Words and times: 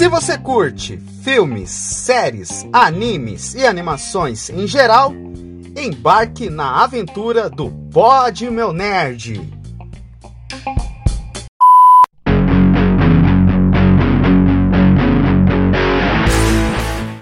Se 0.00 0.08
você 0.08 0.38
curte 0.38 0.96
filmes, 1.22 1.68
séries, 1.68 2.66
animes 2.72 3.54
e 3.54 3.66
animações 3.66 4.48
em 4.48 4.66
geral, 4.66 5.12
embarque 5.76 6.48
na 6.48 6.82
aventura 6.82 7.50
do 7.50 7.70
Pod 7.92 8.48
Meu 8.48 8.72
Nerd. 8.72 9.38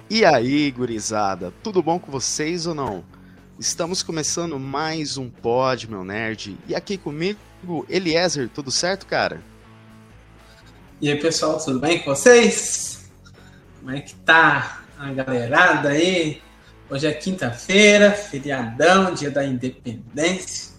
E 0.08 0.24
aí, 0.24 0.70
gurizada, 0.70 1.52
tudo 1.64 1.82
bom 1.82 1.98
com 1.98 2.12
vocês 2.12 2.64
ou 2.64 2.76
não? 2.76 3.02
Estamos 3.58 4.04
começando 4.04 4.56
mais 4.56 5.18
um 5.18 5.28
Pod 5.28 5.90
Meu 5.90 6.04
Nerd 6.04 6.56
e 6.68 6.76
aqui 6.76 6.96
comigo, 6.96 7.40
Eliezer, 7.88 8.48
tudo 8.48 8.70
certo, 8.70 9.04
cara? 9.04 9.42
E 11.00 11.08
aí, 11.08 11.16
pessoal, 11.16 11.64
tudo 11.64 11.78
bem 11.78 12.00
com 12.00 12.12
vocês? 12.12 13.08
Como 13.78 13.92
é 13.92 14.00
que 14.00 14.16
tá 14.16 14.82
a 14.98 15.12
galerada 15.12 15.90
aí? 15.90 16.42
Hoje 16.90 17.06
é 17.06 17.12
quinta-feira, 17.12 18.10
feriadão, 18.10 19.14
dia 19.14 19.30
da 19.30 19.44
independência. 19.44 20.74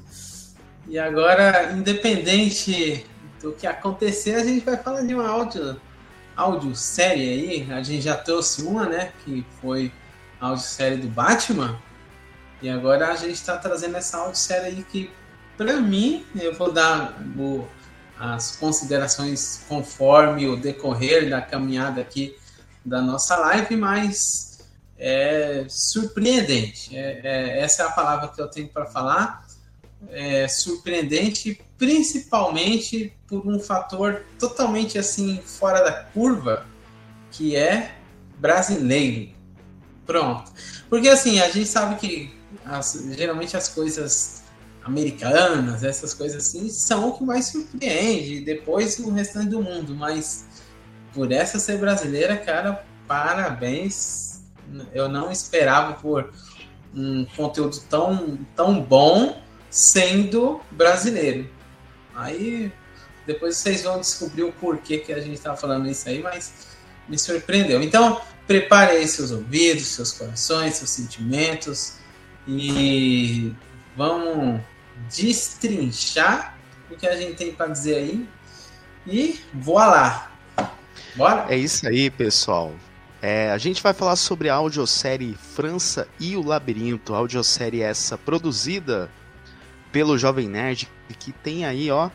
E 0.90 1.00
agora, 1.00 1.72
independente 1.72 3.06
do 3.42 3.54
que 3.54 3.66
acontecer, 3.66 4.36
a 4.36 4.44
gente 4.44 4.66
vai 4.66 4.76
falar 4.76 5.04
de 5.04 5.16
uma 5.16 5.26
áudio, 5.26 5.80
áudio 6.36 6.76
série 6.76 7.22
aí. 7.22 7.72
A 7.72 7.82
gente 7.82 8.02
já 8.02 8.18
trouxe 8.18 8.64
uma, 8.64 8.88
né? 8.88 9.14
Que 9.24 9.46
foi 9.62 9.90
a 10.42 10.48
áudio 10.48 10.66
série 10.66 10.98
do 10.98 11.08
Batman. 11.08 11.80
E 12.62 12.68
agora 12.68 13.08
a 13.08 13.16
gente 13.16 13.36
está 13.36 13.58
trazendo 13.58 13.96
essa 13.96 14.18
áudio 14.18 14.38
série 14.38 14.66
aí 14.66 14.84
que, 14.84 15.10
para 15.56 15.80
mim, 15.80 16.26
eu 16.36 16.54
vou 16.56 16.74
dar. 16.74 17.18
Vou, 17.34 17.70
as 18.20 18.58
considerações 18.58 19.62
conforme 19.70 20.46
o 20.46 20.58
decorrer 20.58 21.30
da 21.30 21.42
caminhada 21.42 22.02
aqui 22.02 22.36
da 22.84 23.02
nossa 23.02 23.38
live, 23.38 23.78
mas 23.78 24.60
é 24.98 25.66
surpreendente. 25.70 26.96
É, 26.96 27.22
é, 27.24 27.60
essa 27.62 27.84
é 27.84 27.86
a 27.86 27.92
palavra 27.92 28.28
que 28.28 28.42
eu 28.42 28.50
tenho 28.50 28.68
para 28.68 28.86
falar. 28.86 29.48
É 30.10 30.48
surpreendente, 30.50 31.62
principalmente 31.78 33.14
por 33.26 33.48
um 33.48 33.60
fator 33.60 34.24
totalmente 34.38 34.98
assim 34.98 35.42
fora 35.46 35.82
da 35.82 36.04
curva, 36.04 36.66
que 37.32 37.56
é 37.56 37.96
brasileiro. 38.38 39.32
Pronto. 40.06 40.52
Porque 40.90 41.08
assim, 41.08 41.40
a 41.40 41.50
gente 41.50 41.68
sabe 41.68 41.96
que 41.96 42.38
as, 42.66 43.08
geralmente 43.12 43.56
as 43.56 43.70
coisas 43.70 44.39
americanas, 44.90 45.84
essas 45.84 46.14
coisas 46.14 46.48
assim, 46.48 46.70
são 46.70 47.10
o 47.10 47.18
que 47.18 47.24
mais 47.24 47.46
surpreende, 47.46 48.42
depois 48.42 49.00
o 49.00 49.12
restante 49.12 49.50
do 49.50 49.62
mundo, 49.62 49.96
mas 49.96 50.46
por 51.14 51.32
essa 51.32 51.60
ser 51.60 51.78
brasileira, 51.78 52.36
cara, 52.36 52.84
parabéns. 53.08 54.42
Eu 54.94 55.08
não 55.10 55.32
esperava 55.32 55.94
por 55.94 56.32
um 56.94 57.26
conteúdo 57.36 57.80
tão, 57.90 58.38
tão 58.56 58.82
bom 58.82 59.42
sendo 59.70 60.62
brasileiro. 60.72 61.50
Aí 62.16 62.72
depois 63.26 63.58
vocês 63.58 63.84
vão 63.84 64.00
descobrir 64.00 64.44
o 64.44 64.52
porquê 64.52 64.98
que 64.98 65.14
a 65.14 65.20
gente 65.20 65.36
está 65.36 65.56
falando 65.56 65.88
isso 65.88 66.10
aí, 66.10 66.22
mas 66.22 66.68
me 67.08 67.18
surpreendeu. 67.18 67.82
Então, 67.82 68.22
prepare 68.48 68.98
aí 68.98 69.08
seus 69.08 69.32
ouvidos, 69.32 69.88
seus 69.88 70.12
corações, 70.12 70.76
seus 70.76 70.90
sentimentos 70.90 72.00
e 72.48 73.54
vamos 73.96 74.62
destrinchar 75.08 76.58
o 76.90 76.96
que 76.96 77.08
a 77.08 77.16
gente 77.16 77.36
tem 77.36 77.54
para 77.54 77.68
dizer 77.68 77.96
aí 77.96 78.28
e 79.06 79.40
voa 79.54 79.86
lá. 79.86 80.32
Bora? 81.16 81.46
É 81.50 81.58
isso 81.58 81.88
aí, 81.88 82.10
pessoal. 82.10 82.74
É, 83.22 83.52
a 83.52 83.58
gente 83.58 83.84
vai 83.84 83.94
falar 83.94 84.16
sobre 84.16 84.50
a 84.50 84.56
audiosérie 84.56 85.36
França 85.36 86.08
e 86.20 86.38
o 86.38 86.46
Labirinto, 86.46 87.14
audiosérie 87.14 87.82
essa 87.82 88.18
produzida 88.18 89.12
pelo 89.92 90.18
Jovem 90.18 90.48
Nerd, 90.48 90.90
que 91.20 91.32
tem 91.32 91.66
aí, 91.66 91.92
ó, 91.92 92.10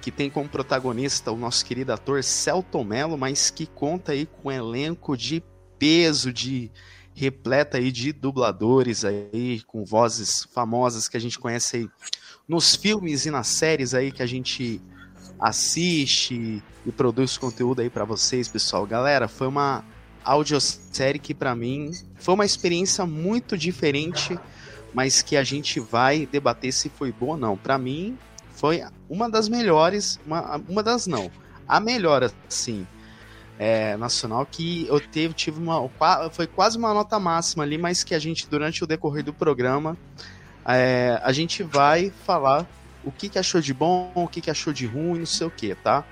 que 0.00 0.10
tem 0.10 0.30
como 0.30 0.48
protagonista 0.48 1.30
o 1.32 1.36
nosso 1.36 1.64
querido 1.64 1.92
ator 1.92 2.22
Celton 2.22 2.84
Mello, 2.84 3.18
mas 3.18 3.50
que 3.50 3.66
conta 3.66 4.12
aí 4.12 4.26
com 4.26 4.48
um 4.48 4.52
elenco 4.52 5.16
de 5.16 5.42
peso, 5.78 6.32
de 6.32 6.70
repleta 7.14 7.78
aí 7.78 7.92
de 7.92 8.12
dubladores 8.12 9.04
aí 9.04 9.62
com 9.66 9.84
vozes 9.84 10.46
famosas 10.52 11.08
que 11.08 11.16
a 11.16 11.20
gente 11.20 11.38
conhece 11.38 11.76
aí 11.76 11.88
nos 12.48 12.74
filmes 12.74 13.24
e 13.24 13.30
nas 13.30 13.46
séries 13.46 13.94
aí 13.94 14.10
que 14.10 14.22
a 14.22 14.26
gente 14.26 14.82
assiste 15.38 16.62
e 16.84 16.92
produz 16.92 17.38
conteúdo 17.38 17.80
aí 17.80 17.88
para 17.88 18.04
vocês, 18.04 18.48
pessoal. 18.48 18.86
Galera, 18.86 19.28
foi 19.28 19.46
uma 19.46 19.84
audiosérie 20.24 21.20
que 21.20 21.34
para 21.34 21.54
mim 21.54 21.92
foi 22.16 22.34
uma 22.34 22.44
experiência 22.44 23.06
muito 23.06 23.56
diferente, 23.56 24.38
mas 24.92 25.22
que 25.22 25.36
a 25.36 25.44
gente 25.44 25.78
vai 25.78 26.26
debater 26.26 26.72
se 26.72 26.88
foi 26.88 27.12
boa 27.12 27.32
ou 27.32 27.38
não. 27.38 27.56
Para 27.56 27.78
mim 27.78 28.18
foi 28.52 28.82
uma 29.08 29.28
das 29.28 29.48
melhores, 29.48 30.18
uma, 30.26 30.56
uma 30.68 30.82
das 30.82 31.06
não, 31.06 31.30
a 31.66 31.78
melhor 31.78 32.30
assim 32.48 32.86
é, 33.58 33.96
nacional 33.96 34.46
que 34.46 34.86
eu 34.88 35.00
teve, 35.00 35.34
tive 35.34 35.58
uma. 35.60 35.88
Foi 36.32 36.46
quase 36.46 36.76
uma 36.76 36.92
nota 36.92 37.18
máxima 37.18 37.62
ali, 37.62 37.78
mas 37.78 38.02
que 38.02 38.14
a 38.14 38.18
gente, 38.18 38.48
durante 38.48 38.82
o 38.82 38.86
decorrer 38.86 39.24
do 39.24 39.32
programa, 39.32 39.96
é, 40.66 41.20
a 41.22 41.32
gente 41.32 41.62
vai 41.62 42.10
falar 42.24 42.66
o 43.04 43.12
que, 43.12 43.28
que 43.28 43.38
achou 43.38 43.60
de 43.60 43.72
bom, 43.74 44.10
o 44.14 44.26
que, 44.26 44.40
que 44.40 44.50
achou 44.50 44.72
de 44.72 44.86
ruim, 44.86 45.20
não 45.20 45.26
sei 45.26 45.46
o 45.46 45.50
que, 45.50 45.74
tá? 45.74 46.04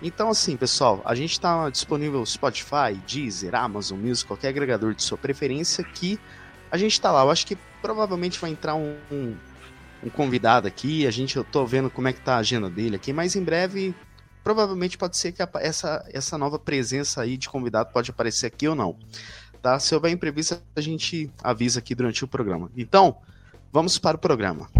Então, 0.00 0.30
assim, 0.30 0.56
pessoal, 0.56 1.02
a 1.04 1.14
gente 1.14 1.32
está 1.32 1.68
disponível 1.70 2.20
no 2.20 2.26
Spotify, 2.26 2.94
Deezer, 3.06 3.54
Amazon 3.54 3.98
Music, 3.98 4.26
qualquer 4.28 4.48
agregador 4.48 4.94
de 4.94 5.02
sua 5.02 5.18
preferência 5.18 5.82
que 5.82 6.18
a 6.70 6.78
gente 6.78 6.92
está 6.92 7.10
lá. 7.10 7.22
Eu 7.22 7.30
acho 7.30 7.44
que 7.44 7.58
provavelmente 7.82 8.38
vai 8.38 8.50
entrar 8.50 8.76
um, 8.76 8.96
um, 9.10 9.36
um, 10.04 10.08
convidado 10.08 10.68
aqui. 10.68 11.04
A 11.04 11.10
gente, 11.10 11.36
eu 11.36 11.42
tô 11.42 11.66
vendo 11.66 11.90
como 11.90 12.06
é 12.06 12.12
que 12.12 12.20
tá 12.20 12.36
a 12.36 12.38
agenda 12.38 12.70
dele 12.70 12.94
aqui, 12.94 13.12
mas 13.12 13.34
em 13.34 13.42
breve 13.42 13.92
provavelmente 14.48 14.96
pode 14.96 15.14
ser 15.18 15.32
que 15.32 15.42
essa, 15.60 16.02
essa 16.10 16.38
nova 16.38 16.58
presença 16.58 17.20
aí 17.20 17.36
de 17.36 17.50
convidado 17.50 17.90
pode 17.92 18.10
aparecer 18.10 18.46
aqui 18.46 18.66
ou 18.66 18.74
não. 18.74 18.96
Tá? 19.60 19.78
Se 19.78 19.94
houver 19.94 20.10
imprevisto, 20.10 20.58
a 20.74 20.80
gente 20.80 21.30
avisa 21.44 21.80
aqui 21.80 21.94
durante 21.94 22.24
o 22.24 22.26
programa. 22.26 22.70
Então, 22.74 23.18
vamos 23.70 23.98
para 23.98 24.16
o 24.16 24.18
programa. 24.18 24.70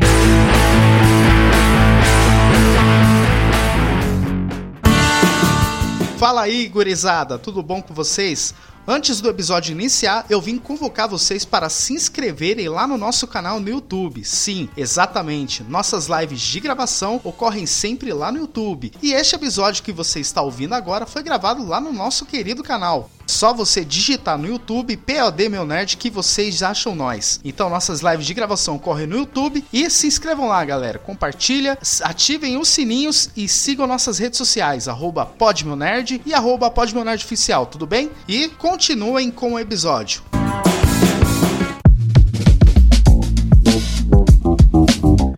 Fala 6.16 6.40
aí, 6.40 6.66
gurizada, 6.68 7.38
tudo 7.38 7.62
bom 7.62 7.82
com 7.82 7.92
vocês? 7.92 8.54
Antes 8.91 9.21
do 9.21 9.28
episódio 9.28 9.72
iniciar, 9.72 10.25
eu 10.31 10.41
vim 10.41 10.56
convocar 10.56 11.06
vocês 11.06 11.44
para 11.44 11.69
se 11.69 11.93
inscreverem 11.93 12.71
lá 12.71 12.87
no 12.87 12.97
nosso 12.97 13.26
canal 13.26 13.60
no 13.60 13.69
YouTube. 13.69 14.25
Sim, 14.25 14.66
exatamente. 14.75 15.62
Nossas 15.62 16.06
lives 16.06 16.41
de 16.41 16.59
gravação 16.59 17.21
ocorrem 17.22 17.66
sempre 17.66 18.15
lá 18.15 18.32
no 18.32 18.38
YouTube. 18.38 18.91
E 19.03 19.12
este 19.12 19.34
episódio 19.34 19.82
que 19.82 19.93
você 19.93 20.21
está 20.21 20.41
ouvindo 20.41 20.72
agora 20.72 21.04
foi 21.04 21.22
gravado 21.22 21.69
lá 21.69 21.82
no 21.82 21.93
nosso 21.93 22.25
querido 22.25 22.62
canal. 22.62 23.10
Só 23.28 23.53
você 23.53 23.84
digitar 23.84 24.38
no 24.38 24.49
YouTube 24.49 24.97
POD 24.97 25.50
Meu 25.50 25.66
Nerd 25.66 25.99
que 25.99 26.09
vocês 26.09 26.62
acham 26.62 26.94
nós. 26.94 27.38
Então 27.44 27.69
nossas 27.69 28.00
lives 28.00 28.25
de 28.25 28.32
gravação 28.32 28.76
ocorrem 28.76 29.06
no 29.06 29.19
YouTube 29.19 29.62
e 29.70 29.91
se 29.91 30.06
inscrevam 30.06 30.49
lá, 30.49 30.65
galera. 30.65 30.99
Compartilha, 30.99 31.78
ativem 32.03 32.56
os 32.56 32.69
sininhos 32.69 33.28
e 33.37 33.47
sigam 33.47 33.87
nossas 33.87 34.19
redes 34.19 34.38
sociais, 34.38 34.88
arroba 34.88 35.26
Podmeonerd 35.26 36.22
e 36.25 36.32
arroba 36.32 36.72
Oficial, 37.15 37.66
tudo 37.66 37.87
bem? 37.87 38.10
E 38.26 38.49
continuem 38.78 39.28
com 39.28 39.54
o 39.54 39.58
episódio. 39.58 40.22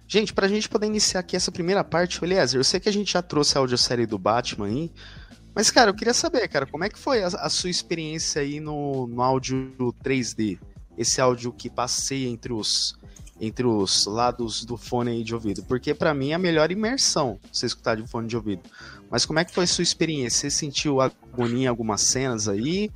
Gente, 0.06 0.34
pra 0.34 0.46
gente 0.46 0.68
poder 0.68 0.84
iniciar 0.84 1.20
aqui 1.20 1.36
essa 1.36 1.50
primeira 1.50 1.82
parte, 1.82 2.22
Eliezer, 2.22 2.60
eu 2.60 2.64
sei 2.64 2.78
que 2.78 2.90
a 2.90 2.92
gente 2.92 3.14
já 3.14 3.22
trouxe 3.22 3.56
a 3.56 3.60
audiosérie 3.62 4.04
do 4.04 4.19
Batman 4.19 4.66
aí, 4.66 4.92
mas, 5.54 5.70
cara, 5.70 5.88
eu 5.88 5.94
queria 5.94 6.12
saber, 6.12 6.46
cara, 6.48 6.66
como 6.66 6.84
é 6.84 6.90
que 6.90 6.98
foi 6.98 7.22
a, 7.22 7.28
a 7.28 7.48
sua 7.48 7.70
experiência 7.70 8.42
aí 8.42 8.60
no, 8.60 9.06
no 9.06 9.22
áudio 9.22 9.72
3D? 10.04 10.58
Esse 10.98 11.19
áudio 11.19 11.50
que 11.50 11.70
passeia 11.70 12.28
entre 12.28 12.52
os 12.52 12.94
entre 13.40 13.66
os 13.66 14.04
lados 14.04 14.66
do 14.66 14.76
fone 14.76 15.25
de 15.25 15.34
ouvido, 15.34 15.62
porque 15.62 15.94
para 15.94 16.12
mim 16.12 16.32
é 16.32 16.34
a 16.34 16.38
melhor 16.38 16.70
imersão 16.70 17.40
você 17.50 17.64
escutar 17.64 17.96
de 17.96 18.06
fone 18.06 18.28
de 18.28 18.36
ouvido. 18.36 18.60
Mas 19.10 19.25
como 19.25 19.38
é 19.38 19.46
que 19.46 19.54
foi 19.54 19.64
a 19.64 19.66
sua 19.66 19.82
experiência? 19.82 20.50
Você 20.50 20.54
sentiu 20.54 21.00
agonia 21.00 21.64
em 21.64 21.66
algumas 21.66 22.02
cenas 22.02 22.46
aí? 22.46 22.90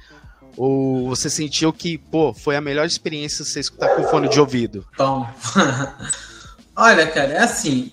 Ou 0.56 1.08
você 1.08 1.28
sentiu 1.28 1.72
que, 1.72 1.98
pô, 1.98 2.32
foi 2.32 2.56
a 2.56 2.60
melhor 2.60 2.86
experiência 2.86 3.44
você 3.44 3.60
escutar 3.60 3.96
com 3.96 4.04
fone 4.04 4.28
de 4.28 4.38
ouvido? 4.38 4.86
Bom, 4.96 5.28
olha, 6.76 7.06
cara, 7.08 7.32
é 7.32 7.38
assim, 7.38 7.92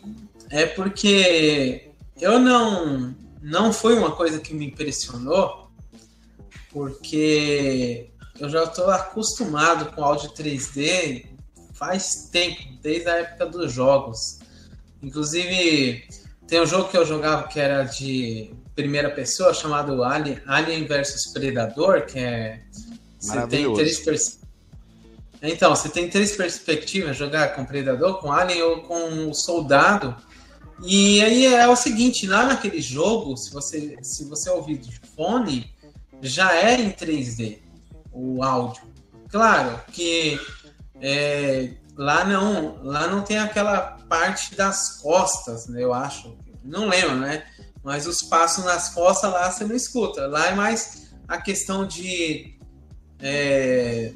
é 0.49 0.65
porque 0.65 1.89
eu 2.19 2.39
não 2.39 3.15
não 3.41 3.73
foi 3.73 3.97
uma 3.97 4.11
coisa 4.11 4.39
que 4.39 4.53
me 4.53 4.67
impressionou, 4.67 5.71
porque 6.71 8.11
eu 8.39 8.49
já 8.49 8.63
estou 8.63 8.89
acostumado 8.91 9.91
com 9.93 10.03
áudio 10.03 10.29
3D 10.29 11.25
faz 11.73 12.29
tempo, 12.31 12.61
desde 12.79 13.09
a 13.09 13.17
época 13.17 13.47
dos 13.47 13.73
jogos. 13.73 14.39
Inclusive, 15.01 16.07
tem 16.47 16.61
um 16.61 16.65
jogo 16.65 16.89
que 16.89 16.97
eu 16.97 17.03
jogava 17.03 17.47
que 17.47 17.59
era 17.59 17.83
de 17.83 18.53
primeira 18.75 19.09
pessoa, 19.09 19.53
chamado 19.53 20.03
Alien, 20.03 20.39
Alien 20.45 20.85
vs 20.85 21.31
Predador, 21.33 22.05
que 22.05 22.19
é. 22.19 22.61
Você 23.19 23.47
tem 23.47 23.73
três 23.73 23.99
pers... 23.99 24.39
Então, 25.41 25.75
você 25.75 25.89
tem 25.89 26.09
três 26.09 26.35
perspectivas: 26.35 27.17
jogar 27.17 27.55
com 27.55 27.65
Predador, 27.65 28.19
com 28.19 28.31
Alien 28.31 28.61
ou 28.63 28.81
com 28.81 29.29
o 29.29 29.33
Soldado. 29.33 30.15
E 30.83 31.21
aí 31.21 31.45
é 31.45 31.67
o 31.67 31.75
seguinte: 31.75 32.27
lá 32.27 32.45
naquele 32.45 32.81
jogo, 32.81 33.37
se 33.37 33.51
você, 33.51 33.97
se 34.01 34.25
você 34.25 34.49
ouvir 34.49 34.77
de 34.77 34.99
fone, 35.15 35.71
já 36.21 36.55
é 36.55 36.79
em 36.79 36.91
3D 36.91 37.59
o 38.11 38.43
áudio. 38.43 38.83
Claro 39.29 39.79
que 39.91 40.39
é, 40.99 41.71
lá 41.95 42.25
não, 42.25 42.83
lá 42.83 43.07
não 43.07 43.21
tem 43.21 43.37
aquela 43.37 43.97
parte 44.09 44.55
das 44.55 44.99
costas, 45.01 45.67
né, 45.67 45.83
eu 45.83 45.93
acho. 45.93 46.35
Não 46.63 46.87
lembro, 46.87 47.15
né? 47.15 47.43
Mas 47.83 48.05
os 48.05 48.21
passos 48.21 48.63
nas 48.63 48.89
costas 48.89 49.31
lá 49.31 49.51
você 49.51 49.63
não 49.63 49.75
escuta. 49.75 50.27
Lá 50.27 50.47
é 50.47 50.55
mais 50.55 51.11
a 51.27 51.39
questão 51.39 51.85
de 51.87 52.57
é, 53.21 54.13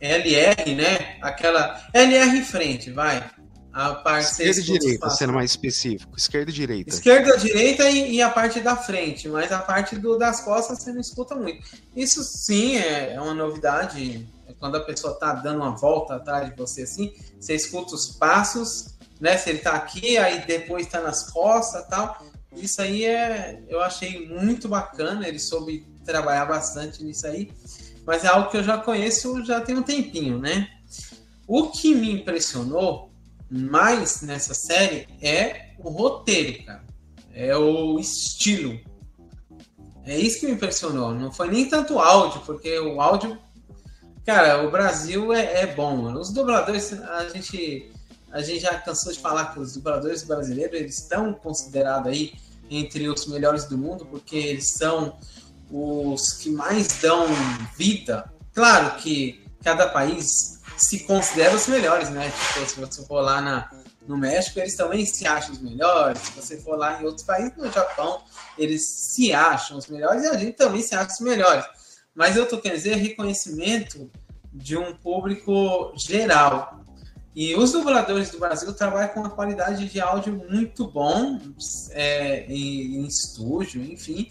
LR, 0.00 0.74
né? 0.74 1.18
Aquela 1.22 1.80
LR 1.92 2.38
em 2.38 2.44
frente, 2.44 2.90
vai. 2.90 3.30
A 3.72 3.94
parte 3.94 4.30
esquerda 4.30 4.60
e 4.60 4.64
direita, 4.64 5.10
sendo 5.10 5.32
mais 5.32 5.52
específico. 5.52 6.12
Esquerda 6.16 6.50
e 6.50 6.54
direita. 6.54 6.90
Esquerda, 6.90 7.36
direita 7.38 7.88
e, 7.88 8.16
e, 8.16 8.22
a 8.22 8.28
parte 8.28 8.58
da 8.60 8.76
frente, 8.76 9.28
mas 9.28 9.52
a 9.52 9.60
parte 9.60 9.94
do, 9.94 10.18
das 10.18 10.40
costas 10.40 10.82
você 10.82 10.92
não 10.92 11.00
escuta 11.00 11.36
muito. 11.36 11.62
Isso 11.94 12.24
sim 12.24 12.76
é, 12.76 13.14
é 13.14 13.20
uma 13.20 13.32
novidade. 13.32 14.28
É 14.48 14.52
quando 14.54 14.76
a 14.76 14.80
pessoa 14.80 15.12
está 15.12 15.34
dando 15.34 15.58
uma 15.58 15.76
volta 15.76 16.16
atrás 16.16 16.50
de 16.50 16.56
você 16.56 16.82
assim, 16.82 17.14
você 17.38 17.54
escuta 17.54 17.94
os 17.94 18.08
passos, 18.08 18.96
né? 19.20 19.36
Se 19.36 19.50
ele 19.50 19.58
está 19.58 19.74
aqui, 19.74 20.18
aí 20.18 20.44
depois 20.44 20.86
está 20.86 21.00
nas 21.00 21.30
costas 21.30 21.86
tal. 21.86 22.20
Isso 22.56 22.82
aí 22.82 23.04
é, 23.04 23.62
eu 23.68 23.80
achei 23.80 24.28
muito 24.28 24.68
bacana. 24.68 25.26
Ele 25.26 25.38
soube 25.38 25.86
trabalhar 26.04 26.46
bastante 26.46 27.04
nisso 27.04 27.26
aí, 27.26 27.50
mas 28.06 28.24
é 28.24 28.28
algo 28.28 28.50
que 28.50 28.56
eu 28.56 28.64
já 28.64 28.78
conheço 28.78 29.44
já 29.44 29.60
tem 29.60 29.76
um 29.76 29.82
tempinho, 29.82 30.38
né? 30.38 30.68
O 31.46 31.68
que 31.70 31.94
me 31.94 32.10
impressionou 32.12 33.10
mais 33.50 34.22
nessa 34.22 34.54
série 34.54 35.08
é 35.20 35.70
o 35.78 35.90
roteiro, 35.90 36.64
cara. 36.64 36.84
É 37.32 37.56
o 37.56 37.98
estilo. 37.98 38.78
É 40.04 40.18
isso 40.18 40.40
que 40.40 40.46
me 40.46 40.52
impressionou. 40.52 41.12
Não 41.14 41.32
foi 41.32 41.50
nem 41.50 41.68
tanto 41.68 41.94
o 41.94 41.98
áudio, 41.98 42.40
porque 42.42 42.78
o 42.78 43.00
áudio. 43.00 43.38
Cara, 44.24 44.66
o 44.66 44.70
Brasil 44.70 45.32
é, 45.32 45.62
é 45.62 45.66
bom, 45.66 45.96
mano. 45.96 46.20
Os 46.20 46.32
dubladores, 46.32 46.92
a 46.92 47.28
gente, 47.28 47.90
a 48.32 48.40
gente 48.42 48.60
já 48.60 48.78
cansou 48.78 49.12
de 49.12 49.18
falar 49.18 49.52
que 49.52 49.60
os 49.60 49.74
dubladores 49.74 50.22
brasileiros 50.22 50.78
eles 50.78 50.98
estão 50.98 51.32
considerados 51.32 52.10
aí 52.10 52.32
entre 52.70 53.08
os 53.08 53.26
melhores 53.26 53.64
do 53.64 53.76
mundo, 53.76 54.06
porque 54.06 54.36
eles 54.36 54.70
são 54.70 55.18
os 55.70 56.32
que 56.34 56.50
mais 56.50 57.00
dão 57.00 57.26
vida. 57.76 58.32
Claro 58.52 58.96
que 58.96 59.44
cada 59.62 59.88
país 59.88 60.60
se 60.76 61.00
consideram 61.00 61.56
os 61.56 61.66
melhores, 61.66 62.10
né? 62.10 62.30
Tipo, 62.30 62.66
se 62.66 62.80
você 62.80 63.04
for 63.04 63.20
lá 63.20 63.40
na, 63.40 63.70
no 64.06 64.16
México, 64.16 64.58
eles 64.58 64.76
também 64.76 65.04
se 65.04 65.26
acham 65.26 65.52
os 65.52 65.60
melhores. 65.60 66.20
Se 66.20 66.32
você 66.32 66.56
for 66.56 66.76
lá 66.76 67.00
em 67.00 67.04
outros 67.04 67.24
países, 67.24 67.56
no 67.56 67.70
Japão, 67.70 68.22
eles 68.56 68.86
se 68.86 69.32
acham 69.32 69.76
os 69.76 69.86
melhores 69.88 70.24
e 70.24 70.28
a 70.28 70.36
gente 70.36 70.56
também 70.56 70.82
se 70.82 70.94
acha 70.94 71.12
os 71.12 71.20
melhores. 71.20 71.64
Mas 72.14 72.36
eu 72.36 72.46
tô 72.46 72.58
querendo 72.58 72.78
dizer 72.78 72.96
reconhecimento 72.96 74.10
de 74.52 74.76
um 74.76 74.94
público 74.96 75.92
geral. 75.96 76.79
E 77.34 77.54
os 77.54 77.72
dubladores 77.72 78.30
do 78.30 78.38
Brasil 78.38 78.72
trabalham 78.72 79.08
com 79.10 79.20
uma 79.20 79.30
qualidade 79.30 79.88
de 79.88 80.00
áudio 80.00 80.44
muito 80.50 80.88
bom 80.88 81.40
é, 81.90 82.44
em, 82.46 82.96
em 82.96 83.06
estúdio, 83.06 83.82
enfim. 83.82 84.30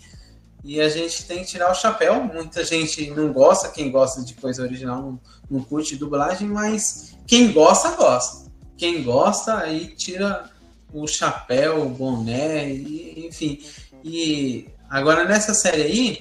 E 0.63 0.81
a 0.81 0.89
gente 0.89 1.25
tem 1.25 1.39
que 1.39 1.45
tirar 1.45 1.71
o 1.71 1.75
chapéu. 1.75 2.21
Muita 2.23 2.63
gente 2.65 3.09
não 3.11 3.31
gosta, 3.31 3.69
quem 3.69 3.89
gosta 3.89 4.21
de 4.23 4.33
coisa 4.33 4.63
original 4.63 5.01
não, 5.01 5.19
não 5.49 5.63
curte 5.63 5.95
dublagem, 5.95 6.47
mas 6.47 7.15
quem 7.25 7.53
gosta, 7.53 7.91
gosta. 7.91 8.49
Quem 8.77 9.03
gosta, 9.03 9.57
aí 9.57 9.87
tira 9.95 10.49
o 10.91 11.07
chapéu, 11.07 11.85
o 11.85 11.89
boné, 11.89 12.69
e, 12.69 13.27
enfim. 13.27 13.63
E 14.03 14.67
agora 14.89 15.23
nessa 15.23 15.53
série 15.53 15.83
aí, 15.83 16.19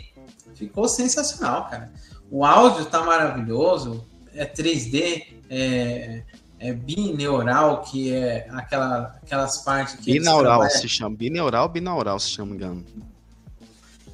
ficou 0.55 0.89
sensacional, 0.89 1.69
cara. 1.69 1.93
O 2.31 2.45
áudio 2.45 2.85
tá 2.85 3.03
maravilhoso, 3.03 4.05
é 4.35 4.45
3D, 4.45 5.27
é, 5.49 6.23
é 6.59 6.73
bineural, 6.73 7.83
que 7.83 8.13
é 8.13 8.49
aquela, 8.51 9.19
aquelas 9.23 9.65
partes 9.65 9.97
que. 9.97 10.13
Binaural 10.13 10.69
se 10.71 10.89
chama. 10.89 11.17
Bineural, 11.17 11.69
binaural 11.69 12.19
se 12.19 12.31
chama, 12.31 12.55
engano. 12.55 12.85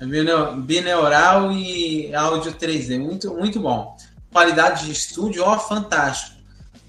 É 0.00 0.06
bineural 0.56 1.52
e 1.52 2.14
áudio 2.14 2.52
3D, 2.52 2.98
muito, 2.98 3.32
muito 3.34 3.60
bom 3.60 3.96
qualidade 4.34 4.86
de 4.86 4.92
estúdio, 4.92 5.44
ó, 5.44 5.56
fantástico. 5.60 6.36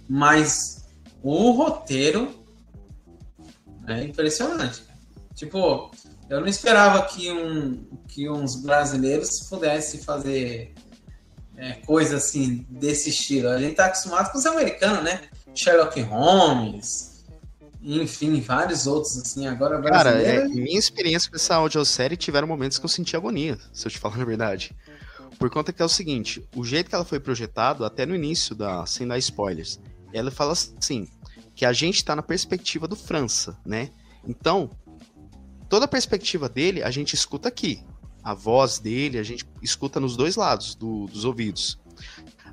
Mas 0.10 0.84
o 1.22 1.52
roteiro 1.52 2.36
é 3.88 4.04
impressionante. 4.04 4.84
Tipo, 5.36 5.92
eu 6.28 6.42
não 6.42 6.48
esperava 6.48 7.04
que, 7.04 7.31
um, 7.31 7.86
que 8.07 8.28
uns 8.28 8.56
brasileiros 8.56 9.48
pudessem 9.48 10.02
fazer 10.02 10.74
é, 11.57 11.74
coisa 11.86 12.18
assim 12.18 12.66
desse 12.69 13.10
estilo. 13.10 13.50
A 13.50 13.60
gente 13.60 13.75
tá 13.75 13.86
acostumado 13.86 14.31
com 14.31 14.38
os 14.38 14.46
americanos, 14.46 15.04
né? 15.04 15.22
Sherlock 15.54 16.02
Holmes, 16.02 17.24
enfim, 17.81 18.42
vários 18.42 18.88
outros 18.88 19.18
assim. 19.18 19.48
Agora 19.48 19.81
Cara, 19.81 20.12
é, 20.22 20.48
minha 20.48 20.80
experiência 20.80 21.30
com 21.30 21.36
essa 21.36 21.56
audiosérie 21.56 22.18
tiveram 22.18 22.48
momentos 22.48 22.80
que 22.80 22.86
eu 22.86 22.90
senti 22.90 23.16
agonia, 23.16 23.57
se 23.72 23.88
eu 23.88 23.92
te 23.92 24.00
falar 24.00 24.19
a 24.22 24.25
verdade. 24.25 24.75
Por 25.38 25.50
conta 25.50 25.74
que 25.74 25.81
é 25.81 25.86
o 25.86 25.90
seguinte, 25.90 26.48
o 26.56 26.63
jeito 26.63 26.90
que 26.90 26.96
ela 26.96 27.06
foi 27.06 27.19
projetado, 27.19 27.84
até 27.84 28.06
no 28.06 28.16
início 28.16 28.56
da, 28.56 28.86
sem 28.86 29.07
dar 29.07 29.18
spoilers, 29.18 29.80
ela 30.13 30.31
fala 30.31 30.54
assim, 30.54 31.07
que 31.54 31.66
a 31.66 31.74
gente 31.74 31.98
está 31.98 32.16
na 32.16 32.24
perspectiva 32.24 32.88
do 32.88 32.96
França, 32.96 33.57
né? 33.66 33.90
Então, 34.25 34.69
toda 35.69 35.86
a 35.86 35.88
perspectiva 35.88 36.48
dele 36.48 36.81
a 36.81 36.90
gente 36.90 37.13
escuta 37.13 37.50
aqui. 37.50 37.84
A 38.25 38.33
voz 38.33 38.80
dele 38.80 39.19
a 39.19 39.24
gente 39.24 39.45
escuta 39.62 40.00
nos 40.00 40.18
dois 40.18 40.36
lados 40.36 40.74
do, 40.74 41.06
dos 41.06 41.25
ouvidos. 41.25 41.77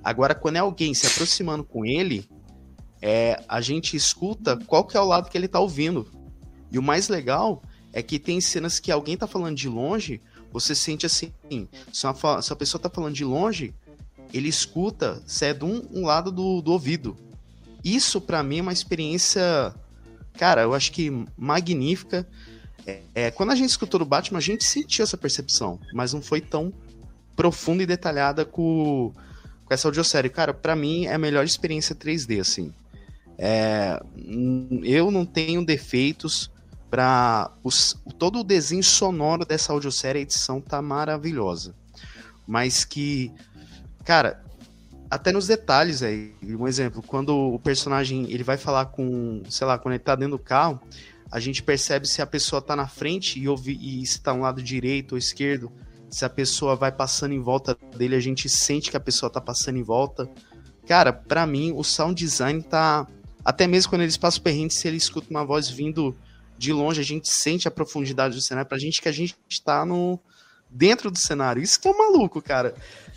Agora, 0.05 0.35
quando 0.35 0.57
é 0.57 0.59
alguém 0.59 0.93
se 0.93 1.07
aproximando 1.07 1.65
com 1.65 1.87
ele, 1.87 2.29
é, 3.01 3.43
a 3.49 3.59
gente 3.63 3.97
escuta 3.97 4.55
qual 4.67 4.85
que 4.85 4.99
é 4.99 5.01
o 5.01 5.07
lado 5.07 5.31
que 5.31 5.39
ele 5.39 5.47
está 5.47 5.59
ouvindo. 5.59 6.07
E 6.71 6.79
o 6.79 6.83
mais 6.83 7.09
legal 7.09 7.63
é 7.91 8.03
que 8.03 8.19
tem 8.19 8.39
cenas 8.39 8.79
que 8.79 8.93
alguém 8.93 9.15
está 9.15 9.27
falando 9.27 9.57
de 9.57 9.67
longe, 9.67 10.21
você 10.53 10.75
sente 10.75 11.07
assim, 11.07 11.33
se, 11.91 12.07
uma, 12.07 12.43
se 12.43 12.53
a 12.53 12.57
pessoa 12.57 12.81
tá 12.81 12.91
falando 12.91 13.15
de 13.15 13.25
longe, 13.25 13.75
ele 14.31 14.49
escuta, 14.49 15.23
se 15.27 15.47
é 15.47 15.55
de 15.55 15.65
um, 15.65 15.89
um 15.91 16.05
lado 16.05 16.31
do, 16.31 16.61
do 16.61 16.71
ouvido. 16.71 17.17
Isso 17.83 18.21
para 18.21 18.43
mim 18.43 18.59
é 18.59 18.63
uma 18.63 18.73
experiência, 18.75 19.75
cara, 20.35 20.61
eu 20.61 20.75
acho 20.75 20.93
que 20.93 21.11
magnífica. 21.35 22.29
É, 23.15 23.31
quando 23.31 23.51
a 23.51 23.55
gente 23.55 23.71
escutou 23.71 24.01
o 24.01 24.05
Batman, 24.05 24.39
a 24.39 24.43
gente 24.43 24.65
sentiu 24.65 25.03
essa 25.03 25.17
percepção, 25.17 25.79
mas 25.93 26.13
não 26.13 26.21
foi 26.21 26.41
tão 26.41 26.73
profunda 27.37 27.83
e 27.83 27.87
detalhada 27.87 28.45
com, 28.45 29.13
com 29.65 29.75
essa 29.75 29.89
audiosérie. 29.89 30.31
Cara, 30.31 30.53
para 30.53 30.75
mim 30.75 31.07
é 31.07 31.15
a 31.15 31.19
melhor 31.19 31.45
experiência 31.45 31.95
3D, 31.95 32.41
assim. 32.41 32.73
É, 33.39 34.01
eu 34.83 35.11
não 35.11 35.25
tenho 35.25 35.65
defeitos, 35.65 36.51
para 36.93 37.51
todo 38.19 38.41
o 38.41 38.45
desenho 38.45 38.85
sonoro 38.85 39.47
dessa 39.47 39.73
audiosérie, 39.73 40.19
a 40.19 40.23
edição 40.23 40.61
tá 40.61 40.83
maravilhosa. 40.83 41.75
Mas 42.47 42.85
que, 42.85 43.33
cara, 44.05 44.45
até 45.11 45.33
nos 45.33 45.47
detalhes 45.47 46.03
aí, 46.03 46.35
um 46.43 46.69
exemplo, 46.69 47.03
quando 47.03 47.35
o 47.35 47.59
personagem 47.59 48.31
ele 48.31 48.45
vai 48.45 48.59
falar 48.59 48.87
com, 48.87 49.43
sei 49.49 49.67
lá, 49.67 49.79
quando 49.79 49.95
ele 49.95 50.03
tá 50.03 50.15
dentro 50.15 50.37
do 50.37 50.43
carro, 50.43 50.83
a 51.33 51.41
gente 51.41 51.63
percebe 51.63 52.07
se 52.07 52.21
a 52.21 52.27
pessoa 52.27 52.61
tá 52.61 52.77
na 52.77 52.87
frente 52.87 53.41
e, 53.41 53.49
ouve, 53.49 53.79
e 53.81 54.05
se 54.05 54.21
tá 54.21 54.35
no 54.35 54.43
lado 54.43 54.63
direito 54.63 55.13
ou 55.13 55.19
esquerdo, 55.19 55.73
se 56.11 56.27
a 56.27 56.29
pessoa 56.29 56.77
vai 56.77 56.93
passando 56.93 57.33
em 57.33 57.41
volta 57.41 57.75
dele, 57.97 58.15
a 58.15 58.21
gente 58.21 58.51
sente 58.51 58.91
que 58.91 58.99
a 58.99 59.01
pessoa 59.01 59.33
tá 59.33 59.41
passando 59.41 59.79
em 59.79 59.83
volta. 59.83 60.29
Cara, 60.87 61.11
para 61.11 61.47
mim, 61.47 61.73
o 61.75 61.83
sound 61.83 62.23
design 62.23 62.63
tá. 62.63 63.07
Até 63.43 63.67
mesmo 63.67 63.89
quando 63.89 64.03
eles 64.03 64.19
passam 64.19 64.43
perrengue, 64.43 64.75
se 64.75 64.87
ele 64.87 64.99
escuta 64.99 65.29
uma 65.31 65.43
voz 65.43 65.71
vindo 65.71 66.15
de 66.59 66.71
longe 66.71 67.01
a 67.01 67.05
gente 67.05 67.29
sente 67.29 67.67
a 67.67 67.71
profundidade 67.71 68.35
do 68.37 68.41
cenário, 68.43 68.69
pra 68.69 68.79
gente 68.79 69.01
que 69.01 69.09
a 69.09 69.13
gente 69.13 69.35
está 69.49 69.87
no 69.87 70.21
dentro 70.69 71.11
do 71.11 71.19
cenário. 71.19 71.63
Isso 71.63 71.81
que 71.81 71.89
é 71.89 71.93
maluco, 71.97 72.43
cara. 72.43 72.75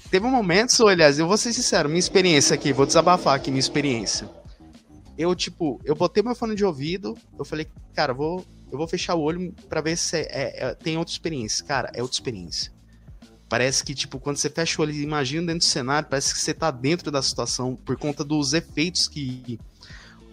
Teve 0.10 0.26
momentos, 0.26 0.80
ou, 0.80 0.88
aliás, 0.88 1.20
eu 1.20 1.28
vou 1.28 1.38
ser 1.38 1.52
sincero, 1.52 1.90
minha 1.90 2.00
experiência 2.00 2.54
aqui, 2.54 2.72
vou 2.72 2.86
desabafar 2.86 3.36
aqui 3.36 3.52
minha 3.52 3.60
experiência. 3.60 4.30
Eu, 5.18 5.34
tipo, 5.36 5.80
eu 5.86 5.96
botei 5.96 6.22
meu 6.22 6.36
fone 6.36 6.56
de 6.56 6.66
ouvido, 6.66 7.18
eu 7.38 7.46
falei, 7.46 7.68
cara, 7.94 8.14
vou, 8.14 8.46
eu 8.72 8.78
vou 8.78 8.88
fechar 8.88 9.16
o 9.16 9.22
olho 9.22 9.54
para 9.70 9.82
ver 9.82 9.98
se 9.98 10.18
é, 10.18 10.28
é, 10.30 10.76
tem 10.76 10.98
outra 10.98 11.14
experiência. 11.14 11.66
Cara, 11.66 11.90
é 11.94 12.02
outra 12.02 12.16
experiência. 12.16 12.74
Parece 13.48 13.84
que, 13.84 13.94
tipo, 13.94 14.20
quando 14.20 14.38
você 14.38 14.50
fecha 14.50 14.82
o 14.82 14.84
olho 14.84 14.94
e 14.94 15.02
imagina 15.02 15.48
dentro 15.48 15.60
do 15.60 15.72
cenário, 15.72 16.10
parece 16.10 16.34
que 16.34 16.40
você 16.40 16.54
tá 16.54 16.72
dentro 16.72 17.12
da 17.12 17.22
situação 17.22 17.76
por 17.76 17.96
conta 17.96 18.24
dos 18.24 18.54
efeitos 18.54 19.08
que 19.08 19.60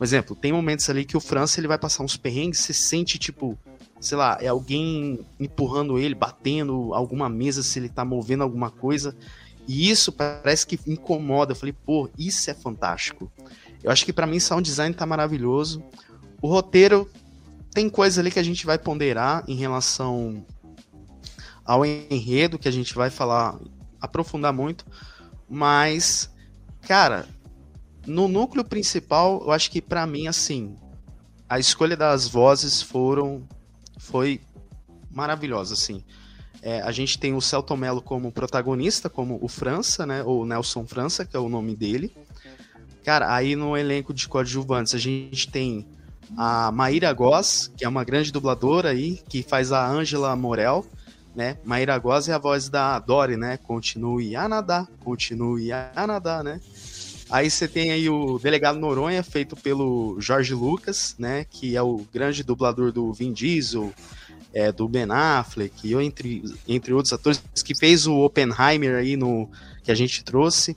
por 0.03 0.05
exemplo, 0.05 0.35
tem 0.35 0.53
momentos 0.53 0.91
ali 0.91 1.05
que 1.05 1.17
o 1.17 1.21
França 1.21 1.61
ele 1.61 1.69
vai 1.69 1.79
passar 1.79 2.03
uns 2.03 2.17
perrengues, 2.17 2.59
você 2.59 2.73
sente, 2.73 3.21
tipo, 3.21 3.57
sei 4.01 4.19
lá, 4.19 4.37
é 4.41 4.49
alguém 4.49 5.21
empurrando 5.39 5.97
ele, 5.97 6.13
batendo 6.13 6.93
alguma 6.93 7.29
mesa 7.29 7.63
se 7.63 7.79
ele 7.79 7.89
tá 7.89 8.05
movendo 8.05 8.43
alguma 8.43 8.69
coisa. 8.69 9.17
E 9.69 9.89
isso 9.89 10.11
parece 10.11 10.67
que 10.67 10.77
incomoda. 10.89 11.53
Eu 11.53 11.57
falei, 11.57 11.73
pô, 11.73 12.11
isso 12.19 12.51
é 12.51 12.55
fantástico. 12.55 13.31
Eu 13.83 13.91
acho 13.91 14.05
que 14.05 14.13
para 14.13 14.27
mim 14.27 14.39
sound 14.39 14.69
design 14.69 14.95
tá 14.95 15.05
maravilhoso. 15.05 15.83
O 16.41 16.49
roteiro 16.49 17.11
tem 17.73 17.89
coisa 17.89 18.21
ali 18.21 18.31
que 18.31 18.39
a 18.39 18.43
gente 18.43 18.67
vai 18.67 18.79
ponderar 18.79 19.45
em 19.49 19.55
relação 19.55 20.45
ao 21.65 21.85
enredo 21.85 22.59
que 22.59 22.69
a 22.69 22.73
gente 22.73 22.95
vai 22.95 23.09
falar, 23.11 23.59
aprofundar 24.01 24.53
muito, 24.53 24.85
mas 25.49 26.31
cara, 26.83 27.29
no 28.07 28.27
núcleo 28.27 28.65
principal, 28.65 29.43
eu 29.45 29.53
acho 29.53 29.71
que 29.71 29.81
para 29.81 30.07
mim 30.07 30.27
assim, 30.27 30.77
a 31.49 31.59
escolha 31.59 31.97
das 31.97 32.29
vozes 32.29 32.83
foram 32.83 33.47
foi 33.99 34.41
maravilhosa 35.11 35.75
assim. 35.75 36.05
É, 36.61 36.81
a 36.83 36.93
gente 36.93 37.19
tem 37.19 37.35
o 37.35 37.41
Celton 37.41 37.77
Mello 37.77 38.01
como 38.01 38.31
protagonista, 38.31 39.11
como 39.11 39.39
o 39.43 39.49
França, 39.49 40.07
né? 40.07 40.23
Ou 40.23 40.47
Nelson 40.47 40.87
França, 40.87 41.25
que 41.25 41.37
é 41.37 41.41
o 41.41 41.49
nome 41.49 41.75
dele. 41.75 42.15
Cara, 43.05 43.35
aí 43.35 43.57
no 43.57 43.77
elenco 43.77 44.15
de 44.15 44.29
coadjuvantes 44.29 44.95
a 44.95 44.99
gente 44.99 45.49
tem 45.49 45.87
a 46.37 46.71
Maíra 46.71 47.13
Goss, 47.13 47.71
que 47.77 47.85
é 47.85 47.89
uma 47.89 48.05
grande 48.05 48.33
dubladora 48.33 48.91
aí, 48.91 49.21
que 49.29 49.43
faz 49.43 49.73
a 49.73 49.87
Angela 49.87 50.35
Morel, 50.37 50.87
né? 51.35 51.59
Maíra 51.65 51.99
Goss 51.99 52.29
é 52.29 52.33
a 52.33 52.39
voz 52.39 52.69
da 52.69 52.99
Dory, 52.99 53.37
né? 53.37 53.57
Continue 53.57 54.37
a 54.37 54.49
nadar, 54.49 54.87
continue 55.01 55.73
a 55.73 56.07
nadar, 56.07 56.45
né? 56.45 56.61
Aí 57.31 57.51
você 57.51 57.67
tem 57.67 57.91
aí 57.93 58.11
o 58.11 58.39
Delegado 58.39 58.79
Noronha, 58.79 59.23
feito 59.23 59.57
pelo 59.57 60.17
Jorge 60.21 60.55
Lucas, 60.55 61.15
né? 61.19 61.47
Que 61.51 61.77
é 61.77 61.83
o 61.83 62.05
grande 62.13 62.43
dublador 62.43 62.93
do 62.93 63.13
Vin 63.13 63.33
Diesel, 63.33 63.93
é, 64.53 64.71
do 64.71 64.87
Ben 64.87 65.11
Affleck, 65.11 65.89
e 65.89 65.95
entre, 65.95 66.45
entre 66.69 66.93
outros 66.93 67.13
atores, 67.13 67.43
que 67.65 67.75
fez 67.75 68.07
o 68.07 68.19
Oppenheimer 68.19 68.97
aí 68.97 69.17
no 69.17 69.49
que 69.83 69.91
a 69.91 69.95
gente 69.95 70.23
trouxe. 70.23 70.77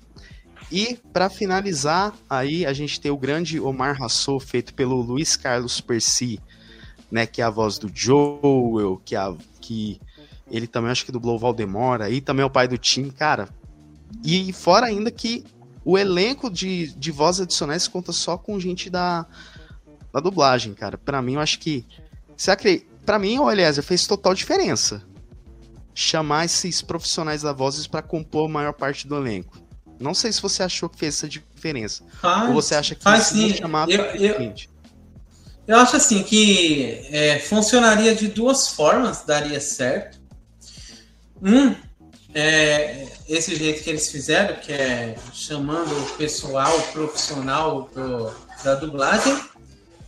E 0.76 1.00
para 1.14 1.30
finalizar, 1.30 2.14
aí 2.30 2.66
a 2.66 2.74
gente 2.74 3.00
tem 3.00 3.10
o 3.10 3.16
grande 3.18 3.62
Omar 3.62 3.98
Rassou, 3.98 4.42
feito 4.42 4.74
pelo 4.74 4.98
Luiz 4.98 5.38
Carlos 5.38 5.80
Percy, 5.80 6.38
né, 7.10 7.26
que 7.26 7.42
é 7.42 7.46
a 7.46 7.50
voz 7.50 7.78
do 7.78 7.90
Joel, 7.94 9.02
que, 9.06 9.16
é 9.16 9.20
a, 9.20 9.34
que 9.62 10.02
ele 10.52 10.68
também 10.68 10.92
acho 10.92 11.06
que 11.06 11.14
dublou 11.14 11.38
o 11.38 11.40
Valdemora, 11.40 12.10
e 12.10 12.20
também 12.20 12.44
é 12.44 12.46
o 12.46 12.50
pai 12.50 12.68
do 12.68 12.78
Tim, 12.78 13.10
cara. 13.10 13.48
E 14.22 14.52
fora 14.52 14.88
ainda 14.88 15.10
que 15.10 15.46
o 15.86 15.98
elenco 15.98 16.50
de, 16.50 16.88
de 16.88 17.10
vozes 17.10 17.44
adicionais 17.44 17.88
conta 17.88 18.12
só 18.12 18.38
com 18.38 18.60
gente 18.60 18.90
da, 18.90 19.26
da 20.12 20.20
dublagem, 20.20 20.74
cara. 20.74 20.98
Para 20.98 21.22
mim, 21.22 21.36
eu 21.36 21.40
acho 21.40 21.58
que. 21.58 21.86
Acredita? 22.50 22.86
Pra 23.06 23.18
mim, 23.18 23.40
o 23.40 23.50
Eliezer 23.50 23.82
fez 23.82 24.06
total 24.06 24.34
diferença. 24.34 25.02
Chamar 25.94 26.44
esses 26.44 26.82
profissionais 26.82 27.44
da 27.44 27.54
vozes 27.54 27.88
para 27.88 28.02
compor 28.02 28.50
a 28.50 28.52
maior 28.52 28.74
parte 28.74 29.08
do 29.08 29.16
elenco. 29.16 29.64
Não 30.00 30.14
sei 30.14 30.32
se 30.32 30.42
você 30.42 30.64
achou 30.64 30.90
que 30.90 30.98
fez 30.98 31.16
essa 31.16 31.28
diferença. 31.28 32.04
Faz, 32.22 32.48
ou 32.48 32.54
você 32.54 32.76
acha 32.76 32.96
que 32.96 33.04
faz 33.04 33.28
sim. 33.28 33.54
chamado 33.54 33.92
eu, 33.92 34.04
eu, 34.16 34.54
eu 35.68 35.78
acho 35.78 35.96
assim 35.96 36.22
que 36.22 37.08
é, 37.12 37.40
funcionaria 37.40 38.14
de 38.14 38.28
duas 38.28 38.68
formas, 38.70 39.24
daria 39.26 39.60
certo. 39.60 40.20
Um, 41.42 41.76
é, 42.34 43.08
esse 43.28 43.56
jeito 43.56 43.84
que 43.84 43.90
eles 43.90 44.12
fizeram, 44.12 44.58
que 44.58 44.72
é 44.72 45.16
chamando 45.34 45.92
o 45.92 46.18
pessoal 46.18 46.80
profissional 46.92 47.90
da 48.64 48.76
dublagem. 48.76 49.40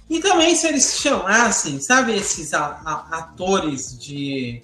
E 0.10 0.20
também 0.20 0.56
se 0.56 0.68
eles 0.68 1.00
chamassem, 1.00 1.80
sabe, 1.80 2.16
esses 2.16 2.54
a, 2.54 2.82
a, 2.86 3.18
atores 3.20 3.98
de, 3.98 4.62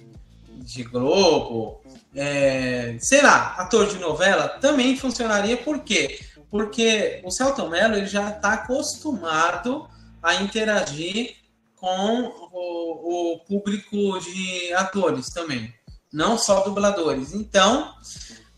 de 0.58 0.84
Globo, 0.84 1.80
é, 2.14 2.96
sei 3.00 3.22
lá, 3.22 3.54
ator 3.58 3.88
de 3.88 3.98
novela, 3.98 4.48
também 4.48 4.96
funcionaria. 4.96 5.56
Por 5.56 5.80
quê? 5.80 6.20
Porque 6.50 7.20
o 7.24 7.30
Celton 7.30 7.68
Mello 7.68 7.96
ele 7.96 8.06
já 8.06 8.30
está 8.30 8.52
acostumado 8.54 9.88
a 10.22 10.36
interagir 10.36 11.36
com 11.74 12.32
o, 12.52 13.34
o, 13.34 13.38
público 13.40 14.18
de 14.20 14.72
atores 14.72 15.28
também, 15.30 15.74
não 16.12 16.38
só 16.38 16.60
dubladores. 16.60 17.34
Então, 17.34 17.92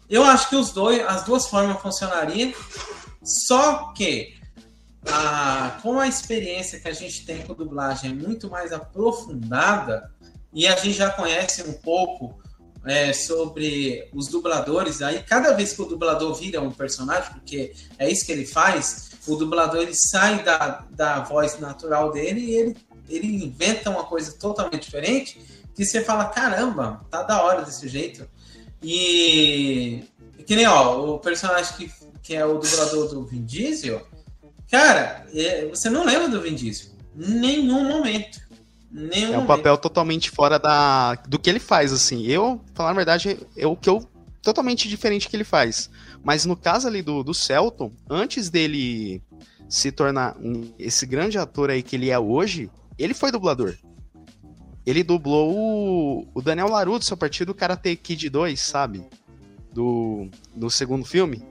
eu 0.08 0.22
acho 0.22 0.48
que 0.48 0.56
os 0.56 0.70
dois, 0.70 1.04
as 1.06 1.24
duas 1.24 1.48
formas 1.48 1.80
funcionariam, 1.80 2.52
só 3.24 3.92
que 3.94 4.36
a, 5.10 5.78
com 5.82 5.98
a 5.98 6.06
experiência 6.06 6.78
que 6.78 6.88
a 6.88 6.92
gente 6.92 7.24
tem 7.24 7.42
com 7.42 7.54
dublagem 7.54 8.10
é 8.10 8.14
muito 8.14 8.48
mais 8.48 8.72
aprofundada 8.72 10.12
e 10.52 10.66
a 10.66 10.76
gente 10.76 10.92
já 10.92 11.10
conhece 11.10 11.62
um 11.62 11.72
pouco 11.72 12.40
é, 12.86 13.12
sobre 13.12 14.08
os 14.14 14.28
dubladores, 14.28 15.02
aí 15.02 15.22
cada 15.22 15.52
vez 15.52 15.72
que 15.72 15.82
o 15.82 15.86
dublador 15.86 16.34
vira 16.34 16.60
um 16.60 16.70
personagem, 16.70 17.32
porque 17.32 17.72
é 17.98 18.08
isso 18.08 18.24
que 18.24 18.32
ele 18.32 18.46
faz, 18.46 19.10
o 19.26 19.34
dublador 19.34 19.82
ele 19.82 19.94
sai 19.94 20.42
da, 20.44 20.84
da 20.90 21.20
voz 21.20 21.58
natural 21.58 22.12
dele 22.12 22.40
e 22.40 22.54
ele, 22.54 22.76
ele 23.08 23.44
inventa 23.44 23.90
uma 23.90 24.04
coisa 24.04 24.32
totalmente 24.38 24.84
diferente 24.84 25.40
que 25.74 25.84
você 25.84 26.00
fala, 26.00 26.26
caramba, 26.26 27.04
tá 27.10 27.22
da 27.22 27.42
hora 27.42 27.62
desse 27.62 27.86
jeito. 27.88 28.26
E 28.82 30.04
que 30.46 30.54
nem 30.54 30.66
ó, 30.66 31.14
o 31.14 31.18
personagem 31.18 31.76
que, 31.76 31.92
que 32.22 32.34
é 32.34 32.46
o 32.46 32.58
dublador 32.58 33.08
do 33.08 33.26
Vin 33.26 33.44
Diesel, 33.44 34.06
cara, 34.70 35.26
é, 35.34 35.66
você 35.66 35.90
não 35.90 36.04
lembra 36.04 36.28
do 36.28 36.40
Vin 36.40 36.54
Diesel. 36.54 36.92
Nenhum 37.14 37.84
momento. 37.84 38.45
Nenhum 38.90 39.34
é 39.34 39.38
um 39.38 39.46
papel 39.46 39.76
totalmente 39.76 40.30
fora 40.30 40.58
da 40.58 41.14
do 41.28 41.38
que 41.38 41.50
ele 41.50 41.58
faz, 41.58 41.92
assim. 41.92 42.24
Eu, 42.26 42.60
falar 42.74 42.90
a 42.90 42.94
verdade, 42.94 43.38
é 43.56 43.66
o 43.66 43.76
que 43.76 43.88
eu 43.88 44.08
totalmente 44.42 44.88
diferente 44.88 45.28
que 45.28 45.34
ele 45.36 45.44
faz. 45.44 45.90
Mas 46.22 46.44
no 46.44 46.56
caso 46.56 46.86
ali 46.86 47.02
do, 47.02 47.22
do 47.22 47.34
Celton, 47.34 47.92
antes 48.08 48.48
dele 48.48 49.20
se 49.68 49.90
tornar 49.90 50.36
um, 50.38 50.72
esse 50.78 51.04
grande 51.04 51.36
ator 51.36 51.70
aí 51.70 51.82
que 51.82 51.96
ele 51.96 52.10
é 52.10 52.18
hoje, 52.18 52.70
ele 52.96 53.12
foi 53.12 53.32
dublador. 53.32 53.76
Ele 54.84 55.02
dublou 55.02 55.52
o, 55.52 56.28
o 56.32 56.40
Daniel 56.40 56.68
Larusso 56.68 57.12
a 57.12 57.16
partir 57.16 57.44
do 57.44 57.54
Karate 57.54 57.96
Kid 57.96 58.30
2, 58.30 58.60
sabe? 58.60 59.04
Do, 59.72 60.28
do 60.54 60.70
segundo 60.70 61.04
filme. 61.04 61.42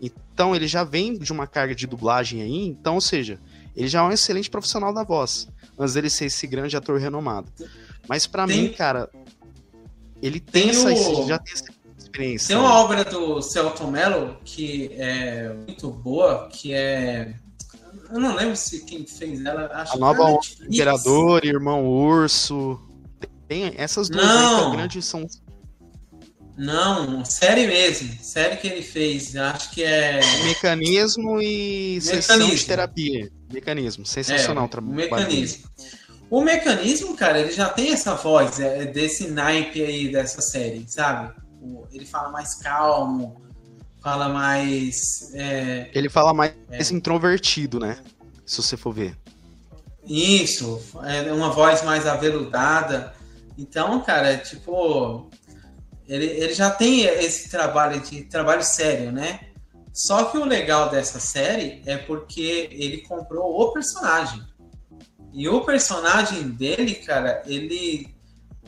Então 0.00 0.56
ele 0.56 0.66
já 0.66 0.84
vem 0.84 1.18
de 1.18 1.32
uma 1.32 1.46
carga 1.46 1.74
de 1.74 1.86
dublagem 1.86 2.40
aí, 2.40 2.66
então, 2.66 2.94
ou 2.94 3.00
seja, 3.00 3.38
ele 3.78 3.86
já 3.86 4.00
é 4.00 4.02
um 4.02 4.10
excelente 4.10 4.50
profissional 4.50 4.92
da 4.92 5.04
voz 5.04 5.48
antes 5.78 5.94
dele 5.94 6.10
ser 6.10 6.24
esse 6.24 6.46
grande 6.48 6.76
ator 6.76 6.98
renomado. 6.98 7.48
Mas 8.08 8.26
para 8.26 8.44
mim, 8.44 8.72
cara, 8.76 9.08
ele 10.20 10.40
tem, 10.40 10.70
tem 10.70 10.70
essa, 10.70 10.90
o... 10.90 11.28
já 11.28 11.38
tem 11.38 11.54
essa 11.54 11.64
experiência. 11.96 12.48
Tem 12.48 12.56
uma 12.56 12.74
obra 12.74 13.04
do 13.04 13.40
Celton 13.40 13.92
Mello 13.92 14.36
que 14.44 14.90
é 14.94 15.54
muito 15.54 15.90
boa, 15.92 16.48
que 16.48 16.74
é 16.74 17.34
eu 18.10 18.18
não 18.18 18.34
lembro 18.34 18.56
se 18.56 18.84
quem 18.84 19.06
fez 19.06 19.44
ela. 19.44 19.70
Acho 19.72 19.94
a 19.94 19.96
nova 19.96 20.30
é 20.30 20.64
Imperador, 20.64 21.44
Irmão 21.44 21.86
Urso. 21.86 22.80
Tem 23.46 23.74
essas 23.76 24.08
duas 24.08 24.24
não. 24.26 24.70
aí, 24.70 24.76
grandes 24.76 25.04
são. 25.04 25.24
Não, 26.56 27.24
série 27.24 27.66
mesmo. 27.68 28.16
Série 28.20 28.56
que 28.56 28.66
ele 28.66 28.82
fez. 28.82 29.36
Acho 29.36 29.70
que 29.70 29.84
é. 29.84 30.20
Mecanismo 30.44 31.40
e 31.40 32.00
Mecanismo. 32.02 32.22
sessão 32.22 32.50
de 32.50 32.64
terapia. 32.66 33.37
Mecanismo, 33.52 34.04
sensacional 34.04 34.64
é, 34.64 34.68
trabalho. 34.68 34.94
Mecanismo. 34.94 35.68
O 36.30 36.42
mecanismo, 36.42 37.16
cara, 37.16 37.40
ele 37.40 37.52
já 37.52 37.68
tem 37.68 37.92
essa 37.92 38.14
voz 38.14 38.60
é, 38.60 38.84
desse 38.84 39.28
naipe 39.28 39.82
aí 39.82 40.12
dessa 40.12 40.42
série, 40.42 40.84
sabe? 40.86 41.32
Ele 41.90 42.04
fala 42.04 42.28
mais 42.30 42.54
calmo, 42.56 43.40
fala 44.02 44.28
mais. 44.28 45.30
É, 45.34 45.90
ele 45.94 46.08
fala 46.10 46.34
mais 46.34 46.52
é, 46.70 46.82
introvertido, 46.92 47.80
né? 47.80 47.98
Se 48.44 48.62
você 48.62 48.76
for 48.76 48.92
ver. 48.92 49.16
Isso, 50.06 50.80
é 51.04 51.32
uma 51.32 51.50
voz 51.50 51.82
mais 51.82 52.06
aveludada. 52.06 53.14
Então, 53.56 54.00
cara, 54.02 54.36
tipo. 54.36 55.30
Ele, 56.06 56.24
ele 56.24 56.54
já 56.54 56.70
tem 56.70 57.02
esse 57.04 57.50
trabalho 57.50 58.00
de 58.00 58.22
trabalho 58.24 58.62
sério, 58.62 59.12
né? 59.12 59.40
Só 59.92 60.24
que 60.24 60.38
o 60.38 60.44
legal 60.44 60.90
dessa 60.90 61.18
série 61.18 61.82
é 61.86 61.96
porque 61.96 62.68
ele 62.70 62.98
comprou 63.02 63.60
o 63.60 63.72
personagem. 63.72 64.42
E 65.32 65.48
o 65.48 65.60
personagem 65.62 66.48
dele, 66.50 66.94
cara, 66.94 67.42
ele. 67.46 68.14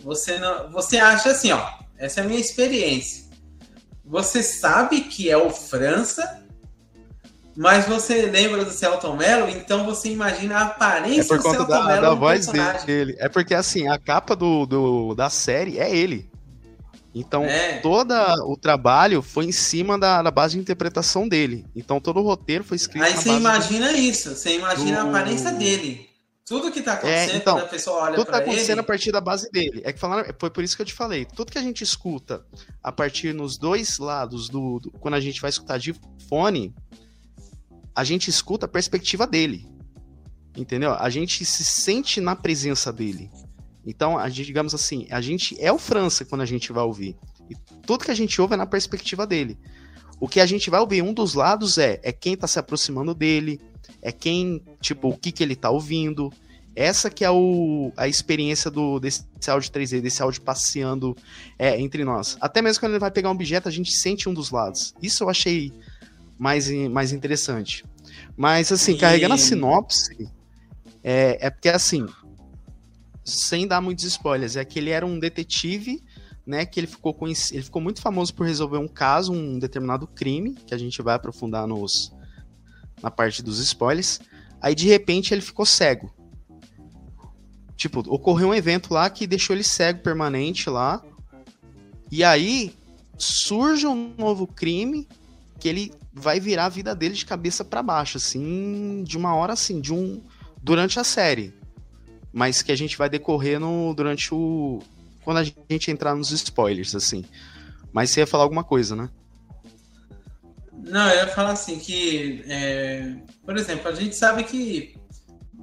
Você 0.02 0.38
não. 0.38 0.70
Você 0.70 0.98
acha 0.98 1.30
assim, 1.30 1.52
ó. 1.52 1.80
Essa 1.98 2.20
é 2.20 2.24
a 2.24 2.26
minha 2.26 2.40
experiência. 2.40 3.28
Você 4.04 4.42
sabe 4.42 5.02
que 5.02 5.30
é 5.30 5.36
o 5.36 5.50
França, 5.50 6.42
mas 7.56 7.86
você 7.86 8.22
lembra 8.22 8.64
do 8.64 8.70
Celton 8.70 9.16
Mello, 9.16 9.48
então 9.50 9.84
você 9.84 10.08
imagina 10.08 10.56
a 10.56 10.62
aparência 10.62 11.34
é 11.34 11.36
por 11.36 11.42
conta 11.42 11.64
do 11.64 11.66
Celton 11.66 11.84
da, 11.84 11.84
Mello 11.84 12.00
da 12.02 12.14
voz 12.14 12.46
personagem. 12.46 12.86
dele. 12.86 13.16
É 13.18 13.28
porque 13.28 13.54
assim, 13.54 13.86
a 13.86 13.98
capa 13.98 14.34
do, 14.34 14.64
do, 14.64 15.14
da 15.14 15.28
série 15.28 15.78
é 15.78 15.94
ele. 15.94 16.29
Então, 17.14 17.44
é. 17.44 17.78
todo 17.78 18.14
o 18.46 18.56
trabalho 18.56 19.20
foi 19.20 19.46
em 19.46 19.52
cima 19.52 19.98
da, 19.98 20.22
da, 20.22 20.30
base 20.30 20.54
de 20.54 20.60
interpretação 20.60 21.28
dele. 21.28 21.66
Então, 21.74 22.00
todo 22.00 22.20
o 22.20 22.22
roteiro 22.22 22.62
foi 22.62 22.76
escrito 22.76 23.02
Aí 23.02 23.14
você 23.14 23.30
imagina 23.30 23.88
do... 23.88 23.98
isso, 23.98 24.30
você 24.30 24.56
imagina 24.56 25.00
do... 25.00 25.06
a 25.06 25.10
aparência 25.10 25.52
dele. 25.52 26.08
Tudo 26.46 26.70
que 26.72 26.82
tá 26.82 26.94
acontecendo, 26.94 27.30
é, 27.30 27.36
então, 27.36 27.58
a 27.58 27.64
pessoa 27.64 28.02
olha 28.02 28.16
Tudo 28.16 28.30
tá 28.30 28.38
acontecendo 28.38 28.78
ele... 28.78 28.80
a 28.80 28.84
partir 28.84 29.12
da 29.12 29.20
base 29.20 29.48
dele. 29.52 29.82
É 29.84 29.92
que 29.92 30.00
falaram, 30.00 30.34
foi 30.38 30.50
por 30.50 30.64
isso 30.64 30.74
que 30.74 30.82
eu 30.82 30.86
te 30.86 30.92
falei. 30.92 31.24
Tudo 31.24 31.52
que 31.52 31.58
a 31.58 31.62
gente 31.62 31.84
escuta 31.84 32.44
a 32.82 32.90
partir 32.90 33.32
nos 33.32 33.56
dois 33.56 33.98
lados 33.98 34.48
do, 34.48 34.80
do 34.80 34.90
quando 34.90 35.14
a 35.14 35.20
gente 35.20 35.40
vai 35.40 35.50
escutar 35.50 35.78
de 35.78 35.94
fone, 36.28 36.74
a 37.94 38.02
gente 38.02 38.28
escuta 38.28 38.66
a 38.66 38.68
perspectiva 38.68 39.26
dele. 39.26 39.64
Entendeu? 40.56 40.92
A 40.94 41.08
gente 41.08 41.44
se 41.44 41.64
sente 41.64 42.20
na 42.20 42.34
presença 42.34 42.92
dele. 42.92 43.30
Então, 43.86 44.18
a 44.18 44.28
gente, 44.28 44.46
digamos 44.46 44.74
assim, 44.74 45.06
a 45.10 45.20
gente 45.20 45.56
é 45.60 45.72
o 45.72 45.78
França 45.78 46.24
quando 46.24 46.42
a 46.42 46.46
gente 46.46 46.72
vai 46.72 46.84
ouvir. 46.84 47.16
E 47.48 47.54
tudo 47.86 48.04
que 48.04 48.10
a 48.10 48.14
gente 48.14 48.40
ouve 48.40 48.54
é 48.54 48.56
na 48.56 48.66
perspectiva 48.66 49.26
dele. 49.26 49.58
O 50.20 50.28
que 50.28 50.38
a 50.40 50.46
gente 50.46 50.68
vai 50.68 50.80
ouvir 50.80 51.02
um 51.02 51.14
dos 51.14 51.34
lados 51.34 51.78
é, 51.78 51.98
é 52.02 52.12
quem 52.12 52.36
tá 52.36 52.46
se 52.46 52.58
aproximando 52.58 53.14
dele, 53.14 53.58
é 54.02 54.12
quem, 54.12 54.62
tipo, 54.80 55.08
o 55.08 55.16
que 55.16 55.32
que 55.32 55.42
ele 55.42 55.56
tá 55.56 55.70
ouvindo. 55.70 56.30
Essa 56.76 57.10
que 57.10 57.24
é 57.24 57.30
o, 57.30 57.90
a 57.96 58.06
experiência 58.06 58.70
do, 58.70 59.00
desse 59.00 59.24
áudio 59.48 59.70
3D, 59.72 60.00
desse 60.00 60.22
áudio 60.22 60.42
passeando 60.42 61.16
é, 61.58 61.80
entre 61.80 62.04
nós. 62.04 62.36
Até 62.40 62.62
mesmo 62.62 62.80
quando 62.80 62.92
ele 62.92 63.00
vai 63.00 63.10
pegar 63.10 63.28
um 63.28 63.32
objeto, 63.32 63.68
a 63.68 63.72
gente 63.72 63.92
sente 63.92 64.28
um 64.28 64.34
dos 64.34 64.50
lados. 64.50 64.94
Isso 65.02 65.24
eu 65.24 65.28
achei 65.28 65.72
mais, 66.38 66.70
mais 66.90 67.12
interessante. 67.12 67.84
Mas, 68.36 68.70
assim, 68.70 68.92
e... 68.92 68.98
carregando 68.98 69.34
a 69.34 69.38
sinopse, 69.38 70.28
é, 71.02 71.38
é 71.40 71.50
porque, 71.50 71.68
assim, 71.68 72.06
sem 73.30 73.66
dar 73.66 73.80
muitos 73.80 74.04
spoilers, 74.04 74.56
é 74.56 74.64
que 74.64 74.78
ele 74.78 74.90
era 74.90 75.06
um 75.06 75.18
detetive, 75.18 76.02
né, 76.46 76.66
que 76.66 76.80
ele 76.80 76.86
ficou, 76.86 77.14
conhecido, 77.14 77.56
ele 77.56 77.64
ficou 77.64 77.80
muito 77.80 78.00
famoso 78.00 78.34
por 78.34 78.46
resolver 78.46 78.78
um 78.78 78.88
caso, 78.88 79.32
um 79.32 79.58
determinado 79.58 80.06
crime, 80.06 80.54
que 80.66 80.74
a 80.74 80.78
gente 80.78 81.00
vai 81.02 81.14
aprofundar 81.14 81.66
nos, 81.66 82.12
na 83.02 83.10
parte 83.10 83.42
dos 83.42 83.58
spoilers. 83.58 84.20
Aí 84.60 84.74
de 84.74 84.86
repente 84.86 85.32
ele 85.32 85.40
ficou 85.40 85.64
cego. 85.64 86.12
Tipo, 87.76 88.00
ocorreu 88.08 88.48
um 88.48 88.54
evento 88.54 88.92
lá 88.92 89.08
que 89.08 89.26
deixou 89.26 89.56
ele 89.56 89.62
cego 89.62 90.00
permanente 90.00 90.68
lá. 90.68 91.02
E 92.10 92.22
aí 92.22 92.74
surge 93.16 93.86
um 93.86 94.14
novo 94.18 94.46
crime 94.46 95.08
que 95.58 95.68
ele 95.68 95.92
vai 96.12 96.40
virar 96.40 96.66
a 96.66 96.70
vida 96.70 96.94
dele 96.94 97.14
de 97.14 97.24
cabeça 97.24 97.64
para 97.64 97.82
baixo, 97.82 98.16
assim, 98.16 99.04
de 99.04 99.16
uma 99.16 99.34
hora 99.34 99.52
assim, 99.52 99.80
de 99.80 99.94
um 99.94 100.22
durante 100.62 100.98
a 100.98 101.04
série. 101.04 101.54
Mas 102.32 102.62
que 102.62 102.72
a 102.72 102.76
gente 102.76 102.96
vai 102.96 103.08
decorrer 103.08 103.58
no, 103.58 103.92
durante 103.94 104.32
o 104.32 104.80
quando 105.24 105.38
a 105.38 105.44
gente 105.44 105.90
entrar 105.90 106.14
nos 106.14 106.30
spoilers, 106.30 106.94
assim. 106.94 107.24
Mas 107.92 108.10
você 108.10 108.20
ia 108.20 108.26
falar 108.26 108.44
alguma 108.44 108.64
coisa, 108.64 108.96
né? 108.96 109.10
Não, 110.72 111.08
eu 111.10 111.16
ia 111.16 111.28
falar 111.28 111.52
assim 111.52 111.78
que, 111.78 112.42
é, 112.46 113.16
por 113.44 113.56
exemplo, 113.56 113.88
a 113.88 113.94
gente 113.94 114.16
sabe 114.16 114.44
que 114.44 114.94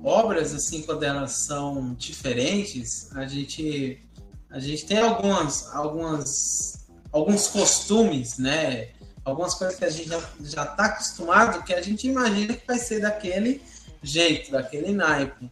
obras 0.03 0.53
assim 0.53 0.83
quando 0.83 1.03
elas 1.03 1.31
são 1.31 1.95
diferentes, 1.95 3.09
a 3.15 3.25
gente 3.25 3.99
a 4.49 4.59
gente 4.59 4.85
tem 4.85 4.99
algumas 4.99 5.73
algumas 5.73 6.87
alguns 7.11 7.47
costumes, 7.47 8.37
né? 8.37 8.89
Algumas 9.25 9.55
coisas 9.55 9.75
que 9.75 9.83
a 9.83 9.89
gente 9.89 10.07
já, 10.07 10.21
já 10.41 10.65
tá 10.65 10.85
acostumado 10.85 11.63
que 11.63 11.73
a 11.73 11.81
gente 11.81 12.07
imagina 12.07 12.53
que 12.53 12.65
vai 12.65 12.77
ser 12.77 13.01
daquele 13.01 13.61
jeito, 14.01 14.51
daquele 14.51 14.93
naipe. 14.93 15.51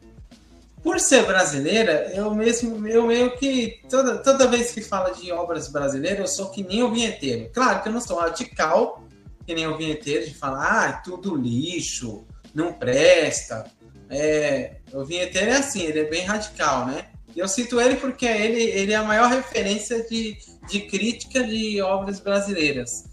Por 0.86 1.00
ser 1.00 1.26
brasileira, 1.26 2.12
eu 2.14 2.32
mesmo, 2.36 2.88
eu 2.88 3.08
meio 3.08 3.36
que 3.38 3.82
toda, 3.90 4.20
toda 4.20 4.48
vez 4.48 4.72
que 4.72 4.82
fala 4.82 5.10
de 5.16 5.32
obras 5.32 5.68
brasileiras, 5.68 6.20
eu 6.20 6.28
sou 6.28 6.52
que 6.52 6.62
nem 6.62 6.84
o 6.84 6.92
vinheteiro. 6.92 7.50
Claro 7.52 7.82
que 7.82 7.90
eu 7.90 7.92
não 7.92 8.00
sou 8.00 8.20
radical, 8.20 9.04
que 9.48 9.56
nem 9.56 9.66
o 9.66 9.76
vinheteiro 9.76 10.28
de 10.28 10.36
falar, 10.36 10.84
ah, 10.84 10.90
é 10.90 11.02
tudo 11.04 11.36
lixo, 11.36 12.24
não 12.54 12.72
presta. 12.72 13.66
É, 14.12 14.76
o 14.94 15.04
vinheteiro 15.04 15.50
é 15.50 15.58
assim, 15.58 15.82
ele 15.82 16.02
é 16.02 16.04
bem 16.04 16.24
radical, 16.24 16.86
né? 16.86 17.08
Eu 17.36 17.48
cito 17.48 17.82
ele 17.82 17.96
porque 17.96 18.28
ele, 18.28 18.62
ele 18.62 18.94
é 18.94 18.96
a 18.96 19.04
maior 19.04 19.28
referência 19.28 20.04
de, 20.04 20.38
de 20.70 20.82
crítica 20.82 21.44
de 21.44 21.82
obras 21.82 22.20
brasileiras. 22.20 23.06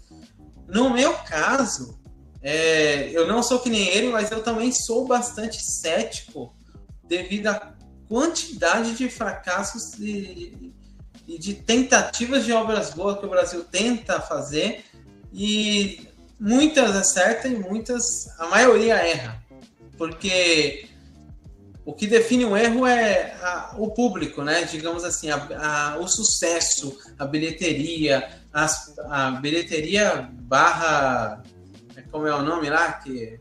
No 0.67 0.91
meu 0.91 1.11
caso, 1.27 1.99
é, 2.39 3.09
eu 3.09 3.27
não 3.27 3.41
sou 3.41 3.57
que 3.57 3.69
nem 3.71 3.87
ele, 3.87 4.09
mas 4.09 4.29
eu 4.29 4.43
também 4.43 4.71
sou 4.71 5.07
bastante 5.07 5.59
cético 5.59 6.53
devido 7.17 7.47
à 7.47 7.73
quantidade 8.09 8.95
de 8.95 9.07
fracassos 9.09 9.93
e, 9.99 10.73
e 11.27 11.37
de 11.37 11.53
tentativas 11.53 12.43
de 12.45 12.51
obras 12.51 12.89
boas 12.91 13.19
que 13.19 13.25
o 13.25 13.29
Brasil 13.29 13.63
tenta 13.63 14.19
fazer. 14.19 14.83
E 15.31 16.07
muitas 16.39 16.95
acertam 16.95 17.51
e 17.51 17.55
muitas, 17.55 18.27
a 18.39 18.47
maioria 18.47 18.95
erra. 18.95 19.43
Porque 19.97 20.89
o 21.85 21.93
que 21.93 22.07
define 22.07 22.45
o 22.45 22.57
erro 22.57 22.87
é 22.87 23.35
a, 23.41 23.75
o 23.77 23.91
público, 23.91 24.41
né? 24.41 24.63
Digamos 24.63 25.03
assim, 25.03 25.29
a, 25.29 25.93
a, 25.93 25.97
o 25.97 26.07
sucesso, 26.07 26.97
a 27.19 27.25
bilheteria, 27.25 28.27
a 28.53 29.31
bilheteria 29.31 30.29
barra. 30.31 31.43
Como 32.11 32.27
é 32.27 32.35
o 32.35 32.41
nome 32.41 32.69
lá 32.69 32.93
que 32.93 33.39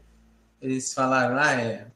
eles 0.61 0.93
falaram 0.93 1.35
lá? 1.35 1.61
É, 1.61 1.87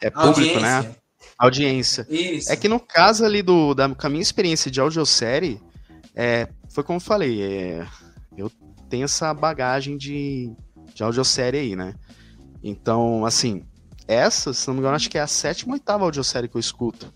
é 0.00 0.10
público, 0.10 0.60
né? 0.60 0.76
audiência. 0.76 0.90
né? 0.90 1.03
Audiência. 1.38 2.06
Isso. 2.08 2.50
É 2.52 2.56
que 2.56 2.68
no 2.68 2.80
caso 2.80 3.24
ali 3.24 3.42
do, 3.42 3.74
da, 3.74 3.88
com 3.88 4.06
a 4.06 4.10
minha 4.10 4.22
experiência 4.22 4.70
de 4.70 4.80
audiosérie, 4.80 5.60
é, 6.14 6.48
foi 6.70 6.84
como 6.84 6.96
eu 6.96 7.00
falei, 7.00 7.42
é, 7.42 7.86
eu 8.36 8.50
tem 8.88 9.02
essa 9.02 9.32
bagagem 9.34 9.96
de, 9.96 10.52
de 10.94 11.02
audiosérie 11.02 11.60
aí, 11.60 11.76
né? 11.76 11.94
Então, 12.62 13.26
assim, 13.26 13.64
essa, 14.06 14.52
se 14.52 14.66
não 14.68 14.74
me 14.74 14.80
engano, 14.80 14.96
acho 14.96 15.10
que 15.10 15.18
é 15.18 15.20
a 15.20 15.26
sétima 15.26 15.72
ou 15.72 15.74
oitava 15.74 16.04
audiosérie 16.04 16.48
que 16.48 16.56
eu 16.56 16.60
escuto. 16.60 17.12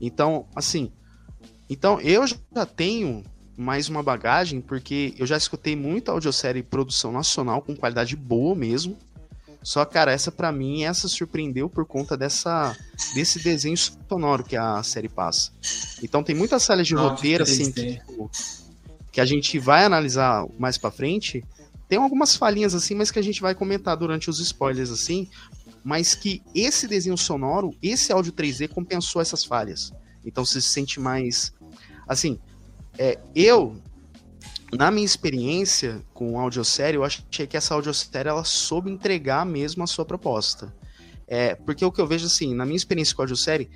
Então, 0.00 0.46
assim, 0.54 0.92
então 1.68 2.00
eu 2.00 2.26
já 2.26 2.66
tenho 2.66 3.24
mais 3.56 3.88
uma 3.88 4.02
bagagem, 4.02 4.60
porque 4.60 5.14
eu 5.18 5.26
já 5.26 5.36
escutei 5.36 5.76
muita 5.76 6.12
audiosérie 6.12 6.62
produção 6.62 7.12
nacional 7.12 7.60
com 7.60 7.76
qualidade 7.76 8.16
boa 8.16 8.54
mesmo. 8.54 8.96
Só, 9.62 9.84
cara, 9.84 10.12
essa 10.12 10.32
para 10.32 10.50
mim, 10.50 10.84
essa 10.84 11.06
surpreendeu 11.06 11.68
por 11.68 11.84
conta 11.84 12.16
dessa 12.16 12.76
desse 13.14 13.38
desenho 13.38 13.76
sonoro 13.76 14.42
que 14.42 14.56
a 14.56 14.82
série 14.82 15.08
passa. 15.08 15.52
Então 16.02 16.22
tem 16.22 16.34
muitas 16.34 16.62
salas 16.62 16.86
de 16.86 16.94
roteiro, 16.94 17.42
assim, 17.42 17.70
que, 17.70 17.96
tipo, 17.98 18.30
que 19.12 19.20
a 19.20 19.24
gente 19.24 19.58
vai 19.58 19.84
analisar 19.84 20.46
mais 20.58 20.78
para 20.78 20.90
frente, 20.90 21.44
tem 21.88 21.98
algumas 21.98 22.36
falhinhas 22.36 22.74
assim, 22.74 22.94
mas 22.94 23.10
que 23.10 23.18
a 23.18 23.22
gente 23.22 23.42
vai 23.42 23.54
comentar 23.54 23.96
durante 23.96 24.30
os 24.30 24.38
spoilers 24.40 24.90
assim, 24.90 25.28
mas 25.84 26.14
que 26.14 26.42
esse 26.54 26.86
desenho 26.86 27.18
sonoro, 27.18 27.74
esse 27.82 28.12
áudio 28.12 28.32
3D 28.32 28.68
compensou 28.68 29.20
essas 29.20 29.44
falhas. 29.44 29.92
Então 30.24 30.44
você 30.44 30.60
se 30.60 30.68
sente 30.70 31.00
mais 31.00 31.52
assim, 32.08 32.38
é, 32.98 33.18
eu 33.34 33.76
na 34.76 34.90
minha 34.90 35.04
experiência 35.04 36.02
com 36.14 36.38
audiosérie, 36.38 36.96
eu 36.96 37.04
achei 37.04 37.46
que 37.46 37.56
essa 37.56 37.74
audiosérie 37.74 38.28
ela 38.28 38.44
soube 38.44 38.90
entregar 38.90 39.44
mesmo 39.44 39.82
a 39.82 39.86
sua 39.86 40.04
proposta. 40.04 40.74
É, 41.26 41.54
porque 41.54 41.84
o 41.84 41.92
que 41.92 42.00
eu 42.00 42.06
vejo 42.06 42.26
assim, 42.26 42.54
na 42.54 42.64
minha 42.64 42.76
experiência 42.76 43.14
com 43.14 43.22
audiosérie, 43.22 43.70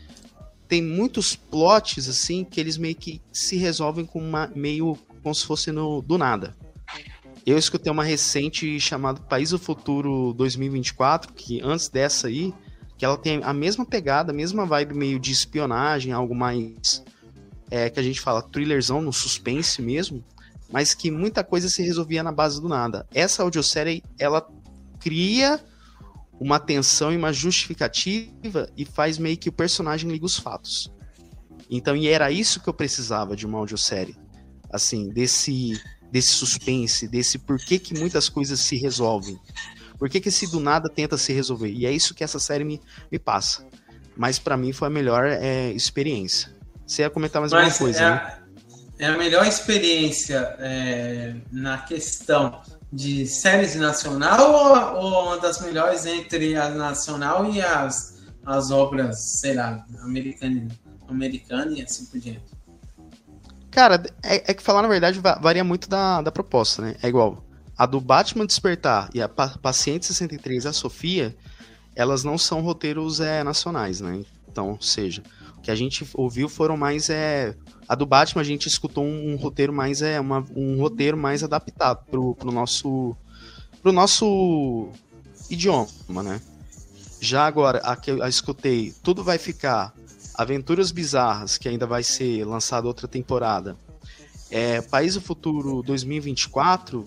tem 0.66 0.82
muitos 0.82 1.36
plots 1.36 2.08
assim 2.08 2.44
que 2.44 2.60
eles 2.60 2.76
meio 2.76 2.96
que 2.96 3.20
se 3.32 3.56
resolvem 3.56 4.04
com 4.04 4.18
uma 4.18 4.50
meio 4.54 4.96
como 5.22 5.34
se 5.34 5.46
fosse 5.46 5.72
no, 5.72 6.02
do 6.02 6.18
nada. 6.18 6.56
Eu 7.46 7.58
escutei 7.58 7.92
uma 7.92 8.04
recente 8.04 8.80
chamada 8.80 9.20
País 9.20 9.50
do 9.50 9.58
Futuro 9.58 10.32
2024, 10.34 11.32
que 11.32 11.60
antes 11.62 11.88
dessa 11.88 12.28
aí, 12.28 12.54
que 12.96 13.04
ela 13.04 13.18
tem 13.18 13.42
a 13.42 13.52
mesma 13.52 13.84
pegada, 13.84 14.32
a 14.32 14.34
mesma 14.34 14.64
vibe 14.64 14.94
meio 14.94 15.18
de 15.18 15.30
espionagem, 15.30 16.12
algo 16.12 16.34
mais 16.34 17.04
é, 17.70 17.90
que 17.90 18.00
a 18.00 18.02
gente 18.02 18.20
fala 18.20 18.40
thrillerzão, 18.42 19.02
no 19.02 19.12
suspense 19.12 19.82
mesmo, 19.82 20.24
mas 20.74 20.92
que 20.92 21.08
muita 21.08 21.44
coisa 21.44 21.68
se 21.68 21.84
resolvia 21.84 22.20
na 22.20 22.32
base 22.32 22.60
do 22.60 22.68
nada. 22.68 23.06
Essa 23.14 23.44
audiosérie, 23.44 24.02
ela 24.18 24.44
cria 24.98 25.64
uma 26.40 26.58
tensão 26.58 27.12
e 27.12 27.16
uma 27.16 27.32
justificativa 27.32 28.68
e 28.76 28.84
faz 28.84 29.16
meio 29.16 29.36
que 29.36 29.48
o 29.48 29.52
personagem 29.52 30.10
liga 30.10 30.26
os 30.26 30.36
fatos. 30.36 30.92
Então, 31.70 31.94
e 31.94 32.08
era 32.08 32.28
isso 32.32 32.58
que 32.58 32.68
eu 32.68 32.74
precisava 32.74 33.36
de 33.36 33.46
uma 33.46 33.56
audiosérie 33.56 34.16
assim, 34.68 35.10
desse 35.10 35.80
desse 36.10 36.32
suspense, 36.32 37.06
desse 37.06 37.38
porquê 37.38 37.78
que 37.78 37.96
muitas 37.96 38.28
coisas 38.28 38.58
se 38.58 38.76
resolvem. 38.76 39.38
Por 39.96 40.08
que, 40.08 40.20
que 40.20 40.28
esse 40.28 40.48
do 40.48 40.58
nada 40.58 40.88
tenta 40.88 41.16
se 41.16 41.32
resolver? 41.32 41.70
E 41.70 41.86
é 41.86 41.92
isso 41.92 42.14
que 42.14 42.24
essa 42.24 42.40
série 42.40 42.64
me, 42.64 42.80
me 43.12 43.18
passa. 43.18 43.64
Mas 44.16 44.40
para 44.40 44.56
mim 44.56 44.72
foi 44.72 44.88
a 44.88 44.90
melhor 44.90 45.24
é, 45.24 45.70
experiência. 45.70 46.52
Você 46.84 47.02
ia 47.02 47.10
comentar 47.10 47.40
mais 47.40 47.52
Mas 47.52 47.62
alguma 47.62 47.78
coisa, 47.78 48.00
é, 48.00 48.10
né? 48.10 48.43
É 48.98 49.06
a 49.06 49.16
melhor 49.16 49.46
experiência 49.46 50.56
é, 50.58 51.34
na 51.50 51.78
questão 51.78 52.60
de 52.92 53.26
séries 53.26 53.74
nacional 53.74 54.52
ou, 54.52 55.02
ou, 55.02 55.24
uma 55.26 55.38
das 55.38 55.60
melhores 55.60 56.06
entre 56.06 56.54
a 56.56 56.68
nacional 56.68 57.50
e 57.50 57.60
as, 57.60 58.22
as 58.46 58.70
obras, 58.70 59.20
sei 59.20 59.54
lá, 59.54 59.84
americana, 60.00 60.68
americana 61.08 61.72
e 61.72 61.82
assim 61.82 62.06
por 62.06 62.20
diante? 62.20 62.54
Cara, 63.70 64.00
é, 64.22 64.52
é, 64.52 64.54
que 64.54 64.62
falar 64.62 64.82
na 64.82 64.88
verdade 64.88 65.20
varia 65.40 65.64
muito 65.64 65.88
da, 65.88 66.22
da 66.22 66.30
proposta, 66.30 66.80
né? 66.80 66.94
É 67.02 67.08
igual. 67.08 67.44
A 67.76 67.86
do 67.86 68.00
Batman 68.00 68.46
Despertar 68.46 69.10
e 69.12 69.20
a 69.20 69.28
pa 69.28 69.58
Paciente 69.60 70.06
63 70.06 70.64
e 70.64 70.68
a 70.68 70.72
Sofia, 70.72 71.36
elas 71.96 72.22
não 72.22 72.38
são 72.38 72.60
roteiros 72.60 73.18
é, 73.18 73.42
nacionais, 73.42 74.00
né? 74.00 74.22
Então, 74.48 74.70
ou 74.70 74.80
seja, 74.80 75.24
o 75.58 75.60
que 75.60 75.72
a 75.72 75.74
gente 75.74 76.08
ouviu 76.14 76.48
foram 76.48 76.76
mais 76.76 77.10
é 77.10 77.56
a 77.88 77.94
do 77.94 78.06
Batman 78.06 78.42
a 78.42 78.44
gente 78.44 78.66
escutou 78.66 79.04
um, 79.04 79.32
um 79.32 79.36
roteiro 79.36 79.72
mais 79.72 80.02
é 80.02 80.20
uma, 80.20 80.44
um 80.54 80.78
roteiro 80.78 81.16
mais 81.16 81.42
adaptado 81.42 82.04
pro, 82.10 82.34
pro 82.34 82.50
nosso 82.50 83.16
pro 83.82 83.92
nosso 83.92 84.88
idioma, 85.50 86.22
né? 86.22 86.40
Já 87.20 87.46
agora, 87.46 87.78
a 87.78 87.96
que 87.96 88.10
eu 88.10 88.26
escutei, 88.26 88.94
tudo 89.02 89.22
vai 89.22 89.38
ficar 89.38 89.94
Aventuras 90.34 90.90
Bizarras, 90.90 91.56
que 91.56 91.68
ainda 91.68 91.86
vai 91.86 92.02
ser 92.02 92.44
lançada 92.44 92.86
outra 92.86 93.06
temporada. 93.06 93.76
É, 94.50 94.80
País 94.80 95.14
do 95.14 95.20
Futuro 95.20 95.82
2024 95.82 97.04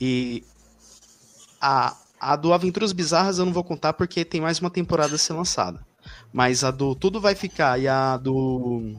e 0.00 0.44
a, 1.60 1.96
a 2.20 2.36
do 2.36 2.52
Aventuras 2.52 2.92
Bizarras 2.92 3.38
eu 3.38 3.46
não 3.46 3.52
vou 3.52 3.64
contar 3.64 3.92
porque 3.92 4.24
tem 4.24 4.40
mais 4.40 4.58
uma 4.58 4.70
temporada 4.70 5.14
a 5.14 5.18
ser 5.18 5.32
lançada. 5.32 5.86
Mas 6.32 6.64
a 6.64 6.70
do 6.70 6.94
Tudo 6.94 7.20
Vai 7.20 7.34
Ficar 7.34 7.78
e 7.78 7.86
a 7.86 8.16
do 8.16 8.94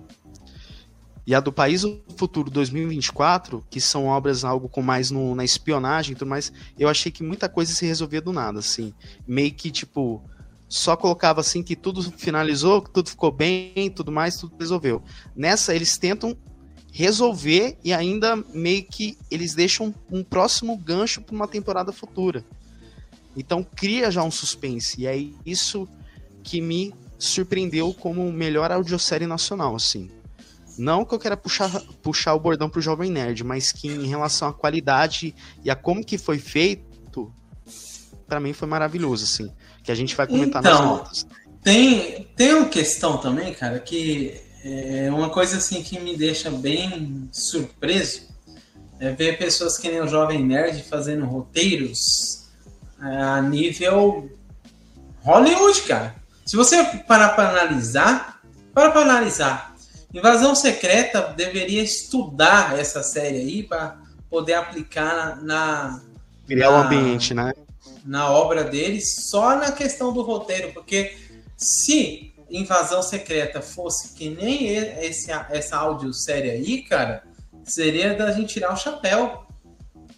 e 1.29 1.35
a 1.35 1.39
do 1.39 1.53
País 1.53 1.83
do 1.83 2.01
Futuro 2.17 2.49
2024, 2.49 3.63
que 3.69 3.79
são 3.79 4.07
obras 4.07 4.43
algo 4.43 4.67
com 4.67 4.81
mais 4.81 5.11
no, 5.11 5.35
na 5.35 5.45
espionagem 5.45 6.13
e 6.13 6.15
tudo 6.15 6.27
mais, 6.27 6.51
eu 6.75 6.89
achei 6.89 7.11
que 7.11 7.21
muita 7.21 7.47
coisa 7.47 7.71
se 7.71 7.85
resolvia 7.85 8.19
do 8.19 8.33
nada, 8.33 8.57
assim. 8.57 8.95
Meio 9.27 9.53
que, 9.53 9.69
tipo, 9.69 10.23
só 10.67 10.97
colocava 10.97 11.39
assim 11.39 11.61
que 11.61 11.75
tudo 11.75 12.01
finalizou, 12.01 12.81
que 12.81 12.89
tudo 12.89 13.11
ficou 13.11 13.31
bem, 13.31 13.91
tudo 13.95 14.11
mais, 14.11 14.37
tudo 14.37 14.55
resolveu. 14.59 15.03
Nessa, 15.35 15.75
eles 15.75 15.99
tentam 15.99 16.35
resolver 16.91 17.77
e 17.83 17.93
ainda 17.93 18.35
meio 18.51 18.83
que 18.85 19.15
eles 19.29 19.53
deixam 19.53 19.93
um 20.11 20.23
próximo 20.23 20.75
gancho 20.77 21.21
para 21.21 21.35
uma 21.35 21.47
temporada 21.47 21.91
futura. 21.91 22.43
Então 23.37 23.63
cria 23.63 24.09
já 24.09 24.23
um 24.23 24.31
suspense. 24.31 24.99
E 24.99 25.05
é 25.05 25.15
isso 25.45 25.87
que 26.41 26.59
me 26.59 26.91
surpreendeu 27.19 27.93
como 27.93 28.31
melhor 28.31 28.71
audiosérie 28.71 29.27
nacional, 29.27 29.75
assim. 29.75 30.09
Não 30.79 31.03
que 31.03 31.13
eu 31.13 31.19
quero 31.19 31.35
puxar, 31.37 31.69
puxar 32.01 32.33
o 32.33 32.39
bordão 32.39 32.69
pro 32.69 32.81
Jovem 32.81 33.11
Nerd, 33.11 33.43
mas 33.43 33.71
que 33.71 33.87
em 33.87 34.07
relação 34.07 34.47
à 34.47 34.53
qualidade 34.53 35.35
e 35.63 35.69
a 35.69 35.75
como 35.75 36.03
que 36.03 36.17
foi 36.17 36.39
feito, 36.39 37.31
para 38.27 38.39
mim 38.39 38.53
foi 38.53 38.67
maravilhoso, 38.67 39.25
assim. 39.25 39.51
Que 39.83 39.91
a 39.91 39.95
gente 39.95 40.15
vai 40.15 40.25
comentar 40.25 40.61
então, 40.61 40.73
nas 40.73 40.81
notas. 40.81 41.27
Tem, 41.61 42.23
tem 42.35 42.53
uma 42.53 42.69
questão 42.69 43.17
também, 43.17 43.53
cara, 43.53 43.79
que 43.79 44.41
é 44.63 45.09
uma 45.11 45.29
coisa 45.29 45.57
assim 45.57 45.83
que 45.83 45.99
me 45.99 46.15
deixa 46.15 46.49
bem 46.49 47.29
surpreso 47.31 48.29
é 48.99 49.11
ver 49.11 49.37
pessoas 49.37 49.77
que 49.77 49.89
nem 49.89 50.01
o 50.01 50.07
Jovem 50.07 50.45
Nerd 50.45 50.83
fazendo 50.83 51.25
roteiros 51.25 52.49
é, 53.01 53.21
a 53.21 53.41
nível 53.41 54.29
Hollywood, 55.21 55.81
cara. 55.83 56.15
Se 56.45 56.57
você 56.57 56.83
parar 57.07 57.29
para 57.29 57.49
analisar, 57.49 58.41
para 58.73 58.91
para 58.91 59.01
analisar, 59.01 59.68
Invasão 60.13 60.55
Secreta 60.55 61.33
deveria 61.35 61.83
estudar 61.83 62.77
essa 62.79 63.03
série 63.03 63.37
aí 63.37 63.63
para 63.63 63.97
poder 64.29 64.53
aplicar 64.53 65.41
na. 65.41 66.01
Criar 66.47 66.71
o 66.71 66.73
um 66.73 66.77
ambiente, 66.77 67.33
né? 67.33 67.53
Na 68.03 68.29
obra 68.31 68.63
deles, 68.63 69.27
só 69.29 69.55
na 69.55 69.71
questão 69.71 70.11
do 70.11 70.23
roteiro, 70.23 70.71
porque 70.73 71.15
se 71.55 72.33
Invasão 72.49 73.03
Secreta 73.03 73.61
fosse 73.61 74.13
que 74.13 74.29
nem 74.29 74.67
esse, 74.67 75.31
essa 75.49 75.77
audiosérie 75.77 76.51
aí, 76.51 76.81
cara, 76.81 77.23
seria 77.63 78.15
da 78.15 78.31
gente 78.31 78.53
tirar 78.53 78.73
o 78.73 78.77
chapéu. 78.77 79.45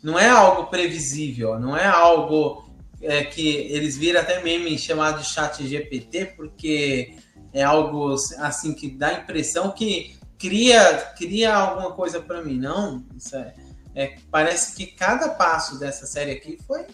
Não 0.01 0.17
é 0.17 0.29
algo 0.29 0.67
previsível, 0.67 1.59
não 1.59 1.77
é 1.77 1.85
algo 1.85 2.71
é, 3.01 3.23
que 3.23 3.47
eles 3.71 3.97
viram 3.97 4.21
até 4.21 4.41
meme 4.41 4.77
chamado 4.77 5.21
de 5.21 5.27
chat 5.27 5.67
GPT, 5.67 6.33
porque 6.37 7.15
é 7.53 7.63
algo 7.63 8.15
assim 8.39 8.73
que 8.73 8.89
dá 8.89 9.07
a 9.07 9.19
impressão 9.19 9.71
que 9.71 10.15
cria, 10.37 11.13
cria 11.17 11.55
alguma 11.55 11.91
coisa 11.91 12.19
para 12.19 12.41
mim. 12.41 12.57
Não, 12.57 13.03
é, 13.33 13.53
é, 13.93 14.15
parece 14.31 14.75
que 14.75 14.87
cada 14.87 15.29
passo 15.29 15.77
dessa 15.77 16.05
série 16.05 16.31
aqui 16.31 16.57
foi, 16.65 16.87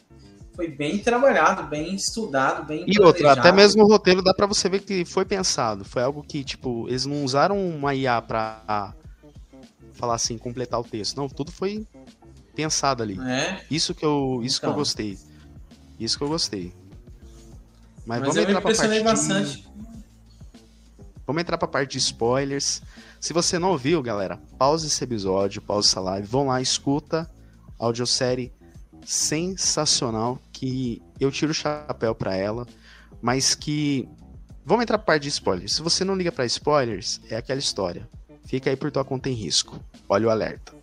foi 0.55 0.67
bem 0.67 0.97
trabalhado, 0.97 1.63
bem 1.63 1.95
estudado, 1.95 2.65
bem 2.65 2.85
E 2.87 2.99
outra, 2.99 3.33
até 3.33 3.51
mesmo 3.51 3.83
o 3.83 3.87
roteiro 3.87 4.21
dá 4.21 4.33
para 4.33 4.47
você 4.47 4.67
ver 4.67 4.81
que 4.81 5.05
foi 5.05 5.23
pensado. 5.23 5.85
Foi 5.85 6.03
algo 6.03 6.23
que, 6.23 6.43
tipo, 6.43 6.87
eles 6.89 7.05
não 7.05 7.23
usaram 7.23 7.57
uma 7.69 7.95
IA 7.95 8.21
pra 8.21 8.93
falar 9.93 10.15
assim, 10.15 10.37
completar 10.37 10.79
o 10.79 10.83
texto. 10.83 11.17
Não, 11.17 11.29
tudo 11.29 11.51
foi 11.51 11.87
pensado 12.55 13.03
ali. 13.03 13.19
É? 13.21 13.63
Isso 13.69 13.93
que 13.93 14.05
eu, 14.05 14.41
isso 14.43 14.57
então. 14.57 14.59
que 14.59 14.65
eu 14.65 14.69
então. 14.69 14.73
gostei. 14.73 15.17
Isso 15.99 16.17
que 16.17 16.23
eu 16.23 16.27
gostei. 16.27 16.73
Mas, 18.05 18.19
Mas 18.19 18.21
vamos 18.21 18.35
eu 18.35 18.41
entrar 18.43 18.53
me 18.53 18.59
impressionei 18.59 19.03
bastante. 19.03 19.61
De... 19.61 19.86
Vamos 21.27 21.41
entrar 21.41 21.57
pra 21.57 21.67
parte 21.67 21.91
de 21.91 21.97
spoilers. 21.97 22.81
Se 23.19 23.33
você 23.33 23.59
não 23.59 23.71
ouviu, 23.71 24.01
galera, 24.01 24.39
pause 24.57 24.87
esse 24.87 25.03
episódio, 25.03 25.61
pause 25.61 25.89
essa 25.89 25.99
live, 25.99 26.25
vão 26.25 26.47
lá, 26.47 26.61
escuta 26.61 27.29
a 27.77 27.85
audiosérie 27.85 28.53
sensacional 29.05 30.39
que 30.53 31.01
eu 31.19 31.29
tiro 31.29 31.51
o 31.51 31.53
chapéu 31.53 32.15
para 32.15 32.33
ela, 32.33 32.65
mas 33.21 33.53
que 33.53 34.07
vamos 34.65 34.83
entrar 34.83 34.97
pra 34.97 35.05
parte 35.05 35.23
de 35.23 35.29
spoilers. 35.29 35.73
Se 35.73 35.81
você 35.81 36.05
não 36.05 36.15
liga 36.15 36.31
para 36.31 36.45
spoilers, 36.45 37.19
é 37.29 37.35
aquela 37.35 37.59
história. 37.59 38.07
Fica 38.45 38.69
aí 38.69 38.77
por 38.77 38.89
tua 38.89 39.03
conta 39.03 39.29
em 39.29 39.33
risco. 39.33 39.77
Olha 40.07 40.27
o 40.27 40.29
alerta. 40.29 40.73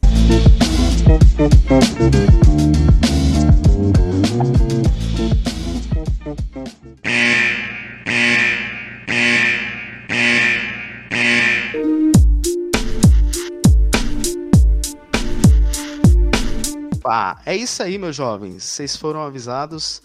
Ah, 17.07 17.41
é 17.45 17.55
isso 17.55 17.83
aí, 17.83 17.99
meus 17.99 18.17
jovens. 18.17 18.65
Vocês 18.65 18.97
foram 18.97 19.21
avisados. 19.21 20.01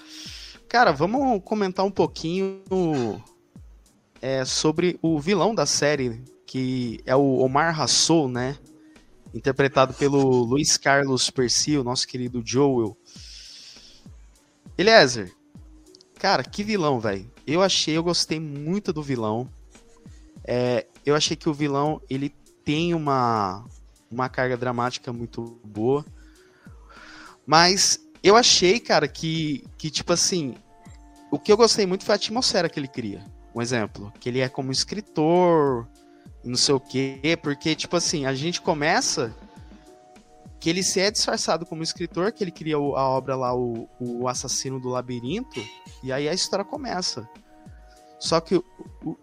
Cara, 0.67 0.91
vamos 0.91 1.41
comentar 1.43 1.85
um 1.85 1.91
pouquinho 1.91 2.61
é, 4.21 4.43
sobre 4.43 4.99
o 5.01 5.19
vilão 5.19 5.55
da 5.55 5.65
série, 5.65 6.21
que 6.45 6.99
é 7.05 7.15
o 7.15 7.37
Omar 7.37 7.79
Hassou, 7.79 8.27
né? 8.27 8.57
Interpretado 9.33 9.93
pelo 9.93 10.43
Luiz 10.43 10.75
Carlos 10.75 11.29
Percy, 11.29 11.77
o 11.77 11.83
nosso 11.83 12.07
querido 12.07 12.41
Joel. 12.43 12.97
Eliezer, 14.77 15.33
cara, 16.15 16.43
que 16.43 16.63
vilão, 16.63 16.99
velho. 16.99 17.31
Eu 17.47 17.61
achei, 17.61 17.95
eu 17.95 18.03
gostei 18.03 18.39
muito 18.39 18.91
do 18.91 19.01
vilão. 19.01 19.49
É, 20.43 20.85
eu 21.05 21.15
achei 21.15 21.37
que 21.37 21.47
o 21.47 21.53
vilão 21.53 22.01
ele 22.09 22.33
tem 22.63 22.93
uma, 22.93 23.65
uma 24.11 24.27
carga 24.27 24.57
dramática 24.57 25.13
muito 25.13 25.59
boa. 25.63 26.05
Mas 27.49 27.99
eu 28.21 28.35
achei, 28.35 28.79
cara, 28.79 29.07
que, 29.07 29.65
que 29.75 29.89
tipo 29.89 30.13
assim, 30.13 30.53
o 31.31 31.39
que 31.39 31.51
eu 31.51 31.57
gostei 31.57 31.83
muito 31.87 32.05
foi 32.05 32.13
a 32.13 32.15
atmosfera 32.15 32.69
que 32.69 32.79
ele 32.79 32.87
cria. 32.87 33.25
Um 33.55 33.59
exemplo, 33.59 34.13
que 34.19 34.29
ele 34.29 34.39
é 34.39 34.47
como 34.47 34.71
escritor, 34.71 35.87
não 36.45 36.55
sei 36.55 36.75
o 36.75 36.79
quê, 36.79 37.35
porque, 37.41 37.73
tipo 37.73 37.97
assim, 37.97 38.27
a 38.27 38.35
gente 38.35 38.61
começa 38.61 39.35
que 40.59 40.69
ele 40.69 40.83
se 40.83 40.99
é 40.99 41.09
disfarçado 41.09 41.65
como 41.65 41.81
escritor, 41.81 42.31
que 42.31 42.43
ele 42.43 42.51
cria 42.51 42.75
a 42.75 42.79
obra 42.79 43.35
lá, 43.35 43.55
o, 43.55 43.89
o 43.99 44.27
Assassino 44.27 44.79
do 44.79 44.89
Labirinto, 44.89 45.59
e 46.03 46.13
aí 46.13 46.29
a 46.29 46.33
história 46.35 46.63
começa. 46.63 47.27
Só 48.19 48.39
que 48.39 48.57
o, 48.57 49.17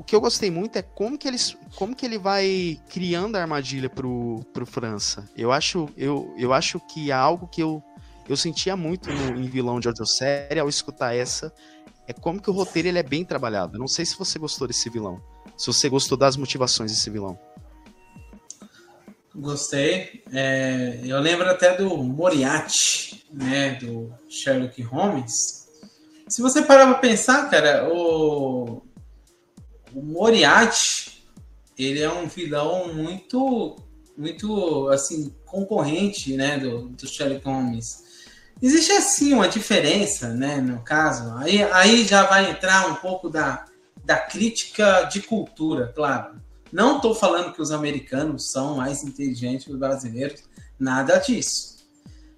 o, 0.00 0.02
que 0.02 0.16
eu 0.16 0.20
gostei 0.20 0.50
muito 0.50 0.76
é 0.76 0.82
como 0.82 1.18
que, 1.18 1.28
ele, 1.28 1.36
como 1.76 1.94
que 1.94 2.06
ele 2.06 2.18
vai 2.18 2.80
criando 2.88 3.36
a 3.36 3.42
armadilha 3.42 3.88
pro, 3.88 4.40
pro 4.52 4.64
França. 4.64 5.28
Eu 5.36 5.52
acho, 5.52 5.88
eu, 5.96 6.34
eu 6.38 6.52
acho 6.52 6.80
que 6.80 7.10
é 7.10 7.14
algo 7.14 7.46
que 7.46 7.62
eu, 7.62 7.82
eu 8.28 8.36
sentia 8.36 8.76
muito 8.76 9.10
no, 9.12 9.38
em 9.38 9.48
vilão 9.48 9.78
de 9.78 9.88
audiosérie 9.88 10.58
ao 10.58 10.68
escutar 10.68 11.14
essa. 11.14 11.52
É 12.06 12.12
como 12.12 12.40
que 12.40 12.48
o 12.48 12.52
roteiro 12.52 12.88
ele 12.88 12.98
é 12.98 13.02
bem 13.02 13.24
trabalhado. 13.24 13.76
Eu 13.76 13.80
não 13.80 13.88
sei 13.88 14.06
se 14.06 14.18
você 14.18 14.38
gostou 14.38 14.66
desse 14.66 14.88
vilão. 14.88 15.22
Se 15.56 15.66
você 15.66 15.88
gostou 15.88 16.16
das 16.16 16.36
motivações 16.36 16.90
desse 16.90 17.10
vilão. 17.10 17.38
Gostei. 19.34 20.24
É, 20.32 21.00
eu 21.04 21.20
lembro 21.20 21.48
até 21.48 21.76
do 21.76 21.96
Moriarty, 21.98 23.26
né? 23.32 23.74
Do 23.74 24.12
Sherlock 24.28 24.82
Holmes. 24.82 25.68
Se 26.26 26.40
você 26.40 26.62
parar 26.62 26.86
pra 26.86 26.98
pensar, 26.98 27.50
cara, 27.50 27.88
o, 27.92 28.82
o 29.94 30.02
Moriarty, 30.02 31.24
ele 31.78 32.00
é 32.00 32.12
um 32.12 32.26
vilão 32.26 32.92
muito, 32.92 33.76
muito, 34.16 34.88
assim, 34.88 35.34
concorrente, 35.44 36.34
né, 36.36 36.58
do, 36.58 36.88
do 36.88 37.08
Sherlock 37.08 37.44
Holmes. 37.44 38.04
Existe, 38.62 38.92
assim, 38.92 39.32
uma 39.32 39.48
diferença, 39.48 40.28
né, 40.28 40.60
no 40.60 40.80
caso. 40.82 41.34
Aí, 41.38 41.62
aí 41.62 42.04
já 42.04 42.24
vai 42.24 42.50
entrar 42.50 42.88
um 42.88 42.96
pouco 42.96 43.30
da, 43.30 43.64
da 44.04 44.16
crítica 44.16 45.04
de 45.04 45.22
cultura, 45.22 45.92
claro. 45.94 46.40
Não 46.72 46.96
estou 46.96 47.14
falando 47.14 47.52
que 47.52 47.62
os 47.62 47.72
americanos 47.72 48.50
são 48.50 48.76
mais 48.76 49.02
inteligentes 49.02 49.64
que 49.64 49.72
os 49.72 49.78
brasileiros, 49.78 50.42
nada 50.78 51.18
disso. 51.18 51.88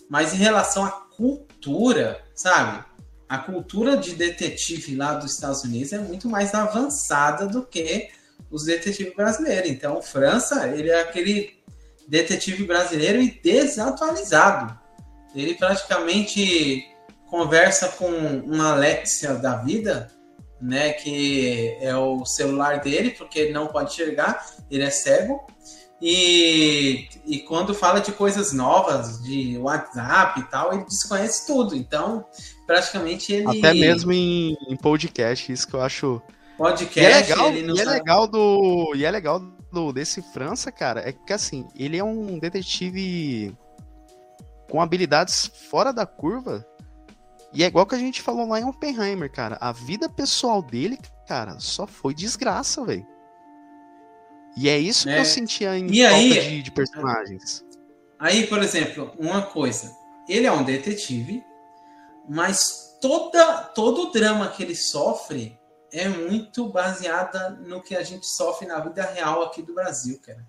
Mas 0.08 0.32
em 0.32 0.38
relação 0.38 0.84
à 0.84 0.90
cultura, 0.90 2.22
sabe? 2.34 2.84
A 3.32 3.38
cultura 3.38 3.96
de 3.96 4.14
detetive 4.14 4.94
lá 4.94 5.14
dos 5.14 5.32
Estados 5.32 5.64
Unidos 5.64 5.90
é 5.94 5.98
muito 5.98 6.28
mais 6.28 6.52
avançada 6.52 7.46
do 7.46 7.64
que 7.64 8.10
os 8.50 8.66
detetives 8.66 9.16
brasileiros. 9.16 9.70
Então, 9.70 10.02
França, 10.02 10.68
ele 10.68 10.90
é 10.90 11.00
aquele 11.00 11.58
detetive 12.06 12.64
brasileiro 12.64 13.22
e 13.22 13.30
desatualizado. 13.30 14.78
Ele 15.34 15.54
praticamente 15.54 16.86
conversa 17.30 17.88
com 17.88 18.10
uma 18.10 18.74
Alexia 18.74 19.32
da 19.32 19.56
vida, 19.56 20.10
né, 20.60 20.92
que 20.92 21.74
é 21.80 21.96
o 21.96 22.26
celular 22.26 22.80
dele, 22.80 23.12
porque 23.12 23.38
ele 23.38 23.52
não 23.54 23.68
pode 23.68 23.92
enxergar, 23.92 24.44
ele 24.70 24.82
é 24.82 24.90
cego. 24.90 25.40
E, 26.04 27.06
e 27.24 27.38
quando 27.38 27.72
fala 27.72 28.00
de 28.00 28.10
coisas 28.10 28.52
novas, 28.52 29.22
de 29.22 29.56
WhatsApp 29.56 30.40
e 30.40 30.42
tal, 30.44 30.72
ele 30.72 30.84
desconhece 30.84 31.46
tudo. 31.46 31.76
Então, 31.76 32.24
praticamente 32.66 33.32
ele. 33.32 33.46
Até 33.46 33.72
mesmo 33.72 34.12
em, 34.12 34.56
em 34.68 34.76
podcast, 34.76 35.52
isso 35.52 35.68
que 35.68 35.74
eu 35.74 35.80
acho. 35.80 36.20
Podcast, 36.58 37.00
e 37.00 37.04
é 37.04 37.20
legal, 37.20 37.52
e 37.52 37.80
é 37.80 37.84
legal 37.84 38.26
do. 38.26 38.92
E 38.96 39.04
é 39.04 39.10
legal 39.12 39.38
do, 39.72 39.92
desse 39.92 40.20
França, 40.20 40.72
cara, 40.72 41.08
é 41.08 41.12
que 41.12 41.32
assim, 41.32 41.68
ele 41.76 41.96
é 41.96 42.04
um 42.04 42.36
detetive 42.36 43.56
com 44.68 44.82
habilidades 44.82 45.52
fora 45.70 45.92
da 45.92 46.04
curva. 46.04 46.66
E 47.52 47.62
é 47.62 47.66
igual 47.68 47.86
que 47.86 47.94
a 47.94 47.98
gente 47.98 48.20
falou 48.20 48.48
lá 48.48 48.58
em 48.58 48.64
Oppenheimer, 48.64 49.30
cara. 49.30 49.56
A 49.60 49.70
vida 49.70 50.08
pessoal 50.08 50.62
dele, 50.62 50.98
cara, 51.28 51.60
só 51.60 51.86
foi 51.86 52.12
desgraça, 52.12 52.84
velho. 52.84 53.06
E 54.56 54.68
é 54.68 54.78
isso 54.78 55.08
é. 55.08 55.14
que 55.14 55.20
eu 55.20 55.24
sentia 55.24 55.76
em 55.76 55.90
e 55.90 56.04
aí, 56.04 56.32
de, 56.32 56.62
de 56.62 56.70
personagens. 56.70 57.64
Aí, 58.18 58.46
por 58.46 58.62
exemplo, 58.62 59.12
uma 59.18 59.42
coisa. 59.42 59.94
Ele 60.28 60.46
é 60.46 60.52
um 60.52 60.62
detetive, 60.62 61.42
mas 62.28 62.96
toda, 63.00 63.64
todo 63.74 64.08
o 64.08 64.12
drama 64.12 64.48
que 64.48 64.62
ele 64.62 64.76
sofre 64.76 65.58
é 65.92 66.08
muito 66.08 66.68
baseada 66.68 67.50
no 67.50 67.82
que 67.82 67.94
a 67.94 68.02
gente 68.02 68.26
sofre 68.26 68.66
na 68.66 68.78
vida 68.80 69.04
real 69.04 69.42
aqui 69.42 69.62
do 69.62 69.74
Brasil, 69.74 70.20
cara. 70.24 70.46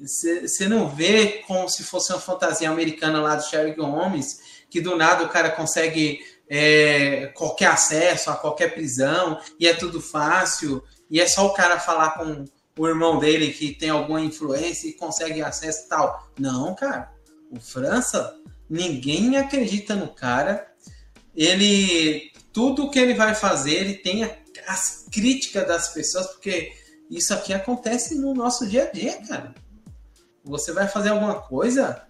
Você 0.00 0.68
não 0.68 0.88
vê 0.88 1.44
como 1.46 1.68
se 1.68 1.84
fosse 1.84 2.12
uma 2.12 2.20
fantasia 2.20 2.68
americana 2.68 3.22
lá 3.22 3.36
do 3.36 3.44
Sherlock 3.44 3.80
Holmes, 3.80 4.64
que 4.68 4.80
do 4.80 4.96
nada 4.96 5.24
o 5.24 5.28
cara 5.28 5.50
consegue 5.50 6.18
é, 6.48 7.26
qualquer 7.28 7.68
acesso 7.68 8.28
a 8.28 8.36
qualquer 8.36 8.74
prisão 8.74 9.40
e 9.58 9.66
é 9.66 9.72
tudo 9.72 10.00
fácil, 10.00 10.82
e 11.08 11.20
é 11.20 11.26
só 11.26 11.46
o 11.46 11.54
cara 11.54 11.78
falar 11.78 12.18
com 12.18 12.44
o 12.78 12.88
irmão 12.88 13.18
dele 13.18 13.52
que 13.52 13.72
tem 13.74 13.90
alguma 13.90 14.20
influência 14.20 14.88
e 14.88 14.94
consegue 14.94 15.42
acesso 15.42 15.88
tal. 15.88 16.28
Não, 16.38 16.74
cara. 16.74 17.12
O 17.50 17.60
França, 17.60 18.36
ninguém 18.68 19.36
acredita 19.36 19.94
no 19.94 20.08
cara. 20.08 20.66
Ele. 21.34 22.32
Tudo 22.52 22.90
que 22.90 23.00
ele 23.00 23.14
vai 23.14 23.34
fazer, 23.34 23.74
ele 23.74 23.94
tem 23.94 24.22
as 24.68 25.06
críticas 25.10 25.66
das 25.66 25.88
pessoas, 25.88 26.28
porque 26.28 26.72
isso 27.10 27.34
aqui 27.34 27.52
acontece 27.52 28.14
no 28.14 28.32
nosso 28.32 28.66
dia 28.66 28.84
a 28.84 28.90
dia, 28.90 29.20
cara. 29.26 29.54
Você 30.44 30.72
vai 30.72 30.86
fazer 30.86 31.08
alguma 31.08 31.40
coisa, 31.40 32.06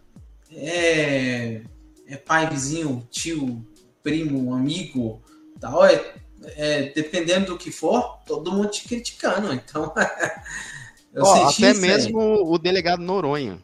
é, 0.53 1.62
é 2.07 2.16
pai, 2.16 2.48
vizinho, 2.50 3.07
tio, 3.11 3.64
primo, 4.03 4.55
amigo, 4.55 5.22
tal, 5.59 5.85
é 5.85 6.14
é, 6.57 6.92
dependendo 6.94 7.46
do 7.52 7.59
que 7.59 7.70
for, 7.70 8.18
todo 8.26 8.52
mundo 8.52 8.70
te 8.70 8.87
criticando. 8.87 9.52
Então, 9.52 9.92
eu 11.12 11.24
Ó, 11.24 11.48
até 11.48 11.74
mesmo 11.74 12.20
aí. 12.20 12.38
o 12.42 12.59
delegado 12.59 13.02
Noronha. 13.02 13.59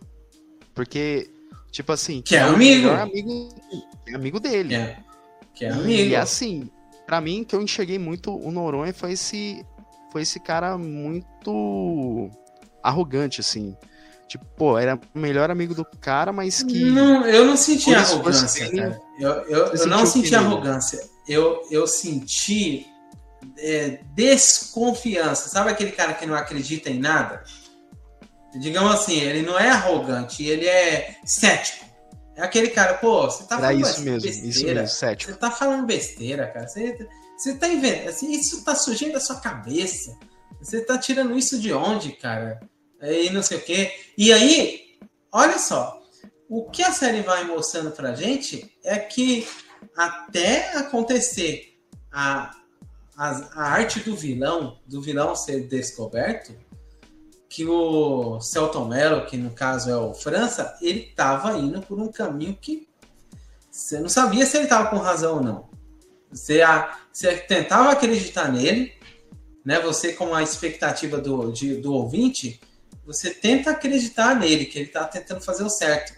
Porque, 0.74 1.30
tipo 1.70 1.92
assim. 1.92 2.22
Que 2.22 2.36
é, 2.36 2.40
é 2.40 2.42
amigo. 2.42 2.88
amigo. 2.88 3.48
É 4.08 4.14
amigo 4.14 4.40
dele. 4.40 4.74
É, 4.74 4.98
que 5.54 5.64
é 5.64 5.70
amigo. 5.70 6.10
E 6.10 6.16
assim, 6.16 6.70
para 7.06 7.20
mim, 7.20 7.44
que 7.44 7.54
eu 7.54 7.62
enxerguei 7.62 7.98
muito 7.98 8.34
o 8.34 8.50
Noronha 8.50 8.92
foi 8.92 9.12
esse. 9.12 9.64
Foi 10.10 10.22
esse 10.22 10.40
cara 10.40 10.76
muito 10.76 12.30
arrogante, 12.82 13.40
assim. 13.40 13.76
Tipo, 14.30 14.44
pô, 14.56 14.78
era 14.78 14.98
o 15.14 15.18
melhor 15.18 15.50
amigo 15.50 15.74
do 15.74 15.84
cara, 15.84 16.32
mas 16.32 16.62
que. 16.62 16.84
Não, 16.84 17.26
eu 17.26 17.44
não 17.44 17.56
senti 17.56 17.92
arrogância, 17.92 18.70
cara. 18.70 19.00
Eu, 19.18 19.30
eu, 19.44 19.66
eu 19.74 19.86
não 19.86 20.06
senti 20.06 20.34
arrogância 20.34 21.10
eu, 21.30 21.62
eu 21.70 21.86
senti 21.86 22.86
é, 23.56 24.00
desconfiança. 24.14 25.48
Sabe 25.48 25.70
aquele 25.70 25.92
cara 25.92 26.12
que 26.12 26.26
não 26.26 26.34
acredita 26.34 26.90
em 26.90 26.98
nada? 26.98 27.44
Digamos 28.58 28.92
assim, 28.92 29.20
ele 29.20 29.42
não 29.42 29.56
é 29.56 29.70
arrogante, 29.70 30.44
ele 30.44 30.66
é 30.66 31.16
cético. 31.24 31.88
É 32.34 32.42
aquele 32.42 32.70
cara, 32.70 32.94
pô, 32.94 33.30
você 33.30 33.44
tá 33.44 33.58
falando 33.58 33.80
isso 33.80 34.00
mesmo, 34.00 34.22
besteira. 34.22 34.48
Isso 34.48 34.64
mesmo, 34.66 34.88
cético. 34.88 35.32
Você 35.32 35.38
tá 35.38 35.50
falando 35.52 35.86
besteira, 35.86 36.48
cara. 36.48 36.66
Você, 36.66 37.08
você 37.36 37.54
tá 37.54 37.68
inventando. 37.68 38.08
Assim, 38.08 38.32
isso 38.32 38.64
tá 38.64 38.74
surgindo 38.74 39.12
da 39.12 39.20
sua 39.20 39.36
cabeça. 39.36 40.18
Você 40.60 40.80
tá 40.80 40.98
tirando 40.98 41.38
isso 41.38 41.60
de 41.60 41.72
onde, 41.72 42.12
cara? 42.12 42.60
E 43.02 43.30
não 43.30 43.42
sei 43.42 43.58
o 43.58 43.62
quê. 43.62 43.92
E 44.16 44.32
aí, 44.32 44.98
olha 45.32 45.58
só. 45.58 46.00
O 46.48 46.68
que 46.68 46.82
a 46.82 46.92
série 46.92 47.22
vai 47.22 47.44
mostrando 47.44 47.92
pra 47.92 48.14
gente 48.14 48.76
é 48.84 48.98
que 48.98 49.46
até 49.96 50.76
acontecer 50.76 51.78
a, 52.10 52.50
a, 53.16 53.30
a, 53.54 53.62
arte 53.62 54.00
do 54.00 54.16
vilão, 54.16 54.78
do 54.86 55.00
vilão 55.00 55.36
ser 55.36 55.68
descoberto, 55.68 56.52
que 57.48 57.64
o 57.64 58.40
Celton 58.40 58.86
Mello, 58.86 59.26
que 59.26 59.36
no 59.36 59.50
caso 59.50 59.90
é 59.90 59.96
o 59.96 60.14
França, 60.14 60.76
ele 60.80 61.08
estava 61.10 61.56
indo 61.56 61.80
por 61.82 61.98
um 61.98 62.10
caminho 62.10 62.56
que 62.60 62.88
você 63.70 64.00
não 64.00 64.08
sabia 64.08 64.44
se 64.44 64.56
ele 64.56 64.64
estava 64.64 64.90
com 64.90 64.96
razão 64.96 65.36
ou 65.36 65.42
não. 65.42 65.70
Você, 66.32 66.62
a, 66.62 66.98
você 67.12 67.36
tentava 67.36 67.90
acreditar 67.90 68.50
nele, 68.50 68.92
né? 69.64 69.80
Você 69.80 70.12
com 70.12 70.34
a 70.34 70.42
expectativa 70.42 71.18
do, 71.18 71.50
de, 71.50 71.76
do 71.76 71.92
ouvinte, 71.92 72.60
você 73.04 73.30
tenta 73.30 73.70
acreditar 73.70 74.34
nele, 74.34 74.66
que 74.66 74.78
ele 74.78 74.86
está 74.86 75.04
tentando 75.04 75.40
fazer 75.40 75.64
o 75.64 75.70
certo. 75.70 76.12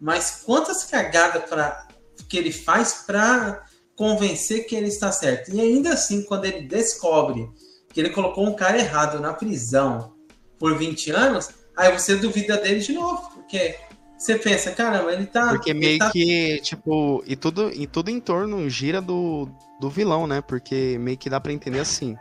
Mas 0.00 0.42
quantas 0.44 0.84
cagadas 0.84 1.48
para 1.48 1.88
que 2.28 2.36
ele 2.36 2.52
faz 2.52 3.04
para 3.06 3.64
convencer 3.96 4.64
que 4.66 4.76
ele 4.76 4.86
está 4.86 5.10
certo. 5.10 5.50
E 5.50 5.60
ainda 5.60 5.92
assim, 5.92 6.22
quando 6.22 6.44
ele 6.44 6.62
descobre 6.62 7.48
que 7.92 7.98
ele 7.98 8.10
colocou 8.10 8.46
um 8.46 8.54
cara 8.54 8.78
errado 8.78 9.18
na 9.18 9.34
prisão 9.34 10.14
por 10.56 10.78
20 10.78 11.10
anos, 11.10 11.50
aí 11.76 11.92
você 11.92 12.14
duvida 12.14 12.56
dele 12.56 12.78
de 12.78 12.92
novo, 12.92 13.28
porque 13.34 13.76
você 14.16 14.36
pensa, 14.36 14.70
caramba, 14.70 15.12
ele 15.12 15.26
tá. 15.26 15.48
Porque 15.48 15.74
meio 15.74 15.98
tá... 15.98 16.10
que, 16.12 16.60
tipo, 16.60 17.24
e 17.26 17.34
tudo, 17.34 17.72
e 17.72 17.88
tudo 17.88 18.08
em 18.10 18.20
torno 18.20 18.70
gira 18.70 19.00
do, 19.00 19.48
do 19.80 19.90
vilão, 19.90 20.28
né? 20.28 20.40
Porque 20.40 20.96
meio 20.98 21.18
que 21.18 21.28
dá 21.28 21.40
para 21.40 21.52
entender 21.52 21.80
assim. 21.80 22.16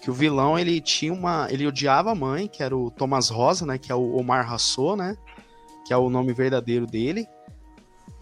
Que 0.00 0.10
o 0.10 0.14
vilão, 0.14 0.58
ele 0.58 0.80
tinha 0.80 1.12
uma. 1.12 1.48
Ele 1.50 1.66
odiava 1.66 2.12
a 2.12 2.14
mãe, 2.14 2.46
que 2.46 2.62
era 2.62 2.76
o 2.76 2.90
Thomas 2.90 3.28
Rosa, 3.28 3.64
né? 3.66 3.78
Que 3.78 3.90
é 3.90 3.94
o 3.94 4.16
Omar 4.16 4.48
Rassou, 4.48 4.96
né? 4.96 5.16
Que 5.86 5.92
é 5.92 5.96
o 5.96 6.10
nome 6.10 6.32
verdadeiro 6.32 6.86
dele. 6.86 7.26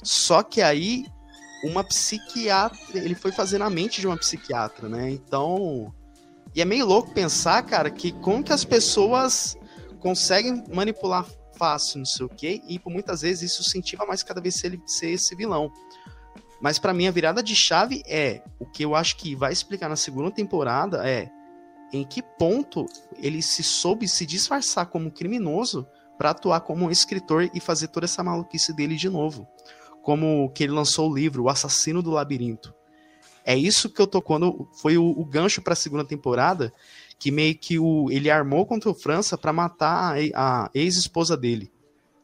Só 0.02 0.42
que 0.42 0.62
aí 0.62 1.06
uma 1.64 1.82
psiquiatra, 1.82 2.78
ele 2.98 3.14
foi 3.14 3.32
fazer 3.32 3.58
na 3.58 3.70
mente 3.70 4.00
de 4.00 4.06
uma 4.06 4.16
psiquiatra, 4.16 4.88
né? 4.88 5.10
Então, 5.10 5.92
e 6.54 6.60
é 6.60 6.64
meio 6.64 6.86
louco 6.86 7.12
pensar, 7.12 7.62
cara, 7.62 7.90
que 7.90 8.12
como 8.12 8.44
que 8.44 8.52
as 8.52 8.64
pessoas 8.64 9.56
conseguem 9.98 10.62
manipular 10.72 11.26
fácil, 11.56 11.98
não 11.98 12.04
sei 12.04 12.26
o 12.26 12.28
quê, 12.28 12.60
e 12.68 12.78
por 12.78 12.92
muitas 12.92 13.22
vezes 13.22 13.52
isso 13.52 13.62
incentiva 13.62 14.04
mais 14.04 14.22
cada 14.22 14.40
vez 14.40 14.54
ser, 14.56 14.78
ser 14.86 15.10
esse 15.10 15.34
vilão. 15.34 15.72
Mas 16.60 16.78
para 16.78 16.92
mim 16.92 17.06
a 17.06 17.10
virada 17.10 17.42
de 17.42 17.56
chave 17.56 18.02
é 18.06 18.42
o 18.58 18.66
que 18.66 18.84
eu 18.84 18.94
acho 18.94 19.16
que 19.16 19.34
vai 19.34 19.52
explicar 19.52 19.88
na 19.88 19.96
segunda 19.96 20.30
temporada 20.30 21.08
é 21.08 21.30
em 21.92 22.04
que 22.04 22.22
ponto 22.22 22.86
ele 23.16 23.42
se 23.42 23.62
soube 23.62 24.08
se 24.08 24.26
disfarçar 24.26 24.86
como 24.86 25.10
criminoso 25.10 25.86
para 26.18 26.30
atuar 26.30 26.60
como 26.60 26.86
um 26.86 26.90
escritor 26.90 27.50
e 27.54 27.60
fazer 27.60 27.88
toda 27.88 28.06
essa 28.06 28.22
maluquice 28.22 28.72
dele 28.72 28.96
de 28.96 29.08
novo 29.08 29.48
como 30.04 30.50
que 30.50 30.62
ele 30.62 30.72
lançou 30.72 31.10
o 31.10 31.14
livro 31.14 31.44
O 31.44 31.48
Assassino 31.48 32.02
do 32.02 32.10
Labirinto. 32.10 32.74
É 33.44 33.56
isso 33.56 33.88
que 33.88 34.00
eu 34.00 34.06
tô 34.06 34.20
quando 34.20 34.68
foi 34.74 34.96
o, 34.98 35.04
o 35.04 35.24
gancho 35.24 35.62
para 35.62 35.72
a 35.72 35.76
segunda 35.76 36.04
temporada, 36.04 36.72
que 37.18 37.30
meio 37.30 37.56
que 37.56 37.78
o, 37.78 38.10
ele 38.10 38.30
armou 38.30 38.66
contra 38.66 38.90
o 38.90 38.94
França 38.94 39.36
para 39.36 39.52
matar 39.52 40.16
a, 40.34 40.64
a 40.64 40.70
ex-esposa 40.74 41.36
dele. 41.36 41.72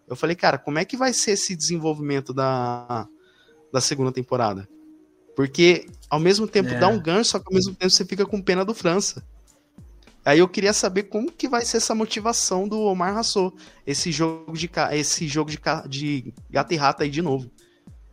Eu 0.07 0.15
falei, 0.15 0.37
cara, 0.37 0.59
como 0.59 0.79
é 0.79 0.85
que 0.85 0.97
vai 0.97 1.13
ser 1.13 1.33
esse 1.33 1.57
desenvolvimento 1.57 2.35
da, 2.35 3.09
da 3.73 3.81
segunda 3.81 4.13
temporada? 4.13 4.69
Porque 5.35 5.87
ao 6.11 6.21
mesmo 6.21 6.47
tempo 6.47 6.69
é. 6.71 6.79
dá 6.79 6.89
um 6.89 7.01
gancho, 7.01 7.31
só 7.31 7.39
que 7.39 7.47
ao 7.49 7.55
mesmo 7.55 7.75
tempo 7.75 7.91
você 7.91 8.05
fica 8.05 8.27
com 8.27 8.43
pena 8.43 8.63
do 8.65 8.75
França. 8.75 9.25
Aí 10.25 10.39
eu 10.39 10.49
queria 10.49 10.73
saber 10.73 11.05
como 11.05 11.33
que 11.33 11.49
vai 11.49 11.65
ser 11.65 11.79
essa 11.79 11.95
motivação 11.95 12.69
do 12.69 12.81
Omar 12.81 13.15
Rassou, 13.15 13.55
esse 13.87 14.13
jogo 14.13 14.53
de 14.53 14.71
esse 14.93 15.27
jogo 15.27 15.51
de, 15.51 15.59
de 15.89 16.35
gato 16.51 16.75
e 16.75 16.77
rato 16.77 17.03
aí 17.03 17.11
de 17.11 17.23
novo. 17.23 17.51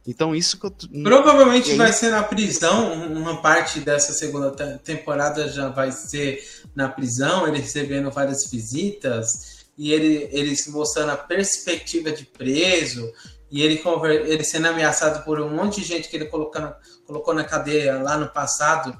Então 0.07 0.33
isso 0.33 0.57
que 0.57 0.65
eu... 0.65 1.03
Provavelmente 1.03 1.75
vai 1.75 1.91
ser 1.91 2.11
na 2.11 2.23
prisão, 2.23 2.93
uma 3.11 3.41
parte 3.41 3.81
dessa 3.81 4.13
segunda 4.13 4.51
temporada 4.77 5.49
já 5.49 5.67
vai 5.67 5.91
ser 5.91 6.41
na 6.73 6.87
prisão, 6.87 7.45
ele 7.45 7.59
recebendo 7.59 8.09
várias 8.09 8.49
visitas 8.49 9.65
e 9.77 9.91
ele, 9.91 10.29
ele 10.31 10.55
se 10.55 10.71
mostrando 10.71 11.11
a 11.11 11.17
perspectiva 11.17 12.09
de 12.09 12.25
preso 12.25 13.11
e 13.51 13.61
ele, 13.61 13.81
ele 14.25 14.43
sendo 14.45 14.67
ameaçado 14.67 15.25
por 15.25 15.41
um 15.41 15.49
monte 15.49 15.81
de 15.81 15.87
gente 15.87 16.07
que 16.07 16.15
ele 16.15 16.25
colocou 16.25 16.61
na, 16.61 16.75
colocou 17.05 17.33
na 17.33 17.43
cadeia 17.43 18.01
lá 18.01 18.17
no 18.17 18.29
passado, 18.29 18.97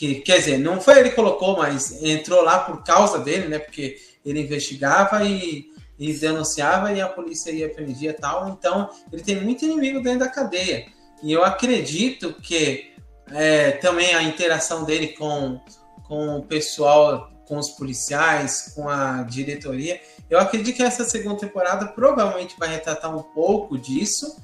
que 0.00 0.14
quer 0.22 0.38
dizer, 0.38 0.56
não 0.56 0.80
foi 0.80 0.98
ele 0.98 1.10
que 1.10 1.14
colocou, 1.14 1.58
mas 1.58 2.02
entrou 2.02 2.42
lá 2.42 2.60
por 2.60 2.82
causa 2.82 3.18
dele, 3.18 3.48
né? 3.48 3.58
Porque 3.58 3.98
ele 4.24 4.40
investigava 4.40 5.22
e, 5.24 5.66
e 5.98 6.14
denunciava 6.14 6.90
e 6.90 7.02
a 7.02 7.06
polícia 7.06 7.50
ia 7.50 7.68
prendia 7.68 8.14
tal. 8.14 8.48
Então, 8.48 8.88
ele 9.12 9.22
tem 9.22 9.38
muito 9.38 9.62
inimigo 9.62 10.02
dentro 10.02 10.20
da 10.20 10.28
cadeia. 10.30 10.86
E 11.22 11.30
eu 11.30 11.44
acredito 11.44 12.32
que 12.32 12.94
é, 13.30 13.72
também 13.72 14.14
a 14.14 14.22
interação 14.22 14.84
dele 14.84 15.08
com, 15.08 15.60
com 16.08 16.38
o 16.38 16.46
pessoal, 16.46 17.30
com 17.46 17.58
os 17.58 17.68
policiais, 17.68 18.72
com 18.74 18.88
a 18.88 19.22
diretoria, 19.24 20.00
eu 20.30 20.38
acredito 20.38 20.76
que 20.76 20.82
essa 20.82 21.04
segunda 21.04 21.40
temporada 21.40 21.88
provavelmente 21.88 22.56
vai 22.58 22.70
retratar 22.70 23.14
um 23.14 23.22
pouco 23.22 23.76
disso. 23.76 24.34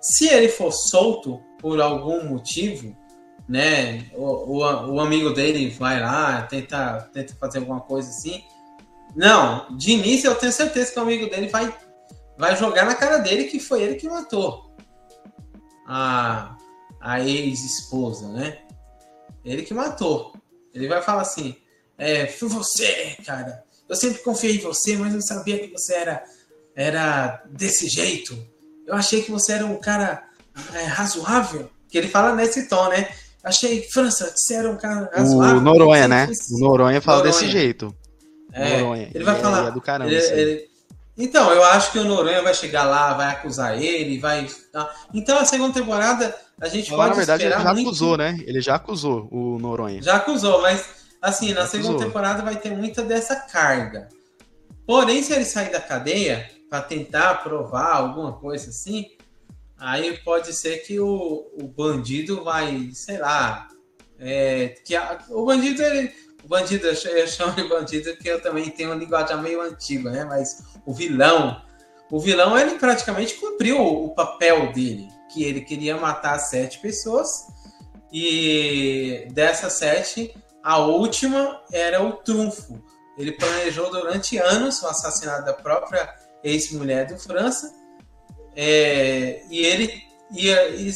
Se 0.00 0.26
ele 0.26 0.48
for 0.48 0.72
solto 0.72 1.42
por 1.58 1.82
algum 1.82 2.24
motivo, 2.24 2.96
né, 3.52 4.06
o, 4.14 4.24
o, 4.24 4.94
o 4.94 5.00
amigo 5.00 5.28
dele 5.28 5.68
vai 5.68 6.00
lá, 6.00 6.40
tenta, 6.40 7.10
tenta 7.12 7.34
fazer 7.34 7.58
alguma 7.58 7.82
coisa 7.82 8.08
assim. 8.08 8.42
Não, 9.14 9.76
de 9.76 9.90
início 9.92 10.30
eu 10.30 10.34
tenho 10.34 10.50
certeza 10.50 10.90
que 10.90 10.98
o 10.98 11.02
amigo 11.02 11.28
dele 11.28 11.48
vai, 11.48 11.70
vai 12.38 12.56
jogar 12.56 12.86
na 12.86 12.94
cara 12.94 13.18
dele 13.18 13.44
que 13.44 13.60
foi 13.60 13.82
ele 13.82 13.96
que 13.96 14.08
matou 14.08 14.74
a, 15.86 16.56
a 16.98 17.20
ex-esposa, 17.20 18.26
né? 18.28 18.62
Ele 19.44 19.64
que 19.64 19.74
matou. 19.74 20.32
Ele 20.72 20.88
vai 20.88 21.02
falar 21.02 21.20
assim: 21.20 21.54
é, 21.98 22.26
foi 22.26 22.48
você, 22.48 23.18
cara. 23.26 23.62
Eu 23.86 23.96
sempre 23.96 24.22
confiei 24.22 24.56
em 24.56 24.60
você, 24.60 24.96
mas 24.96 25.12
não 25.12 25.20
sabia 25.20 25.58
que 25.58 25.70
você 25.70 25.92
era, 25.92 26.24
era 26.74 27.44
desse 27.50 27.86
jeito. 27.86 28.34
Eu 28.86 28.94
achei 28.94 29.20
que 29.22 29.30
você 29.30 29.52
era 29.52 29.66
um 29.66 29.78
cara 29.78 30.26
é, 30.72 30.84
razoável. 30.84 31.68
Que 31.90 31.98
ele 31.98 32.08
fala 32.08 32.34
nesse 32.34 32.66
tom, 32.66 32.88
né? 32.88 33.10
Achei, 33.44 33.82
França, 33.82 34.32
você 34.34 34.54
era 34.54 34.70
um 34.70 34.76
cara 34.76 35.10
razoável. 35.12 35.58
O 35.58 35.60
Noronha, 35.60 36.06
né? 36.06 36.28
O 36.50 36.58
Noronha 36.58 37.00
fala 37.00 37.18
Noronha. 37.18 37.32
desse 37.34 37.50
jeito. 37.50 37.94
É, 38.52 38.80
Noronha. 38.80 39.10
Ele 39.14 39.24
vai 39.24 39.34
ele 39.34 39.40
é 39.40 39.42
falar. 39.42 39.68
É 39.68 39.70
do 39.70 39.80
caramba, 39.80 40.10
ele, 40.10 40.40
ele, 40.40 40.72
então, 41.16 41.50
eu 41.50 41.62
acho 41.64 41.92
que 41.92 41.98
o 41.98 42.04
Noronha 42.04 42.42
vai 42.42 42.54
chegar 42.54 42.84
lá, 42.84 43.14
vai 43.14 43.28
acusar 43.30 43.80
ele, 43.80 44.18
vai. 44.18 44.46
Então, 45.12 45.38
a 45.38 45.44
segunda 45.44 45.74
temporada, 45.74 46.34
a 46.60 46.68
gente 46.68 46.90
pode. 46.90 47.10
Na 47.10 47.16
verdade, 47.16 47.44
ele 47.44 47.52
já 47.52 47.74
muito... 47.74 47.88
acusou, 47.88 48.16
né? 48.16 48.38
Ele 48.46 48.60
já 48.60 48.74
acusou 48.76 49.28
o 49.30 49.58
Noronha. 49.58 50.02
Já 50.02 50.16
acusou, 50.16 50.62
mas 50.62 51.02
Assim, 51.22 51.54
na 51.54 51.66
segunda 51.66 52.04
temporada 52.04 52.42
vai 52.42 52.56
ter 52.56 52.76
muita 52.76 53.04
dessa 53.04 53.36
carga. 53.36 54.08
Porém, 54.84 55.22
se 55.22 55.32
ele 55.32 55.44
sair 55.44 55.70
da 55.70 55.80
cadeia 55.80 56.50
para 56.68 56.82
tentar 56.82 57.44
provar 57.44 57.94
alguma 57.94 58.32
coisa 58.32 58.70
assim, 58.70 59.06
aí 59.82 60.16
pode 60.18 60.52
ser 60.52 60.78
que 60.78 61.00
o, 61.00 61.50
o 61.60 61.66
bandido 61.66 62.44
vai, 62.44 62.90
sei 62.94 63.18
lá, 63.18 63.68
é, 64.18 64.68
que 64.84 64.94
a, 64.94 65.18
o 65.30 65.44
bandido 65.44 65.82
ele, 65.82 66.12
o 66.44 66.48
bandido 66.48 66.86
eu 66.86 67.26
chamo 67.26 67.52
de 67.52 67.64
bandido 67.64 68.16
que 68.16 68.28
eu 68.28 68.40
também 68.40 68.70
tenho 68.70 68.90
uma 68.90 68.96
linguagem 68.96 69.36
meio 69.42 69.60
antiga, 69.60 70.10
né? 70.10 70.24
Mas 70.24 70.62
o 70.86 70.94
vilão, 70.94 71.60
o 72.10 72.20
vilão 72.20 72.56
ele 72.56 72.78
praticamente 72.78 73.34
cumpriu 73.34 73.80
o, 73.80 74.06
o 74.06 74.14
papel 74.14 74.72
dele, 74.72 75.08
que 75.32 75.42
ele 75.42 75.60
queria 75.60 75.96
matar 75.96 76.38
sete 76.38 76.78
pessoas 76.78 77.46
e 78.12 79.26
dessas 79.32 79.72
sete 79.72 80.32
a 80.62 80.78
última 80.78 81.60
era 81.72 82.00
o 82.00 82.12
trunfo. 82.12 82.80
Ele 83.18 83.32
planejou 83.32 83.90
durante 83.90 84.38
anos 84.38 84.80
o 84.82 84.86
assassinato 84.86 85.44
da 85.44 85.52
própria 85.52 86.08
ex-mulher 86.44 87.06
do 87.06 87.18
França. 87.18 87.81
É, 88.54 89.42
e 89.50 89.64
ele 89.64 90.02
ia, 90.30 90.68
e 90.70 90.92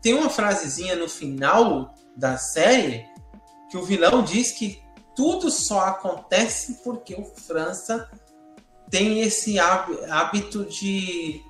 tem 0.00 0.14
uma 0.14 0.30
frasezinha 0.30 0.96
no 0.96 1.08
final 1.08 1.94
da 2.16 2.36
série 2.36 3.06
que 3.70 3.76
o 3.76 3.82
vilão 3.82 4.22
diz 4.22 4.52
que 4.52 4.82
tudo 5.14 5.50
só 5.50 5.80
acontece 5.80 6.80
porque 6.82 7.14
o 7.14 7.24
França 7.24 8.10
tem 8.90 9.20
esse 9.20 9.58
hábito 9.58 10.64
de, 10.64 11.40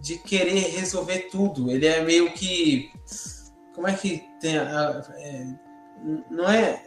de 0.00 0.18
querer 0.18 0.70
resolver 0.70 1.28
tudo. 1.30 1.70
Ele 1.70 1.86
é 1.86 2.02
meio 2.02 2.32
que. 2.32 2.90
Como 3.74 3.86
é 3.86 3.94
que 3.94 4.24
tem. 4.40 4.56
É, 4.56 5.46
não 6.30 6.48
é 6.48 6.82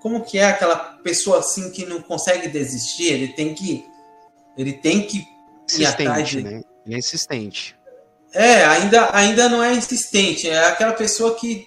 como 0.00 0.24
que 0.24 0.38
é 0.38 0.46
aquela 0.46 0.76
pessoa 0.76 1.40
assim 1.40 1.70
que 1.70 1.84
não 1.84 2.00
consegue 2.00 2.48
desistir? 2.48 3.12
Ele 3.12 3.28
tem 3.28 3.54
que 3.54 3.86
ele 4.56 4.72
tem 4.72 5.06
que 5.06 5.26
ir 5.78 5.86
atrás 5.86 6.28
de... 6.28 6.42
né? 6.42 6.62
Ele 6.84 6.94
é 6.94 6.98
insistente. 6.98 7.76
É, 8.32 8.64
ainda 8.64 9.14
ainda 9.14 9.48
não 9.48 9.62
é 9.62 9.74
insistente, 9.74 10.48
é 10.48 10.66
aquela 10.66 10.92
pessoa 10.92 11.34
que 11.34 11.66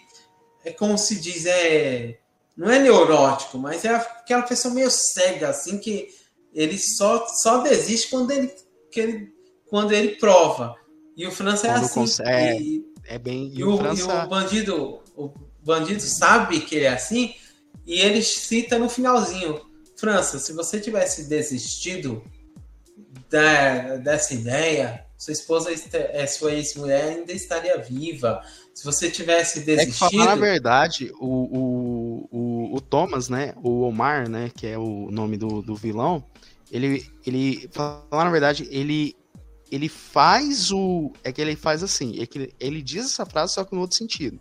é 0.64 0.72
como 0.72 0.98
se 0.98 1.20
diz, 1.20 1.46
é 1.46 2.20
não 2.56 2.72
é 2.72 2.80
neurótico, 2.80 3.58
mas 3.58 3.84
é 3.84 3.90
aquela 3.94 4.44
pessoa 4.44 4.74
meio 4.74 4.90
cega 4.90 5.50
assim 5.50 5.78
que 5.78 6.08
ele 6.54 6.78
só 6.78 7.28
só 7.28 7.58
desiste 7.58 8.10
quando 8.10 8.32
ele 8.32 8.54
que 8.92 9.00
ele 9.00 9.34
quando 9.68 9.92
ele 9.92 10.16
prova. 10.18 10.76
E 11.18 11.28
o 11.28 11.32
França 11.32 11.68
é 11.68 11.72
quando 11.72 11.82
é 11.82 11.86
assim. 11.86 12.00
Consegue, 12.00 12.86
é, 13.06 13.16
é 13.16 13.20
bem. 13.20 13.52
E, 13.54 13.60
e, 13.60 13.64
o, 13.64 13.78
França... 13.78 14.02
e 14.02 14.26
o 14.26 14.30
bandido, 14.30 15.00
o 15.16 15.32
bandido 15.64 16.02
sabe 16.02 16.62
que 16.62 16.76
ele 16.76 16.86
é 16.86 16.94
assim, 16.94 17.34
e 17.86 18.00
ele 18.00 18.22
cita 18.22 18.78
no 18.78 18.88
finalzinho: 18.88 19.62
França, 19.98 20.40
se 20.40 20.54
você 20.54 20.80
tivesse 20.80 21.28
desistido 21.28 22.24
da, 23.30 23.98
dessa 23.98 24.34
ideia, 24.34 25.03
sua 25.24 25.32
esposa, 25.32 25.70
é, 25.94 26.28
sua 26.28 26.52
ex-mulher 26.52 27.14
ainda 27.14 27.32
estaria 27.32 27.78
viva. 27.78 28.42
Se 28.74 28.84
você 28.84 29.10
tivesse 29.10 29.62
desistido. 29.62 30.06
É 30.06 30.10
que 30.10 30.18
falar 30.18 30.26
na 30.26 30.36
verdade, 30.36 31.14
o, 31.18 31.28
o, 31.28 32.30
o, 32.30 32.76
o, 32.76 32.82
Thomas, 32.82 33.30
né? 33.30 33.54
O 33.64 33.84
Omar, 33.84 34.28
né? 34.28 34.52
Que 34.54 34.68
é 34.68 34.78
o 34.78 35.10
nome 35.10 35.38
do, 35.38 35.62
do 35.62 35.76
vilão. 35.76 36.26
Ele, 36.70 37.10
ele, 37.26 37.70
falar 37.72 38.06
na 38.12 38.30
verdade, 38.30 38.68
ele, 38.70 39.16
ele 39.72 39.88
faz 39.88 40.72
o. 40.72 41.14
É 41.24 41.32
que 41.32 41.42
ele 41.42 41.56
faz 41.56 41.84
assim. 41.84 42.22
É 42.22 42.26
que 42.26 42.40
ele, 42.40 42.54
ele 42.60 42.82
diz 42.82 43.06
essa 43.06 43.26
frase, 43.26 43.54
só 43.54 43.64
que 43.64 43.74
no 43.74 43.80
outro 43.80 43.96
sentido. 43.96 44.38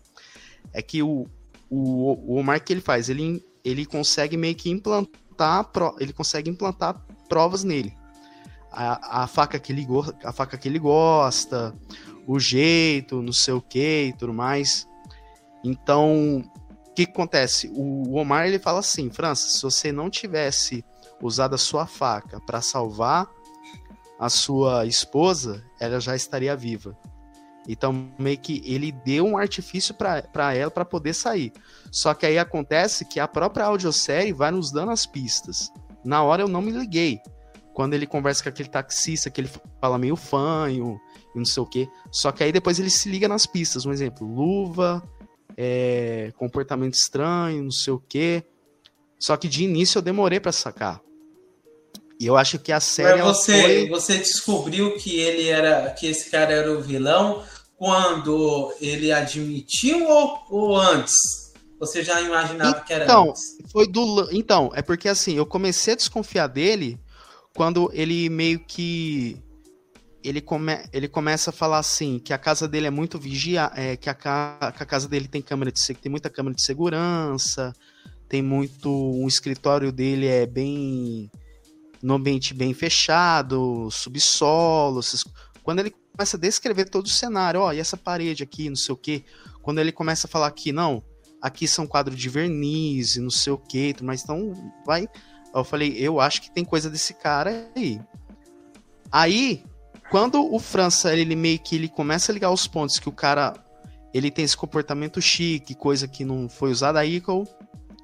É 0.72 0.82
que 0.82 1.00
o, 1.00 1.28
o, 1.70 2.32
o 2.32 2.34
Omar 2.38 2.60
que 2.64 2.72
ele 2.72 2.80
faz? 2.80 3.08
Ele, 3.08 3.44
ele 3.64 3.86
consegue 3.86 4.36
meio 4.36 4.56
que 4.56 4.68
implantar, 4.68 5.70
ele 6.00 6.12
consegue 6.12 6.50
implantar 6.50 7.00
provas 7.28 7.62
nele. 7.62 7.94
A, 8.72 9.24
a, 9.24 9.26
faca 9.26 9.58
que 9.58 9.72
ele, 9.72 9.86
a 10.24 10.32
faca 10.32 10.56
que 10.56 10.68
ele 10.68 10.78
gosta, 10.78 11.74
o 12.26 12.40
jeito, 12.40 13.22
não 13.22 13.32
sei 13.32 13.54
o 13.54 13.60
que 13.60 14.06
e 14.06 14.12
tudo 14.14 14.32
mais. 14.32 14.88
Então, 15.62 16.42
o 16.86 16.94
que, 16.94 17.06
que 17.06 17.12
acontece? 17.12 17.70
O, 17.74 18.10
o 18.10 18.14
Omar 18.14 18.46
ele 18.46 18.58
fala 18.58 18.80
assim, 18.80 19.10
França, 19.10 19.48
se 19.48 19.62
você 19.62 19.92
não 19.92 20.10
tivesse 20.10 20.84
usado 21.20 21.54
a 21.54 21.58
sua 21.58 21.86
faca 21.86 22.40
para 22.40 22.60
salvar 22.60 23.28
a 24.18 24.28
sua 24.28 24.86
esposa, 24.86 25.64
ela 25.80 26.00
já 26.00 26.14
estaria 26.14 26.56
viva. 26.56 26.96
Então, 27.68 28.12
meio 28.18 28.38
que 28.38 28.62
ele 28.64 28.90
deu 28.90 29.24
um 29.24 29.36
artifício 29.36 29.94
para 29.94 30.54
ela 30.54 30.70
para 30.70 30.84
poder 30.84 31.14
sair. 31.14 31.52
Só 31.90 32.12
que 32.12 32.26
aí 32.26 32.38
acontece 32.38 33.04
que 33.04 33.20
a 33.20 33.28
própria 33.28 33.66
audiosérie 33.66 34.32
vai 34.32 34.50
nos 34.50 34.72
dando 34.72 34.90
as 34.90 35.06
pistas. 35.06 35.72
Na 36.04 36.22
hora 36.22 36.42
eu 36.42 36.48
não 36.48 36.60
me 36.60 36.72
liguei. 36.72 37.20
Quando 37.74 37.94
ele 37.94 38.06
conversa 38.06 38.42
com 38.42 38.48
aquele 38.48 38.68
taxista, 38.68 39.30
que 39.30 39.40
ele 39.40 39.50
fala 39.80 39.98
meio 39.98 40.16
fanho 40.16 41.00
e 41.34 41.38
não 41.38 41.44
sei 41.44 41.62
o 41.62 41.66
quê. 41.66 41.88
Só 42.10 42.30
que 42.30 42.44
aí 42.44 42.52
depois 42.52 42.78
ele 42.78 42.90
se 42.90 43.08
liga 43.08 43.26
nas 43.26 43.46
pistas. 43.46 43.86
Um 43.86 43.92
exemplo, 43.92 44.26
luva, 44.26 45.02
é, 45.56 46.32
comportamento 46.36 46.94
estranho, 46.94 47.64
não 47.64 47.70
sei 47.70 47.92
o 47.92 47.98
quê. 47.98 48.44
Só 49.18 49.36
que 49.36 49.48
de 49.48 49.64
início 49.64 49.98
eu 49.98 50.02
demorei 50.02 50.40
para 50.40 50.52
sacar. 50.52 51.00
E 52.20 52.26
eu 52.26 52.36
acho 52.36 52.58
que 52.58 52.70
a 52.70 52.80
série. 52.80 53.22
Mas 53.22 53.36
você, 53.36 53.62
foi... 53.62 53.88
você 53.88 54.18
descobriu 54.18 54.96
que 54.96 55.18
ele 55.18 55.48
era. 55.48 55.90
que 55.90 56.06
esse 56.06 56.30
cara 56.30 56.52
era 56.52 56.72
o 56.72 56.80
vilão 56.80 57.42
quando 57.76 58.72
ele 58.80 59.10
admitiu 59.10 60.06
ou, 60.06 60.38
ou 60.48 60.76
antes? 60.76 61.14
Você 61.80 62.04
já 62.04 62.20
imaginava 62.20 62.70
então, 62.70 62.84
que 62.84 62.92
era 62.92 63.04
então, 63.04 63.30
antes? 63.30 63.58
Foi 63.72 63.88
do, 63.88 64.28
então, 64.30 64.70
é 64.72 64.82
porque 64.82 65.08
assim, 65.08 65.34
eu 65.34 65.44
comecei 65.44 65.94
a 65.94 65.96
desconfiar 65.96 66.46
dele 66.46 66.96
quando 67.54 67.90
ele 67.92 68.28
meio 68.28 68.60
que. 68.60 69.36
Ele, 70.24 70.40
come, 70.40 70.72
ele 70.92 71.08
começa 71.08 71.50
a 71.50 71.52
falar 71.52 71.78
assim, 71.78 72.20
que 72.20 72.32
a 72.32 72.38
casa 72.38 72.68
dele 72.68 72.86
é 72.86 72.90
muito 72.90 73.18
vigia, 73.18 73.72
é, 73.74 73.96
que, 73.96 74.08
a, 74.08 74.14
que 74.14 74.82
a 74.82 74.86
casa 74.86 75.08
dele 75.08 75.26
tem 75.26 75.42
câmera 75.42 75.72
de 75.72 75.94
tem 75.94 76.10
muita 76.10 76.30
câmera 76.30 76.54
de 76.54 76.62
segurança, 76.62 77.72
tem 78.28 78.40
muito. 78.40 78.88
Um 78.90 79.26
escritório 79.26 79.90
dele 79.90 80.26
é 80.26 80.46
bem. 80.46 81.30
no 82.02 82.14
ambiente 82.14 82.54
bem 82.54 82.72
fechado, 82.72 83.90
subsolo. 83.90 85.00
Quando 85.62 85.80
ele 85.80 85.94
começa 86.12 86.36
a 86.36 86.40
descrever 86.40 86.88
todo 86.88 87.06
o 87.06 87.10
cenário, 87.10 87.60
ó, 87.60 87.72
e 87.72 87.78
essa 87.78 87.96
parede 87.96 88.42
aqui, 88.42 88.68
não 88.68 88.76
sei 88.76 88.92
o 88.92 88.96
quê. 88.96 89.24
Quando 89.60 89.80
ele 89.80 89.92
começa 89.92 90.26
a 90.26 90.30
falar 90.30 90.46
aqui, 90.46 90.72
não, 90.72 91.02
aqui 91.40 91.66
são 91.66 91.86
quadros 91.86 92.18
de 92.18 92.28
verniz, 92.28 93.16
não 93.16 93.30
sei 93.30 93.52
o 93.52 93.58
quê, 93.58 93.94
mas 94.02 94.22
então 94.22 94.52
vai. 94.86 95.08
Eu 95.54 95.64
falei, 95.64 95.94
eu 95.98 96.20
acho 96.20 96.40
que 96.42 96.50
tem 96.50 96.64
coisa 96.64 96.88
desse 96.88 97.14
cara 97.14 97.68
aí. 97.76 98.00
Aí, 99.10 99.64
quando 100.10 100.42
o 100.52 100.58
França, 100.58 101.14
ele 101.14 101.36
meio 101.36 101.58
que 101.58 101.76
ele 101.76 101.88
começa 101.88 102.32
a 102.32 102.34
ligar 102.34 102.50
os 102.50 102.66
pontos 102.66 102.98
que 102.98 103.08
o 103.08 103.12
cara 103.12 103.54
ele 104.12 104.30
tem 104.30 104.44
esse 104.44 104.56
comportamento 104.56 105.20
chique, 105.20 105.74
coisa 105.74 106.06
que 106.06 106.24
não 106.24 106.48
foi 106.48 106.70
usada 106.70 106.98
aí 106.98 107.22
eu, 107.26 107.48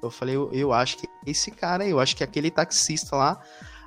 eu 0.01 0.09
falei, 0.09 0.35
eu, 0.35 0.51
eu 0.51 0.73
acho 0.73 0.97
que 0.97 1.07
esse 1.25 1.51
cara 1.51 1.83
aí, 1.83 1.91
eu 1.91 1.99
acho 1.99 2.15
que 2.15 2.23
aquele 2.23 2.49
taxista 2.49 3.15
lá. 3.15 3.39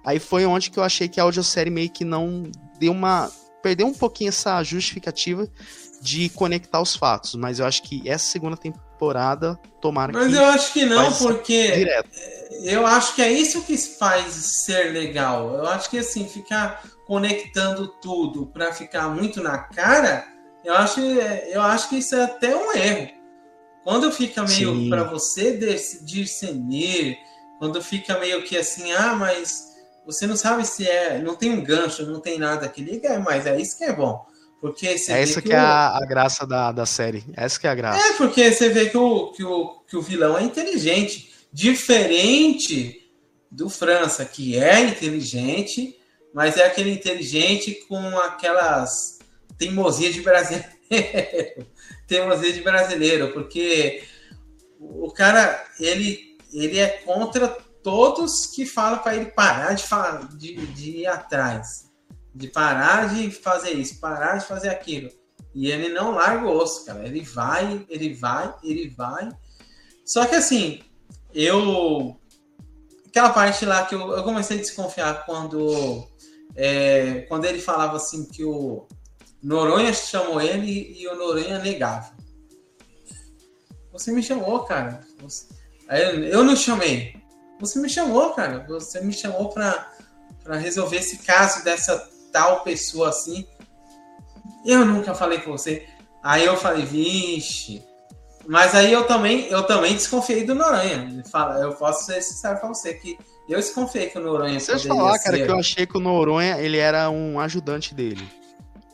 Aí 0.05 0.19
foi 0.19 0.45
onde 0.45 0.71
que 0.71 0.79
eu 0.79 0.83
achei 0.83 1.09
que 1.09 1.21
a 1.21 1.23
audiosérie 1.23 1.73
meio 1.73 1.91
que 1.91 2.05
não 2.05 2.51
deu 2.79 2.93
uma. 2.93 3.31
Perdeu 3.63 3.87
um 3.87 3.95
pouquinho 3.95 4.29
essa 4.29 4.63
justificativa 4.65 5.49
de 6.03 6.29
conectar 6.31 6.81
os 6.81 6.97
fatos. 6.97 7.35
Mas 7.37 7.61
eu 7.61 7.67
acho 7.67 7.83
que 7.85 8.07
essa 8.09 8.27
segunda 8.27 8.57
temporada, 8.57 9.59
tomara 9.81 10.13
mas 10.13 10.27
que. 10.27 10.31
Mas 10.31 10.39
eu 10.39 10.47
acho 10.47 10.73
que 10.73 10.85
não, 10.85 11.13
porque. 11.13 11.71
Direto. 11.73 12.11
Eu 12.65 12.87
acho 12.87 13.15
que 13.15 13.23
é 13.23 13.33
isso 13.33 13.63
que 13.63 13.77
faz 13.77 14.35
ser 14.35 14.93
legal. 14.93 15.55
Eu 15.55 15.67
acho 15.69 15.89
que 15.89 15.99
assim, 15.99 16.29
ficar 16.29 16.83
conectando 17.07 17.89
tudo 18.01 18.47
para 18.47 18.73
ficar 18.73 19.09
muito 19.09 19.43
na 19.43 19.59
cara, 19.59 20.27
eu 20.65 20.75
acho, 20.75 21.01
eu 21.01 21.61
acho 21.61 21.89
que 21.89 21.97
isso 21.97 22.15
é 22.15 22.25
até 22.25 22.55
um 22.55 22.73
erro. 22.75 23.09
Quando 23.83 24.13
fica 24.13 24.45
meio 24.45 24.89
para 24.89 25.03
você 25.03 25.59
discernir, 26.03 27.19
quando 27.59 27.83
fica 27.83 28.19
meio 28.19 28.45
que 28.45 28.57
assim, 28.57 28.93
ah, 28.93 29.15
mas 29.17 29.73
você 30.07 30.25
não 30.25 30.37
sabe 30.37 30.65
se 30.65 30.87
é, 30.87 31.19
não 31.19 31.35
tem 31.35 31.53
um 31.53 31.65
gancho, 31.65 32.07
não 32.07 32.21
tem 32.21 32.39
nada 32.39 32.69
que 32.69 32.81
liga, 32.81 33.19
mas 33.19 33.45
é 33.45 33.61
isso 33.61 33.77
que 33.77 33.85
é 33.85 33.93
bom. 33.93 34.25
Porque 34.63 34.97
você 34.97 35.13
é 35.13 35.23
essa 35.23 35.43
que, 35.43 35.49
que 35.49 35.55
é 35.55 35.59
o... 35.59 35.61
a, 35.61 35.99
a, 35.99 36.07
graça 36.07 36.47
da, 36.47 36.71
da 36.71 36.87
série. 36.87 37.25
Essa 37.37 37.59
que 37.59 37.67
é 37.67 37.71
a 37.71 37.75
graça. 37.75 38.07
É, 38.07 38.13
porque 38.13 38.53
você 38.53 38.69
vê 38.69 38.89
que 38.89 38.97
o, 38.97 39.33
que 39.33 39.43
o, 39.43 39.81
que 39.89 39.97
o 39.97 40.01
vilão 40.01 40.39
é 40.39 40.45
inteligente. 40.45 41.35
Diferente 41.53 43.11
do 43.51 43.69
França, 43.69 44.25
que 44.25 44.57
é 44.57 44.79
inteligente, 44.81 45.99
mas 46.33 46.57
é 46.57 46.65
aquele 46.65 46.93
inteligente 46.93 47.85
com 47.89 48.17
aquelas 48.21 49.19
teimosia 49.59 50.13
de 50.13 50.21
brasileiro. 50.21 50.69
teimosia 52.07 52.53
de 52.53 52.61
brasileiro, 52.61 53.33
porque 53.33 54.05
o 54.79 55.11
cara, 55.11 55.67
ele, 55.81 56.39
ele 56.53 56.79
é 56.79 56.87
contra 56.87 57.49
todos 57.83 58.47
que 58.47 58.65
falam 58.65 59.01
para 59.01 59.17
ele 59.17 59.27
parar 59.27 59.75
de, 59.75 59.83
falar, 59.83 60.29
de, 60.37 60.55
de 60.55 60.99
ir 60.99 61.07
atrás, 61.09 61.91
de 62.35 62.49
parar 62.49 63.15
de 63.15 63.31
fazer 63.31 63.73
isso, 63.73 64.01
parar 64.01 64.39
de 64.39 64.47
fazer 64.47 64.69
aquilo. 64.69 65.11
E 65.55 65.71
ele 65.71 65.91
não 65.91 66.13
larga 66.13 66.47
o 66.47 66.57
osso, 66.57 66.85
cara. 66.87 67.07
Ele 67.07 67.23
vai, 67.23 67.85
ele 67.89 68.15
vai, 68.15 68.55
ele 68.63 68.89
vai. 68.89 69.29
Só 70.05 70.25
que 70.27 70.35
assim, 70.35 70.81
eu. 71.35 72.19
Aquela 73.07 73.31
parte 73.31 73.67
lá 73.67 73.85
que 73.85 73.95
eu, 73.95 74.13
eu 74.13 74.23
comecei 74.23 74.57
a 74.57 74.61
desconfiar 74.61 75.27
quando 75.27 76.09
é, 76.57 77.21
quando 77.29 77.45
ele 77.45 77.59
falava 77.59 77.97
assim 77.97 78.25
que 78.25 78.45
o 78.45 78.87
Noronha 79.43 79.93
chamou 79.93 80.41
ele 80.41 80.97
e 80.99 81.07
o 81.09 81.17
Noronha 81.17 81.59
negava. 81.59 82.13
Você 83.93 84.11
me 84.13 84.23
chamou, 84.23 84.61
cara. 84.61 85.01
Você... 85.21 85.47
Eu 86.31 86.43
não 86.43 86.57
chamei. 86.57 87.15
Você 87.61 87.79
me 87.79 87.89
chamou, 87.89 88.31
cara. 88.31 88.65
Você 88.69 89.01
me 89.03 89.13
chamou 89.13 89.51
para 89.51 90.57
resolver 90.57 90.97
esse 90.97 91.19
caso 91.19 91.63
dessa 91.63 92.11
tal 92.33 92.63
pessoa 92.63 93.11
assim. 93.11 93.47
Eu 94.65 94.85
nunca 94.85 95.15
falei 95.15 95.39
com 95.39 95.53
você. 95.53 95.87
Aí 96.23 96.45
eu 96.45 96.57
falei, 96.57 96.85
vixe. 96.85 97.85
Mas 98.47 98.75
aí 98.75 98.93
eu 98.93 99.05
também, 99.07 99.47
eu 99.49 99.63
também 99.65 99.95
desconfiei 99.95 100.45
do 100.45 100.55
Noronha. 100.55 101.23
Eu 101.61 101.75
posso 101.75 102.07
ser 102.07 102.21
sincero 102.23 102.59
pra 102.59 102.69
você 102.69 102.95
que 102.95 103.17
eu 103.49 103.59
desconfiei 103.59 104.09
que 104.09 104.19
o 104.19 104.23
Noronha 104.23 104.59
Deixa 104.59 104.73
eu 104.73 104.97
falar, 104.97 105.19
cara, 105.19 105.37
que 105.37 105.51
eu 105.51 105.59
achei 105.59 105.87
que 105.87 105.97
o 105.97 106.01
Noronha, 106.01 106.59
ele 106.59 106.79
era 106.79 107.11
um 107.11 107.39
ajudante 107.39 107.95
dele. 107.95 108.27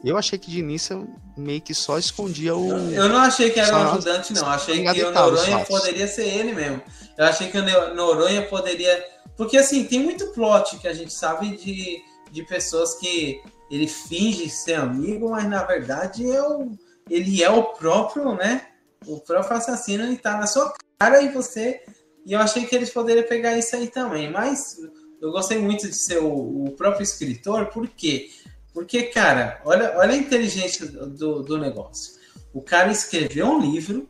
Eu 0.05 0.16
achei 0.16 0.39
que 0.39 0.51
de 0.51 0.61
início 0.61 1.09
meio 1.36 1.61
que 1.61 1.74
só 1.74 1.99
escondia 1.99 2.55
o. 2.55 2.70
Eu 2.93 3.09
não 3.09 3.18
achei 3.18 3.51
que 3.51 3.59
era 3.59 3.76
um 3.76 3.93
ajudante, 3.93 4.32
não. 4.32 4.49
Achei 4.49 4.84
que 4.84 5.03
o 5.03 5.11
Noronha 5.11 5.64
poderia 5.64 6.07
ser 6.07 6.26
ele 6.26 6.53
mesmo. 6.53 6.80
Eu 7.16 7.24
achei 7.24 7.49
que 7.49 7.59
o 7.59 7.95
Noronha 7.95 8.43
poderia. 8.43 9.05
Porque 9.36 9.57
assim, 9.57 9.84
tem 9.84 10.01
muito 10.01 10.26
plot 10.28 10.78
que 10.78 10.89
a 10.89 10.93
gente 10.93 11.12
sabe 11.12 11.57
de, 11.57 12.01
de 12.31 12.43
pessoas 12.43 12.95
que 12.95 13.43
ele 13.70 13.87
finge 13.87 14.49
ser 14.49 14.74
amigo, 14.74 15.31
mas 15.31 15.49
na 15.49 15.62
verdade 15.62 16.31
é 16.31 16.43
o, 16.43 16.72
ele 17.09 17.43
é 17.43 17.51
o 17.51 17.74
próprio, 17.74 18.35
né? 18.35 18.68
O 19.07 19.20
próprio 19.20 19.57
assassino 19.57 20.11
e 20.12 20.16
tá 20.16 20.37
na 20.37 20.47
sua 20.47 20.72
cara 20.99 21.22
e 21.22 21.29
você 21.29 21.83
e 22.29 22.35
eu 22.35 22.41
achei 22.41 22.66
que 22.66 22.76
eles 22.76 22.91
poderiam 22.91 23.26
pegar 23.26 23.57
isso 23.57 23.74
aí 23.74 23.89
também. 23.89 24.31
Mas 24.31 24.76
eu 25.18 25.33
gostei 25.33 25.59
muito 25.59 25.89
de 25.89 25.97
ser 25.97 26.18
o, 26.18 26.64
o 26.64 26.70
próprio 26.72 27.03
escritor, 27.03 27.66
por 27.66 27.89
quê? 27.89 28.31
Porque, 28.74 29.05
cara, 29.05 29.62
olha, 29.64 29.95
olha 29.97 30.12
a 30.12 30.16
inteligência 30.16 30.87
do, 30.87 31.43
do 31.43 31.57
negócio. 31.57 32.18
O 32.53 32.61
cara 32.61 32.93
escreveu 32.93 33.47
um 33.47 33.61
livro 33.61 34.07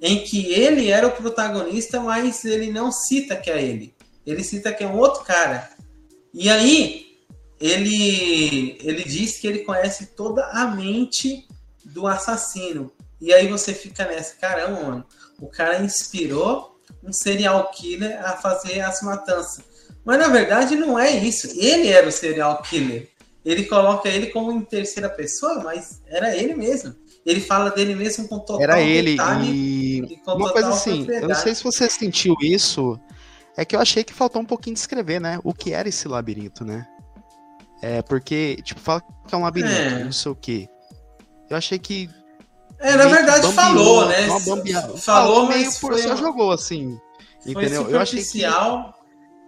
em 0.00 0.24
que 0.24 0.52
ele 0.52 0.88
era 0.88 1.06
o 1.06 1.12
protagonista, 1.12 2.00
mas 2.00 2.44
ele 2.44 2.72
não 2.72 2.90
cita 2.90 3.36
que 3.36 3.48
é 3.48 3.62
ele. 3.62 3.94
Ele 4.26 4.42
cita 4.42 4.72
que 4.72 4.82
é 4.82 4.88
um 4.88 4.98
outro 4.98 5.22
cara. 5.22 5.70
E 6.34 6.50
aí, 6.50 7.11
ele, 7.62 8.76
ele 8.82 9.04
diz 9.04 9.38
que 9.38 9.46
ele 9.46 9.60
conhece 9.60 10.06
toda 10.16 10.44
a 10.46 10.66
mente 10.66 11.46
do 11.84 12.08
assassino. 12.08 12.90
E 13.20 13.32
aí 13.32 13.46
você 13.46 13.72
fica 13.72 14.04
nessa, 14.04 14.34
caramba, 14.34 14.82
mano. 14.82 15.06
O 15.40 15.46
cara 15.46 15.80
inspirou 15.80 16.76
um 17.04 17.12
serial 17.12 17.70
killer 17.70 18.20
a 18.24 18.32
fazer 18.32 18.80
as 18.80 19.00
matanças. 19.02 19.64
Mas 20.04 20.18
na 20.18 20.26
verdade 20.26 20.74
não 20.74 20.98
é 20.98 21.12
isso. 21.12 21.48
Ele 21.56 21.86
era 21.86 22.08
o 22.08 22.12
serial 22.12 22.60
killer. 22.62 23.08
Ele 23.44 23.64
coloca 23.64 24.08
ele 24.08 24.26
como 24.26 24.50
em 24.50 24.62
terceira 24.62 25.08
pessoa, 25.08 25.62
mas 25.62 26.02
era 26.08 26.36
ele 26.36 26.54
mesmo. 26.54 26.96
Ele 27.24 27.40
fala 27.40 27.70
dele 27.70 27.94
mesmo 27.94 28.26
com 28.26 28.40
total 28.40 28.60
Era 28.60 28.80
ele 28.80 29.16
e, 29.44 30.00
e 30.00 30.20
uma 30.26 30.52
coisa 30.52 30.70
assim, 30.70 31.06
eu 31.08 31.28
não 31.28 31.34
sei 31.36 31.54
se 31.54 31.62
você 31.62 31.88
sentiu 31.88 32.34
isso, 32.40 32.98
é 33.56 33.64
que 33.64 33.76
eu 33.76 33.80
achei 33.80 34.02
que 34.02 34.12
faltou 34.12 34.42
um 34.42 34.44
pouquinho 34.44 34.74
de 34.74 34.80
escrever, 34.80 35.20
né? 35.20 35.38
O 35.44 35.54
que 35.54 35.72
era 35.72 35.88
esse 35.88 36.08
labirinto, 36.08 36.64
né? 36.64 36.84
É, 37.82 38.00
porque, 38.00 38.60
tipo, 38.62 38.80
fala 38.80 39.02
que 39.26 39.34
é 39.34 39.36
um 39.36 39.42
labirinto, 39.42 39.74
é. 39.74 40.04
não 40.04 40.12
sei 40.12 40.32
o 40.32 40.36
quê. 40.36 40.68
Eu 41.50 41.56
achei 41.56 41.78
que 41.78 42.08
é, 42.78 42.96
na 42.96 43.06
verdade 43.06 43.42
bambiou, 43.42 43.52
falou, 43.52 44.08
né? 44.08 44.26
Falou, 44.26 44.96
falou 44.96 45.48
meio 45.48 45.72
por 45.80 45.96
só 45.98 46.16
jogou 46.16 46.50
assim. 46.50 46.98
Entendeu? 47.46 47.88
Eu 47.88 48.00
achei 48.00 48.24
que 48.24 48.42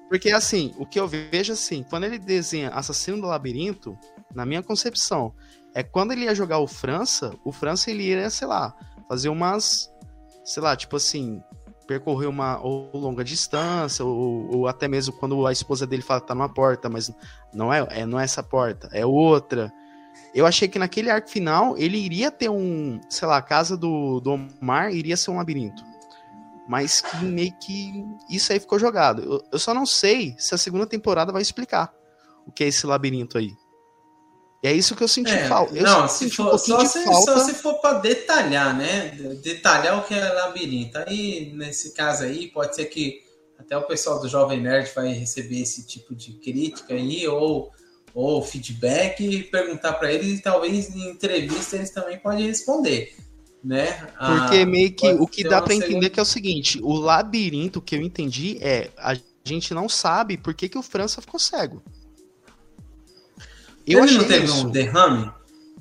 porque 0.08 0.30
assim, 0.30 0.72
o 0.78 0.86
que 0.86 1.00
eu 1.00 1.08
vejo 1.08 1.52
assim, 1.52 1.82
quando 1.82 2.04
ele 2.04 2.18
desenha 2.18 2.70
Assassino 2.70 3.20
do 3.20 3.26
Labirinto, 3.26 3.98
na 4.32 4.46
minha 4.46 4.62
concepção, 4.62 5.34
é 5.74 5.82
quando 5.82 6.12
ele 6.12 6.24
ia 6.24 6.34
jogar 6.34 6.58
o 6.58 6.68
França, 6.68 7.34
o 7.44 7.50
França 7.50 7.90
ele 7.90 8.04
ia, 8.04 8.30
sei 8.30 8.46
lá, 8.46 8.74
fazer 9.08 9.28
umas, 9.28 9.90
sei 10.44 10.62
lá, 10.62 10.76
tipo 10.76 10.96
assim, 10.96 11.42
percorrer 11.86 12.26
uma 12.26 12.58
ou 12.60 12.90
longa 12.94 13.22
distância, 13.24 14.04
ou, 14.04 14.48
ou, 14.50 14.68
até 14.68 14.88
mesmo 14.88 15.12
quando 15.12 15.46
a 15.46 15.52
esposa 15.52 15.86
dele 15.86 16.02
fala 16.02 16.20
que 16.20 16.26
tá 16.26 16.34
numa 16.34 16.48
porta, 16.48 16.88
mas 16.88 17.10
não 17.52 17.72
é, 17.72 17.86
é 17.90 18.06
não 18.06 18.18
é 18.18 18.24
essa 18.24 18.42
porta, 18.42 18.88
é 18.92 19.04
outra. 19.04 19.72
Eu 20.34 20.46
achei 20.46 20.66
que 20.66 20.78
naquele 20.78 21.10
arco 21.10 21.28
final 21.28 21.76
ele 21.78 21.96
iria 21.96 22.30
ter 22.30 22.48
um, 22.48 23.00
sei 23.08 23.28
lá, 23.28 23.36
a 23.36 23.42
casa 23.42 23.76
do, 23.76 24.20
do 24.20 24.32
Omar 24.32 24.92
iria 24.92 25.16
ser 25.16 25.30
um 25.30 25.36
labirinto. 25.36 25.84
Mas 26.66 27.00
que 27.00 27.24
meio 27.24 27.52
que 27.60 28.04
isso 28.28 28.52
aí 28.52 28.58
ficou 28.58 28.78
jogado. 28.78 29.22
Eu, 29.22 29.44
eu 29.52 29.58
só 29.58 29.74
não 29.74 29.84
sei 29.84 30.34
se 30.38 30.54
a 30.54 30.58
segunda 30.58 30.86
temporada 30.86 31.30
vai 31.30 31.42
explicar 31.42 31.92
o 32.46 32.50
que 32.50 32.64
é 32.64 32.68
esse 32.68 32.86
labirinto 32.86 33.38
aí. 33.38 33.52
E 34.64 34.66
é 34.66 34.72
isso 34.72 34.96
que 34.96 35.02
eu 35.04 35.08
senti 35.08 35.30
é, 35.30 35.46
falta. 35.46 35.74
não, 35.74 36.08
se 36.08 36.30
for, 36.30 36.54
um 36.54 36.56
só, 36.56 36.82
se, 36.86 37.04
falta... 37.04 37.32
só 37.32 37.44
se 37.44 37.52
for 37.52 37.74
para 37.82 37.98
detalhar, 37.98 38.74
né? 38.74 39.10
Detalhar 39.42 39.98
o 39.98 40.04
que 40.04 40.14
é 40.14 40.26
labirinto. 40.32 40.96
Aí, 41.00 41.52
nesse 41.54 41.92
caso 41.92 42.24
aí, 42.24 42.48
pode 42.48 42.74
ser 42.74 42.86
que 42.86 43.22
até 43.58 43.76
o 43.76 43.82
pessoal 43.82 44.18
do 44.22 44.26
Jovem 44.26 44.62
Nerd 44.62 44.90
vai 44.94 45.12
receber 45.12 45.60
esse 45.60 45.86
tipo 45.86 46.14
de 46.14 46.32
crítica 46.32 46.94
aí, 46.94 47.28
ou 47.28 47.70
ou 48.14 48.40
feedback 48.42 49.22
e 49.22 49.42
perguntar 49.42 49.94
para 49.94 50.10
eles 50.10 50.38
e 50.38 50.42
talvez 50.42 50.88
em 50.94 51.10
entrevista 51.10 51.76
eles 51.76 51.90
também 51.90 52.18
podem 52.18 52.46
responder. 52.46 53.12
Né? 53.62 53.92
Porque 53.92 54.58
ah, 54.58 54.66
meio 54.66 54.94
que 54.94 55.08
o 55.08 55.26
que 55.26 55.42
dá 55.42 55.60
para 55.60 55.74
segunda... 55.74 55.86
entender 55.88 56.10
que 56.10 56.20
é 56.20 56.22
o 56.22 56.26
seguinte, 56.26 56.80
o 56.82 56.94
labirinto 56.94 57.82
que 57.82 57.96
eu 57.96 58.00
entendi 58.00 58.56
é 58.62 58.90
a 58.96 59.14
gente 59.44 59.74
não 59.74 59.90
sabe 59.90 60.38
por 60.38 60.54
que, 60.54 60.70
que 60.70 60.78
o 60.78 60.82
França 60.82 61.20
ficou 61.20 61.40
cego. 61.40 61.82
Eu 63.86 64.04
ele 64.04 64.18
não 64.18 64.24
teve 64.24 64.44
isso. 64.44 64.66
um 64.66 64.70
derrame? 64.70 65.30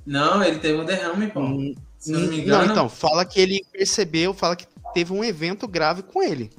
Não, 0.05 0.43
ele 0.43 0.59
teve 0.59 0.79
um 0.79 0.85
derrame, 0.85 1.27
pô. 1.27 1.41
Hum, 1.41 1.73
Se 1.97 2.11
não 2.11 2.19
me 2.21 2.41
engano. 2.41 2.65
Não, 2.65 2.71
então, 2.71 2.89
fala 2.89 3.25
que 3.25 3.39
ele 3.39 3.65
percebeu, 3.71 4.33
fala 4.33 4.55
que 4.55 4.67
teve 4.93 5.13
um 5.13 5.23
evento 5.23 5.67
grave 5.67 6.03
com 6.03 6.21
ele. 6.21 6.51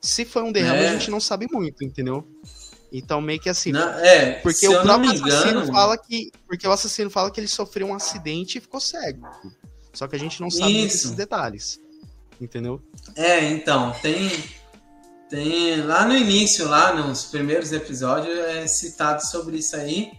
Se 0.00 0.24
foi 0.24 0.42
um 0.42 0.52
derrame, 0.52 0.82
é. 0.82 0.88
a 0.88 0.92
gente 0.92 1.10
não 1.10 1.20
sabe 1.20 1.46
muito, 1.50 1.84
entendeu? 1.84 2.26
Então, 2.92 3.20
meio 3.20 3.38
que 3.38 3.48
assim. 3.48 3.70
Não, 3.70 3.88
é, 4.00 4.32
porque 4.42 4.66
o 4.66 4.82
próprio 4.82 5.10
assassino 5.12 5.60
engano, 5.60 5.72
fala 5.72 5.96
que. 5.96 6.32
Porque 6.46 6.66
o 6.66 6.72
assassino 6.72 7.10
fala 7.10 7.30
que 7.30 7.38
ele 7.38 7.46
sofreu 7.46 7.86
um 7.86 7.94
acidente 7.94 8.58
e 8.58 8.60
ficou 8.60 8.80
cego. 8.80 9.28
Só 9.92 10.08
que 10.08 10.16
a 10.16 10.18
gente 10.18 10.40
não 10.40 10.50
sabe 10.50 10.84
esses 10.84 11.12
detalhes. 11.12 11.78
Entendeu? 12.40 12.80
É, 13.14 13.44
então, 13.44 13.92
tem. 14.02 14.30
Tem. 15.28 15.82
Lá 15.82 16.04
no 16.06 16.16
início, 16.16 16.66
lá 16.68 16.92
nos 16.94 17.26
primeiros 17.26 17.72
episódios, 17.72 18.36
é 18.36 18.66
citado 18.66 19.24
sobre 19.24 19.58
isso 19.58 19.76
aí. 19.76 20.10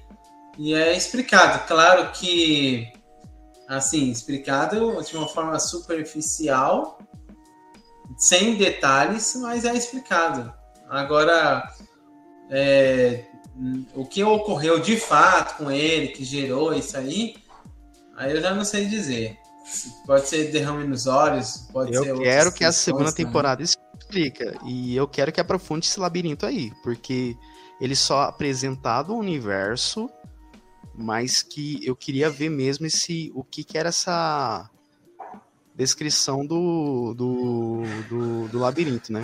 E 0.58 0.74
é 0.74 0.96
explicado. 0.96 1.66
Claro 1.68 2.12
que, 2.12 2.92
assim, 3.68 4.10
explicado 4.10 5.02
de 5.04 5.16
uma 5.16 5.28
forma 5.28 5.60
superficial, 5.60 7.00
sem 8.18 8.56
detalhes, 8.58 9.36
mas 9.38 9.66
é 9.66 9.74
explicado. 9.74 10.54
Agora, 10.90 11.64
é, 12.50 13.24
o 13.96 14.06
que 14.06 14.24
ocorreu 14.24 14.80
de 14.80 14.98
fato 14.98 15.58
com 15.58 15.72
ele, 15.72 16.10
que 16.10 16.24
gerou 16.24 16.74
isso 16.74 16.98
aí, 16.98 17.36
aí 18.18 18.32
eu 18.34 18.42
já 18.42 18.54
não 18.54 18.66
sei 18.66 18.86
dizer. 18.86 19.38
Pode 20.06 20.28
ser 20.28 20.52
derrame 20.52 20.86
nos 20.86 21.08
olhos, 21.08 21.68
pode 21.72 21.94
eu 21.94 22.04
ser. 22.04 22.10
Eu 22.10 22.20
quero 22.20 22.52
que 22.52 22.66
a 22.66 22.72
segunda 22.72 23.12
temporada 23.14 23.64
explica. 23.64 24.58
E 24.66 24.96
eu 24.96 25.08
quero 25.08 25.32
que 25.32 25.40
aprofunde 25.40 25.86
esse 25.86 26.00
labirinto 26.00 26.46
aí. 26.46 26.72
Porque 26.84 27.36
ele 27.80 27.96
só 27.96 28.24
apresentado 28.24 29.14
o 29.14 29.18
universo, 29.18 30.10
mas 30.96 31.42
que 31.42 31.80
eu 31.86 31.96
queria 31.96 32.30
ver 32.30 32.50
mesmo 32.50 32.86
esse. 32.86 33.32
O 33.34 33.44
que, 33.44 33.64
que 33.64 33.78
era 33.78 33.90
essa 33.90 34.70
descrição 35.76 36.46
do, 36.46 37.14
do, 37.14 37.82
do, 38.10 38.48
do 38.48 38.60
labirinto, 38.60 39.12
né? 39.12 39.24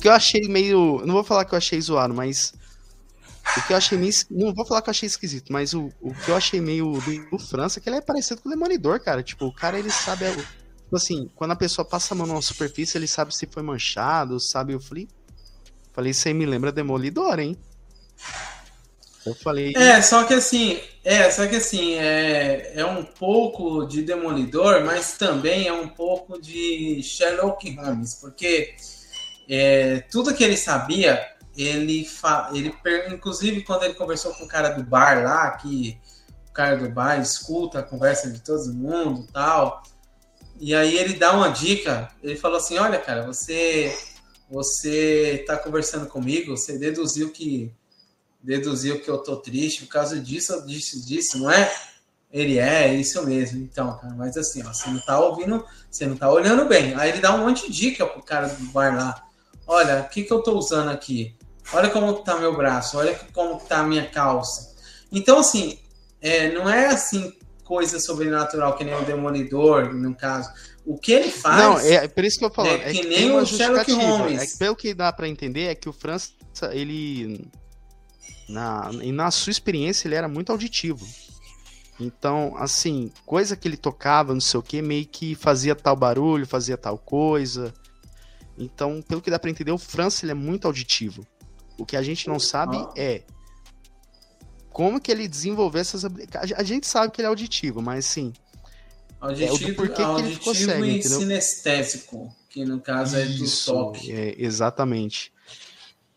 que 0.00 0.08
eu 0.08 0.12
achei 0.12 0.40
meio. 0.48 1.02
Não 1.04 1.14
vou 1.14 1.24
falar 1.24 1.44
que 1.44 1.54
eu 1.54 1.58
achei 1.58 1.80
zoado, 1.80 2.14
mas. 2.14 2.54
O 3.56 3.66
que 3.66 3.72
eu 3.72 3.76
achei 3.76 3.98
meio. 3.98 4.12
Não 4.30 4.54
vou 4.54 4.64
falar 4.64 4.82
que 4.82 4.88
eu 4.88 4.92
achei 4.92 5.06
esquisito, 5.06 5.52
mas 5.52 5.74
o, 5.74 5.90
o 6.00 6.14
que 6.14 6.30
eu 6.30 6.36
achei 6.36 6.60
meio 6.60 6.92
do, 6.92 7.30
do 7.30 7.38
França 7.38 7.78
é 7.78 7.82
que 7.82 7.88
ele 7.88 7.96
é 7.96 8.00
parecido 8.00 8.40
com 8.40 8.48
o 8.48 8.52
Demolidor, 8.52 9.00
cara. 9.00 9.22
Tipo, 9.22 9.46
o 9.46 9.52
cara 9.52 9.78
ele 9.78 9.90
sabe. 9.90 10.26
Tipo 10.30 10.96
assim, 10.96 11.30
quando 11.34 11.52
a 11.52 11.56
pessoa 11.56 11.84
passa 11.84 12.14
a 12.14 12.16
mão 12.16 12.26
numa 12.26 12.42
superfície, 12.42 12.96
ele 12.96 13.06
sabe 13.06 13.34
se 13.34 13.46
foi 13.46 13.62
manchado, 13.62 14.38
sabe? 14.38 14.72
Eu 14.72 14.80
falei. 14.80 15.08
Falei, 15.92 16.12
isso 16.12 16.28
aí 16.28 16.34
me 16.34 16.46
lembra 16.46 16.70
Demolidor, 16.70 17.38
hein? 17.40 17.56
Eu 19.26 19.34
falei. 19.34 19.74
É, 19.76 20.00
só 20.00 20.24
que 20.24 20.34
assim, 20.34 20.80
é, 21.04 21.30
só 21.30 21.46
que 21.46 21.56
assim, 21.56 21.94
é, 21.94 22.72
é 22.74 22.84
um 22.84 23.04
pouco 23.04 23.84
de 23.84 24.02
Demolidor, 24.02 24.84
mas 24.84 25.18
também 25.18 25.66
é 25.66 25.72
um 25.72 25.88
pouco 25.88 26.40
de 26.40 27.02
Sherlock 27.02 27.70
Holmes, 27.76 28.14
porque 28.14 28.74
é, 29.48 30.00
tudo 30.10 30.34
que 30.34 30.42
ele 30.42 30.56
sabia, 30.56 31.20
ele, 31.56 32.04
fa... 32.04 32.50
ele 32.52 32.74
inclusive 33.12 33.62
quando 33.62 33.84
ele 33.84 33.94
conversou 33.94 34.32
com 34.34 34.44
o 34.44 34.48
cara 34.48 34.70
do 34.70 34.82
bar 34.82 35.22
lá, 35.22 35.50
que 35.52 35.98
o 36.48 36.52
cara 36.52 36.76
do 36.76 36.88
bar 36.88 37.20
escuta 37.20 37.80
a 37.80 37.82
conversa 37.82 38.30
de 38.30 38.40
todo 38.40 38.72
mundo 38.72 39.26
tal. 39.32 39.82
E 40.58 40.74
aí 40.74 40.96
ele 40.96 41.14
dá 41.14 41.32
uma 41.32 41.48
dica, 41.48 42.10
ele 42.22 42.36
falou 42.36 42.58
assim, 42.58 42.78
olha 42.78 42.98
cara, 42.98 43.26
você 43.26 43.96
você 44.48 45.44
tá 45.46 45.56
conversando 45.56 46.06
comigo, 46.06 46.56
você 46.56 46.76
deduziu 46.76 47.30
que 47.30 47.72
deduziu 48.42 49.00
que 49.00 49.08
eu 49.08 49.18
tô 49.18 49.36
triste 49.36 49.84
por 49.84 49.92
causa 49.92 50.18
disso, 50.18 50.52
eu 50.52 50.66
disse 50.66 51.06
disso, 51.06 51.38
não 51.38 51.50
é? 51.50 51.72
Ele 52.32 52.58
é, 52.58 52.88
é 52.88 52.94
isso 52.94 53.24
mesmo. 53.24 53.60
Então, 53.60 53.96
cara, 53.98 54.14
mas 54.14 54.36
assim, 54.36 54.62
ó, 54.64 54.72
você 54.72 54.90
não 54.90 55.00
tá 55.00 55.20
ouvindo, 55.20 55.64
você 55.90 56.06
não 56.06 56.16
tá 56.16 56.30
olhando 56.30 56.64
bem. 56.66 56.94
Aí 56.94 57.10
ele 57.10 57.20
dá 57.20 57.34
um 57.34 57.46
monte 57.46 57.70
de 57.70 57.76
dica 57.76 58.06
pro 58.06 58.22
cara 58.22 58.48
do 58.48 58.64
bar 58.66 58.96
lá 58.96 59.30
olha, 59.70 60.00
o 60.00 60.08
que, 60.08 60.24
que 60.24 60.32
eu 60.32 60.40
estou 60.40 60.58
usando 60.58 60.88
aqui? 60.88 61.36
Olha 61.72 61.90
como 61.90 62.10
está 62.12 62.36
meu 62.36 62.56
braço, 62.56 62.98
olha 62.98 63.18
como 63.32 63.56
está 63.56 63.78
a 63.78 63.84
minha 63.84 64.06
calça. 64.06 64.74
Então, 65.12 65.38
assim, 65.38 65.78
é, 66.20 66.50
não 66.52 66.68
é 66.68 66.86
assim 66.86 67.32
coisa 67.64 68.00
sobrenatural 68.00 68.76
que 68.76 68.82
nem 68.82 68.94
o 68.94 69.04
Demolidor, 69.04 69.94
no 69.94 70.14
caso. 70.14 70.50
O 70.84 70.98
que 70.98 71.12
ele 71.12 71.30
faz. 71.30 71.56
Não, 71.56 71.78
é 71.78 72.08
por 72.08 72.24
isso 72.24 72.38
que 72.38 72.44
eu 72.44 72.50
falo. 72.50 72.68
É, 72.68 72.90
é 72.90 72.92
que, 72.92 73.00
que 73.00 73.08
nem 73.08 73.30
o 73.30 73.46
Sherlock 73.46 73.92
Holmes. 73.92 74.42
É 74.42 74.46
que, 74.46 74.58
pelo 74.58 74.74
que 74.74 74.92
dá 74.92 75.12
para 75.12 75.28
entender 75.28 75.66
é 75.66 75.74
que 75.74 75.88
o 75.88 75.92
França, 75.92 76.32
ele. 76.72 77.48
Na, 78.48 78.90
na 78.92 79.30
sua 79.30 79.52
experiência, 79.52 80.08
ele 80.08 80.16
era 80.16 80.26
muito 80.26 80.50
auditivo. 80.50 81.06
Então, 82.00 82.54
assim, 82.56 83.12
coisa 83.24 83.54
que 83.54 83.68
ele 83.68 83.76
tocava, 83.76 84.32
não 84.32 84.40
sei 84.40 84.58
o 84.58 84.62
que, 84.62 84.82
meio 84.82 85.06
que 85.06 85.34
fazia 85.36 85.76
tal 85.76 85.94
barulho, 85.94 86.46
fazia 86.46 86.76
tal 86.76 86.98
coisa. 86.98 87.72
Então, 88.58 89.00
pelo 89.02 89.22
que 89.22 89.30
dá 89.30 89.38
para 89.38 89.50
entender, 89.50 89.70
o 89.70 89.78
França 89.78 90.24
ele 90.24 90.32
é 90.32 90.34
muito 90.34 90.66
auditivo. 90.66 91.24
O 91.80 91.86
que 91.86 91.96
a 91.96 92.02
gente 92.02 92.28
não 92.28 92.38
sabe 92.38 92.76
ah. 92.76 92.92
é 92.94 93.22
como 94.70 95.00
que 95.00 95.10
ele 95.10 95.26
desenvolveu 95.26 95.80
essas 95.80 96.04
habilidades. 96.04 96.52
A 96.56 96.62
gente 96.62 96.86
sabe 96.86 97.10
que 97.10 97.20
ele 97.20 97.26
é 97.26 97.28
auditivo, 97.28 97.80
mas 97.80 98.04
sim. 98.04 98.32
Auditivo, 99.20 99.70
é 99.70 99.74
porquê 99.74 100.04
que 100.04 100.20
ele 100.20 100.54
cego, 100.54 100.84
e 100.84 100.98
entendeu? 100.98 101.18
sinestésico, 101.18 102.36
que 102.48 102.64
no 102.64 102.80
caso 102.80 103.16
é 103.16 103.24
do 103.24 103.50
toque. 103.64 104.12
É, 104.12 104.34
exatamente. 104.38 105.32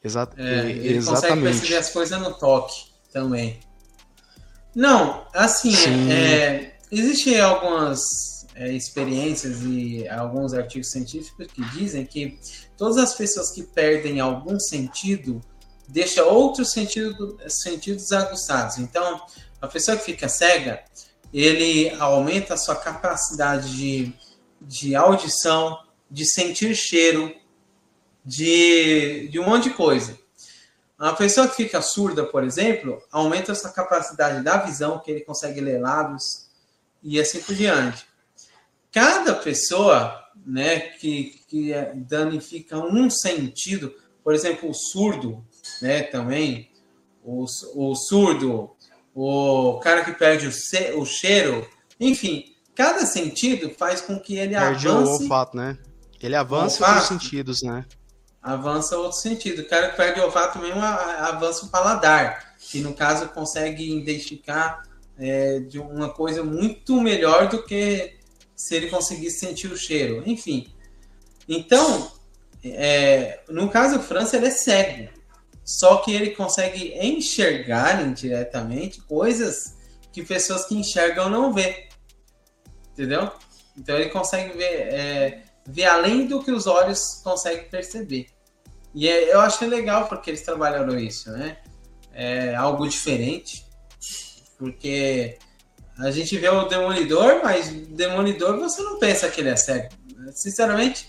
Exa 0.03 0.30
é, 0.38 0.70
ele 0.70 0.97
exatamente. 0.97 1.28
consegue 1.28 1.41
perceber 1.41 1.78
as 1.78 1.89
coisas 1.89 2.22
no 2.22 2.34
toque 2.34 2.86
também. 3.11 3.59
Não, 4.76 5.26
assim, 5.34 5.74
é, 6.11 6.76
existem 6.91 7.39
algumas 7.39 8.01
é, 8.55 8.72
experiências 8.72 9.61
e 9.61 10.07
alguns 10.09 10.53
artigos 10.53 10.91
científicos 10.91 11.47
que 11.47 11.64
dizem 11.70 12.05
que 12.05 12.38
todas 12.78 12.97
as 12.97 13.14
pessoas 13.14 13.51
que 13.51 13.64
perdem 13.64 14.20
algum 14.20 14.59
sentido 14.59 15.41
deixa 15.94 16.24
outros 16.26 16.72
sentido, 16.72 17.38
sentidos 17.48 18.12
aguçados. 18.12 18.80
Então, 18.80 19.22
a 19.62 19.68
pessoa 19.68 19.96
que 19.96 20.04
fica 20.04 20.28
cega, 20.28 20.84
ele 21.32 21.89
aumenta 22.00 22.56
a 22.56 22.58
sua 22.58 22.76
capacidade 22.76 23.76
de, 23.78 24.14
de 24.60 24.96
audição, 24.96 25.80
de 26.10 26.26
sentir 26.26 26.76
cheiro, 26.76 27.34
de, 28.26 29.28
de 29.30 29.39
um 29.39 29.48
monte 29.48 29.70
de 29.70 29.76
coisa. 29.76 30.18
A 30.98 31.14
pessoa 31.14 31.48
que 31.48 31.56
fica 31.56 31.82
surda, 31.82 32.26
por 32.26 32.44
exemplo, 32.44 33.02
aumenta 33.12 33.52
a 33.52 33.56
sua 33.56 33.72
capacidade 33.72 34.44
da 34.44 34.58
visão, 34.58 35.00
que 35.00 35.12
ele 35.12 35.22
consegue 35.22 35.62
ler 35.62 35.80
lábios 35.80 36.48
e 37.04 37.20
assim 37.20 37.39
por 37.41 37.54
diante 37.54 38.06
cada 38.94 39.34
pessoa 39.34 40.24
né, 40.46 40.80
que, 40.80 41.41
que 41.48 41.74
danifica 41.96 42.78
um 42.78 43.10
sentido, 43.10 43.94
por 44.24 44.36
exemplo, 44.36 44.70
o 44.70 44.74
surdo, 44.74 45.44
né, 45.82 46.03
também, 46.03 46.70
o, 47.24 47.45
o 47.76 47.95
surdo, 47.95 48.72
o 49.14 49.80
cara 49.82 50.03
que 50.03 50.11
perde 50.11 50.47
o, 50.47 50.51
ce, 50.51 50.93
o 50.95 51.05
cheiro, 51.05 51.68
enfim, 51.99 52.53
cada 52.76 53.05
sentido 53.05 53.70
faz 53.78 54.01
com 54.01 54.20
que 54.20 54.38
ele 54.38 54.55
perde 54.55 54.88
avance. 54.88 55.11
o 55.11 55.24
olfato, 55.24 55.57
né? 55.57 55.78
Ele 56.22 56.36
avança 56.36 56.86
outros 56.86 57.07
sentidos, 57.07 57.61
né? 57.64 57.86
Avança 58.41 58.97
outro 58.97 59.18
sentido. 59.18 59.61
O 59.61 59.68
cara 59.68 59.89
que 59.89 59.97
perde 59.97 60.20
o 60.20 60.26
olfato 60.26 60.57
mesmo 60.59 60.82
avança 60.82 61.66
o 61.66 61.70
paladar, 61.70 62.55
que 62.59 62.80
no 62.80 62.93
caso 62.93 63.28
consegue 63.30 63.97
identificar 63.97 64.84
é, 65.18 65.59
de 65.59 65.80
uma 65.80 66.09
coisa 66.09 66.43
muito 66.43 66.99
melhor 66.99 67.49
do 67.49 67.64
que 67.64 68.18
se 68.55 68.76
ele 68.76 68.89
conseguisse 68.89 69.39
sentir 69.39 69.68
o 69.68 69.78
cheiro, 69.78 70.24
enfim. 70.26 70.74
Então, 71.47 72.11
é, 72.64 73.41
no 73.49 73.70
caso 73.70 73.97
do 73.97 74.03
França, 74.03 74.38
ele 74.38 74.47
é 74.47 74.51
cego. 74.51 75.09
Só 75.66 75.97
que 75.97 76.14
ele 76.14 76.32
consegue 76.32 76.93
enxergar 76.99 78.05
indiretamente 78.05 79.01
coisas 79.01 79.78
que 80.11 80.24
pessoas 80.24 80.66
que 80.66 80.76
enxergam 80.76 81.30
não 81.30 81.53
vê. 81.53 81.88
Entendeu? 82.91 83.32
Então 83.78 83.95
ele 83.95 84.09
consegue 84.09 84.55
ver, 84.57 84.93
é, 84.93 85.41
ver 85.66 85.86
além 85.86 86.28
do 86.28 86.43
que 86.43 86.51
os 86.51 86.68
olhos 86.68 87.22
conseguem 87.24 87.68
perceber. 87.70 88.28
E 88.93 89.07
é, 89.07 89.34
eu 89.34 89.39
acho 89.39 89.66
legal 89.66 90.07
porque 90.07 90.30
eles 90.30 90.41
trabalharam 90.41 90.97
isso, 90.99 91.32
né? 91.32 91.57
É 92.14 92.53
algo 92.53 92.88
diferente. 92.88 93.66
Porque 94.59 95.39
a 95.97 96.11
gente 96.11 96.38
vê 96.38 96.49
o 96.49 96.68
Demolidor, 96.68 97.41
mas 97.43 97.70
Demolidor 97.70 98.59
você 98.59 98.82
não 98.82 98.99
pensa 98.99 99.30
que 99.30 99.41
ele 99.41 99.49
é 99.49 99.55
cego. 99.55 99.89
Sinceramente, 100.32 101.07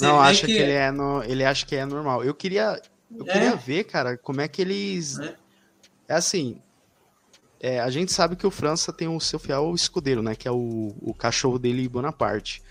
não 0.00 0.20
acha 0.20 0.46
que... 0.46 0.52
que, 0.52 0.58
ele 0.58 0.72
é 0.72 0.90
no, 0.90 1.22
ele 1.22 1.44
acha 1.44 1.64
que 1.64 1.76
é 1.76 1.84
normal. 1.84 2.24
Eu 2.24 2.34
queria, 2.34 2.80
eu 3.14 3.26
é. 3.26 3.32
queria 3.32 3.56
ver, 3.56 3.84
cara, 3.84 4.16
como 4.16 4.40
é 4.40 4.48
que 4.48 4.62
eles 4.62 5.18
é, 5.18 5.36
é 6.08 6.14
assim. 6.14 6.60
É, 7.58 7.80
a 7.80 7.88
gente 7.90 8.12
sabe 8.12 8.36
que 8.36 8.46
o 8.46 8.50
França 8.50 8.92
tem 8.92 9.08
o 9.08 9.18
seu 9.18 9.38
fiel 9.38 9.74
escudeiro, 9.74 10.22
né? 10.22 10.34
Que 10.34 10.46
é 10.46 10.50
o, 10.50 10.94
o 11.00 11.14
cachorro 11.14 11.58
dele, 11.58 11.88
Bonaparte. 11.88 12.62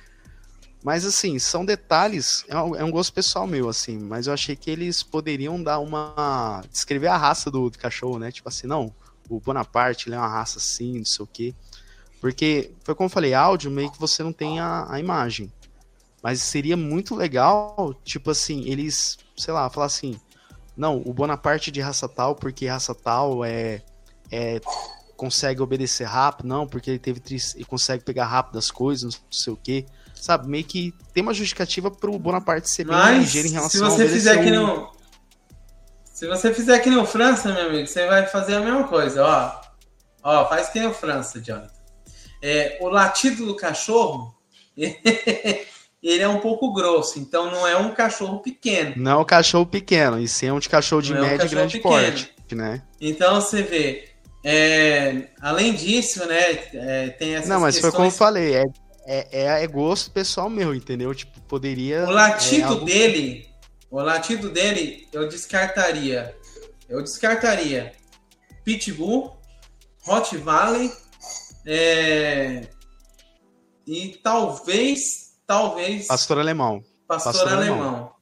Mas 0.84 1.04
assim, 1.04 1.40
são 1.40 1.66
detalhes, 1.66 2.46
é 2.48 2.56
um, 2.56 2.76
é 2.76 2.84
um, 2.84 2.92
gosto 2.92 3.12
pessoal 3.12 3.48
meu, 3.48 3.68
assim, 3.68 3.98
mas 3.98 4.28
eu 4.28 4.34
achei 4.34 4.56
que 4.56 4.70
eles 4.70 5.02
poderiam 5.02 5.62
dar 5.62 5.80
uma. 5.80 6.64
descrever 6.72 7.08
a 7.08 7.18
raça 7.18 7.50
do, 7.50 7.72
do 7.72 7.78
cachorro, 7.80 8.20
né? 8.20 8.32
Tipo 8.32 8.50
assim, 8.50 8.68
não, 8.68 8.94
o 9.28 9.40
Bonaparte 9.40 10.08
ele 10.08 10.16
é 10.16 10.20
uma 10.20 10.28
raça 10.28 10.60
assim, 10.60 11.00
não 11.00 11.06
sei 11.06 11.24
o 11.24 11.28
quê. 11.28 11.56
Porque, 12.22 12.72
foi 12.84 12.94
como 12.94 13.08
eu 13.08 13.12
falei, 13.12 13.34
áudio 13.34 13.72
meio 13.72 13.92
que 13.92 14.00
você 14.00 14.22
não 14.22 14.32
tem 14.32 14.60
a, 14.60 14.86
a 14.88 15.00
imagem. 15.00 15.52
Mas 16.22 16.42
seria 16.42 16.78
muito 16.78 17.16
legal, 17.16 17.96
tipo 18.04 18.32
assim, 18.32 18.70
eles, 18.70 19.18
sei 19.36 19.54
lá, 19.54 19.70
falar 19.70 19.88
assim, 19.88 20.20
não, 20.76 21.02
o 21.06 21.14
Bonaparte 21.14 21.72
de 21.72 21.82
raça 21.82 22.08
tal, 22.08 22.36
porque 22.36 22.68
raça 22.68 22.94
tal 22.94 23.44
é, 23.44 23.82
é 24.32 24.60
consegue 25.16 25.62
obedecer 25.62 26.06
rápido, 26.06 26.48
não, 26.48 26.68
porque 26.68 26.90
ele 26.92 27.00
teve 27.00 27.22
ele 27.56 27.66
consegue 27.66 28.04
pegar 28.04 28.26
rápido 28.26 28.58
as 28.58 28.70
coisas, 28.70 29.16
não 29.16 29.32
sei 29.32 29.54
o 29.54 29.58
quê. 29.58 29.86
Sabe, 30.14 30.48
meio 30.48 30.64
que 30.64 30.94
tem 31.14 31.22
uma 31.22 31.34
justificativa 31.34 31.92
pro 31.92 32.18
Bonaparte 32.18 32.70
ser 32.70 32.86
Mas, 32.86 33.06
bem 33.06 33.20
ligeiro 33.20 33.48
em 33.48 33.52
relação 33.52 33.90
se 33.90 33.96
você 33.96 34.04
a 34.04 34.10
fizer 34.10 34.44
que 34.44 34.50
não 34.50 34.92
Se 36.04 36.28
você 36.28 36.54
fizer 36.54 36.80
que 36.80 36.90
nem 36.90 36.98
o 36.98 37.06
França, 37.06 37.54
meu 37.54 37.70
amigo, 37.70 37.88
você 37.88 38.08
vai 38.08 38.26
fazer 38.28 38.56
a 38.56 38.62
mesma 38.62 38.88
coisa, 38.88 39.24
ó. 39.24 39.62
Ó, 40.24 40.50
faz 40.50 40.70
que 40.70 40.80
nem 40.80 40.88
o 40.88 40.94
França, 40.94 41.40
Jonathan. 41.40 41.70
É, 42.42 42.78
o 42.82 42.88
latido 42.90 43.46
do 43.46 43.56
cachorro, 43.56 44.36
ele 46.02 46.22
é 46.22 46.28
um 46.28 46.40
pouco 46.40 46.72
grosso, 46.74 47.20
então 47.20 47.50
não 47.50 47.68
é 47.68 47.76
um 47.78 47.94
cachorro 47.94 48.40
pequeno. 48.40 48.94
Não 48.96 49.12
é 49.12 49.18
um 49.18 49.26
cachorro 49.26 49.66
pequeno, 49.66 50.20
e 50.20 50.28
sim 50.28 50.48
é 50.48 50.54
um 50.54 50.60
de 50.60 50.70
cachorro 50.70 51.02
de 51.02 51.14
não 51.14 51.22
médio 51.22 51.42
é 51.42 51.44
um 51.44 51.48
e 51.48 51.50
grande 51.50 51.78
pequeno. 51.78 51.94
porte, 51.94 52.56
né? 52.56 52.84
Então 53.02 53.42
você 53.42 53.64
vê, 53.64 54.10
é, 54.44 55.30
além 55.42 55.74
disso, 55.74 56.26
né, 56.26 56.52
é, 56.74 57.10
tem 57.10 57.36
essas 57.36 57.50
Não, 57.50 57.60
mas 57.60 57.76
questões... 57.76 57.92
foi 57.92 57.98
como 57.98 58.08
eu 58.08 58.12
falei, 58.12 58.56
é, 58.56 58.64
é, 59.08 59.28
é, 59.32 59.64
é, 59.64 59.68
gosto 59.68 60.12
pessoal 60.12 60.50
meu, 60.50 60.74
entendeu? 60.74 61.14
Tipo, 61.14 61.40
poderia... 61.42 62.06
O 62.06 62.12
latido 62.12 62.62
é, 62.62 62.66
algo... 62.66 62.86
dele, 62.86 63.48
o 63.90 64.02
latido 64.02 64.50
dele, 64.50 65.08
eu 65.12 65.28
descartaria, 65.28 66.36
eu 66.88 67.02
descartaria 67.02 67.94
Pitbull, 68.64 69.36
Hot 70.08 70.38
Valley, 70.38 70.92
é, 71.66 72.68
e 73.88 74.20
talvez, 74.24 75.25
talvez... 75.46 76.08
Pastor 76.08 76.40
alemão. 76.40 76.84
Pastor, 77.08 77.34
Pastor 77.34 77.54
alemão. 77.54 77.80
alemão. 77.80 78.16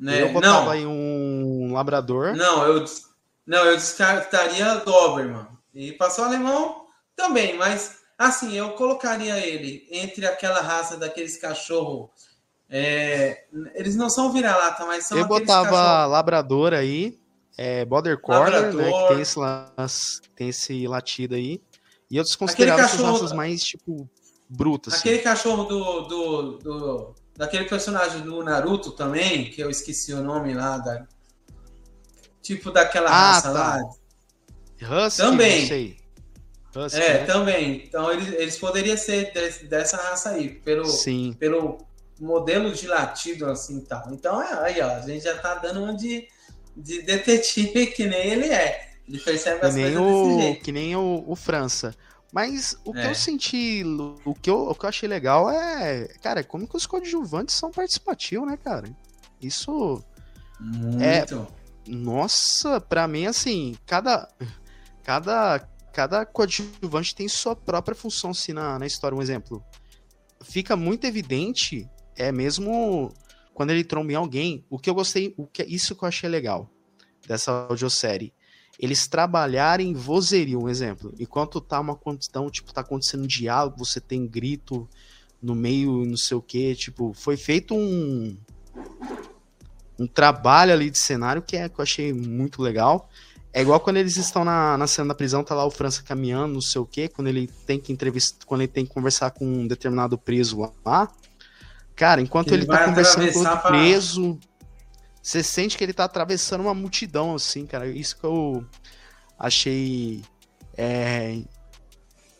Né? 0.00 0.22
Eu 0.22 0.32
botava 0.32 0.64
não, 0.64 0.70
aí 0.70 0.86
um 0.86 1.72
labrador. 1.72 2.34
Não, 2.34 2.64
eu 2.64 2.84
não, 3.46 3.64
eu 3.64 3.76
descartaria 3.76 4.76
Doberman. 4.76 5.46
E 5.74 5.92
passou 5.92 6.24
alemão 6.24 6.86
também, 7.14 7.56
mas 7.56 7.98
assim, 8.16 8.54
eu 8.54 8.70
colocaria 8.70 9.36
ele 9.38 9.86
entre 9.90 10.26
aquela 10.26 10.60
raça 10.60 10.96
daqueles 10.96 11.36
cachorro. 11.36 12.10
É, 12.70 13.44
eles 13.74 13.94
não 13.94 14.08
são 14.08 14.32
vira-lata, 14.32 14.86
mas 14.86 15.06
são 15.06 15.18
Eu 15.18 15.26
botava 15.26 15.70
cachorro... 15.70 16.10
labrador 16.10 16.72
aí, 16.72 17.18
é, 17.58 17.84
border 17.84 18.18
collie, 18.18 18.72
né, 18.72 18.90
que 18.90 19.08
tem 19.08 19.20
esse, 19.20 19.40
tem 20.34 20.48
esse 20.48 20.86
latido 20.88 21.34
aí. 21.34 21.60
E 22.10 22.16
eu 22.16 22.22
desconsiderava 22.22 22.82
essas 22.82 23.00
raças 23.00 23.32
mais, 23.32 23.62
tipo, 23.62 24.08
Aquele 24.90 25.16
assim. 25.16 25.24
cachorro 25.24 25.64
do, 25.64 26.00
do, 26.02 26.58
do, 26.58 27.14
daquele 27.36 27.64
personagem 27.64 28.20
do 28.20 28.42
Naruto 28.42 28.92
também, 28.92 29.50
que 29.50 29.60
eu 29.60 29.70
esqueci 29.70 30.12
o 30.12 30.22
nome 30.22 30.54
lá 30.54 30.78
da 30.78 31.06
Tipo 32.44 32.70
daquela 32.70 33.08
ah, 33.08 33.32
raça 33.32 33.50
tá. 33.50 33.58
lá. 33.58 35.06
Husky, 35.06 35.22
também. 35.22 35.96
Husky, 36.76 37.00
é, 37.00 37.20
né? 37.20 37.24
também. 37.24 37.82
Então 37.86 38.12
eles, 38.12 38.28
eles 38.34 38.58
poderiam 38.58 38.98
ser 38.98 39.32
dessa 39.66 39.96
raça 39.96 40.32
aí, 40.32 40.50
pelo, 40.50 40.84
Sim. 40.84 41.34
pelo 41.40 41.78
modelo 42.20 42.70
de 42.70 42.86
latido 42.86 43.46
assim 43.46 43.80
tal. 43.80 44.12
Então 44.12 44.42
é, 44.42 44.66
aí, 44.66 44.80
ó, 44.82 44.90
a 44.90 45.00
gente 45.00 45.24
já 45.24 45.38
tá 45.38 45.54
dando 45.54 45.82
um 45.82 45.96
de, 45.96 46.28
de 46.76 47.00
detetive 47.00 47.86
que 47.96 48.04
nem 48.04 48.32
ele 48.32 48.52
é. 48.52 48.90
Ele 49.08 49.18
percebe 49.18 49.64
as 49.64 49.74
que 49.74 49.80
coisas 49.80 50.00
o, 50.00 50.24
desse 50.28 50.40
jeito. 50.42 50.64
Que 50.64 50.72
nem 50.72 50.94
o, 50.94 51.24
o 51.26 51.34
França. 51.34 51.94
Mas 52.34 52.76
o 52.84 52.92
que 52.92 52.98
é. 52.98 53.08
eu 53.08 53.14
senti, 53.14 53.84
o 54.24 54.34
que 54.34 54.50
eu, 54.50 54.68
o 54.68 54.74
que 54.74 54.84
eu 54.84 54.88
achei 54.88 55.08
legal 55.08 55.48
é, 55.48 56.08
cara, 56.20 56.42
como 56.42 56.66
que 56.66 56.76
os 56.76 56.84
coadjuvantes 56.84 57.54
são 57.54 57.70
participativos, 57.70 58.48
né, 58.48 58.56
cara? 58.56 58.88
Isso 59.40 60.02
Muito. 60.58 61.00
é 61.00 61.24
nossa, 61.86 62.80
para 62.80 63.06
mim, 63.06 63.26
assim, 63.26 63.76
cada, 63.86 64.28
cada, 65.04 65.60
cada 65.92 66.26
coadjuvante 66.26 67.14
tem 67.14 67.28
sua 67.28 67.54
própria 67.54 67.94
função, 67.94 68.30
assim, 68.30 68.52
na, 68.52 68.78
na 68.78 68.86
história. 68.86 69.16
Um 69.16 69.22
exemplo. 69.22 69.64
Fica 70.42 70.74
muito 70.74 71.06
evidente, 71.06 71.88
é 72.16 72.32
mesmo 72.32 73.14
quando 73.54 73.70
ele 73.70 73.84
tromba 73.84 74.12
em 74.12 74.16
alguém, 74.16 74.66
o 74.68 74.78
que 74.78 74.90
eu 74.90 74.94
gostei, 74.94 75.32
o 75.36 75.46
que 75.46 75.62
isso 75.62 75.94
que 75.94 76.02
eu 76.02 76.08
achei 76.08 76.28
legal 76.28 76.68
dessa 77.28 77.66
audiosérie. 77.68 78.32
Eles 78.78 79.06
trabalharem 79.06 79.94
vozerio, 79.94 80.62
um 80.62 80.68
exemplo. 80.68 81.14
Enquanto 81.18 81.60
tá 81.60 81.80
uma 81.80 81.96
questão, 81.96 82.50
tipo, 82.50 82.72
tá 82.72 82.80
acontecendo 82.80 83.24
um 83.24 83.26
diálogo, 83.26 83.78
você 83.78 84.00
tem 84.00 84.26
grito 84.26 84.88
no 85.40 85.54
meio, 85.54 86.04
não 86.04 86.16
sei 86.16 86.36
o 86.36 86.42
que, 86.42 86.74
tipo, 86.74 87.12
foi 87.14 87.36
feito 87.36 87.74
um 87.74 88.36
um 89.98 90.06
trabalho 90.06 90.72
ali 90.72 90.90
de 90.90 90.98
cenário 90.98 91.42
que, 91.42 91.56
é, 91.56 91.68
que 91.68 91.78
eu 91.78 91.82
achei 91.82 92.12
muito 92.12 92.60
legal. 92.60 93.08
É 93.52 93.62
igual 93.62 93.78
quando 93.78 93.98
eles 93.98 94.16
estão 94.16 94.44
na, 94.44 94.76
na 94.76 94.86
cena 94.86 95.08
da 95.08 95.14
prisão, 95.14 95.44
tá 95.44 95.54
lá 95.54 95.64
o 95.64 95.70
França 95.70 96.02
caminhando, 96.02 96.54
não 96.54 96.60
sei 96.60 96.80
o 96.80 96.84
quê, 96.86 97.08
quando 97.08 97.28
ele 97.28 97.48
tem 97.64 97.78
que 97.78 97.92
entrevistar, 97.92 98.44
quando 98.44 98.62
ele 98.62 98.72
tem 98.72 98.84
que 98.84 98.92
conversar 98.92 99.30
com 99.30 99.46
um 99.46 99.66
determinado 99.66 100.18
preso 100.18 100.72
lá. 100.84 101.08
Cara, 101.94 102.20
enquanto 102.20 102.48
ele, 102.48 102.62
ele 102.62 102.66
tá 102.66 102.84
conversando 102.84 103.32
com 103.32 103.38
outro 103.38 103.58
preso, 103.68 104.38
você 105.24 105.42
sente 105.42 105.78
que 105.78 105.82
ele 105.82 105.94
tá 105.94 106.04
atravessando 106.04 106.60
uma 106.60 106.74
multidão, 106.74 107.34
assim, 107.34 107.64
cara. 107.64 107.86
Isso 107.86 108.14
que 108.18 108.24
eu 108.24 108.62
achei 109.38 110.22
é, 110.76 111.40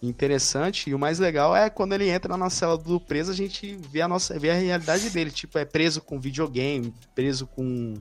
interessante. 0.03 0.91
E 0.91 0.95
o 0.95 0.99
mais 0.99 1.19
legal 1.19 1.57
é 1.57 1.71
quando 1.71 1.95
ele 1.95 2.11
entra 2.11 2.37
na 2.37 2.51
cela 2.51 2.77
do 2.77 3.01
preso, 3.01 3.33
a 3.33 3.35
gente 3.35 3.75
vê 3.91 4.03
a 4.03 4.07
nossa 4.07 4.39
vê 4.39 4.51
a 4.51 4.55
realidade 4.55 5.09
dele. 5.09 5.31
Tipo, 5.31 5.57
é 5.59 5.65
preso 5.65 6.03
com 6.03 6.21
videogame, 6.21 6.93
preso 7.15 7.47
com, 7.47 7.95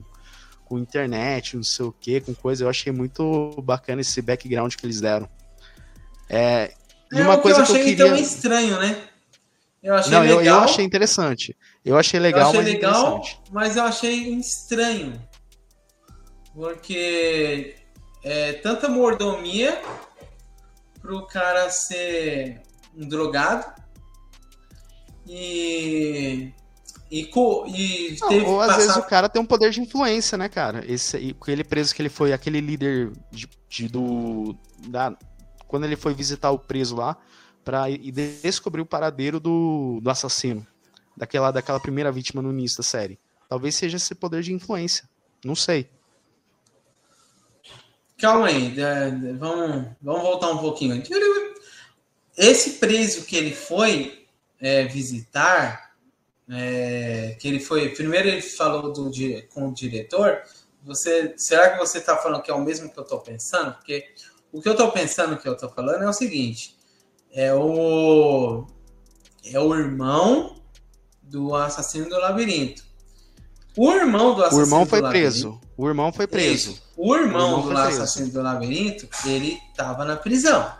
com 0.66 0.78
internet, 0.78 1.56
não 1.56 1.64
sei 1.64 1.86
o 1.86 1.92
que, 1.92 2.20
com 2.20 2.34
coisa. 2.34 2.64
Eu 2.64 2.68
achei 2.68 2.92
muito 2.92 3.54
bacana 3.62 4.02
esse 4.02 4.20
background 4.20 4.74
que 4.74 4.84
eles 4.84 5.00
deram. 5.00 5.26
É, 6.28 6.74
e 7.10 7.22
uma 7.22 7.34
é, 7.34 7.38
coisa 7.38 7.62
que 7.64 7.72
eu, 7.72 7.76
achei 7.76 7.96
que 7.96 8.02
eu 8.02 8.08
queria... 8.08 8.20
estranho, 8.22 8.78
né? 8.78 9.02
Eu 9.82 9.94
achei 9.94 10.12
não, 10.12 10.20
legal. 10.20 10.40
Eu, 10.40 10.44
eu 10.44 10.58
achei 10.58 10.84
interessante. 10.84 11.56
Eu 11.84 11.98
achei 11.98 12.18
legal, 12.18 12.54
eu 12.54 12.60
achei 12.60 12.60
mas 12.60 12.72
legal, 12.72 13.22
mas 13.50 13.76
eu 13.76 13.84
achei 13.84 14.34
estranho. 14.38 15.20
Porque 16.54 17.76
é, 18.22 18.54
tanta 18.54 18.88
mordomia 18.88 19.82
pro 21.00 21.26
cara 21.26 21.68
ser 21.68 22.62
um 22.96 23.06
drogado 23.06 23.66
e 25.26 26.52
e, 27.10 27.30
e 27.68 28.16
Não, 28.20 28.46
ou 28.46 28.60
às 28.60 28.68
passar... 28.68 28.78
vezes 28.78 28.96
o 28.96 29.02
cara 29.02 29.28
tem 29.28 29.40
um 29.40 29.46
poder 29.46 29.70
de 29.70 29.80
influência, 29.80 30.36
né, 30.36 30.48
cara? 30.48 30.84
Esse 30.90 31.36
aquele 31.40 31.62
preso 31.62 31.94
que 31.94 32.02
ele 32.02 32.08
foi, 32.08 32.32
aquele 32.32 32.60
líder 32.60 33.12
de, 33.30 33.48
de, 33.68 33.88
do 33.88 34.56
da 34.88 35.14
quando 35.68 35.84
ele 35.84 35.96
foi 35.96 36.14
visitar 36.14 36.50
o 36.50 36.58
preso 36.58 36.96
lá 36.96 37.16
para 37.64 37.84
descobrir 38.42 38.80
o 38.80 38.86
paradeiro 38.86 39.38
do, 39.38 40.00
do 40.02 40.10
assassino, 40.10 40.66
daquela 41.16 41.50
daquela 41.50 41.80
primeira 41.80 42.10
vítima 42.10 42.42
no 42.42 42.50
início 42.50 42.78
da 42.78 42.84
série. 42.84 43.18
Talvez 43.48 43.74
seja 43.74 43.96
esse 43.96 44.14
poder 44.14 44.42
de 44.42 44.52
influência. 44.52 45.08
Não 45.44 45.54
sei. 45.54 45.88
Calma 48.18 48.46
aí, 48.46 48.74
vamos, 49.38 49.88
vamos 50.00 50.22
voltar 50.22 50.50
um 50.50 50.58
pouquinho. 50.58 51.02
Esse 52.36 52.78
preso 52.78 53.24
que 53.24 53.36
ele 53.36 53.54
foi 53.54 54.26
é, 54.60 54.84
visitar, 54.84 55.94
é, 56.48 57.36
que 57.38 57.46
ele 57.48 57.60
foi. 57.60 57.90
Primeiro 57.90 58.28
ele 58.28 58.40
falou 58.40 58.92
do, 58.92 59.10
com 59.52 59.68
o 59.68 59.74
diretor. 59.74 60.42
Você, 60.84 61.34
será 61.36 61.70
que 61.70 61.78
você 61.78 61.98
está 61.98 62.16
falando 62.16 62.42
que 62.42 62.50
é 62.50 62.54
o 62.54 62.60
mesmo 62.60 62.90
que 62.90 62.98
eu 62.98 63.02
estou 63.02 63.20
pensando? 63.20 63.74
Porque 63.74 64.08
o 64.52 64.60
que 64.60 64.68
eu 64.68 64.72
estou 64.72 64.90
pensando 64.92 65.36
que 65.36 65.48
eu 65.48 65.54
estou 65.54 65.68
falando 65.68 66.02
é 66.02 66.08
o 66.08 66.12
seguinte: 66.12 66.76
é 67.32 67.52
o 67.52 68.66
é 69.44 69.58
o 69.60 69.74
irmão 69.74 70.62
do 71.24 71.54
assassino 71.54 72.08
do 72.08 72.18
labirinto. 72.18 72.82
O 73.76 73.92
irmão 73.92 74.34
do 74.34 74.42
assassino 74.42 74.62
o 74.62 74.66
irmão 74.66 74.86
foi 74.86 75.02
preso. 75.02 75.60
O 75.76 75.88
irmão 75.88 76.12
foi 76.12 76.26
preso. 76.26 76.70
Isso. 76.70 76.82
O 76.96 77.16
irmão, 77.16 77.56
o 77.56 77.58
irmão 77.60 77.74
do 77.74 77.78
assassino 77.78 78.30
do 78.30 78.40
labirinto, 78.40 79.08
ele 79.26 79.58
tava 79.76 80.04
na 80.04 80.16
prisão. 80.16 80.72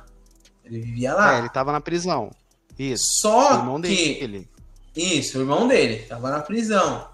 Ele 0.65 0.81
vivia 0.81 1.13
lá. 1.15 1.37
É, 1.37 1.39
ele 1.41 1.49
tava 1.49 1.73
na 1.73 1.81
prisão. 1.81 2.31
Isso. 2.79 3.21
Só 3.21 3.53
o 3.53 3.59
irmão 3.59 3.83
que... 3.83 3.89
dele. 3.89 4.49
Isso, 4.95 5.39
o 5.39 5.41
irmão 5.41 5.67
dele 5.67 6.05
tava 6.05 6.31
na 6.31 6.41
prisão. 6.41 7.09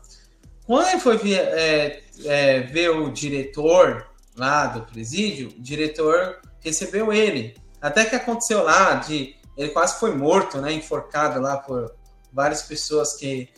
Quando 0.66 0.88
ele 0.88 1.00
foi 1.00 1.16
ver, 1.16 1.38
é, 1.38 2.02
é, 2.24 2.60
ver 2.60 2.90
o 2.90 3.10
diretor 3.10 4.06
lá 4.36 4.66
do 4.66 4.82
presídio, 4.82 5.48
o 5.48 5.60
diretor 5.60 6.40
recebeu 6.60 7.12
ele. 7.12 7.56
Até 7.80 8.04
que 8.04 8.14
aconteceu 8.14 8.62
lá 8.62 8.94
de 8.94 9.34
ele 9.56 9.70
quase 9.70 9.98
foi 9.98 10.14
morto, 10.14 10.58
né, 10.58 10.72
enforcado 10.72 11.40
lá 11.40 11.56
por 11.56 11.94
várias 12.32 12.62
pessoas 12.62 13.16
que 13.16 13.48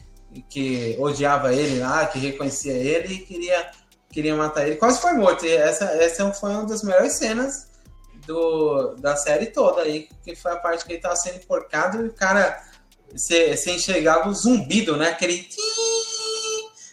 que 0.49 0.97
odiava 0.99 1.53
ele 1.55 1.79
lá, 1.79 2.07
que 2.07 2.18
reconhecia 2.18 2.73
ele 2.73 3.14
e 3.14 3.18
queria, 3.18 3.70
queria 4.11 4.35
matar 4.35 4.66
ele. 4.66 4.77
Quase 4.77 5.01
foi 5.01 5.12
morto. 5.12 5.45
E 5.45 5.53
essa, 5.53 5.85
essa 5.85 6.33
foi 6.33 6.51
uma 6.51 6.64
das 6.64 6.83
melhores 6.83 7.12
cenas 7.14 7.68
do, 8.27 8.95
da 8.99 9.16
série 9.16 9.47
toda 9.47 9.83
aí, 9.83 10.09
que 10.25 10.35
foi 10.35 10.53
a 10.53 10.57
parte 10.57 10.85
que 10.85 10.93
ele 10.93 11.03
tava 11.03 11.16
sendo 11.16 11.37
enforcado 11.37 12.05
e 12.05 12.09
o 12.09 12.12
cara 12.12 12.62
você, 13.12 13.55
enxergava 13.70 14.29
o 14.29 14.35
zumbido, 14.35 14.97
né? 14.97 15.11
Aquele. 15.11 15.47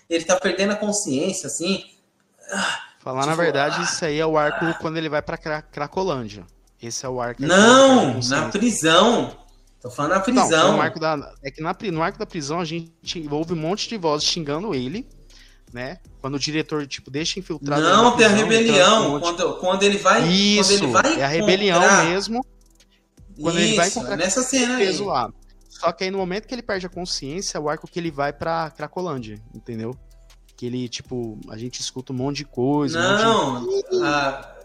Ele 0.10 0.26
tá 0.26 0.36
perdendo 0.38 0.74
a 0.74 0.76
consciência, 0.76 1.48
assim. 1.48 1.86
Falar 3.00 3.22
tipo, 3.22 3.30
na 3.30 3.36
verdade, 3.36 3.76
ah, 3.80 3.84
isso 3.84 4.04
aí 4.04 4.20
é 4.20 4.26
o 4.26 4.38
arco 4.38 4.66
ah, 4.66 4.74
quando 4.74 4.98
ele 4.98 5.08
vai 5.08 5.22
pra 5.22 5.38
Cracolândia. 5.38 6.46
Esse 6.82 7.06
é 7.06 7.10
o 7.10 7.22
arco. 7.22 7.42
Não, 7.42 8.20
na 8.20 8.50
prisão. 8.50 9.38
Tô 9.82 9.90
falando 9.90 10.12
na 10.12 10.20
prisão. 10.20 10.50
Não, 10.50 10.76
no 10.78 10.82
arco 10.82 11.00
da, 11.00 11.34
é 11.42 11.50
que 11.50 11.62
na, 11.62 11.76
no 11.92 12.02
arco 12.02 12.20
da 12.20 12.26
prisão 12.26 12.60
a 12.60 12.66
gente 12.66 13.28
ouve 13.32 13.54
um 13.54 13.58
monte 13.58 13.88
de 13.88 13.98
vozes 13.98 14.28
xingando 14.28 14.76
ele, 14.76 15.08
né? 15.72 16.00
Quando 16.20 16.36
o 16.36 16.40
diretor, 16.40 16.86
tipo, 16.86 17.10
deixa 17.10 17.40
infiltrado. 17.40 17.82
Não, 17.82 18.16
tem 18.18 18.26
a 18.26 18.30
rebelião. 18.30 19.08
Um 19.08 19.10
monte... 19.12 19.22
quando, 19.24 19.54
quando 19.58 19.84
ele 19.84 19.98
vai. 19.98 20.28
Isso, 20.28 20.74
ele 20.74 20.88
vai 20.88 21.20
é 21.20 21.24
a 21.24 21.28
rebelião 21.28 21.80
mesmo. 22.06 22.46
Quando 23.42 23.58
Isso, 23.58 23.68
ele 23.68 23.76
vai 23.78 23.88
encontrar 23.88 24.18
nessa 24.18 24.44
cena 24.44 24.78
peso 24.78 25.04
aí. 25.04 25.08
lá. 25.08 25.34
Só 25.70 25.94
que 25.94 26.04
aí 26.04 26.12
no 26.12 26.18
momento 26.18 26.46
que 26.46 26.54
ele 26.54 26.62
perde 26.62 26.86
a 26.86 26.90
consciência, 26.90 27.58
é 27.58 27.62
o 27.62 27.70
arco 27.70 27.88
que 27.88 27.98
ele 27.98 28.12
vai 28.12 28.34
pra 28.34 28.70
Cracolândia, 28.72 29.42
entendeu? 29.54 29.96
Que 30.58 30.66
ele, 30.66 30.90
tipo, 30.90 31.40
a 31.50 31.58
gente 31.58 31.80
escuta 31.80 32.12
um 32.12 32.18
monte 32.18 32.38
de 32.38 32.46
coisa. 32.46 33.00
Não, 33.00 33.62
um 33.62 33.66
de... 33.66 34.04
ah, 34.04 34.59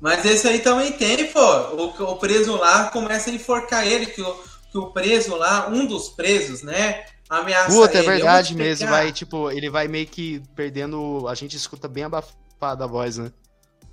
mas 0.00 0.24
esse 0.24 0.46
aí 0.46 0.60
também 0.60 0.92
tem, 0.92 1.26
pô. 1.28 1.40
O, 1.40 2.12
o 2.12 2.16
preso 2.16 2.56
lá 2.56 2.90
começa 2.90 3.30
a 3.30 3.32
enforcar 3.32 3.86
ele, 3.86 4.06
que 4.06 4.20
o, 4.20 4.34
que 4.70 4.78
o 4.78 4.90
preso 4.90 5.36
lá, 5.36 5.68
um 5.68 5.86
dos 5.86 6.08
presos, 6.08 6.62
né? 6.62 7.04
Ameaça 7.28 7.74
Puta, 7.74 7.96
é 7.96 8.00
ele. 8.00 8.06
verdade 8.06 8.54
mesmo. 8.54 8.88
Vai, 8.88 9.12
tipo, 9.12 9.50
ele 9.50 9.68
vai 9.68 9.88
meio 9.88 10.06
que 10.06 10.42
perdendo. 10.54 11.26
A 11.28 11.34
gente 11.34 11.56
escuta 11.56 11.88
bem 11.88 12.04
abafada 12.04 12.84
a 12.84 12.86
voz, 12.86 13.18
né? 13.18 13.32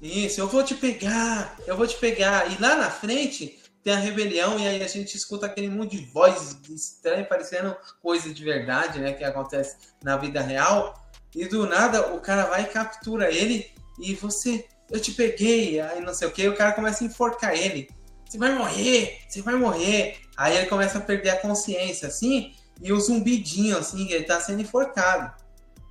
Isso, 0.01 0.41
eu 0.41 0.47
vou 0.47 0.63
te 0.63 0.75
pegar, 0.75 1.57
eu 1.65 1.77
vou 1.77 1.87
te 1.87 1.95
pegar. 1.95 2.51
E 2.51 2.61
lá 2.61 2.75
na 2.75 2.91
frente 2.91 3.59
tem 3.83 3.93
a 3.93 3.97
rebelião, 3.97 4.59
e 4.59 4.67
aí 4.67 4.83
a 4.83 4.87
gente 4.87 5.15
escuta 5.15 5.45
aquele 5.45 5.69
monte 5.69 5.97
de 5.97 6.05
voz 6.05 6.57
estranha, 6.69 7.25
parecendo 7.25 7.75
coisa 8.01 8.33
de 8.33 8.43
verdade, 8.43 8.99
né? 8.99 9.13
Que 9.13 9.23
acontece 9.23 9.77
na 10.03 10.17
vida 10.17 10.41
real. 10.41 11.01
E 11.35 11.45
do 11.47 11.65
nada 11.65 12.13
o 12.13 12.19
cara 12.19 12.45
vai 12.45 12.63
e 12.63 12.67
captura 12.67 13.31
ele. 13.31 13.71
E 13.99 14.13
você, 14.13 14.65
eu 14.89 14.99
te 14.99 15.11
peguei, 15.11 15.79
aí 15.79 16.01
não 16.01 16.13
sei 16.13 16.27
o 16.27 16.31
que, 16.31 16.47
o 16.47 16.55
cara 16.55 16.73
começa 16.73 17.03
a 17.03 17.07
enforcar 17.07 17.53
ele. 17.55 17.89
Você 18.27 18.37
vai 18.37 18.53
morrer, 18.53 19.19
você 19.27 19.41
vai 19.41 19.55
morrer. 19.55 20.17
Aí 20.35 20.57
ele 20.57 20.65
começa 20.65 20.97
a 20.97 21.01
perder 21.01 21.29
a 21.29 21.39
consciência, 21.39 22.07
assim, 22.07 22.53
e 22.81 22.91
o 22.91 22.99
zumbidinho, 22.99 23.77
assim, 23.77 24.11
ele 24.11 24.23
tá 24.23 24.39
sendo 24.41 24.61
enforcado. 24.61 25.31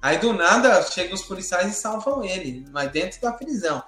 Aí 0.00 0.18
do 0.18 0.32
nada 0.32 0.82
chegam 0.82 1.14
os 1.14 1.22
policiais 1.22 1.70
e 1.70 1.80
salvam 1.80 2.24
ele, 2.24 2.66
mas 2.72 2.90
dentro 2.90 3.20
da 3.20 3.32
prisão. 3.32 3.82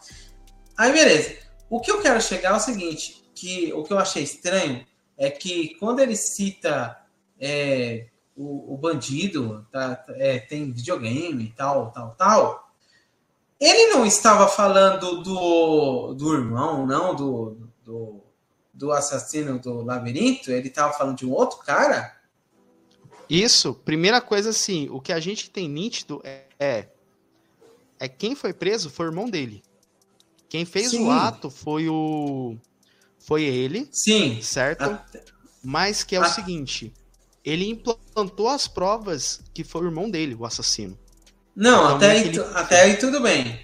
Aí 0.77 0.93
beleza. 0.93 1.37
O 1.69 1.81
que 1.81 1.91
eu 1.91 2.01
quero 2.01 2.21
chegar 2.21 2.51
é 2.51 2.57
o 2.57 2.61
seguinte: 2.61 3.25
que 3.35 3.73
o 3.73 3.83
que 3.83 3.93
eu 3.93 3.99
achei 3.99 4.23
estranho 4.23 4.87
é 5.19 5.29
que 5.29 5.75
quando 5.81 5.99
ele 5.99 6.15
cita 6.15 6.97
é, 7.41 8.07
o, 8.37 8.75
o, 8.75 8.79
bandido, 8.79 9.67
tá, 9.73 10.05
é, 10.11 10.39
tem 10.39 10.71
videogame 10.71 11.45
e 11.45 11.51
tal, 11.51 11.91
tal, 11.91 12.15
tal, 12.17 12.74
ele 13.65 13.95
não 13.95 14.05
estava 14.05 14.47
falando 14.47 15.23
do, 15.23 16.15
do 16.15 16.35
irmão, 16.35 16.87
não, 16.87 17.15
do, 17.15 17.57
do, 17.85 18.21
do 18.73 18.93
assassino 18.93 19.59
do 19.59 19.83
labirinto, 19.83 20.51
ele 20.51 20.69
estava 20.69 20.93
falando 20.93 21.17
de 21.17 21.27
um 21.27 21.33
outro 21.33 21.59
cara? 21.59 22.15
Isso, 23.29 23.73
primeira 23.73 24.21
coisa 24.21 24.51
assim, 24.51 24.89
o 24.91 25.01
que 25.01 25.13
a 25.13 25.19
gente 25.19 25.49
tem 25.49 25.69
nítido 25.69 26.21
é, 26.23 26.45
é, 26.59 26.89
é 27.99 28.09
quem 28.09 28.35
foi 28.35 28.53
preso 28.53 28.91
foi 28.91 29.07
o 29.07 29.09
irmão 29.09 29.31
dele. 29.31 29.63
Quem 30.49 30.65
fez 30.65 30.91
Sim. 30.91 31.07
o 31.07 31.11
ato 31.11 31.49
foi 31.49 31.89
o 31.89 32.57
foi 33.19 33.45
ele. 33.45 33.89
Sim. 33.91 34.43
Certo? 34.43 34.83
A... 34.83 35.05
Mas 35.63 36.05
que 36.05 36.15
é 36.15 36.19
a... 36.19 36.23
o 36.23 36.29
seguinte, 36.29 36.93
ele 37.43 37.69
implantou 37.69 38.49
as 38.49 38.69
provas 38.69 39.41
que 39.55 39.65
foi 39.65 39.83
o 39.83 39.87
irmão 39.87 40.11
dele, 40.11 40.35
o 40.35 40.45
assassino. 40.45 40.99
Não, 41.55 41.85
então, 41.85 41.97
até, 41.97 42.11
aí, 42.11 42.29
ele... 42.29 42.41
até 42.55 42.81
aí 42.83 42.97
tudo 42.97 43.21
bem. 43.21 43.61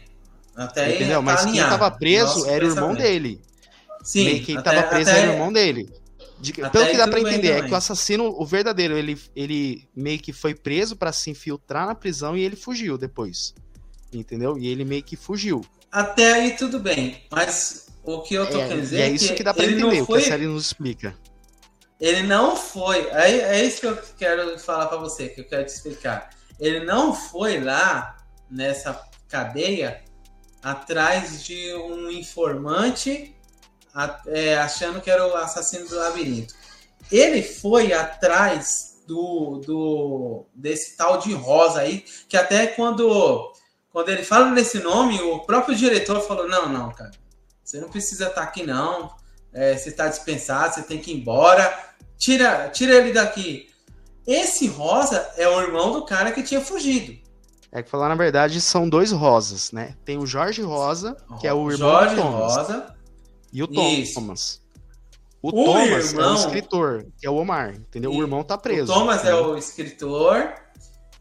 Até 0.54 0.94
Entendeu? 0.94 1.18
Aí 1.18 1.24
Mas 1.24 1.44
tá 1.44 1.50
quem 1.50 1.60
estava 1.60 1.90
preso 1.90 2.46
era 2.46 2.64
o 2.64 2.68
irmão 2.68 2.94
dele. 2.94 3.40
Sim. 4.02 4.24
Meio 4.24 4.44
quem 4.44 4.58
estava 4.58 4.82
preso 4.84 5.10
até... 5.10 5.20
era 5.20 5.30
o 5.30 5.32
irmão 5.34 5.52
dele. 5.52 5.90
De, 6.38 6.54
pelo 6.54 6.86
que 6.86 6.96
dá 6.96 7.06
para 7.06 7.20
entender, 7.20 7.50
é 7.50 7.62
que 7.62 7.70
o 7.70 7.76
assassino, 7.76 8.24
o 8.24 8.46
verdadeiro, 8.46 8.96
ele, 8.96 9.20
ele 9.36 9.86
meio 9.94 10.18
que 10.18 10.32
foi 10.32 10.54
preso 10.54 10.96
para 10.96 11.12
se 11.12 11.30
infiltrar 11.30 11.86
na 11.86 11.94
prisão 11.94 12.34
e 12.34 12.42
ele 12.42 12.56
fugiu 12.56 12.96
depois. 12.96 13.54
Entendeu? 14.12 14.56
E 14.58 14.66
ele 14.66 14.84
meio 14.84 15.02
que 15.02 15.16
fugiu. 15.16 15.62
Até 15.92 16.32
aí 16.32 16.56
tudo 16.56 16.80
bem, 16.80 17.22
mas 17.30 17.88
o 18.02 18.22
que 18.22 18.34
eu 18.34 18.48
tô 18.48 18.58
é, 18.58 18.68
querendo 18.68 18.80
dizer 18.80 19.00
é, 19.00 19.02
é 19.02 19.10
isso 19.10 19.28
que, 19.28 19.34
que 19.34 19.42
dá 19.42 19.52
pra 19.52 19.64
entender, 19.64 20.04
foi... 20.04 20.18
o 20.18 20.22
que 20.22 20.26
a 20.26 20.30
série 20.30 20.46
nos 20.46 20.64
explica. 20.66 21.14
Ele 22.00 22.22
não 22.22 22.56
foi. 22.56 23.06
É, 23.10 23.58
é 23.58 23.64
isso 23.64 23.80
que 23.80 23.86
eu 23.86 23.98
quero 24.16 24.58
falar 24.58 24.86
para 24.86 24.96
você, 24.96 25.28
que 25.28 25.42
eu 25.42 25.44
quero 25.44 25.66
te 25.66 25.74
explicar. 25.74 26.30
Ele 26.60 26.84
não 26.84 27.14
foi 27.14 27.58
lá 27.58 28.16
nessa 28.50 29.08
cadeia 29.28 30.04
atrás 30.62 31.42
de 31.42 31.74
um 31.74 32.10
informante 32.10 33.34
é, 34.26 34.58
achando 34.58 35.00
que 35.00 35.10
era 35.10 35.26
o 35.26 35.34
assassino 35.34 35.88
do 35.88 35.96
labirinto. 35.96 36.54
Ele 37.10 37.42
foi 37.42 37.92
atrás 37.92 39.02
do, 39.06 39.60
do 39.66 40.46
desse 40.54 40.96
tal 40.96 41.18
de 41.18 41.32
Rosa 41.32 41.80
aí, 41.80 42.04
que 42.28 42.36
até 42.36 42.68
quando, 42.68 43.52
quando 43.90 44.10
ele 44.10 44.22
fala 44.22 44.50
nesse 44.50 44.78
nome, 44.78 45.20
o 45.20 45.40
próprio 45.40 45.74
diretor 45.74 46.20
falou: 46.20 46.48
não, 46.48 46.68
não, 46.68 46.92
cara, 46.92 47.10
você 47.64 47.80
não 47.80 47.88
precisa 47.88 48.28
estar 48.28 48.42
aqui, 48.42 48.64
não. 48.64 49.18
É, 49.52 49.76
você 49.76 49.88
está 49.88 50.06
dispensado, 50.06 50.74
você 50.74 50.82
tem 50.82 50.98
que 50.98 51.10
ir 51.10 51.16
embora. 51.16 51.76
Tira, 52.16 52.68
tira 52.68 52.94
ele 52.94 53.12
daqui. 53.12 53.69
Esse 54.26 54.66
Rosa 54.66 55.30
é 55.36 55.48
o 55.48 55.60
irmão 55.60 55.92
do 55.92 56.04
cara 56.04 56.32
que 56.32 56.42
tinha 56.42 56.60
fugido. 56.60 57.18
É 57.72 57.82
que 57.82 57.90
falar 57.90 58.08
na 58.08 58.14
verdade 58.14 58.60
são 58.60 58.88
dois 58.88 59.12
Rosas, 59.12 59.70
né? 59.70 59.94
Tem 60.04 60.18
o 60.18 60.26
Jorge 60.26 60.60
Rosa, 60.62 61.16
que 61.40 61.46
é 61.46 61.54
o 61.54 61.70
irmão 61.70 61.90
Jorge 61.90 62.14
do 62.16 62.22
Thomas. 62.22 62.56
Rosa 62.56 62.94
e 63.52 63.62
o 63.62 63.68
Isso. 63.70 64.14
Thomas. 64.14 64.60
O, 65.42 65.48
o 65.48 65.52
Thomas 65.52 66.12
irmão... 66.12 66.24
é 66.24 66.32
o 66.32 66.34
escritor, 66.34 67.06
que 67.18 67.26
é 67.26 67.30
o 67.30 67.36
Omar, 67.36 67.74
entendeu? 67.74 68.12
E 68.12 68.16
o 68.16 68.22
irmão 68.22 68.42
tá 68.42 68.58
preso. 68.58 68.92
O 68.92 68.94
Thomas 68.94 69.24
é 69.24 69.34
o 69.34 69.56
escritor 69.56 70.52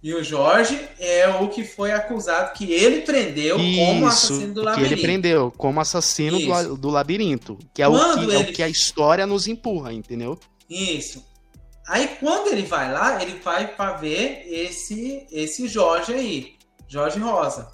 e 0.01 0.13
o 0.13 0.23
Jorge 0.23 0.79
é 0.97 1.27
o 1.27 1.49
que 1.49 1.63
foi 1.63 1.91
acusado, 1.91 2.53
que 2.53 2.71
ele 2.71 3.01
prendeu 3.01 3.57
Isso, 3.59 3.79
como 3.79 4.07
assassino 4.07 4.53
do 4.53 4.61
labirinto. 4.63 4.87
Que 4.87 4.93
ele 4.93 5.01
prendeu 5.01 5.53
como 5.57 5.79
assassino 5.81 6.39
do, 6.39 6.77
do, 6.77 6.89
labirinto. 6.89 7.59
Que 7.73 7.81
é 7.81 7.87
o 7.87 7.93
que, 8.15 8.23
ele... 8.23 8.35
é 8.35 8.37
o 8.39 8.53
que 8.53 8.63
a 8.63 8.69
história 8.69 9.27
nos 9.27 9.47
empurra, 9.47 9.93
entendeu? 9.93 10.39
Isso. 10.69 11.23
Aí 11.89 12.07
quando 12.19 12.47
ele 12.47 12.63
vai 12.63 12.91
lá, 12.93 13.21
ele 13.21 13.39
vai 13.39 13.67
para 13.67 13.93
ver 13.93 14.43
esse, 14.47 15.25
esse 15.31 15.67
Jorge 15.67 16.13
aí, 16.13 16.55
Jorge 16.87 17.19
Rosa. 17.19 17.67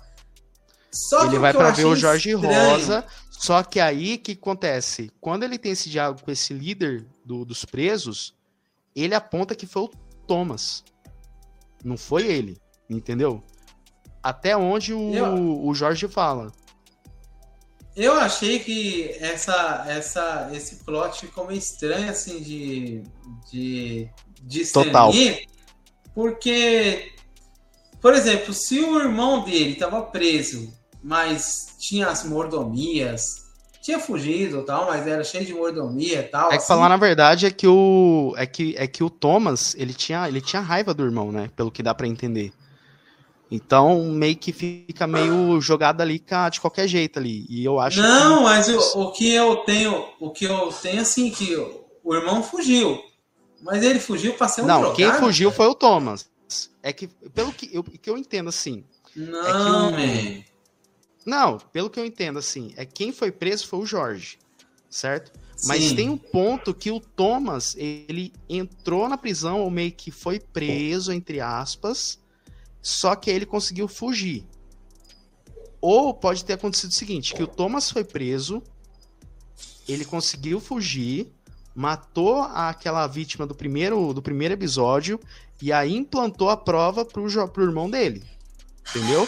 Só 0.89 1.25
ele 1.25 1.37
vai 1.37 1.53
para 1.53 1.71
ver 1.71 1.85
o 1.85 1.95
Jorge 1.95 2.31
estranho, 2.31 2.69
Rosa 2.69 3.05
só 3.37 3.61
que 3.63 3.79
aí 3.79 4.17
que 4.17 4.31
acontece? 4.31 5.11
Quando 5.19 5.43
ele 5.43 5.57
tem 5.57 5.73
esse 5.73 5.89
diálogo 5.89 6.23
com 6.23 6.31
esse 6.31 6.53
líder 6.53 7.05
do, 7.23 7.43
dos 7.43 7.65
presos, 7.65 8.33
ele 8.95 9.13
aponta 9.13 9.53
que 9.53 9.67
foi 9.67 9.83
o 9.83 9.91
Thomas. 10.25 10.83
Não 11.83 11.97
foi 11.97 12.25
ele, 12.25 12.57
entendeu? 12.89 13.43
Até 14.23 14.55
onde 14.55 14.93
o, 14.93 15.13
eu, 15.13 15.65
o 15.65 15.75
Jorge 15.75 16.07
fala. 16.07 16.51
Eu 17.95 18.13
achei 18.13 18.59
que 18.59 19.15
essa, 19.19 19.85
essa, 19.87 20.49
esse 20.53 20.83
plot 20.83 21.21
ficou 21.21 21.47
meio 21.47 21.59
estranho, 21.59 22.09
assim, 22.09 22.41
de, 22.41 23.03
de, 23.51 24.09
de 24.41 24.71
Total. 24.71 25.11
porque, 26.13 27.13
por 28.01 28.13
exemplo, 28.13 28.53
se 28.53 28.79
o 28.81 28.99
irmão 28.99 29.45
dele 29.45 29.71
estava 29.71 30.01
preso 30.01 30.73
mas 31.05 31.75
tinha 31.79 32.07
as 32.07 32.23
mordomias. 32.25 33.45
Tinha 33.79 33.99
fugido 33.99 34.63
tal, 34.63 34.87
mas 34.87 35.05
era 35.05 35.23
cheio 35.23 35.45
de 35.45 35.53
mordomia 35.53 36.21
e 36.21 36.23
tal. 36.23 36.47
É 36.47 36.49
que 36.49 36.55
assim. 36.55 36.67
falar 36.67 36.89
na 36.89 36.97
verdade 36.97 37.45
é 37.45 37.51
que 37.51 37.67
o 37.67 38.33
é 38.35 38.47
que 38.47 38.73
é 38.75 38.87
que 38.87 39.03
o 39.03 39.09
Thomas, 39.11 39.75
ele 39.77 39.93
tinha 39.93 40.27
ele 40.27 40.41
tinha 40.41 40.59
raiva 40.59 40.91
do 40.91 41.03
irmão, 41.03 41.31
né, 41.31 41.51
pelo 41.55 41.69
que 41.69 41.83
dá 41.83 41.93
para 41.93 42.07
entender. 42.07 42.51
Então, 43.55 44.03
meio 44.11 44.35
que 44.35 44.51
fica 44.51 45.07
meio 45.07 45.59
jogado 45.61 46.01
ali 46.01 46.21
de 46.51 46.59
qualquer 46.59 46.87
jeito 46.87 47.17
ali. 47.19 47.45
E 47.49 47.63
eu 47.63 47.79
acho 47.79 48.01
Não, 48.01 48.39
que... 48.39 48.43
mas 48.43 48.67
o, 48.67 49.01
o 49.01 49.11
que 49.11 49.33
eu 49.33 49.57
tenho, 49.57 50.05
o 50.19 50.29
que 50.29 50.45
eu 50.45 50.69
tenho 50.81 51.01
assim 51.01 51.31
que 51.31 51.55
o 52.03 52.13
irmão 52.13 52.43
fugiu. 52.43 53.01
Mas 53.61 53.83
ele 53.83 53.99
fugiu 53.99 54.33
para 54.33 54.47
ser 54.47 54.61
um 54.61 54.65
Não, 54.65 54.93
quem 54.93 55.11
fugiu 55.13 55.49
cara. 55.49 55.57
foi 55.57 55.67
o 55.67 55.75
Thomas. 55.75 56.29
É 56.83 56.93
que 56.93 57.07
pelo 57.07 57.51
que 57.51 57.69
eu, 57.73 57.83
que 57.83 58.09
eu 58.09 58.17
entendo 58.17 58.49
assim, 58.49 58.83
não, 59.15 59.97
é 59.97 60.43
o, 60.43 60.43
não, 61.25 61.57
pelo 61.57 61.89
que 61.89 61.99
eu 61.99 62.05
entendo, 62.05 62.37
assim, 62.37 62.71
é 62.77 62.85
quem 62.85 63.11
foi 63.11 63.31
preso 63.31 63.67
foi 63.67 63.79
o 63.79 63.85
Jorge, 63.85 64.37
certo? 64.87 65.31
Sim. 65.55 65.67
Mas 65.67 65.93
tem 65.93 66.09
um 66.09 66.17
ponto 66.17 66.73
que 66.73 66.91
o 66.91 66.99
Thomas, 66.99 67.75
ele 67.77 68.31
entrou 68.47 69.09
na 69.09 69.17
prisão, 69.17 69.61
ou 69.61 69.71
meio 69.71 69.91
que 69.91 70.11
foi 70.11 70.39
preso, 70.39 71.11
entre 71.11 71.41
aspas, 71.41 72.19
só 72.85 73.15
que 73.15 73.31
ele 73.31 73.47
conseguiu 73.47 73.87
fugir. 73.87 74.45
Ou 75.81 76.13
pode 76.13 76.45
ter 76.45 76.53
acontecido 76.53 76.91
o 76.91 76.93
seguinte, 76.93 77.33
que 77.33 77.41
o 77.41 77.47
Thomas 77.47 77.89
foi 77.89 78.03
preso, 78.03 78.61
ele 79.89 80.05
conseguiu 80.05 80.59
fugir, 80.59 81.33
matou 81.73 82.43
aquela 82.43 83.07
vítima 83.07 83.47
do 83.47 83.55
primeiro, 83.55 84.13
do 84.13 84.21
primeiro 84.21 84.53
episódio, 84.53 85.19
e 85.59 85.73
aí 85.73 85.95
implantou 85.95 86.47
a 86.47 86.55
prova 86.55 87.03
pro, 87.03 87.25
pro 87.47 87.63
irmão 87.63 87.89
dele. 87.89 88.23
Entendeu? 88.87 89.27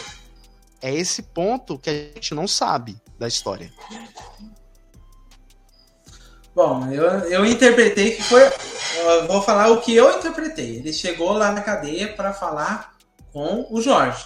É 0.79 0.93
esse 0.93 1.23
ponto 1.23 1.79
que 1.79 1.89
a 1.89 1.93
gente 1.93 2.35
não 2.35 2.47
sabe 2.47 2.95
da 3.17 3.27
história. 3.27 3.73
Bom, 6.53 6.91
eu, 6.91 7.05
eu 7.21 7.43
interpretei 7.43 8.11
que 8.11 8.21
foi. 8.21 8.43
eu 8.43 9.25
vou 9.25 9.41
falar 9.41 9.71
o 9.71 9.81
que 9.81 9.95
eu 9.95 10.15
interpretei. 10.15 10.75
Ele 10.75 10.93
chegou 10.93 11.33
lá 11.33 11.51
na 11.51 11.61
cadeia 11.61 12.13
para 12.13 12.33
falar 12.33 12.96
com 13.37 13.67
o 13.69 13.79
Jorge. 13.79 14.25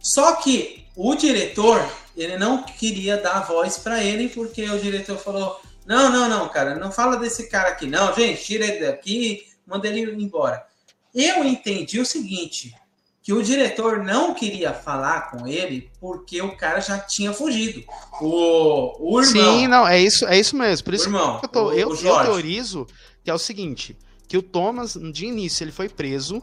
Só 0.00 0.34
que 0.34 0.84
o 0.96 1.14
diretor, 1.14 1.80
ele 2.16 2.36
não 2.36 2.64
queria 2.64 3.16
dar 3.16 3.46
voz 3.46 3.78
para 3.78 4.02
ele, 4.02 4.28
porque 4.28 4.68
o 4.68 4.80
diretor 4.80 5.16
falou: 5.16 5.60
Não, 5.86 6.10
não, 6.10 6.28
não, 6.28 6.48
cara, 6.48 6.74
não 6.74 6.90
fala 6.90 7.16
desse 7.16 7.48
cara 7.48 7.68
aqui, 7.68 7.86
não, 7.86 8.12
gente, 8.12 8.42
tira 8.42 8.66
ele 8.66 8.84
daqui, 8.84 9.46
manda 9.64 9.86
ele 9.86 10.10
embora. 10.20 10.66
Eu 11.14 11.44
entendi 11.44 12.00
o 12.00 12.04
seguinte: 12.04 12.74
que 13.22 13.32
o 13.32 13.44
diretor 13.44 14.02
não 14.02 14.34
queria 14.34 14.74
falar 14.74 15.30
com 15.30 15.46
ele 15.46 15.88
porque 16.00 16.42
o 16.42 16.56
cara 16.56 16.80
já 16.80 16.98
tinha 16.98 17.32
fugido. 17.32 17.84
O, 18.20 19.14
o 19.14 19.22
irmão. 19.22 19.58
Sim, 19.58 19.68
não, 19.68 19.86
é 19.86 20.00
isso, 20.00 20.26
é 20.26 20.36
isso 20.36 20.56
mesmo. 20.56 20.84
Por 20.84 20.94
isso 20.94 21.06
irmão, 21.06 21.38
que 21.38 21.44
eu, 21.44 21.48
tô, 21.48 21.66
o, 21.66 21.72
eu, 21.72 21.90
o 21.90 21.94
eu 21.94 22.22
teorizo 22.24 22.88
que 23.22 23.30
é 23.30 23.34
o 23.34 23.38
seguinte: 23.38 23.96
que 24.26 24.36
o 24.36 24.42
Thomas, 24.42 24.94
de 25.12 25.26
início, 25.26 25.62
ele 25.62 25.70
foi 25.70 25.88
preso, 25.88 26.42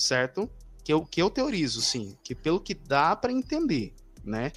certo? 0.00 0.50
Que 0.84 0.92
eu, 0.92 1.04
que 1.04 1.20
eu 1.20 1.30
teorizo, 1.30 1.80
sim. 1.80 2.16
Que 2.22 2.34
pelo 2.34 2.60
que 2.60 2.74
dá 2.74 3.14
para 3.14 3.32
entender, 3.32 3.94
né? 4.24 4.52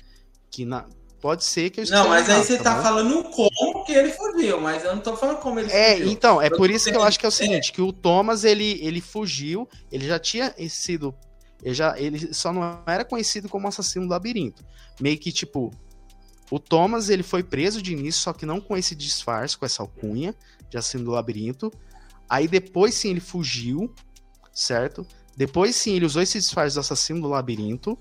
Que 0.49 0.65
na, 0.65 0.85
pode 1.19 1.43
ser 1.43 1.69
que 1.69 1.81
eu 1.81 1.85
Não, 1.89 2.09
mas 2.09 2.29
aí 2.29 2.43
você 2.43 2.57
tá, 2.57 2.75
tá 2.75 2.81
falando 2.81 3.23
como 3.29 3.83
que 3.85 3.93
ele 3.93 4.11
fugiu, 4.11 4.59
mas 4.59 4.83
eu 4.83 4.95
não 4.95 5.01
tô 5.01 5.15
falando 5.15 5.37
como 5.39 5.59
ele 5.59 5.71
é, 5.71 5.93
fugiu. 5.93 6.07
É, 6.07 6.11
então, 6.11 6.41
é 6.41 6.47
eu 6.47 6.57
por 6.57 6.69
isso 6.69 6.89
que 6.89 6.97
eu 6.97 7.03
acho 7.03 7.19
que 7.19 7.25
é 7.25 7.29
o 7.29 7.31
seguinte, 7.31 7.71
que 7.71 7.81
o 7.81 7.91
Thomas, 7.91 8.43
ele, 8.43 8.79
ele 8.81 9.01
fugiu, 9.01 9.67
ele 9.91 10.07
já 10.07 10.19
tinha 10.19 10.53
sido 10.69 11.13
ele, 11.63 11.73
já, 11.73 11.97
ele 11.97 12.33
só 12.33 12.51
não 12.51 12.83
era 12.85 13.05
conhecido 13.05 13.47
como 13.47 13.67
assassino 13.67 14.05
do 14.05 14.11
labirinto. 14.11 14.63
Meio 14.99 15.17
que, 15.17 15.31
tipo, 15.31 15.71
o 16.51 16.59
Thomas 16.59 17.09
ele 17.09 17.23
foi 17.23 17.41
preso 17.41 17.81
de 17.81 17.93
início, 17.93 18.21
só 18.21 18.33
que 18.33 18.45
não 18.45 18.59
com 18.59 18.75
esse 18.75 18.93
disfarce, 18.93 19.57
com 19.57 19.65
essa 19.65 19.81
alcunha 19.81 20.35
de 20.69 20.77
assassino 20.77 21.05
do 21.05 21.11
labirinto. 21.11 21.71
Aí 22.29 22.47
depois 22.47 22.95
sim 22.95 23.11
ele 23.11 23.21
fugiu, 23.21 23.93
certo? 24.51 25.07
Depois 25.35 25.75
sim 25.75 25.95
ele 25.95 26.05
usou 26.05 26.21
esse 26.21 26.39
disfarce 26.39 26.75
do 26.75 26.79
assassino 26.79 27.21
do 27.21 27.27
labirinto. 27.27 27.97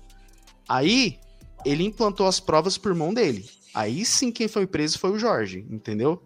Aí 0.67 1.19
ele 1.65 1.83
implantou 1.83 2.27
as 2.27 2.39
provas 2.39 2.77
por 2.77 2.93
mão 2.93 3.13
dele. 3.13 3.49
Aí 3.73 4.05
sim 4.05 4.31
quem 4.31 4.47
foi 4.47 4.67
preso 4.67 4.99
foi 4.99 5.11
o 5.11 5.19
Jorge, 5.19 5.65
entendeu? 5.69 6.21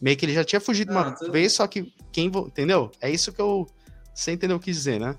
Meio 0.00 0.16
que 0.16 0.24
ele 0.24 0.34
já 0.34 0.44
tinha 0.44 0.60
fugido 0.60 0.92
uma 0.92 1.08
ah, 1.08 1.30
vez, 1.30 1.54
só 1.54 1.66
que 1.66 1.92
quem. 2.12 2.26
Entendeu? 2.26 2.90
É 3.00 3.10
isso 3.10 3.32
que 3.32 3.40
eu. 3.40 3.66
Você 4.14 4.32
entendeu 4.32 4.56
o 4.56 4.60
que 4.60 4.72
dizer, 4.72 4.98
né? 4.98 5.14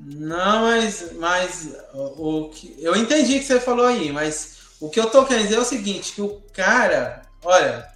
Não, 0.00 0.62
mas, 0.62 1.12
mas 1.16 1.74
o, 1.92 2.44
o 2.44 2.50
que, 2.50 2.76
eu 2.78 2.94
entendi 2.94 3.36
o 3.36 3.38
que 3.40 3.46
você 3.46 3.58
falou 3.58 3.86
aí, 3.86 4.12
mas 4.12 4.58
o 4.80 4.88
que 4.88 5.00
eu 5.00 5.10
tô 5.10 5.24
querendo 5.24 5.44
dizer 5.44 5.56
é 5.56 5.60
o 5.60 5.64
seguinte, 5.64 6.12
que 6.12 6.22
o 6.22 6.40
cara, 6.52 7.22
olha, 7.42 7.88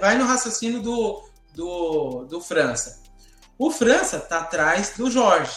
vai 0.00 0.18
no 0.18 0.26
raciocínio 0.26 0.82
do, 0.82 1.22
do, 1.54 2.24
do 2.24 2.40
França. 2.40 3.00
O 3.58 3.70
França 3.70 4.20
tá 4.20 4.40
atrás 4.40 4.94
do 4.96 5.10
Jorge. 5.10 5.52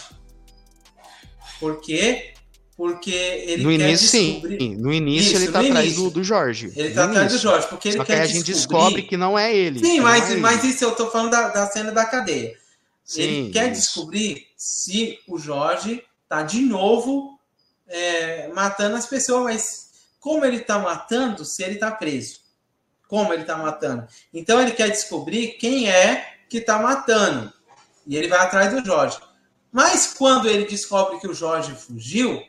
Por 1.61 1.79
quê? 1.79 2.33
Porque 2.75 3.11
ele 3.11 3.63
no 3.63 3.69
quer 3.69 3.89
início, 3.89 4.19
descobrir... 4.19 4.59
Sim, 4.59 4.75
no 4.77 4.91
início 4.91 5.33
Isso, 5.33 5.43
ele 5.43 5.51
tá 5.51 5.59
atrás 5.59 5.95
do, 5.95 6.09
do 6.09 6.23
Jorge. 6.23 6.73
Ele 6.75 6.93
tá 6.95 7.05
atrás 7.05 7.31
do 7.31 7.37
Jorge, 7.37 7.67
porque 7.67 7.89
ele 7.89 7.97
Só 7.97 8.03
quer 8.03 8.15
que 8.15 8.21
a 8.21 8.25
gente 8.25 8.43
descobre 8.43 9.03
que 9.03 9.15
não 9.15 9.37
é 9.37 9.55
ele. 9.55 9.79
Sim, 9.79 9.99
mas, 9.99 10.31
é 10.31 10.37
mas 10.37 10.63
isso 10.63 10.83
eu 10.83 10.95
tô 10.95 11.11
falando 11.11 11.29
da, 11.29 11.49
da 11.49 11.67
cena 11.67 11.91
da 11.91 12.03
cadeia. 12.05 12.57
Sim, 13.05 13.21
ele 13.21 13.51
quer 13.51 13.71
isso. 13.71 13.81
descobrir 13.81 14.47
se 14.57 15.19
o 15.27 15.37
Jorge 15.37 16.03
tá 16.27 16.41
de 16.41 16.61
novo 16.61 17.39
é, 17.87 18.47
matando 18.47 18.95
as 18.95 19.05
pessoas, 19.05 19.43
mas 19.43 19.89
como 20.19 20.43
ele 20.43 20.61
tá 20.61 20.79
matando 20.79 21.45
se 21.45 21.61
ele 21.61 21.75
tá 21.75 21.91
preso? 21.91 22.39
Como 23.07 23.31
ele 23.31 23.43
tá 23.43 23.57
matando? 23.57 24.07
Então 24.33 24.59
ele 24.59 24.71
quer 24.71 24.89
descobrir 24.89 25.57
quem 25.59 25.87
é 25.87 26.35
que 26.49 26.59
tá 26.59 26.79
matando. 26.79 27.53
E 28.07 28.15
ele 28.15 28.27
vai 28.27 28.39
atrás 28.39 28.73
do 28.73 28.83
Jorge. 28.83 29.19
Mas 29.71 30.13
quando 30.13 30.47
ele 30.47 30.65
descobre 30.65 31.19
que 31.19 31.27
o 31.27 31.33
Jorge 31.33 31.73
fugiu, 31.75 32.41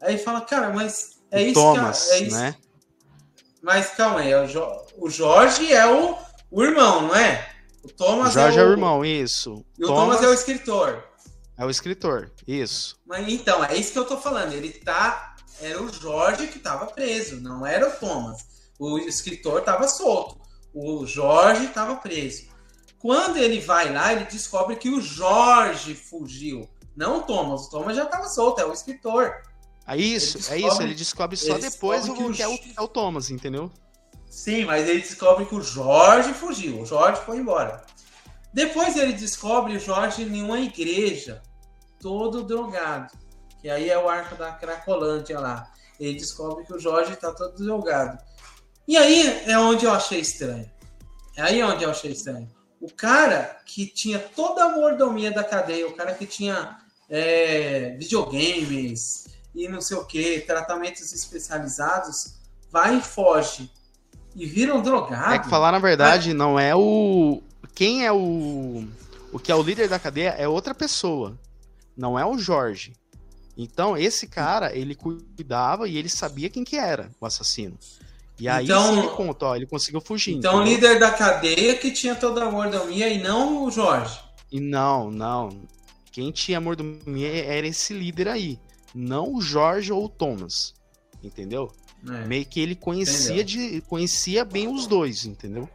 aí 0.00 0.16
fala, 0.16 0.40
cara, 0.40 0.72
mas 0.72 1.20
é 1.30 1.42
o 1.42 1.46
isso 1.46 1.54
Thomas, 1.54 2.08
que 2.08 2.14
é 2.14 2.18
isso. 2.20 2.36
né? 2.36 2.54
Mas 3.62 3.90
calma 3.90 4.20
aí, 4.20 4.32
o 4.96 5.10
Jorge 5.10 5.72
é 5.72 5.86
o, 5.86 6.16
o 6.50 6.62
irmão, 6.64 7.02
não 7.02 7.14
é? 7.14 7.48
O 7.82 7.88
Thomas 7.88 8.32
Jorge 8.34 8.58
é 8.58 8.62
o... 8.62 8.64
é 8.64 8.68
o 8.68 8.72
irmão, 8.72 9.04
isso. 9.04 9.64
E 9.78 9.84
o 9.84 9.88
Thomas... 9.88 10.16
Thomas 10.18 10.22
é 10.22 10.28
o 10.28 10.34
escritor. 10.34 11.04
É 11.58 11.64
o 11.64 11.70
escritor, 11.70 12.30
isso. 12.46 12.96
Mas 13.06 13.28
então, 13.28 13.64
é 13.64 13.76
isso 13.76 13.92
que 13.92 13.98
eu 13.98 14.04
tô 14.04 14.16
falando. 14.16 14.52
Ele 14.52 14.70
tá. 14.70 15.36
Era 15.60 15.80
o 15.80 15.92
Jorge 15.92 16.48
que 16.48 16.58
tava 16.58 16.86
preso, 16.86 17.40
não 17.40 17.64
era 17.64 17.88
o 17.88 17.92
Thomas. 17.92 18.40
O 18.78 18.98
escritor 18.98 19.62
tava 19.62 19.86
solto. 19.86 20.40
O 20.74 21.06
Jorge 21.06 21.68
tava 21.68 21.96
preso. 21.96 22.46
Quando 23.02 23.36
ele 23.36 23.60
vai 23.60 23.92
lá, 23.92 24.12
ele 24.12 24.24
descobre 24.26 24.76
que 24.76 24.88
o 24.88 25.00
Jorge 25.00 25.92
fugiu. 25.92 26.70
Não 26.96 27.18
o 27.18 27.22
Thomas. 27.22 27.66
O 27.66 27.70
Thomas 27.70 27.96
já 27.96 28.06
tava 28.06 28.28
solto, 28.28 28.60
é 28.60 28.64
o 28.64 28.72
escritor. 28.72 29.42
É 29.88 29.96
isso, 29.96 30.38
descobre, 30.38 30.62
é 30.62 30.68
isso. 30.68 30.82
Ele 30.82 30.94
descobre 30.94 31.36
só 31.36 31.54
ele 31.54 31.68
depois 31.68 32.04
descobre 32.04 32.30
o 32.30 32.32
que, 32.32 32.42
o... 32.42 32.44
É, 32.44 32.48
o, 32.48 32.58
é 32.78 32.80
o 32.80 32.86
Thomas, 32.86 33.28
entendeu? 33.28 33.72
Sim, 34.30 34.66
mas 34.66 34.88
ele 34.88 35.00
descobre 35.00 35.44
que 35.46 35.54
o 35.56 35.60
Jorge 35.60 36.32
fugiu, 36.32 36.82
o 36.82 36.86
Jorge 36.86 37.20
foi 37.22 37.38
embora. 37.38 37.84
Depois 38.54 38.96
ele 38.96 39.14
descobre 39.14 39.76
o 39.76 39.80
Jorge 39.80 40.22
em 40.22 40.40
uma 40.40 40.60
igreja, 40.60 41.42
todo 41.98 42.44
drogado. 42.44 43.12
Que 43.60 43.68
aí 43.68 43.90
é 43.90 43.98
o 43.98 44.08
arco 44.08 44.36
da 44.36 44.52
Cracolândia 44.52 45.40
lá. 45.40 45.72
Ele 45.98 46.14
descobre 46.18 46.64
que 46.64 46.72
o 46.72 46.78
Jorge 46.78 47.14
está 47.14 47.32
todo 47.32 47.56
drogado. 47.56 48.16
E 48.86 48.96
aí 48.96 49.42
é 49.50 49.58
onde 49.58 49.86
eu 49.86 49.92
achei 49.92 50.20
estranho. 50.20 50.70
É 51.36 51.42
aí 51.42 51.62
onde 51.64 51.82
eu 51.82 51.90
achei 51.90 52.12
estranho. 52.12 52.48
O 52.82 52.92
cara 52.92 53.60
que 53.64 53.86
tinha 53.86 54.18
toda 54.18 54.64
a 54.64 54.76
mordomia 54.76 55.30
da 55.30 55.44
cadeia, 55.44 55.86
o 55.86 55.92
cara 55.92 56.14
que 56.14 56.26
tinha 56.26 56.80
é, 57.08 57.96
videogames 57.96 59.28
e 59.54 59.68
não 59.68 59.80
sei 59.80 59.96
o 59.96 60.04
que, 60.04 60.40
tratamentos 60.40 61.12
especializados, 61.12 62.34
vai 62.72 62.96
e 62.98 63.00
foge 63.00 63.70
e 64.34 64.46
viram 64.46 64.82
drogados. 64.82 65.34
É 65.34 65.38
que 65.38 65.48
falar 65.48 65.70
na 65.70 65.78
verdade, 65.78 66.34
não 66.34 66.58
é 66.58 66.74
o. 66.74 67.40
Quem 67.72 68.04
é 68.04 68.10
o. 68.10 68.84
O 69.32 69.38
que 69.38 69.52
é 69.52 69.54
o 69.54 69.62
líder 69.62 69.88
da 69.88 70.00
cadeia 70.00 70.30
é 70.30 70.48
outra 70.48 70.74
pessoa. 70.74 71.38
Não 71.96 72.18
é 72.18 72.26
o 72.26 72.36
Jorge. 72.36 72.94
Então, 73.56 73.96
esse 73.96 74.26
cara, 74.26 74.74
ele 74.76 74.96
cuidava 74.96 75.86
e 75.86 75.96
ele 75.96 76.08
sabia 76.08 76.50
quem 76.50 76.64
que 76.64 76.76
era 76.76 77.12
o 77.20 77.26
assassino. 77.26 77.78
E 78.38 78.48
aí 78.48 78.64
então, 78.64 78.98
ele 78.98 79.08
conta, 79.08 79.46
ó, 79.46 79.56
ele 79.56 79.66
conseguiu 79.66 80.00
fugir. 80.00 80.34
Então, 80.34 80.56
o 80.58 80.62
líder 80.62 80.98
da 80.98 81.10
cadeia 81.10 81.76
que 81.76 81.90
tinha 81.92 82.14
toda 82.14 82.44
a 82.44 82.50
mordomia 82.50 83.08
e 83.08 83.22
não 83.22 83.64
o 83.64 83.70
Jorge. 83.70 84.18
E 84.50 84.60
não, 84.60 85.10
não. 85.10 85.62
Quem 86.10 86.30
tinha 86.30 86.60
mordomia 86.60 87.44
era 87.44 87.66
esse 87.66 87.92
líder 87.92 88.28
aí. 88.28 88.58
Não 88.94 89.34
o 89.34 89.40
Jorge 89.40 89.92
ou 89.92 90.04
o 90.04 90.08
Thomas. 90.08 90.74
Entendeu? 91.22 91.72
É. 92.08 92.26
Meio 92.26 92.44
que 92.44 92.60
ele 92.60 92.74
conhecia, 92.74 93.44
de, 93.44 93.80
conhecia 93.82 94.44
bem 94.44 94.66
os 94.68 94.86
dois, 94.86 95.24
entendeu? 95.24 95.68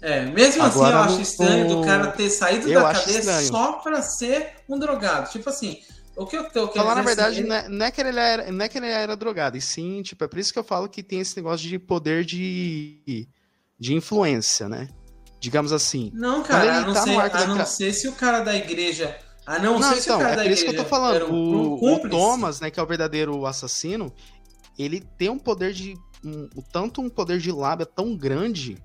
É, 0.00 0.24
mesmo 0.26 0.62
Agora, 0.62 1.00
assim 1.00 1.10
eu 1.10 1.14
acho 1.14 1.20
estranho 1.22 1.68
do 1.68 1.84
cara 1.84 2.12
ter 2.12 2.30
saído 2.30 2.72
da 2.72 2.92
cadeia 2.92 3.18
estranho. 3.18 3.48
só 3.48 3.72
pra 3.72 4.00
ser 4.00 4.52
um 4.68 4.78
drogado. 4.78 5.30
Tipo 5.30 5.50
assim, 5.50 5.80
o 6.18 6.26
que 6.26 6.36
eu 6.36 6.44
tô 6.44 6.68
querendo 6.68 6.74
Falar 6.74 6.96
na 6.96 7.02
verdade, 7.02 7.40
assim, 7.40 7.48
não, 7.48 7.56
é, 7.56 7.68
não, 7.68 7.86
é, 7.86 7.90
que 7.90 8.00
ele 8.00 8.18
era, 8.18 8.50
não 8.50 8.64
é 8.64 8.68
que 8.68 8.78
ele 8.78 8.86
era 8.88 9.16
drogado, 9.16 9.56
e 9.56 9.60
sim, 9.60 10.02
tipo, 10.02 10.24
é 10.24 10.28
por 10.28 10.38
isso 10.38 10.52
que 10.52 10.58
eu 10.58 10.64
falo 10.64 10.88
que 10.88 11.02
tem 11.02 11.20
esse 11.20 11.36
negócio 11.36 11.68
de 11.68 11.78
poder 11.78 12.24
de, 12.24 13.28
de 13.78 13.94
influência, 13.94 14.68
né? 14.68 14.88
Digamos 15.40 15.72
assim. 15.72 16.10
Não, 16.12 16.42
cara, 16.42 16.78
a 16.78 16.80
não, 16.80 16.92
tá 16.92 17.02
ser, 17.02 17.16
a 17.16 17.46
não 17.46 17.64
ser 17.64 17.92
se 17.92 18.08
o 18.08 18.12
cara 18.12 18.40
da 18.40 18.56
igreja. 18.56 19.16
A 19.46 19.58
não, 19.60 19.78
não 19.78 19.82
ser 19.82 20.00
então, 20.00 20.00
se 20.00 20.00
o 20.00 20.02
então, 20.02 20.18
cara 20.18 20.32
é 20.32 20.36
da 20.36 20.44
igreja. 20.44 20.62
É 20.62 20.64
por 20.64 20.70
isso 20.70 20.74
que 20.74 20.80
eu 20.80 20.84
tô 20.84 20.90
falando. 20.90 21.32
Um, 21.32 21.74
um 21.80 21.94
o, 21.94 22.10
Thomas, 22.10 22.60
né, 22.60 22.70
que 22.70 22.80
é 22.80 22.82
o 22.82 22.86
verdadeiro 22.86 23.46
assassino, 23.46 24.12
ele 24.76 25.00
tem 25.16 25.28
um 25.28 25.38
poder 25.38 25.72
de. 25.72 25.94
Um, 26.24 26.48
tanto 26.72 27.00
um 27.00 27.08
poder 27.08 27.38
de 27.38 27.52
lábia 27.52 27.86
tão 27.86 28.16
grande 28.16 28.76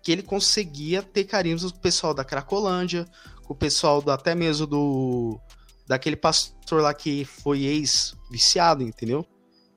que 0.00 0.12
ele 0.12 0.22
conseguia 0.22 1.02
ter 1.02 1.24
carinhos 1.24 1.62
com 1.72 1.78
o 1.78 1.80
pessoal 1.80 2.14
da 2.14 2.24
Cracolândia, 2.24 3.06
com 3.42 3.54
o 3.54 3.56
pessoal 3.56 4.00
do, 4.00 4.12
até 4.12 4.34
mesmo 4.34 4.66
do. 4.66 5.40
Daquele 5.86 6.16
pastor 6.16 6.82
lá 6.82 6.94
que 6.94 7.24
foi 7.24 7.62
ex-viciado, 7.64 8.82
entendeu? 8.82 9.26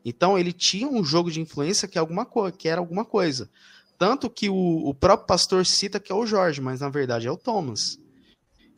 Então 0.04 0.38
ele 0.38 0.54
tinha 0.54 0.88
um 0.88 1.04
jogo 1.04 1.30
de 1.30 1.42
influência 1.42 1.88
que, 1.88 1.98
é 1.98 2.02
alguma 2.02 2.26
que 2.52 2.70
era 2.70 2.80
alguma 2.80 3.04
coisa. 3.04 3.50
Tanto 3.98 4.30
que 4.30 4.50
o, 4.50 4.88
o 4.88 4.94
próprio 4.94 5.28
pastor 5.28 5.66
cita 5.66 6.00
que 6.00 6.12
é 6.12 6.16
o 6.16 6.26
Jorge, 6.26 6.62
mas 6.62 6.80
na 6.80 6.90
verdade 6.90 7.28
é 7.28 7.32
o 7.32 7.38
Thomas. 7.38 8.00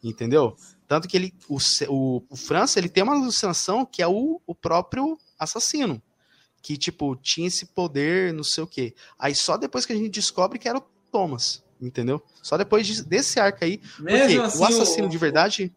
Entendeu? 0.03 0.55
Tanto 0.87 1.07
que 1.07 1.17
ele, 1.17 1.33
o, 1.47 1.57
o, 1.89 2.23
o 2.29 2.35
França 2.35 2.79
ele 2.79 2.89
tem 2.89 3.03
uma 3.03 3.15
alucinação 3.15 3.85
que 3.85 4.01
é 4.01 4.07
o, 4.07 4.41
o 4.47 4.55
próprio 4.55 5.17
assassino 5.37 6.01
que, 6.61 6.77
tipo, 6.77 7.15
tinha 7.15 7.47
esse 7.47 7.65
poder, 7.67 8.33
não 8.33 8.43
sei 8.43 8.63
o 8.63 8.67
quê. 8.67 8.93
Aí 9.17 9.33
só 9.33 9.57
depois 9.57 9.85
que 9.85 9.93
a 9.93 9.95
gente 9.95 10.09
descobre 10.09 10.59
que 10.59 10.67
era 10.67 10.77
o 10.77 10.83
Thomas, 11.11 11.63
entendeu? 11.81 12.21
Só 12.41 12.57
depois 12.57 12.85
de, 12.85 13.03
desse 13.03 13.39
arco 13.39 13.63
aí. 13.63 13.81
Mesmo 13.99 14.43
assim, 14.43 14.59
o 14.59 14.65
assassino 14.65 15.07
o... 15.07 15.09
de 15.09 15.17
verdade. 15.17 15.73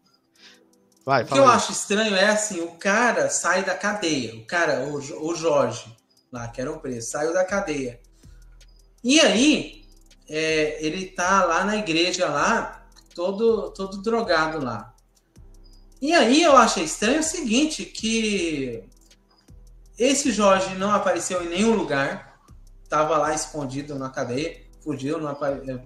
Vai, 1.05 1.23
o 1.23 1.27
que 1.27 1.37
eu 1.37 1.47
aí. 1.47 1.55
acho 1.55 1.71
estranho 1.71 2.15
é 2.15 2.29
assim: 2.29 2.61
o 2.61 2.71
cara 2.71 3.29
sai 3.29 3.63
da 3.63 3.75
cadeia. 3.75 4.35
O 4.35 4.45
cara, 4.45 4.85
o, 4.85 4.95
o 4.97 5.35
Jorge, 5.35 5.95
lá, 6.31 6.47
que 6.47 6.61
era 6.61 6.71
o 6.71 6.79
preso, 6.79 7.09
saiu 7.09 7.33
da 7.33 7.43
cadeia. 7.43 7.99
E 9.03 9.19
aí, 9.19 9.85
é, 10.29 10.83
ele 10.85 11.07
tá 11.07 11.43
lá 11.43 11.65
na 11.65 11.75
igreja 11.75 12.29
lá, 12.29 12.87
todo, 13.13 13.71
todo 13.71 14.01
drogado 14.01 14.63
lá. 14.63 14.93
E 16.01 16.13
aí 16.13 16.41
eu 16.41 16.55
achei 16.57 16.83
estranho 16.83 17.19
o 17.19 17.23
seguinte, 17.23 17.85
que 17.85 18.83
esse 19.97 20.31
Jorge 20.31 20.75
não 20.75 20.91
apareceu 20.91 21.43
em 21.43 21.49
nenhum 21.49 21.75
lugar, 21.75 22.39
tava 22.89 23.17
lá 23.17 23.33
escondido 23.33 23.97
na 23.97 24.09
cadeia, 24.09 24.61
fugiu, 24.83 25.19
não 25.19 25.29
apareceu. 25.29 25.81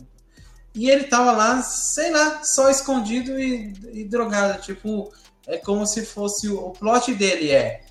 E 0.76 0.90
ele 0.90 1.06
tava 1.06 1.32
lá, 1.32 1.62
sei 1.62 2.12
lá, 2.12 2.44
só 2.44 2.70
escondido 2.70 3.40
e, 3.40 3.74
e 3.94 4.04
drogado. 4.04 4.62
Tipo, 4.62 5.12
é 5.48 5.58
como 5.58 5.86
se 5.88 6.06
fosse 6.06 6.50
o, 6.50 6.60
o 6.60 6.72
plot 6.72 7.14
dele 7.14 7.52
é: 7.52 7.82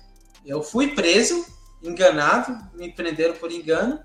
eu 0.45 0.63
fui 0.63 0.95
preso, 0.95 1.45
enganado, 1.83 2.57
me 2.73 2.91
prenderam 2.91 3.33
por 3.33 3.51
engano, 3.51 3.99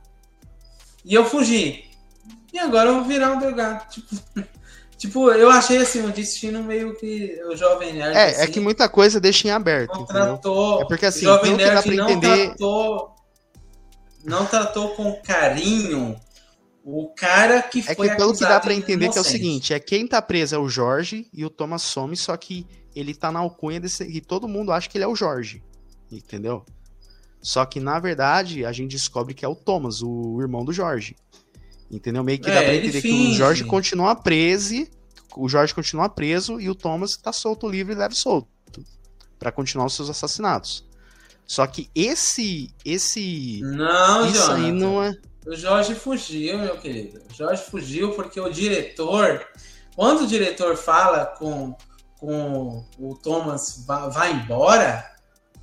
e 1.05 1.15
eu 1.15 1.25
fugi. 1.25 1.91
E 2.53 2.59
agora 2.59 2.91
eu 2.91 2.97
vou 2.97 3.05
virar 3.05 3.33
um 3.33 3.39
drogado. 3.39 3.85
Tipo, 5.03 5.27
tipo 5.27 5.31
eu 5.33 5.51
achei 5.51 5.79
assim, 5.79 6.01
o 6.01 6.07
um 6.07 6.11
destino 6.11 6.63
meio 6.63 6.95
que 6.95 7.41
o 7.47 7.57
Jovem 7.57 7.93
Nerd. 7.93 8.17
É, 8.17 8.27
assim, 8.27 8.43
é 8.43 8.47
que 8.47 8.61
muita 8.61 8.89
coisa 8.89 9.21
deixa 9.21 9.49
em 9.49 9.51
aberto. 9.51 9.99
Não 9.99 10.07
tratou. 10.07 10.81
É 10.81 10.85
porque 10.87 11.07
assim, 11.07 11.27
o 11.27 11.31
Jovem 11.31 11.57
Nerd 11.57 11.97
não 11.97 12.09
entender... 12.09 12.47
tratou. 12.47 13.13
Não 14.25 14.47
tratou 14.47 14.91
com 14.91 15.21
carinho 15.21 16.17
o 16.85 17.09
cara 17.15 17.63
que 17.63 17.83
foi 17.83 18.07
É 18.07 18.11
que 18.11 18.17
pelo 18.17 18.33
que 18.33 18.41
dá 18.41 18.59
para 18.61 18.75
entender 18.75 19.09
que 19.11 19.19
é 19.19 19.21
o 19.21 19.25
seguinte, 19.25 19.73
é 19.73 19.79
quem 19.81 20.07
tá 20.07 20.21
preso 20.21 20.55
é 20.55 20.59
o 20.59 20.69
Jorge 20.69 21.29
e 21.33 21.45
o 21.45 21.51
Thomas 21.51 21.83
some, 21.83 22.17
só 22.17 22.37
que 22.37 22.67
ele 22.95 23.15
tá 23.15 23.31
na 23.33 23.39
alcunha 23.41 23.81
desse 23.81 24.05
e 24.05 24.21
todo 24.21 24.49
mundo 24.49 24.73
acha 24.73 24.89
que 24.89 24.99
ele 24.99 25.05
é 25.05 25.09
o 25.09 25.17
Jorge. 25.17 25.63
Entendeu? 26.11 26.65
Só 27.41 27.65
que 27.65 27.81
na 27.81 27.99
verdade 27.99 28.65
a 28.65 28.73
gente 28.73 28.91
descobre 28.91 29.35
que 29.35 29.45
é 29.45 29.49
o 29.49 29.55
Thomas, 29.55 30.03
o 30.03 30.39
irmão 30.41 30.65
do 30.65 30.73
Jorge. 30.73 31.17
Entendeu? 31.91 32.23
Meio 32.25 32.41
que 32.41 32.51
É, 32.51 32.55
dá 32.55 32.63
pra 32.63 32.75
entender 32.75 33.03
que 33.03 33.13
o 33.13 33.33
Jorge 33.35 33.65
continua 33.65 34.15
preso, 34.15 34.87
o 35.37 35.49
Jorge 35.49 35.75
continua 35.75 36.09
preso 36.09 36.61
e 36.61 36.69
o 36.69 36.75
Thomas 36.75 37.17
tá 37.17 37.33
solto 37.33 37.69
livre 37.69 37.95
e 37.95 37.97
leve 37.97 38.15
solto 38.15 38.49
Pra 39.39 39.51
continuar 39.51 39.87
os 39.87 39.95
seus 39.95 40.09
assassinatos. 40.09 40.85
Só 41.47 41.67
que 41.67 41.91
esse 41.95 42.71
esse 42.85 43.61
Não, 43.63 44.27
isso 44.27 44.47
Jonathan. 44.47 44.65
aí 44.65 44.73
não 44.73 45.03
é 45.03 45.17
O 45.47 45.57
Jorge 45.57 45.95
fugiu, 45.95 46.59
meu 46.59 46.79
querido. 46.79 47.21
O 47.31 47.35
Jorge 47.35 47.65
fugiu 47.65 48.15
porque 48.15 48.41
o 48.41 48.51
diretor, 48.51 49.45
quando 49.97 50.23
o 50.23 50.27
diretor 50.27 50.77
fala 50.77 51.27
com, 51.27 51.77
com 52.19 52.87
o 52.99 53.17
Thomas 53.17 53.85
vai, 53.87 54.33
embora, 54.33 55.05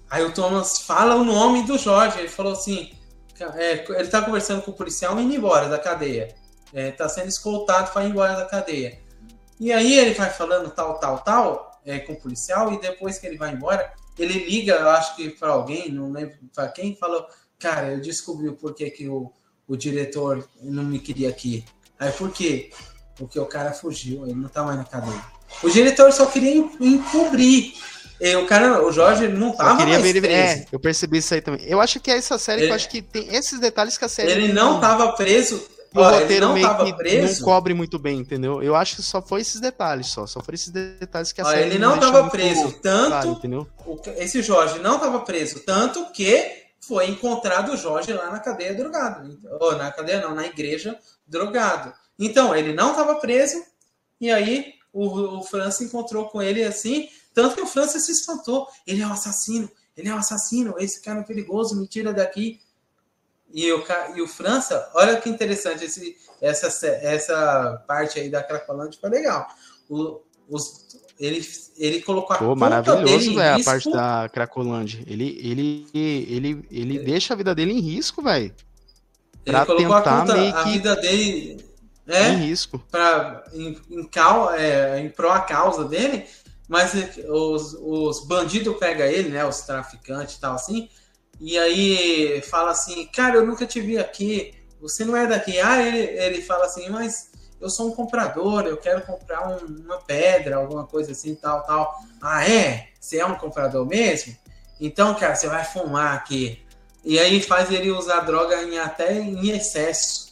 aí 0.10 0.24
o 0.24 0.34
Thomas 0.34 0.80
fala 0.80 1.16
o 1.16 1.24
nome 1.24 1.64
do 1.64 1.78
Jorge. 1.78 2.20
Ele 2.20 2.28
falou 2.28 2.54
assim: 2.54 2.92
é, 3.56 3.86
ele 3.98 4.10
tá 4.10 4.22
conversando 4.22 4.62
com 4.62 4.72
o 4.72 4.76
policial 4.76 5.18
indo 5.20 5.34
embora 5.34 5.70
da 5.70 5.80
cadeia. 5.80 6.36
É, 6.74 6.92
tá 6.92 7.08
sendo 7.08 7.30
escoltado 7.30 7.92
para 7.92 8.04
ir 8.04 8.10
embora 8.10 8.36
da 8.36 8.46
cadeia. 8.46 9.00
E 9.60 9.72
aí 9.72 9.98
ele 9.98 10.14
vai 10.14 10.30
falando 10.30 10.70
tal, 10.70 11.00
tal, 11.00 11.20
tal 11.20 11.82
é, 11.86 12.00
com 12.00 12.14
o 12.14 12.20
policial, 12.20 12.72
e 12.74 12.80
depois 12.80 13.18
que 13.18 13.26
ele 13.26 13.38
vai 13.38 13.54
embora, 13.54 13.92
ele 14.18 14.46
liga, 14.46 14.74
eu 14.74 14.90
acho 14.90 15.16
que 15.16 15.30
para 15.30 15.50
alguém, 15.50 15.90
não 15.90 16.12
lembro 16.12 16.38
para 16.54 16.68
quem, 16.68 16.96
falou: 16.96 17.26
Cara, 17.58 17.94
eu 17.94 18.02
descobri 18.02 18.50
o 18.50 18.56
porquê 18.56 18.90
que 18.90 19.08
o 19.08 19.34
o 19.70 19.78
diretor 19.78 20.46
não 20.62 20.84
me 20.84 21.00
queria 21.00 21.30
aqui. 21.30 21.64
Aí 21.98 22.12
por 22.12 22.30
quê? 22.32 22.72
Porque 23.16 23.40
o 23.40 23.46
cara 23.46 23.72
fugiu, 23.72 24.24
ele 24.26 24.34
não 24.36 24.50
tá 24.50 24.64
mais 24.64 24.78
na 24.78 24.84
cadeia. 24.84 25.22
O 25.64 25.70
diretor 25.70 26.12
só 26.12 26.26
queria 26.26 26.56
en- 26.58 26.70
encobrir. 26.82 27.74
E 28.22 28.36
o 28.36 28.46
cara, 28.46 28.86
o 28.86 28.92
Jorge 28.92 29.28
não 29.30 29.52
Eu 29.52 29.54
tava 29.56 29.78
queria 29.78 30.00
mais 30.00 30.12
ver 30.12 30.22
preso. 30.22 30.36
É, 30.36 30.66
eu 30.74 30.80
percebi 30.80 31.20
isso 31.20 31.34
aí 31.34 31.42
também. 31.42 31.62
Eu 31.66 31.80
acho 31.80 32.00
que 32.02 32.12
é 32.12 32.18
essa 32.18 32.38
série 32.38 32.58
que 32.60 32.64
Ele- 32.66 32.72
eu 32.72 32.76
acho 32.76 32.90
que 32.90 33.02
tem 33.02 33.34
esses 33.34 33.60
detalhes 33.60 33.98
que 33.98 34.04
a 34.04 34.10
série. 34.10 34.32
Ele 34.32 34.52
não 34.52 34.80
tava 34.82 35.14
preso. 35.14 35.66
O 35.96 36.00
ó, 36.02 36.12
roteiro 36.12 36.48
não 36.48 36.54
meio 36.54 36.68
tava 36.68 36.86
que 36.86 36.94
preso. 36.94 37.40
não 37.40 37.46
cobre 37.46 37.74
muito 37.74 37.98
bem, 37.98 38.20
entendeu? 38.20 38.62
Eu 38.62 38.76
acho 38.76 38.98
que 38.98 39.02
só 39.02 39.22
foi 39.22 39.42
esses 39.42 39.60
detalhes 39.60 40.08
só. 40.08 40.28
Só 40.28 40.40
foram 40.42 40.54
esses 40.54 40.70
detalhes 40.70 41.32
que 41.32 41.42
a 41.42 41.46
ó, 41.46 41.50
série. 41.50 41.64
ele 41.64 41.80
não 41.80 41.98
deixa 41.98 42.12
tava 42.12 42.30
preso 42.30 42.62
claro, 42.74 42.80
tanto. 42.82 43.28
entendeu? 43.30 43.68
o- 43.88 44.00
esse 44.18 44.42
Jorge 44.44 44.80
não 44.80 45.00
tava 45.00 45.20
preso 45.22 45.62
tanto 45.62 46.06
que 46.12 46.59
foi 46.90 47.08
encontrado 47.08 47.72
o 47.72 47.78
Jorge 47.78 48.12
lá 48.12 48.32
na 48.32 48.40
cadeia 48.40 48.74
drogado. 48.74 49.40
Ou 49.62 49.76
na 49.76 49.92
cadeia 49.92 50.22
não, 50.22 50.34
na 50.34 50.48
igreja 50.48 51.00
drogado. 51.28 51.94
Então, 52.18 52.56
ele 52.56 52.74
não 52.74 52.96
tava 52.96 53.20
preso. 53.20 53.64
E 54.20 54.32
aí 54.32 54.74
o, 54.92 55.38
o 55.38 55.44
França 55.44 55.84
encontrou 55.84 56.28
com 56.30 56.42
ele 56.42 56.64
assim. 56.64 57.08
Tanto 57.32 57.56
que 57.56 57.62
o 57.62 57.68
França 57.68 58.00
se 58.00 58.12
espantou. 58.12 58.68
Ele 58.88 59.04
é 59.04 59.08
um 59.08 59.14
assassino. 59.14 59.70
Ele 59.96 60.10
é 60.10 60.14
um 60.14 60.18
assassino. 60.18 60.74
Esse 60.80 61.00
cara 61.00 61.20
é 61.20 61.24
perigoso. 61.24 61.80
Me 61.80 61.88
tira 61.88 62.12
daqui. 62.12 62.60
E 63.54 63.72
o, 63.72 63.84
e 64.16 64.22
o 64.22 64.28
França, 64.28 64.92
olha 64.96 65.22
que 65.22 65.30
interessante 65.30 65.86
esse, 65.86 66.18
essa, 66.42 66.88
essa 66.88 67.84
parte 67.88 68.20
aí 68.20 68.30
da 68.30 68.44
Cracolândia 68.44 69.00
foi 69.00 69.10
legal. 69.12 69.48
O, 69.88 70.22
os, 70.48 70.88
ele, 71.20 71.46
ele 71.78 72.02
colocou 72.02 72.36
a 72.36 72.40
Pô, 72.40 72.56
maravilhoso, 72.56 73.32
em 73.32 73.36
velho, 73.36 73.62
a 73.62 73.64
parte 73.64 73.92
da 73.92 74.30
Cracolândia. 74.32 75.04
Ele, 75.06 75.38
ele, 75.44 75.88
ele, 75.94 76.66
ele 76.72 77.00
deixa 77.00 77.34
a 77.34 77.38
vida 77.38 77.54
dele 77.54 77.74
em 77.74 77.80
risco, 77.80 78.22
velho. 78.22 78.54
Ele 79.46 79.56
pra 79.56 79.66
colocou 79.66 79.94
a 79.96 80.02
tentar 80.02 80.20
conta, 80.22 80.34
meio 80.38 80.56
a 80.56 80.64
que- 80.64 80.70
vida 80.72 80.96
dele 80.96 81.66
Em 82.08 82.14
é, 82.14 82.30
risco. 82.36 82.82
pra, 82.90 83.44
em, 83.54 83.78
em, 83.90 84.04
cal, 84.06 84.54
é, 84.54 85.00
em 85.00 85.10
pró 85.10 85.32
a 85.32 85.42
causa 85.42 85.84
dele, 85.86 86.26
mas 86.68 86.94
os, 87.28 87.74
os 87.82 88.26
bandidos 88.26 88.78
pegam 88.78 89.06
ele, 89.06 89.30
né? 89.30 89.46
Os 89.46 89.62
traficantes 89.62 90.36
e 90.36 90.40
tal 90.40 90.56
assim, 90.56 90.88
e 91.42 91.58
aí 91.58 92.42
fala 92.50 92.72
assim, 92.72 93.06
cara, 93.08 93.36
eu 93.38 93.46
nunca 93.46 93.66
te 93.66 93.80
vi 93.82 93.98
aqui, 93.98 94.54
você 94.80 95.04
não 95.06 95.16
é 95.16 95.26
daqui. 95.28 95.60
Ah, 95.60 95.82
ele, 95.82 95.98
ele 96.20 96.42
fala 96.42 96.66
assim, 96.66 96.90
mas 96.90 97.29
eu 97.60 97.70
sou 97.70 97.88
um 97.90 97.92
comprador, 97.96 98.64
eu 98.66 98.78
quero 98.78 99.02
comprar 99.02 99.48
um- 99.50 99.82
uma 99.86 99.98
pedra, 99.98 100.58
alguma 100.58 100.86
coisa 100.86 101.12
assim, 101.12 101.36
tal, 101.36 101.64
tal. 101.64 101.94
Ah, 102.22 102.48
é? 102.50 102.88
Você 103.00 103.18
é 103.18 103.26
um 103.26 103.36
comprador 103.36 103.86
mesmo? 103.86 104.36
Então, 104.80 105.14
cara, 105.16 105.36
você 105.36 105.48
vai 105.48 105.64
fumar 105.66 106.16
aqui. 106.16 106.62
E 107.04 107.18
aí 107.20 107.42
faz 107.42 107.72
ele 107.72 107.92
usar 107.92 108.22
droga 108.22 108.62
em, 108.64 108.78
até 108.78 109.18
em 109.20 109.50
excesso. 109.50 110.30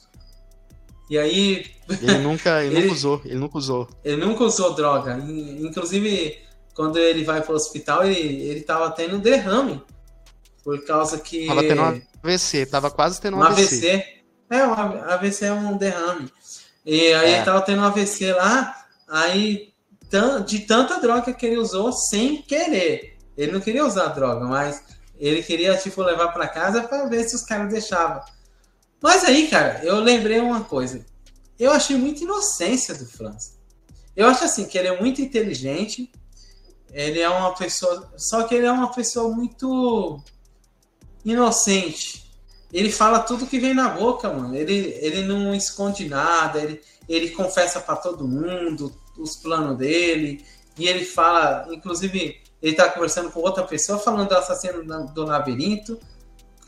E 1.09 1.17
aí 1.17 1.65
Ele 2.01 2.17
nunca, 2.19 2.63
ele 2.63 2.75
Ele- 2.75 2.81
nunca 2.87 2.93
usou, 2.93 3.21
ele 3.23 3.35
nunca 3.35 3.57
usou. 3.57 3.87
ele 4.03 4.25
nunca 4.25 4.43
usou 4.43 4.73
droga. 4.73 5.13
In- 5.17 5.65
Inclusive, 5.65 6.37
quando 6.75 6.97
ele 6.97 7.23
vai 7.23 7.41
pro 7.41 7.55
hospital, 7.55 8.03
ele, 8.05 8.19
ele 8.43 8.61
tava 8.61 8.91
tendo 8.91 9.17
derrame. 9.17 9.81
Por 10.63 10.83
causa 10.85 11.17
que. 11.17 11.47
Tava 11.47 11.61
tendo 11.63 11.81
um 11.81 12.01
AVC, 12.23 12.65
tava 12.65 12.91
quase 12.91 13.21
tendo 13.21 13.37
um, 13.37 13.39
um 13.39 13.43
AVC. 13.43 13.63
AVC. 13.89 14.17
É, 14.49 14.65
um 14.67 14.73
AVC 14.73 15.45
é 15.45 15.53
um 15.53 15.77
derrame. 15.77 16.29
E 16.87 17.13
aí 17.13 17.31
É. 17.31 17.35
ele 17.35 17.43
tava 17.45 17.61
tendo 17.61 17.81
um 17.81 17.85
AVC 17.85 18.31
lá, 18.31 18.85
aí 19.09 19.73
de 20.45 20.59
tanta 20.59 21.01
droga 21.01 21.33
que 21.33 21.45
ele 21.45 21.57
usou 21.57 21.91
sem 21.91 22.41
querer. 22.41 23.17
Ele 23.37 23.51
não 23.51 23.59
queria 23.59 23.85
usar 23.85 24.07
droga, 24.07 24.45
mas 24.45 24.81
ele 25.19 25.43
queria, 25.43 25.75
tipo, 25.75 26.01
levar 26.01 26.29
para 26.29 26.47
casa 26.47 26.83
para 26.83 27.05
ver 27.07 27.27
se 27.27 27.35
os 27.35 27.41
caras 27.43 27.69
deixavam. 27.69 28.23
Mas 29.01 29.25
aí, 29.25 29.49
cara, 29.49 29.81
eu 29.83 29.99
lembrei 29.99 30.39
uma 30.39 30.63
coisa. 30.63 31.05
Eu 31.59 31.71
achei 31.71 31.97
muita 31.97 32.23
inocência 32.23 32.95
do 32.95 33.05
França. 33.05 33.57
Eu 34.15 34.27
acho 34.27 34.45
assim 34.45 34.63
que 34.65 34.77
ele 34.77 34.87
é 34.87 34.99
muito 34.99 35.21
inteligente. 35.21 36.09
Ele 36.93 37.19
é 37.19 37.27
uma 37.27 37.53
pessoa. 37.53 38.11
Só 38.15 38.43
que 38.43 38.55
ele 38.55 38.65
é 38.65 38.71
uma 38.71 38.91
pessoa 38.93 39.35
muito 39.35 40.23
inocente. 41.25 42.26
Ele 42.71 42.91
fala 42.91 43.19
tudo 43.19 43.47
que 43.47 43.59
vem 43.59 43.73
na 43.73 43.89
boca, 43.89 44.31
mano. 44.31 44.55
Ele, 44.55 44.97
ele 44.99 45.23
não 45.23 45.53
esconde 45.55 46.07
nada. 46.07 46.59
Ele, 46.59 46.81
ele 47.07 47.29
confessa 47.29 47.79
para 47.79 47.95
todo 47.95 48.27
mundo 48.27 48.93
os 49.17 49.35
planos 49.35 49.77
dele. 49.77 50.43
E 50.77 50.87
ele 50.87 51.05
fala, 51.05 51.67
inclusive, 51.71 52.41
ele 52.61 52.75
tá 52.75 52.89
conversando 52.89 53.31
com 53.31 53.39
outra 53.39 53.63
pessoa 53.63 53.97
falando 53.97 54.29
do 54.29 54.35
assassino 54.35 54.83
do 55.13 55.23
labirinto. 55.23 55.99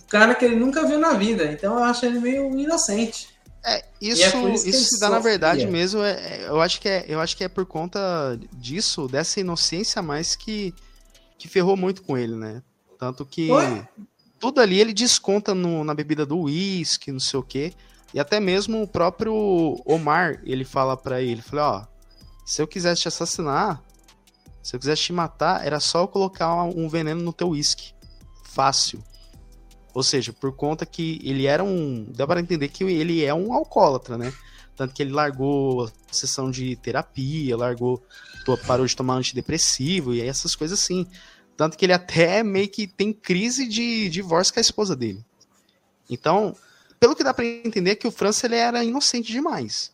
Cara 0.07 0.33
que 0.33 0.45
ele 0.45 0.55
nunca 0.55 0.85
viu 0.87 0.97
na 0.97 1.13
vida. 1.13 1.51
Então 1.51 1.77
eu 1.77 1.83
acho 1.83 2.05
ele 2.05 2.19
meio 2.19 2.57
inocente. 2.57 3.27
É, 3.63 3.83
isso, 4.01 4.23
é 4.23 4.53
isso 4.53 4.67
isso 4.69 4.83
se 4.95 4.99
dá 4.99 5.09
na 5.09 5.19
verdade 5.19 5.67
mesmo. 5.67 6.01
É, 6.01 6.11
é- 6.11 6.47
eu, 6.47 6.61
acho 6.61 6.79
que 6.79 6.87
é, 6.87 7.05
eu 7.07 7.19
acho 7.19 7.35
que 7.35 7.43
é 7.43 7.49
por 7.49 7.65
conta 7.65 8.39
disso, 8.53 9.07
dessa 9.07 9.39
inocência 9.39 10.01
mais 10.01 10.35
que, 10.35 10.73
que 11.37 11.47
ferrou 11.47 11.75
muito 11.75 12.01
com 12.01 12.17
ele, 12.17 12.35
né? 12.35 12.63
Tanto 12.97 13.25
que 13.25 13.47
Foi? 13.47 13.87
Tudo 14.39 14.61
ali 14.61 14.79
ele 14.79 14.93
desconta 14.93 15.53
no- 15.53 15.83
na 15.83 15.93
bebida 15.93 16.25
do 16.25 16.37
uísque, 16.39 17.11
não 17.11 17.19
sei 17.19 17.39
o 17.39 17.43
quê. 17.43 17.73
E 18.13 18.19
até 18.19 18.39
mesmo 18.39 18.81
o 18.81 18.87
próprio 18.87 19.79
Omar, 19.85 20.41
ele 20.43 20.65
fala 20.65 20.97
pra 20.97 21.21
ele, 21.21 21.41
fala, 21.41 21.81
ó, 21.81 21.87
se 22.45 22.61
eu 22.61 22.67
quisesse 22.67 23.01
te 23.01 23.07
assassinar, 23.07 23.83
se 24.63 24.75
eu 24.75 24.79
quisesse 24.79 25.03
te 25.03 25.13
matar, 25.13 25.65
era 25.65 25.79
só 25.79 26.01
eu 26.01 26.07
colocar 26.07 26.63
um 26.63 26.89
veneno 26.89 27.21
no 27.21 27.31
teu 27.31 27.49
uísque. 27.49 27.93
Fácil. 28.45 29.03
Ou 29.93 30.03
seja, 30.03 30.33
por 30.33 30.55
conta 30.55 30.85
que 30.85 31.19
ele 31.23 31.45
era 31.45 31.63
um. 31.63 32.11
Dá 32.15 32.25
para 32.25 32.39
entender 32.39 32.67
que 32.69 32.83
ele 32.83 33.23
é 33.23 33.33
um 33.33 33.53
alcoólatra, 33.53 34.17
né? 34.17 34.33
Tanto 34.75 34.93
que 34.93 35.03
ele 35.03 35.11
largou 35.11 35.85
a 35.85 35.91
sessão 36.11 36.49
de 36.49 36.75
terapia, 36.77 37.57
largou. 37.57 38.01
parou 38.65 38.85
de 38.85 38.95
tomar 38.95 39.15
antidepressivo 39.15 40.13
e 40.13 40.21
essas 40.21 40.55
coisas 40.55 40.79
assim. 40.79 41.05
Tanto 41.59 41.77
que 41.77 41.85
ele 41.85 41.91
até 41.91 42.41
meio 42.41 42.69
que 42.69 42.87
tem 42.87 43.11
crise 43.11 43.67
de 43.67 44.07
divórcio 44.07 44.53
com 44.53 44.61
a 44.61 44.61
esposa 44.61 44.95
dele. 44.95 45.19
Então, 46.09 46.55
pelo 46.97 47.13
que 47.13 47.21
dá 47.21 47.33
para 47.33 47.43
entender, 47.43 47.91
é 47.91 47.95
que 47.95 48.07
o 48.07 48.11
França 48.11 48.47
ele 48.47 48.55
era 48.55 48.81
inocente 48.81 49.29
demais. 49.29 49.91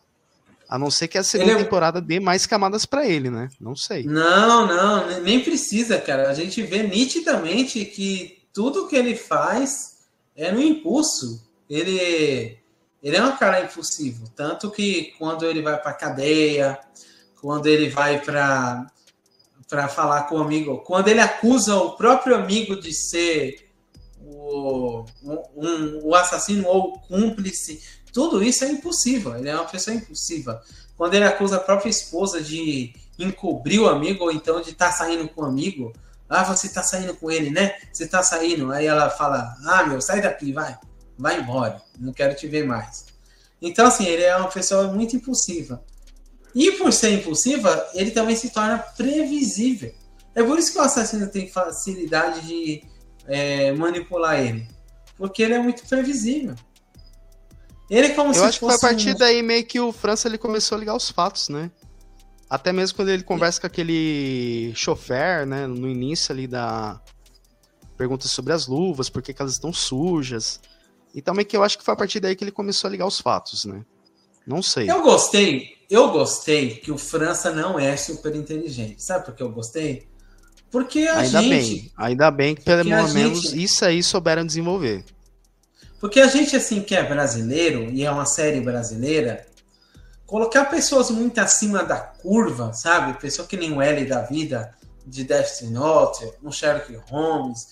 A 0.68 0.78
não 0.78 0.92
ser 0.92 1.08
que 1.08 1.18
a 1.18 1.24
segunda 1.24 1.54
é... 1.54 1.56
temporada 1.56 2.00
dê 2.00 2.20
mais 2.20 2.46
camadas 2.46 2.86
para 2.86 3.04
ele, 3.04 3.30
né? 3.30 3.48
Não 3.60 3.74
sei. 3.74 4.04
Não, 4.04 4.64
não, 4.64 5.20
nem 5.22 5.42
precisa, 5.42 6.00
cara. 6.00 6.30
A 6.30 6.34
gente 6.34 6.62
vê 6.62 6.84
nitidamente 6.84 7.84
que 7.84 8.38
tudo 8.52 8.86
que 8.86 8.94
ele 8.94 9.16
faz 9.16 10.04
é 10.36 10.52
no 10.52 10.62
impulso. 10.62 11.44
Ele, 11.68 12.58
ele 13.02 13.16
é 13.16 13.24
um 13.24 13.36
cara 13.36 13.64
impulsivo. 13.64 14.30
Tanto 14.36 14.70
que 14.70 15.14
quando 15.18 15.44
ele 15.44 15.62
vai 15.62 15.82
pra 15.82 15.92
cadeia, 15.92 16.78
quando 17.40 17.66
ele 17.66 17.88
vai 17.88 18.20
para 18.22 18.86
para 19.68 19.88
falar 19.88 20.24
com 20.24 20.36
o 20.36 20.42
amigo, 20.42 20.78
quando 20.78 21.08
ele 21.08 21.20
acusa 21.20 21.74
o 21.76 21.96
próprio 21.96 22.36
amigo 22.36 22.80
de 22.80 22.92
ser 22.92 23.68
o, 24.20 25.04
um, 25.56 26.00
o 26.04 26.14
assassino 26.14 26.68
ou 26.68 26.94
o 26.94 27.00
cúmplice, 27.00 27.82
tudo 28.12 28.42
isso 28.42 28.64
é 28.64 28.68
impossível. 28.70 29.36
Ele 29.36 29.48
é 29.48 29.54
uma 29.54 29.66
pessoa 29.66 29.96
impulsiva. 29.96 30.62
Quando 30.96 31.14
ele 31.14 31.24
acusa 31.24 31.56
a 31.56 31.60
própria 31.60 31.90
esposa 31.90 32.40
de 32.40 32.94
encobrir 33.18 33.80
o 33.80 33.88
amigo 33.88 34.24
ou 34.24 34.32
então 34.32 34.60
de 34.60 34.70
estar 34.70 34.86
tá 34.86 34.92
saindo 34.92 35.28
com 35.28 35.42
o 35.42 35.44
amigo, 35.44 35.92
ah, 36.28 36.42
você 36.42 36.66
está 36.66 36.82
saindo 36.82 37.14
com 37.14 37.30
ele, 37.30 37.50
né? 37.50 37.76
Você 37.92 38.04
está 38.04 38.22
saindo. 38.22 38.72
Aí 38.72 38.86
ela 38.86 39.10
fala: 39.10 39.54
Ah, 39.66 39.84
meu, 39.84 40.00
sai 40.00 40.20
daqui, 40.20 40.52
vai, 40.52 40.76
vai 41.18 41.40
embora, 41.40 41.82
não 41.98 42.12
quero 42.12 42.34
te 42.34 42.46
ver 42.46 42.64
mais. 42.64 43.06
Então, 43.60 43.86
assim, 43.86 44.06
ele 44.06 44.22
é 44.22 44.36
uma 44.36 44.48
pessoa 44.48 44.88
muito 44.88 45.16
impulsiva. 45.16 45.82
E 46.56 46.72
por 46.72 46.90
ser 46.90 47.10
impulsiva, 47.10 47.86
ele 47.92 48.12
também 48.12 48.34
se 48.34 48.48
torna 48.48 48.78
previsível. 48.78 49.92
É 50.34 50.42
por 50.42 50.58
isso 50.58 50.72
que 50.72 50.78
o 50.78 50.80
assassino 50.80 51.30
tem 51.30 51.46
facilidade 51.50 52.46
de 52.46 52.82
é, 53.26 53.72
manipular 53.72 54.40
ele. 54.40 54.66
Porque 55.18 55.42
ele 55.42 55.52
é 55.52 55.58
muito 55.58 55.86
previsível. 55.86 56.54
Ele 57.90 58.06
é 58.06 58.14
como 58.14 58.30
Eu 58.30 58.34
se 58.34 58.40
acho 58.40 58.58
que 58.58 58.64
foi 58.64 58.74
a 58.74 58.78
partir 58.78 59.10
um... 59.10 59.18
daí 59.18 59.42
meio 59.42 59.66
que 59.66 59.78
o 59.78 59.92
França 59.92 60.28
ele 60.28 60.38
começou 60.38 60.76
a 60.76 60.78
ligar 60.78 60.96
os 60.96 61.10
fatos, 61.10 61.50
né? 61.50 61.70
Até 62.48 62.72
mesmo 62.72 62.96
quando 62.96 63.10
ele 63.10 63.22
conversa 63.22 63.60
com 63.60 63.66
aquele 63.66 64.72
chofer, 64.74 65.46
né? 65.46 65.66
No 65.66 65.86
início 65.86 66.32
ali 66.32 66.46
da 66.46 66.98
pergunta 67.98 68.26
sobre 68.28 68.54
as 68.54 68.66
luvas, 68.66 69.10
por 69.10 69.20
que, 69.20 69.34
que 69.34 69.42
elas 69.42 69.52
estão 69.52 69.74
sujas. 69.74 70.58
Então 71.14 71.34
meio 71.34 71.46
que 71.46 71.54
eu 71.56 71.62
acho 71.62 71.76
que 71.76 71.84
foi 71.84 71.92
a 71.92 71.96
partir 71.98 72.18
daí 72.18 72.34
que 72.34 72.42
ele 72.44 72.50
começou 72.50 72.88
a 72.88 72.90
ligar 72.90 73.06
os 73.06 73.20
fatos, 73.20 73.66
né? 73.66 73.84
Não 74.46 74.62
sei. 74.62 74.90
Eu 74.90 75.02
gostei 75.02 75.75
eu 75.88 76.10
gostei 76.10 76.76
que 76.76 76.90
o 76.90 76.98
França 76.98 77.50
não 77.50 77.78
é 77.78 77.96
super 77.96 78.34
inteligente. 78.34 79.02
Sabe 79.02 79.24
por 79.24 79.34
que 79.34 79.42
eu 79.42 79.50
gostei? 79.50 80.08
Porque 80.70 81.06
a 81.06 81.18
ainda 81.18 81.42
gente. 81.42 81.50
Bem, 81.50 81.92
ainda 81.96 82.30
bem 82.30 82.54
que 82.54 82.62
pelo 82.62 82.84
menos 82.84 83.12
gente, 83.12 83.62
isso 83.62 83.84
aí 83.84 84.02
souberam 84.02 84.44
desenvolver. 84.44 85.04
Porque 86.00 86.20
a 86.20 86.26
gente, 86.26 86.54
assim, 86.54 86.82
que 86.82 86.94
é 86.94 87.02
brasileiro, 87.02 87.90
e 87.90 88.04
é 88.04 88.10
uma 88.10 88.26
série 88.26 88.60
brasileira, 88.60 89.46
colocar 90.26 90.66
pessoas 90.66 91.10
muito 91.10 91.38
acima 91.38 91.82
da 91.82 91.96
curva, 91.98 92.72
sabe? 92.72 93.18
Pessoa 93.18 93.48
que 93.48 93.56
nem 93.56 93.72
o 93.72 93.80
L 93.80 94.04
da 94.04 94.22
vida, 94.22 94.74
de 95.06 95.24
Destiny 95.24 95.70
Note, 95.70 96.28
um 96.42 96.50
Sherlock 96.50 96.94
Holmes, 97.08 97.68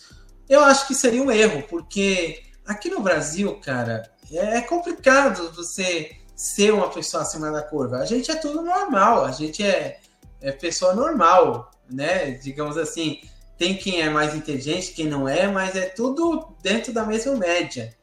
eu 0.49 0.65
acho 0.65 0.87
que 0.87 0.95
seria 0.95 1.23
um 1.23 1.31
erro, 1.31 1.65
porque 1.69 2.43
aqui 2.65 2.89
no 2.89 3.01
Brasil, 3.01 3.55
cara, 3.57 4.11
é 4.33 4.61
complicado 4.61 5.53
você 5.55 6.13
ser 6.35 6.73
uma 6.73 6.91
pessoa 6.91 7.23
acima 7.23 7.51
da 7.51 7.63
curva. 7.63 7.99
A 7.99 8.05
gente 8.05 8.31
é 8.31 8.35
tudo 8.35 8.63
normal, 8.63 9.25
a 9.25 9.31
gente 9.31 9.63
é, 9.63 10.01
é 10.41 10.53
pessoa 10.53 10.95
normal, 10.95 11.71
né? 11.91 12.33
Digamos 12.33 12.77
assim, 12.77 13.21
tem 13.57 13.77
quem 13.77 14.03
é 14.03 14.11
mais 14.11 14.35
inteligente, 14.35 14.93
quem 14.93 15.07
não 15.07 15.29
é, 15.29 15.47
mas 15.47 15.77
é 15.77 15.87
tudo 15.87 16.55
dentro 16.63 16.93
da 16.93 17.05
mesma 17.05 17.37
média. 17.37 17.95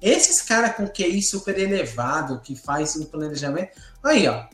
Esses 0.00 0.42
caras 0.42 0.76
com 0.76 0.86
QI 0.86 1.20
super 1.22 1.58
elevado, 1.58 2.40
que 2.40 2.54
faz 2.54 2.94
um 2.96 3.04
planejamento. 3.04 3.70
Aí, 4.04 4.28
ó. 4.28 4.44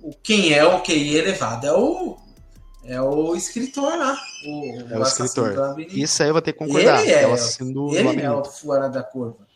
O, 0.00 0.12
quem 0.22 0.52
é 0.52 0.64
o 0.64 0.80
QI 0.80 1.16
elevado 1.16 1.66
é 1.66 1.72
o. 1.72 2.16
É 2.84 3.00
o 3.00 3.36
escritor 3.36 3.96
lá. 3.96 4.16
O, 4.46 4.80
é 4.90 4.96
o, 4.96 5.00
o 5.00 5.02
escritor. 5.02 5.76
Isso 5.88 6.22
aí 6.22 6.28
eu 6.28 6.32
vou 6.32 6.42
ter 6.42 6.52
que 6.52 6.58
concordar. 6.58 7.00
Ele 7.00 7.12
é, 7.12 7.22
é 7.22 7.26
o 7.28 7.94
ele 7.94 8.22
é 8.22 8.30
o 8.30 8.44
fora 8.44 8.88
da 8.88 9.02
curva. 9.02 9.46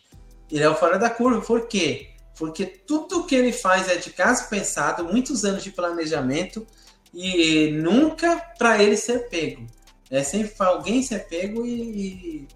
Ele 0.51 0.63
é 0.63 0.69
o 0.69 0.75
fora 0.75 0.99
da 0.99 1.11
curva. 1.11 1.41
Por 1.41 1.67
quê? 1.67 2.16
Porque 2.39 2.67
tudo 2.67 3.25
que 3.25 3.35
ele 3.35 3.53
faz 3.53 3.89
é 3.89 3.97
de 3.97 4.11
caso 4.11 4.49
pensado, 4.49 5.05
muitos 5.05 5.45
anos 5.45 5.65
de 5.65 5.71
planejamento 5.71 6.67
e 7.13 7.71
nunca 7.73 8.37
para 8.59 8.83
ele 8.83 8.97
ser 8.97 9.29
pego. 9.29 9.67
É 10.11 10.23
sempre 10.23 10.49
para 10.55 10.69
alguém 10.69 11.03
ser 11.03 11.27
pego 11.29 11.65
e, 11.65 12.47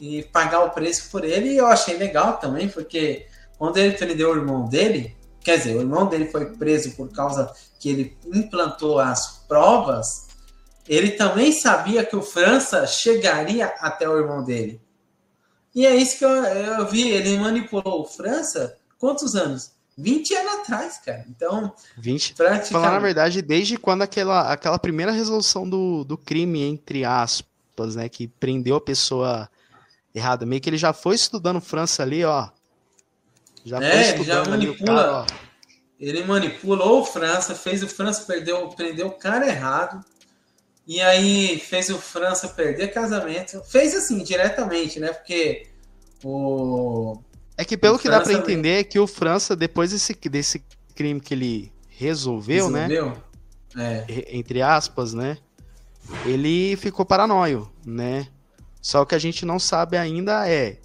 e, 0.00 0.18
e, 0.18 0.22
pagar 0.24 0.64
o 0.64 0.70
preço 0.70 1.10
por 1.10 1.24
ele. 1.24 1.50
E 1.50 1.58
eu 1.58 1.66
achei 1.66 1.96
legal 1.96 2.38
também, 2.38 2.68
porque 2.68 3.26
quando 3.58 3.76
ele 3.76 3.96
prendeu 3.96 4.32
o 4.32 4.36
irmão 4.36 4.66
dele, 4.66 5.14
quer 5.40 5.58
dizer, 5.58 5.76
o 5.76 5.80
irmão 5.80 6.06
dele 6.06 6.26
foi 6.26 6.46
preso 6.56 6.92
por 6.92 7.12
causa 7.12 7.52
que 7.78 7.90
ele 7.90 8.16
implantou 8.32 8.98
as 8.98 9.44
provas, 9.46 10.26
ele 10.88 11.12
também 11.12 11.52
sabia 11.52 12.04
que 12.04 12.16
o 12.16 12.22
França 12.22 12.86
chegaria 12.86 13.66
até 13.78 14.08
o 14.08 14.18
irmão 14.18 14.42
dele. 14.42 14.80
E 15.74 15.86
é 15.86 15.94
isso 15.94 16.18
que 16.18 16.24
eu, 16.24 16.30
eu 16.30 16.86
vi, 16.86 17.10
ele 17.10 17.38
manipulou 17.38 18.00
o 18.00 18.06
França 18.06 18.77
quantos 18.98 19.34
anos? 19.34 19.72
20 19.98 20.34
anos 20.34 20.52
atrás, 20.60 20.98
cara. 21.04 21.24
Então, 21.28 21.74
20. 21.96 22.34
Praticamente... 22.34 22.72
Falar 22.72 22.92
na 22.92 22.98
verdade, 23.00 23.42
desde 23.42 23.76
quando 23.76 24.02
aquela, 24.02 24.52
aquela 24.52 24.78
primeira 24.78 25.10
resolução 25.10 25.68
do, 25.68 26.04
do 26.04 26.16
crime, 26.16 26.62
entre 26.62 27.04
aspas, 27.04 27.96
né, 27.96 28.08
que 28.08 28.28
prendeu 28.28 28.76
a 28.76 28.80
pessoa 28.80 29.50
errada, 30.14 30.46
meio 30.46 30.60
que 30.62 30.70
ele 30.70 30.78
já 30.78 30.92
foi 30.92 31.16
estudando 31.16 31.60
França 31.60 32.04
ali, 32.04 32.24
ó. 32.24 32.48
Já 33.64 33.82
é, 33.82 33.90
foi 33.90 34.00
estudando 34.02 34.44
já 34.44 34.50
manipula, 34.50 35.26
cara, 35.26 35.26
Ele 35.98 36.24
manipulou 36.24 37.00
o 37.00 37.04
França, 37.04 37.54
fez 37.56 37.82
o 37.82 37.88
França 37.88 38.24
perder, 38.24 38.54
prendeu 38.76 39.08
o 39.08 39.18
cara 39.18 39.48
errado. 39.48 40.04
E 40.86 41.02
aí 41.02 41.58
fez 41.58 41.90
o 41.90 41.98
França 41.98 42.48
perder 42.48 42.88
casamento. 42.94 43.62
Fez 43.64 43.94
assim, 43.94 44.22
diretamente, 44.22 44.98
né? 44.98 45.12
Porque 45.12 45.66
o 46.24 47.20
é 47.58 47.64
que 47.64 47.76
pelo 47.76 47.96
o 47.96 47.98
que 47.98 48.04
França 48.04 48.18
dá 48.20 48.24
para 48.24 48.38
entender 48.38 48.80
é 48.80 48.84
que 48.84 49.00
o 49.00 49.06
França, 49.06 49.56
depois 49.56 49.90
desse, 49.90 50.14
desse 50.14 50.64
crime 50.94 51.20
que 51.20 51.34
ele 51.34 51.72
resolveu, 51.88 52.70
né? 52.70 52.86
resolveu? 52.86 53.22
né? 53.74 54.06
É. 54.08 54.36
Entre 54.36 54.62
aspas, 54.62 55.12
né? 55.12 55.36
Ele 56.24 56.76
ficou 56.76 57.04
paranoio, 57.04 57.68
né? 57.84 58.28
Só 58.80 59.04
que 59.04 59.16
a 59.16 59.18
gente 59.18 59.44
não 59.44 59.58
sabe 59.58 59.96
ainda 59.96 60.48
é 60.48 60.78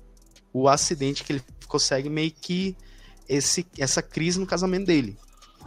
o 0.51 0.67
acidente 0.67 1.24
que 1.24 1.34
ele 1.34 1.43
consegue 1.67 2.09
meio 2.09 2.32
que 2.32 2.76
esse, 3.30 3.65
essa 3.78 4.01
crise 4.01 4.39
no 4.39 4.47
casamento 4.47 4.88
dele. 4.88 5.15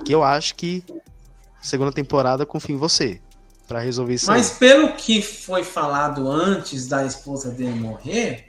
Que 0.04 0.12
eu 0.12 0.24
acho 0.24 0.57
que 0.57 0.84
segunda 1.62 1.92
temporada 1.92 2.44
confio 2.44 2.74
em 2.74 2.78
você 2.78 3.20
para 3.66 3.81
resolver 3.81 4.14
isso. 4.14 4.26
Mas 4.26 4.52
aí. 4.52 4.59
pelo 4.59 4.93
que 4.94 5.22
foi 5.22 5.62
falado 5.62 6.28
antes 6.28 6.86
da 6.89 7.06
esposa 7.06 7.51
dele 7.51 7.78
morrer, 7.78 8.45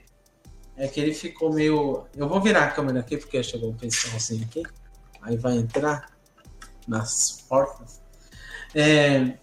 é 0.77 0.87
que 0.87 0.99
ele 0.99 1.13
ficou 1.13 1.51
meio. 1.51 2.05
Eu 2.15 2.29
vou 2.29 2.39
virar 2.39 2.65
a 2.65 2.71
câmera 2.71 2.99
aqui 2.99 3.17
porque 3.17 3.41
chegou 3.41 3.71
um 3.71 3.77
pessoalzinho 3.77 4.45
aqui. 4.45 4.63
Aí 5.23 5.35
vai 5.35 5.57
entrar 5.57 6.11
nas 6.87 7.43
portas. 7.49 7.99
É, 8.75 9.37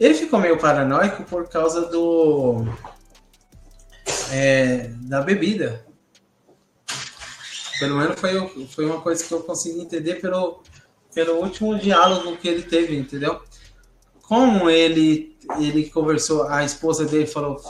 ele 0.00 0.14
ficou 0.14 0.40
meio 0.40 0.58
paranoico 0.58 1.24
por 1.24 1.46
causa 1.48 1.82
do. 1.90 2.64
É, 4.30 4.88
da 5.02 5.20
bebida. 5.20 5.84
Pelo 7.78 7.98
menos 7.98 8.18
foi, 8.18 8.66
foi 8.68 8.86
uma 8.86 9.00
coisa 9.00 9.22
que 9.22 9.32
eu 9.32 9.42
consegui 9.42 9.80
entender 9.80 10.20
pelo, 10.20 10.62
pelo 11.14 11.34
último 11.34 11.78
diálogo 11.78 12.36
que 12.36 12.48
ele 12.48 12.62
teve, 12.62 12.96
entendeu? 12.96 13.42
Como 14.22 14.70
ele, 14.70 15.36
ele 15.58 15.90
conversou, 15.90 16.44
a 16.48 16.64
esposa 16.64 17.04
dele 17.04 17.26
falou: 17.26 17.60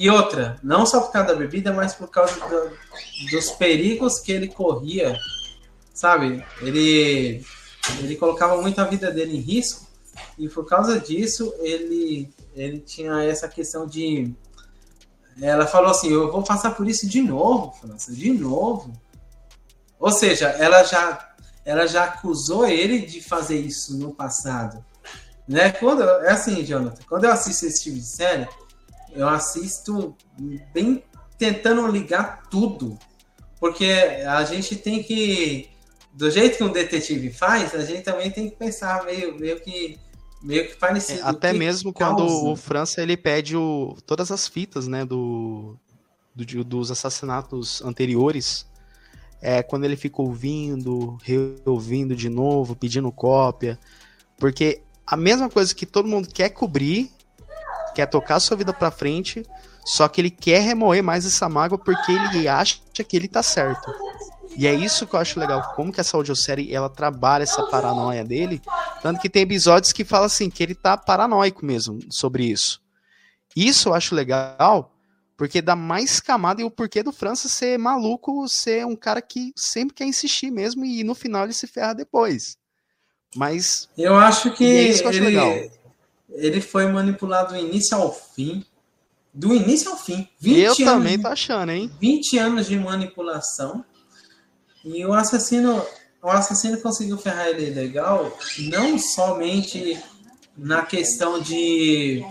e 0.00 0.08
outra, 0.08 0.56
não 0.62 0.86
só 0.86 1.00
por 1.00 1.10
causa 1.10 1.30
da 1.30 1.34
bebida, 1.34 1.72
mas 1.72 1.92
por 1.92 2.08
causa 2.08 2.32
do, 2.48 2.70
dos 3.32 3.50
perigos 3.50 4.20
que 4.20 4.30
ele 4.30 4.46
corria, 4.46 5.18
sabe? 5.92 6.44
Ele, 6.62 7.44
ele 7.98 8.14
colocava 8.14 8.62
muito 8.62 8.80
a 8.80 8.84
vida 8.84 9.10
dele 9.10 9.36
em 9.36 9.40
risco 9.40 9.88
e 10.38 10.48
por 10.48 10.64
causa 10.66 11.00
disso 11.00 11.52
ele, 11.58 12.32
ele 12.54 12.78
tinha 12.78 13.24
essa 13.24 13.48
questão 13.48 13.88
de. 13.88 14.32
Ela 15.42 15.66
falou 15.66 15.90
assim: 15.90 16.12
Eu 16.12 16.30
vou 16.30 16.44
passar 16.44 16.76
por 16.76 16.88
isso 16.88 17.08
de 17.08 17.20
novo, 17.20 17.72
França, 17.80 18.12
de 18.12 18.30
novo. 18.30 18.92
Ou 19.98 20.12
seja, 20.12 20.46
ela 20.50 20.84
já, 20.84 21.34
ela 21.64 21.88
já 21.88 22.04
acusou 22.04 22.64
ele 22.68 23.00
de 23.00 23.20
fazer 23.20 23.58
isso 23.58 23.98
no 23.98 24.14
passado. 24.14 24.84
Né? 25.48 25.72
Quando, 25.72 26.04
é 26.04 26.30
assim, 26.30 26.64
Jonathan, 26.64 27.02
quando 27.08 27.24
eu 27.24 27.32
assisto 27.32 27.66
esse 27.66 27.82
tipo 27.82 27.96
de 27.96 28.06
série 28.06 28.46
eu 29.18 29.28
assisto 29.28 30.16
bem 30.72 31.02
tentando 31.36 31.86
ligar 31.88 32.48
tudo. 32.48 32.96
Porque 33.58 33.86
a 34.26 34.44
gente 34.44 34.76
tem 34.76 35.02
que. 35.02 35.68
Do 36.12 36.30
jeito 36.30 36.56
que 36.56 36.64
um 36.64 36.72
detetive 36.72 37.30
faz, 37.30 37.74
a 37.74 37.84
gente 37.84 38.02
também 38.02 38.30
tem 38.30 38.48
que 38.48 38.56
pensar 38.56 39.04
meio, 39.04 39.38
meio 39.38 39.60
que. 39.60 39.98
Meio 40.40 40.68
que 40.68 40.76
parecido. 40.76 41.18
É, 41.18 41.22
até 41.24 41.52
mesmo 41.52 41.92
quando 41.92 42.24
o 42.24 42.54
França 42.54 43.02
ele 43.02 43.16
pede 43.16 43.56
o, 43.56 43.96
todas 44.06 44.30
as 44.30 44.46
fitas, 44.46 44.86
né, 44.86 45.04
do, 45.04 45.76
do, 46.32 46.62
dos 46.62 46.92
assassinatos 46.92 47.82
anteriores, 47.82 48.64
é, 49.42 49.64
quando 49.64 49.84
ele 49.84 49.96
fica 49.96 50.22
ouvindo, 50.22 51.18
reouvindo 51.24 52.14
de 52.14 52.28
novo, 52.28 52.76
pedindo 52.76 53.10
cópia. 53.10 53.76
Porque 54.36 54.80
a 55.04 55.16
mesma 55.16 55.50
coisa 55.50 55.74
que 55.74 55.84
todo 55.84 56.06
mundo 56.06 56.28
quer 56.32 56.50
cobrir, 56.50 57.10
quer 57.94 58.06
tocar 58.06 58.36
a 58.36 58.40
sua 58.40 58.56
vida 58.56 58.72
pra 58.72 58.90
frente, 58.90 59.44
só 59.84 60.06
que 60.08 60.20
ele 60.20 60.30
quer 60.30 60.60
remoer 60.60 61.02
mais 61.02 61.24
essa 61.24 61.48
mágoa 61.48 61.78
porque 61.78 62.12
ele 62.12 62.46
acha 62.46 62.78
que 62.92 63.16
ele 63.16 63.28
tá 63.28 63.42
certo. 63.42 63.90
E 64.56 64.66
é 64.66 64.74
isso 64.74 65.06
que 65.06 65.14
eu 65.14 65.20
acho 65.20 65.38
legal, 65.38 65.72
como 65.76 65.92
que 65.92 66.00
essa 66.00 66.16
audiosérie, 66.16 66.74
ela 66.74 66.88
trabalha 66.88 67.44
essa 67.44 67.62
paranoia 67.68 68.24
dele, 68.24 68.60
tanto 69.00 69.20
que 69.20 69.30
tem 69.30 69.42
episódios 69.42 69.92
que 69.92 70.04
fala 70.04 70.26
assim, 70.26 70.50
que 70.50 70.62
ele 70.62 70.74
tá 70.74 70.96
paranoico 70.96 71.64
mesmo 71.64 72.00
sobre 72.10 72.44
isso. 72.44 72.80
Isso 73.54 73.88
eu 73.88 73.94
acho 73.94 74.14
legal, 74.14 74.92
porque 75.36 75.62
dá 75.62 75.76
mais 75.76 76.18
camada 76.18 76.60
e 76.60 76.64
o 76.64 76.70
porquê 76.70 77.02
do 77.02 77.12
França 77.12 77.48
ser 77.48 77.78
maluco, 77.78 78.48
ser 78.48 78.84
um 78.84 78.96
cara 78.96 79.22
que 79.22 79.52
sempre 79.56 79.94
quer 79.94 80.04
insistir 80.04 80.50
mesmo 80.50 80.84
e 80.84 81.04
no 81.04 81.14
final 81.14 81.44
ele 81.44 81.52
se 81.52 81.66
ferra 81.66 81.94
depois. 81.94 82.56
Mas. 83.36 83.88
Eu 83.96 84.16
acho 84.16 84.50
que, 84.52 84.64
é 84.64 84.92
que 84.92 85.02
eu 85.04 85.08
acho 85.08 85.70
ele, 86.30 86.60
foi 86.60 86.86
manipulado 86.86 87.54
do 87.54 87.58
início 87.58 87.96
ao 87.96 88.12
fim. 88.12 88.64
Do 89.32 89.54
início 89.54 89.90
ao 89.90 89.96
fim. 89.96 90.28
20 90.40 90.58
eu 90.58 90.72
anos, 90.72 90.78
também 90.78 91.20
tô 91.20 91.28
achando, 91.28 91.70
hein? 91.70 91.90
20 92.00 92.38
anos 92.38 92.66
de 92.66 92.78
manipulação. 92.78 93.84
E 94.84 95.04
o 95.04 95.12
assassino. 95.12 95.84
O 96.20 96.28
assassino 96.28 96.80
conseguiu 96.80 97.16
ferrar 97.16 97.46
ele 97.46 97.70
legal, 97.70 98.36
não 98.58 98.98
somente 98.98 99.96
na 100.56 100.84
questão 100.84 101.40
de 101.40 102.24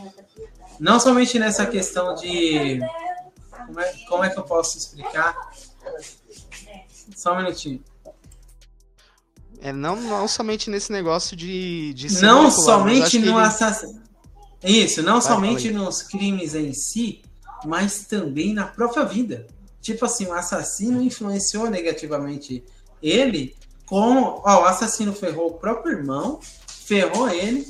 não 0.80 1.00
somente 1.00 1.40
nessa 1.40 1.66
questão 1.66 2.14
de. 2.16 2.80
Como 3.66 3.80
é, 3.80 3.94
como 4.08 4.24
é 4.24 4.30
que 4.30 4.38
eu 4.38 4.44
posso 4.44 4.78
explicar? 4.78 5.36
Só 7.16 7.34
um 7.34 7.38
minutinho. 7.38 7.84
É, 9.62 9.74
não, 9.74 9.96
não 9.96 10.28
somente 10.28 10.70
nesse 10.70 10.92
negócio 10.92 11.36
de. 11.36 11.94
de 11.94 12.22
não 12.22 12.50
somente 12.52 13.18
no 13.20 13.40
ele... 13.40 13.46
assassino. 13.46 14.02
Isso, 14.64 15.04
não 15.04 15.22
Vai, 15.22 15.34
somente 15.34 15.72
nos 15.72 16.02
crimes 16.02 16.56
em 16.56 16.74
si, 16.74 17.22
mas 17.66 18.06
também 18.06 18.54
na 18.54 18.66
própria 18.66 19.04
vida. 19.04 19.48
Tipo 19.82 20.06
assim, 20.06 20.26
o 20.26 20.34
assassino 20.34 21.02
influenciou 21.02 21.70
negativamente 21.70 22.64
ele 23.02 23.56
com. 23.86 24.42
Ó, 24.44 24.62
o 24.62 24.66
assassino 24.66 25.14
ferrou 25.14 25.52
o 25.52 25.54
próprio 25.54 25.98
irmão, 25.98 26.40
ferrou 26.68 27.30
ele, 27.30 27.68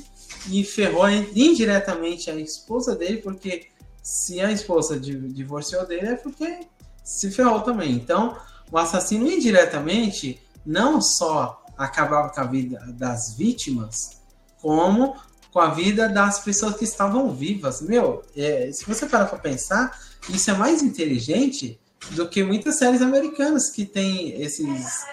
e 0.50 0.64
ferrou 0.64 1.08
indiretamente 1.08 2.30
a 2.30 2.36
esposa 2.36 2.94
dele, 2.94 3.18
porque 3.18 3.66
se 4.02 4.40
a 4.40 4.50
esposa 4.50 4.98
divorciou 4.98 5.86
dele 5.86 6.08
é 6.08 6.16
porque 6.16 6.60
se 7.04 7.30
ferrou 7.30 7.60
também. 7.60 7.92
Então, 7.92 8.36
o 8.70 8.78
assassino 8.78 9.30
indiretamente 9.30 10.40
não 10.64 11.00
só 11.00 11.62
acabava 11.78 12.28
com 12.30 12.40
a 12.40 12.44
vida 12.44 12.78
das 12.88 13.34
vítimas, 13.34 14.18
como 14.60 15.16
com 15.52 15.60
a 15.60 15.68
vida 15.68 16.08
das 16.08 16.40
pessoas 16.40 16.76
que 16.76 16.84
estavam 16.84 17.30
vivas. 17.30 17.80
Meu, 17.80 18.22
é, 18.36 18.70
se 18.72 18.84
você 18.84 19.06
parar 19.06 19.26
para 19.26 19.38
pensar, 19.38 19.98
isso 20.28 20.50
é 20.50 20.54
mais 20.54 20.82
inteligente 20.82 21.80
do 22.10 22.28
que 22.28 22.42
muitas 22.42 22.76
séries 22.76 23.00
americanas 23.00 23.70
que 23.70 23.84
tem 23.84 24.40
esses 24.40 25.06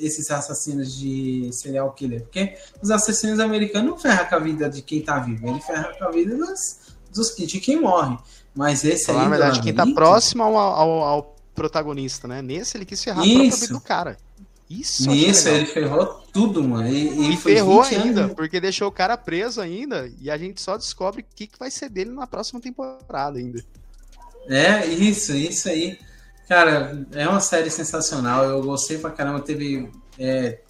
esses 0.00 0.30
assassinos 0.30 0.96
de 0.96 1.50
serial 1.52 1.92
killer. 1.92 2.22
Porque 2.22 2.56
os 2.80 2.90
assassinos 2.90 3.38
americanos 3.38 3.90
não 3.90 3.98
ferram 3.98 4.24
com 4.26 4.34
a 4.34 4.38
vida 4.38 4.68
de 4.68 4.82
quem 4.82 5.02
tá 5.02 5.18
vivo, 5.18 5.46
ele 5.46 5.60
ferra 5.60 5.92
com 5.98 6.04
a 6.04 6.10
vida 6.10 6.34
dos, 6.34 6.78
dos, 7.12 7.36
de 7.36 7.60
quem 7.60 7.80
morre. 7.80 8.16
Mas 8.54 8.84
esse 8.84 9.06
Falar 9.06 9.18
aí. 9.18 9.24
Na 9.24 9.30
verdade, 9.30 9.60
quem 9.60 9.74
tá 9.74 9.86
próximo 9.86 10.42
ao, 10.42 10.56
ao, 10.56 10.90
ao, 11.02 11.36
protagonista, 11.54 12.28
né? 12.28 12.40
Nesse 12.40 12.76
ele 12.76 12.84
quis 12.84 13.02
ferrar 13.02 13.26
Isso. 13.26 13.56
a 13.56 13.66
vida 13.66 13.74
do 13.74 13.80
cara. 13.80 14.16
Isso, 14.68 15.10
Isso 15.10 15.48
ele 15.48 15.64
ferrou 15.64 16.06
tudo, 16.32 16.62
mano. 16.62 16.88
E, 16.88 17.32
e 17.32 17.36
ferrou 17.38 17.82
ainda, 17.82 18.24
anos. 18.24 18.34
porque 18.34 18.60
deixou 18.60 18.88
o 18.88 18.92
cara 18.92 19.16
preso 19.16 19.60
ainda. 19.60 20.12
E 20.20 20.30
a 20.30 20.36
gente 20.36 20.60
só 20.60 20.76
descobre 20.76 21.22
o 21.22 21.24
que, 21.34 21.46
que 21.46 21.58
vai 21.58 21.70
ser 21.70 21.88
dele 21.88 22.10
na 22.10 22.26
próxima 22.26 22.60
temporada 22.60 23.38
ainda. 23.38 23.64
É, 24.46 24.86
isso, 24.86 25.34
isso 25.34 25.68
aí. 25.68 25.98
Cara, 26.46 27.06
é 27.12 27.26
uma 27.26 27.40
série 27.40 27.70
sensacional. 27.70 28.44
Eu 28.44 28.62
gostei 28.62 28.98
pra 28.98 29.10
caramba. 29.10 29.40
Teve 29.40 29.90
é, 30.18 30.60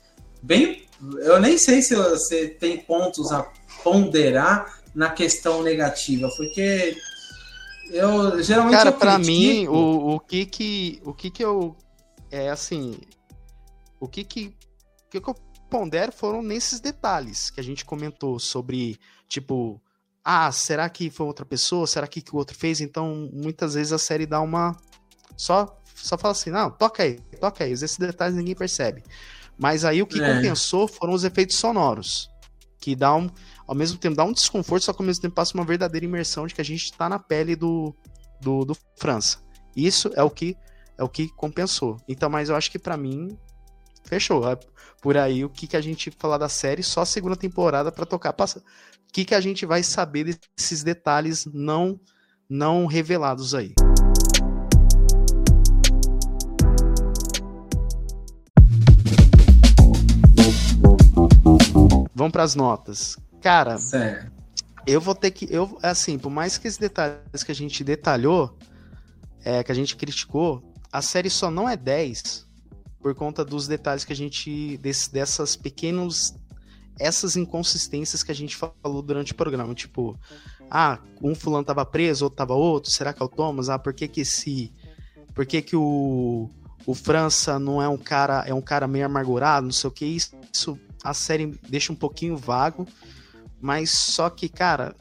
bem. 0.43 0.87
Eu 1.21 1.41
nem 1.41 1.59
sei 1.59 1.83
se 1.83 1.95
você 1.97 2.49
tem 2.49 2.79
pontos 2.79 3.33
a 3.33 3.51
ponderar 3.83 4.81
na 4.95 5.11
questão 5.11 5.63
negativa, 5.63 6.29
porque 6.37 6.97
eu 7.91 8.43
geralmente. 8.43 8.77
Cara, 8.77 8.93
para 8.93 9.19
mim, 9.19 9.67
o, 9.69 10.15
o 10.15 10.21
que 10.21 10.45
que 10.45 11.01
o 11.05 11.13
que 11.13 11.31
que 11.31 11.45
eu 11.45 11.77
é 12.31 12.51
assim, 12.51 12.99
o 14.01 14.09
que 14.09 14.25
que 14.25 14.57
que, 15.11 15.21
que 15.21 15.29
eu 15.29 15.35
pondero 15.71 16.13
foram 16.13 16.43
nesses 16.43 16.81
detalhes 16.81 17.51
que 17.51 17.61
a 17.61 17.65
gente 17.65 17.85
comentou 17.85 18.39
sobre, 18.39 18.99
tipo, 19.29 19.81
ah, 20.25 20.51
será 20.53 20.89
que 20.89 21.11
foi 21.11 21.27
outra 21.27 21.45
pessoa? 21.45 21.87
Será 21.87 22.07
que, 22.07 22.21
que 22.21 22.35
o 22.35 22.39
outro 22.39 22.57
fez? 22.57 22.81
Então, 22.81 23.31
muitas 23.33 23.75
vezes 23.75 23.93
a 23.93 23.99
série 23.99 24.27
dá 24.27 24.41
uma 24.41 24.77
só, 25.37 25.81
só 25.95 26.19
fala 26.19 26.33
assim, 26.33 26.51
não, 26.51 26.71
toca 26.71 27.03
aí, 27.03 27.19
toca 27.41 27.65
aí. 27.65 27.73
Esses 27.73 27.97
detalhes 27.97 28.37
ninguém 28.37 28.55
percebe. 28.55 29.03
Mas 29.59 29.85
aí 29.85 30.03
o 30.03 30.07
que 30.07 30.23
é. 30.23 30.35
compensou 30.35 30.87
foram 30.87 31.13
os 31.13 31.25
efeitos 31.25 31.57
sonoros. 31.57 32.31
Que 32.81 32.95
dá 32.95 33.15
um, 33.15 33.29
ao 33.67 33.75
mesmo 33.75 33.99
tempo, 33.99 34.17
dá 34.17 34.25
um 34.25 34.33
desconforto, 34.33 34.85
só 34.85 34.93
que 34.93 35.03
ao 35.03 35.07
mesmo 35.07 35.23
tempo 35.23 35.35
passa 35.35 35.55
uma 35.55 35.65
verdadeira 35.65 36.07
imersão 36.07 36.47
de 36.47 36.55
que 36.55 36.61
a 36.61 36.65
gente 36.65 36.93
tá 36.93 37.09
na 37.09 37.19
pele 37.19 37.57
do, 37.57 37.95
do, 38.41 38.65
do 38.65 38.77
França. 38.97 39.39
Isso 39.75 40.11
é 40.15 40.23
o 40.23 40.31
que 40.31 40.57
é 40.97 41.03
o 41.03 41.09
que 41.09 41.29
compensou. 41.29 41.97
Então, 42.09 42.29
mas 42.29 42.49
eu 42.49 42.57
acho 42.57 42.71
que 42.71 42.79
para 42.79 42.97
mim 42.97 43.39
fechou. 44.09 44.51
É 44.51 44.59
por 45.01 45.17
aí 45.17 45.45
o 45.45 45.49
que, 45.49 45.67
que 45.67 45.77
a 45.77 45.81
gente 45.81 46.11
falar 46.11 46.39
da 46.39 46.49
série, 46.49 46.83
só 46.83 47.03
a 47.03 47.07
segunda 47.07 47.37
temporada 47.37 47.93
para 47.93 48.07
tocar. 48.07 48.33
Passa... 48.33 48.59
O 48.59 49.13
que, 49.13 49.25
que 49.25 49.35
a 49.35 49.41
gente 49.41 49.65
vai 49.65 49.83
saber 49.83 50.39
desses 50.57 50.83
detalhes 50.83 51.47
não 51.47 51.99
não 52.49 52.87
revelados 52.87 53.55
aí. 53.55 53.75
Vamos 62.15 62.33
para 62.33 62.43
as 62.43 62.55
notas. 62.55 63.17
Cara, 63.41 63.79
certo. 63.79 64.33
eu 64.87 65.01
vou 65.01 65.15
ter 65.15 65.31
que. 65.31 65.47
Eu, 65.51 65.79
assim, 65.83 66.19
por 66.19 66.31
mais 66.31 66.59
que 66.59 66.67
esses 66.67 66.79
detalhes 66.79 67.45
que 67.45 67.53
a 67.53 67.55
gente 67.55 67.85
detalhou, 67.85 68.57
é, 69.45 69.63
que 69.63 69.71
a 69.71 69.75
gente 69.75 69.95
criticou, 69.95 70.75
a 70.91 71.03
série 71.03 71.31
só 71.31 71.51
não 71.51 71.69
é 71.69 71.77
10 71.77 72.48
por 73.01 73.15
conta 73.15 73.45
dos 73.45 73.67
detalhes 73.67 74.05
que 74.05 74.13
a 74.13 74.17
gente. 74.17 74.77
Desse, 74.79 75.13
dessas 75.13 75.57
pequenos. 75.57 76.35
Essas 76.99 77.37
inconsistências 77.37 78.25
que 78.25 78.33
a 78.33 78.35
gente 78.35 78.57
falou 78.57 79.03
durante 79.03 79.33
o 79.33 79.37
programa. 79.37 79.73
Tipo, 79.73 80.19
ah, 80.69 80.99
um 81.23 81.35
fulano 81.35 81.65
tava 81.65 81.85
preso, 81.87 82.25
outro 82.25 82.37
tava 82.37 82.55
outro, 82.55 82.91
será 82.91 83.13
que 83.13 83.23
é 83.23 83.25
o 83.25 83.29
Thomas? 83.29 83.69
Ah, 83.69 83.79
por 83.79 83.95
que 83.95 84.09
que 84.09 84.23
esse. 84.23 84.73
Por 85.35 85.47
que 85.47 85.63
que 85.63 85.77
o. 85.77 86.51
O 86.87 86.95
França 86.95 87.59
não 87.59 87.83
é 87.83 87.89
um 87.89 87.99
cara. 87.99 88.45
É 88.47 88.55
um 88.55 88.63
cara 88.63 88.89
meio 88.89 89.07
amargurado, 89.07 89.67
não 89.67 89.73
sei 89.73 89.89
o 89.89 89.93
que. 89.93 90.05
Isso 90.07 90.79
a 91.03 91.15
série 91.15 91.47
deixa 91.69 91.93
um 91.93 91.97
pouquinho 91.97 92.37
vago, 92.37 92.87
mas 93.61 93.91
só 93.91 94.29
que, 94.29 94.49
cara, 94.49 94.95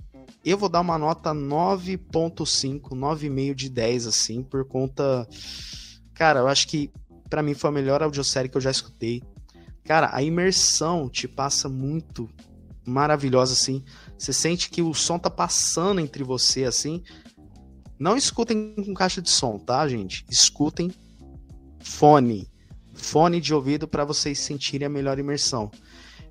eu 0.44 0.58
vou 0.58 0.70
dar 0.70 0.82
uma 0.82 0.98
nota 0.98 1.32
9.5, 1.32 2.90
9,5 2.92 3.54
de 3.54 3.70
10, 3.70 4.08
assim, 4.08 4.44
por 4.44 4.66
conta. 4.66 5.28
Cara, 6.14 6.40
eu 6.40 6.48
acho 6.48 6.68
que 6.68 6.90
para 7.30 7.44
mim 7.44 7.54
foi 7.54 7.70
a 7.70 7.74
melhor 7.74 8.02
audiosérie 8.02 8.50
que 8.50 8.58
eu 8.58 8.62
já 8.62 8.72
escutei. 8.72 9.22
Cara, 9.84 10.10
a 10.14 10.22
imersão 10.22 11.10
te 11.10 11.28
passa 11.28 11.70
muito 11.70 12.30
maravilhosa, 12.86 13.54
assim. 13.54 13.84
Você 14.18 14.34
sente 14.34 14.70
que 14.70 14.82
o 14.82 14.94
som 14.94 15.20
tá 15.20 15.30
passando 15.30 16.02
entre 16.02 16.24
você, 16.24 16.64
assim. 16.64 17.04
Não 18.00 18.16
escutem 18.16 18.76
com 18.76 18.94
caixa 18.94 19.22
de 19.22 19.30
som, 19.30 19.58
tá, 19.58 19.88
gente? 19.88 20.26
Escutem 20.30 20.92
fone. 21.80 22.50
Fone 22.94 23.40
de 23.40 23.54
ouvido 23.54 23.88
para 23.88 24.06
vocês 24.06 24.40
sentirem 24.40 24.86
a 24.86 24.90
melhor 24.90 25.20
imersão. 25.20 25.72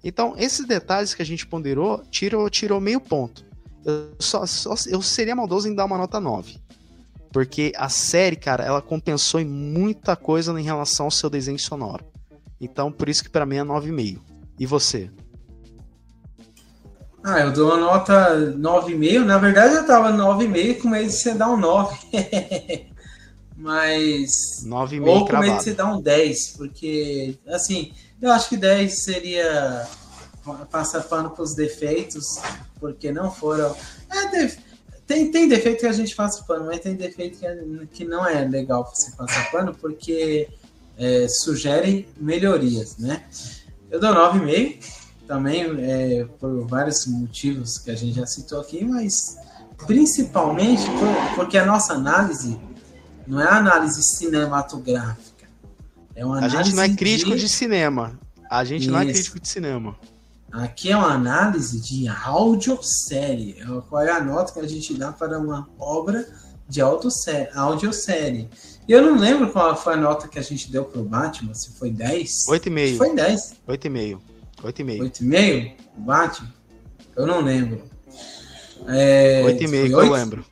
Então, 0.03 0.35
esses 0.37 0.67
detalhes 0.67 1.15
que 1.15 1.23
a 1.23 1.27
gente 1.27 1.47
ponderou, 1.47 2.03
tirou, 2.11 2.49
tirou 2.49 2.81
meio 2.81 3.01
ponto. 3.01 3.45
Eu, 3.85 4.15
só, 4.19 4.45
só, 4.47 4.75
eu 4.89 5.01
seria 5.01 5.35
maldoso 5.35 5.69
em 5.69 5.75
dar 5.75 5.85
uma 5.85 5.99
nota 5.99 6.21
9. 6.21 6.59
Porque 7.37 7.71
a 7.77 7.91
série, 7.91 8.35
cara, 8.35 8.65
ela 8.65 8.81
compensou 8.81 9.39
em 9.39 9.45
muita 9.45 10.17
coisa 10.17 10.59
em 10.59 10.65
relação 10.65 11.05
ao 11.05 11.11
seu 11.11 11.29
desenho 11.29 11.59
sonoro. 11.59 12.03
Então, 12.59 12.91
por 12.91 13.11
isso 13.11 13.23
que 13.23 13.29
para 13.29 13.45
mim 13.45 13.57
é 13.57 13.63
9,5. 13.63 14.21
E 14.59 14.65
você? 14.65 15.11
Ah, 17.23 17.41
eu 17.41 17.53
dou 17.53 17.69
uma 17.69 17.77
nota 17.77 18.55
9,5. 18.57 19.23
Na 19.27 19.37
verdade, 19.37 19.75
eu 19.75 19.87
tava 19.87 20.13
9,5 20.13 20.81
com 20.81 20.89
medo 20.89 21.09
de 21.09 21.13
você 21.13 21.35
dar 21.35 21.51
um 21.51 21.59
9. 21.59 21.99
Mas. 23.55 24.65
9,5 24.65 25.07
Ou 25.07 25.27
com 25.27 25.37
medo 25.37 25.59
de 25.59 25.63
você 25.63 25.75
dar 25.75 25.93
um 25.95 26.01
10. 26.01 26.55
Porque, 26.57 27.39
assim, 27.49 27.93
eu 28.19 28.33
acho 28.33 28.49
que 28.49 28.57
10 28.57 28.99
seria 28.99 29.87
passar 30.71 31.03
pano 31.03 31.29
para 31.29 31.43
os 31.43 31.55
defeitos, 31.55 32.41
porque 32.81 33.13
não 33.13 33.31
foram. 33.31 33.77
É, 34.11 34.66
tem, 35.07 35.31
tem 35.31 35.49
defeito 35.49 35.81
que 35.81 35.87
a 35.87 35.93
gente 35.93 36.15
passa 36.15 36.43
pano, 36.45 36.67
mas 36.67 36.81
tem 36.81 36.95
defeito 36.95 37.39
que, 37.39 37.87
que 37.93 38.05
não 38.05 38.27
é 38.27 38.45
legal 38.45 38.85
você 38.93 39.13
passar 39.13 39.51
pano, 39.51 39.75
porque 39.75 40.49
é, 40.99 41.27
sugere 41.29 42.09
melhorias, 42.19 42.97
né? 42.99 43.25
Eu 43.91 44.01
dou 44.01 44.13
9,5, 44.13 44.79
também 45.27 45.65
é, 45.81 46.25
por 46.41 46.67
vários 46.67 47.07
motivos 47.07 47.79
que 47.79 47.91
a 47.91 47.95
gente 47.95 48.17
já 48.17 48.27
citou 48.27 48.61
aqui, 48.61 48.85
mas 48.85 49.37
principalmente 49.87 50.85
por, 50.85 51.35
porque 51.37 51.59
a 51.59 51.67
nossa 51.67 51.95
análise 51.95 52.59
não 53.27 53.41
é 53.41 53.49
análise 53.49 54.03
cinematográfica. 54.03 55.47
É 56.15 56.25
uma 56.25 56.39
a 56.39 56.49
gente 56.49 56.75
não 56.75 56.83
é 56.83 56.89
crítico 56.89 57.33
de, 57.33 57.43
de 57.43 57.49
cinema. 57.49 58.19
A 58.51 58.65
gente 58.65 58.83
Isso. 58.83 58.91
não 58.91 59.01
é 59.01 59.05
crítico 59.05 59.39
de 59.39 59.49
cinema. 59.49 59.97
Aqui 60.57 60.91
é 60.91 60.97
uma 60.97 61.13
análise 61.13 61.79
de 61.83 62.09
audiosérie. 62.09 63.57
Qual 63.91 64.03
é 64.03 64.11
a 64.11 64.25
nota 64.25 64.55
que 64.55 64.61
a 64.61 64.67
gente 64.67 64.95
dá 64.95 65.13
para 65.13 65.39
uma 65.39 65.69
obra 65.79 66.27
de 66.67 66.81
audiosérie? 66.81 68.49
E 68.89 68.93
eu 68.93 69.03
não 69.03 69.19
lembro 69.19 69.53
qual 69.53 69.77
foi 69.77 69.93
a 69.93 69.97
nota 69.99 70.29
que 70.29 70.39
a 70.39 70.43
gente 70.43 70.73
deu 70.73 70.87
pro 70.87 71.03
Batman, 71.03 71.53
se 71.53 71.77
foi 71.77 71.91
10. 71.91 72.47
8,5. 72.49 72.97
Foi 72.97 73.15
10. 73.15 73.57
8,5. 73.69 74.19
8,5. 74.63 74.99
8,5? 74.99 75.77
O 75.95 76.01
Batman? 76.01 76.55
Eu 77.15 77.27
não 77.27 77.43
lembro. 77.43 77.83
É, 78.87 79.43
8,5 79.45 79.87
que 79.87 79.93
eu 79.93 80.11
lembro. 80.11 80.45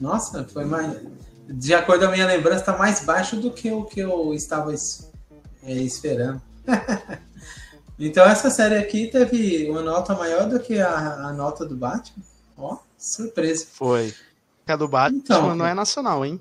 Nossa, 0.00 0.44
foi 0.44 0.64
mais. 0.64 0.98
De 1.46 1.74
acordo 1.74 2.06
com 2.06 2.08
a 2.08 2.14
minha 2.14 2.26
lembrança, 2.26 2.60
está 2.60 2.78
mais 2.78 3.04
baixo 3.04 3.36
do 3.36 3.50
que 3.50 3.70
o 3.70 3.84
que 3.84 4.00
eu 4.00 4.32
estava 4.32 4.72
é, 4.72 5.72
esperando. 5.74 6.40
então 8.06 8.24
essa 8.24 8.50
série 8.50 8.76
aqui 8.76 9.06
teve 9.08 9.68
uma 9.70 9.82
nota 9.82 10.14
maior 10.14 10.48
do 10.48 10.58
que 10.58 10.80
a, 10.80 11.28
a 11.28 11.32
nota 11.32 11.66
do 11.66 11.76
Batman. 11.76 12.24
Ó, 12.56 12.78
surpresa. 12.98 13.66
Foi. 13.72 14.14
A 14.66 14.76
do 14.76 14.86
Batman 14.86 15.18
então, 15.18 15.56
não 15.56 15.66
é 15.66 15.74
nacional, 15.74 16.24
hein? 16.24 16.40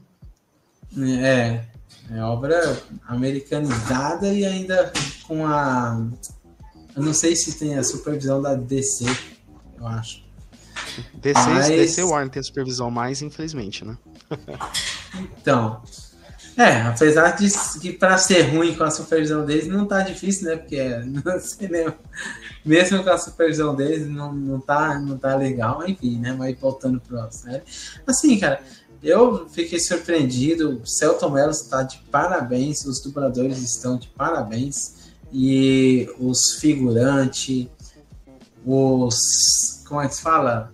É, 0.98 1.64
é 2.11 2.23
obra 2.23 2.81
americanizada 3.07 4.31
e 4.34 4.45
ainda 4.45 4.91
com 5.27 5.45
a. 5.45 5.99
Eu 6.95 7.03
não 7.03 7.14
sei 7.14 7.36
se 7.36 7.57
tem 7.57 7.77
a 7.77 7.84
supervisão 7.84 8.41
da 8.41 8.56
DC, 8.56 9.06
eu 9.77 9.88
acho. 9.88 10.23
DC, 11.14 11.49
Mas... 11.49 11.68
DC 11.68 12.03
Warner 12.03 12.30
tem 12.30 12.40
a 12.40 12.44
supervisão 12.44 12.90
mais, 12.90 13.22
infelizmente, 13.22 13.86
né? 13.86 13.98
então. 15.40 15.81
É, 16.60 16.81
apesar 16.81 17.38
de 17.38 17.49
que 17.80 17.94
para 17.94 18.18
ser 18.18 18.41
ruim 18.53 18.76
com 18.76 18.84
a 18.84 18.91
supervisão 18.91 19.45
deles 19.45 19.65
não 19.65 19.86
tá 19.86 20.02
difícil, 20.02 20.49
né? 20.49 20.57
Porque 20.57 20.84
no 21.07 21.40
cinema, 21.40 21.95
mesmo 22.65 23.02
com 23.02 23.10
a 23.10 23.18
supervisão 23.18 23.73
deles, 23.73 24.06
não, 24.10 24.34
não, 24.34 24.60
tá, 24.60 24.99
não 24.99 25.18
tá 25.18 25.38
legal, 25.38 25.88
enfim, 25.88 26.19
né? 26.19 26.36
Mas 26.38 26.60
voltando 26.60 26.99
para 26.99 27.31
série. 27.31 27.64
Assim, 28.06 28.38
cara, 28.38 28.61
eu 29.02 29.48
fiquei 29.48 29.80
surpreendido. 29.80 30.81
O 30.84 30.86
Celton 30.86 31.30
Mello 31.30 31.52
está 31.52 31.81
de 31.81 31.98
parabéns, 32.11 32.86
os 32.86 33.02
dubladores 33.02 33.60
estão 33.60 33.98
de 33.98 34.10
parabéns. 34.10 35.14
E 35.31 36.10
os 36.19 36.56
figurantes, 36.60 37.68
os. 38.65 39.15
Como 39.88 40.02
é 40.02 40.10
que 40.10 40.15
se 40.15 40.22
fala? 40.22 40.73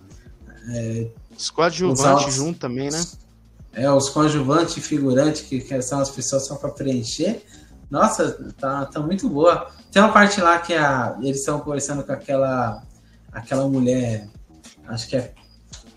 É, 0.68 1.06
os 1.38 1.48
coadjuvantes 1.48 2.34
junto 2.34 2.58
também, 2.58 2.90
né? 2.90 3.00
É, 3.76 3.90
os 3.90 4.08
coadjuvantes 4.08 4.76
e 4.78 4.80
figurantes, 4.80 5.42
que, 5.42 5.60
que 5.60 5.82
são 5.82 6.00
as 6.00 6.10
pessoas 6.10 6.46
só 6.46 6.56
para 6.56 6.70
preencher. 6.70 7.42
Nossa, 7.90 8.32
tá, 8.58 8.86
tá 8.86 9.00
muito 9.00 9.28
boa. 9.28 9.70
Tem 9.92 10.02
uma 10.02 10.12
parte 10.12 10.40
lá 10.40 10.58
que 10.58 10.74
a, 10.74 11.16
eles 11.20 11.40
estão 11.40 11.60
conversando 11.60 12.02
com 12.02 12.10
aquela, 12.10 12.82
aquela 13.30 13.68
mulher, 13.68 14.28
acho 14.88 15.08
que 15.08 15.16
é 15.16 15.34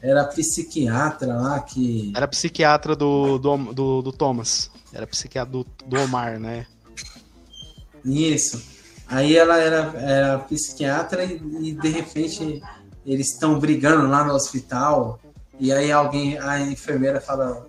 era 0.01 0.23
psiquiatra 0.25 1.35
lá 1.35 1.59
que. 1.59 2.13
Era 2.15 2.27
psiquiatra 2.27 2.95
do, 2.95 3.37
do, 3.37 3.73
do, 3.73 4.01
do 4.01 4.11
Thomas. 4.11 4.71
Era 4.93 5.05
psiquiatra 5.05 5.51
do, 5.51 5.65
do 5.85 5.99
Omar, 6.01 6.39
né? 6.39 6.65
Isso. 8.03 8.63
Aí 9.07 9.35
ela 9.35 9.57
era, 9.57 9.93
era 9.99 10.39
psiquiatra 10.39 11.23
e, 11.25 11.41
e 11.61 11.73
de 11.73 11.89
repente 11.89 12.61
eles 13.05 13.31
estão 13.31 13.59
brigando 13.59 14.07
lá 14.07 14.23
no 14.23 14.33
hospital. 14.33 15.19
E 15.59 15.73
aí 15.73 15.91
alguém, 15.91 16.37
a 16.39 16.61
enfermeira 16.61 17.19
fala, 17.19 17.67
é, 17.67 17.68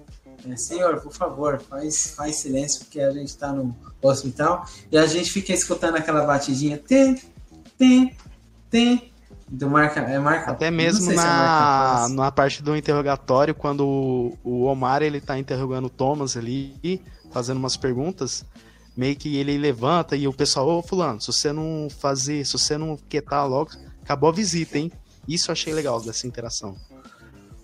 senhor, 0.56 1.00
por 1.00 1.12
favor, 1.12 1.60
faz, 1.60 2.14
faz 2.16 2.36
silêncio 2.36 2.80
porque 2.80 3.00
a 3.00 3.10
gente 3.10 3.28
está 3.28 3.52
no 3.52 3.74
hospital. 4.02 4.66
E 4.90 4.98
a 4.98 5.06
gente 5.06 5.30
fica 5.30 5.52
escutando 5.52 5.96
aquela 5.96 6.24
batidinha. 6.24 6.78
Tem, 6.78 7.20
tem, 7.78 8.16
tem. 8.70 9.10
Do 9.48 9.68
marca, 9.68 9.98
é 9.98 10.16
marca, 10.16 10.52
Até 10.52 10.70
mesmo 10.70 11.12
na, 11.12 12.06
é 12.08 12.12
na 12.12 12.30
parte 12.30 12.62
do 12.62 12.76
interrogatório, 12.76 13.52
quando 13.52 13.84
o, 13.84 14.38
o 14.44 14.64
Omar 14.64 15.02
ele 15.02 15.20
tá 15.20 15.36
interrogando 15.36 15.86
o 15.86 15.90
Thomas 15.90 16.36
ali, 16.36 17.02
fazendo 17.32 17.56
umas 17.56 17.76
perguntas, 17.76 18.44
meio 18.96 19.16
que 19.16 19.36
ele 19.38 19.58
levanta 19.58 20.14
e 20.14 20.28
o 20.28 20.32
pessoal, 20.32 20.68
ô 20.68 20.82
fulano, 20.82 21.20
se 21.20 21.26
você 21.26 21.52
não 21.52 21.88
fazer, 21.90 22.46
se 22.46 22.52
você 22.52 22.78
não 22.78 22.96
quietar 23.08 23.44
logo, 23.48 23.72
acabou 24.02 24.30
a 24.30 24.32
visita, 24.32 24.78
hein? 24.78 24.92
Isso 25.26 25.50
eu 25.50 25.52
achei 25.52 25.72
legal 25.72 26.00
dessa 26.00 26.28
interação. 26.28 26.76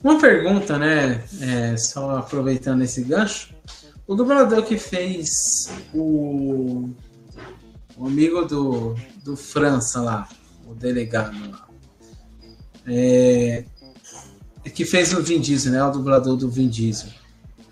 Uma 0.02 0.18
pergunta, 0.20 0.78
né? 0.78 1.24
É, 1.40 1.76
só 1.76 2.18
aproveitando 2.18 2.82
esse 2.82 3.02
gancho. 3.02 3.54
O 4.06 4.14
dublador 4.14 4.62
que 4.62 4.78
fez 4.78 5.68
o, 5.92 6.90
o 7.96 8.06
amigo 8.06 8.44
do, 8.44 8.94
do 9.24 9.36
França 9.36 10.00
lá, 10.00 10.28
o 10.66 10.74
delegado 10.74 11.36
lá. 11.50 11.66
É, 12.86 13.64
que 14.72 14.84
fez 14.84 15.12
o 15.12 15.22
Vin 15.22 15.40
Diesel, 15.40 15.72
né? 15.72 15.82
O 15.82 15.90
dublador 15.90 16.36
do 16.36 16.48
Vin 16.48 16.68
Diesel. 16.68 17.10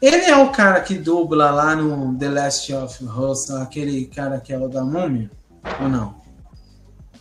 Ele 0.03 0.25
é 0.25 0.37
o 0.37 0.51
cara 0.51 0.81
que 0.81 0.97
dubla 0.97 1.51
lá 1.51 1.77
no 1.77 2.19
The 2.19 2.29
Last 2.29 2.75
of 2.75 3.05
Us, 3.05 3.51
aquele 3.51 4.07
cara 4.07 4.41
que 4.41 4.53
é 4.53 4.59
o 4.59 4.69
da 4.69 4.85
múmia? 4.85 5.31
Ou 5.81 5.89
não? 5.89 6.24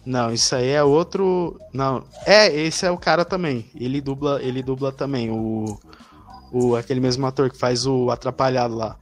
Não, 0.05 0.33
isso 0.33 0.55
aí 0.55 0.69
é 0.69 0.83
outro. 0.83 1.59
Não. 1.71 2.03
É, 2.25 2.53
esse 2.53 2.85
é 2.85 2.91
o 2.91 2.97
cara 2.97 3.23
também. 3.23 3.65
Ele 3.75 4.01
dubla, 4.01 4.41
ele 4.41 4.61
dubla 4.61 4.91
também 4.91 5.31
o, 5.31 5.79
o 6.51 6.75
aquele 6.75 6.99
mesmo 6.99 7.25
ator 7.25 7.49
que 7.49 7.57
faz 7.57 7.85
o 7.85 8.11
atrapalhado 8.11 8.75
lá. 8.75 8.97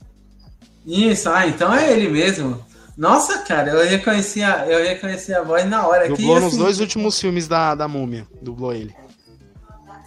Isso, 0.86 1.30
ah, 1.30 1.48
então 1.48 1.74
é 1.74 1.92
ele 1.92 2.10
mesmo. 2.10 2.64
Nossa, 2.98 3.40
cara, 3.40 3.72
eu 3.72 3.90
reconheci 3.90 4.44
a, 4.44 4.66
eu 4.68 4.84
reconheci 4.84 5.34
a 5.34 5.42
voz 5.42 5.68
na 5.68 5.88
hora. 5.88 6.08
Dublou 6.08 6.36
aqui, 6.36 6.44
nos 6.44 6.54
assim, 6.54 6.64
dois 6.64 6.80
últimos 6.80 7.20
filmes 7.20 7.48
da, 7.48 7.74
da 7.74 7.88
Múmia, 7.88 8.28
dublou 8.42 8.74
ele. 8.74 8.94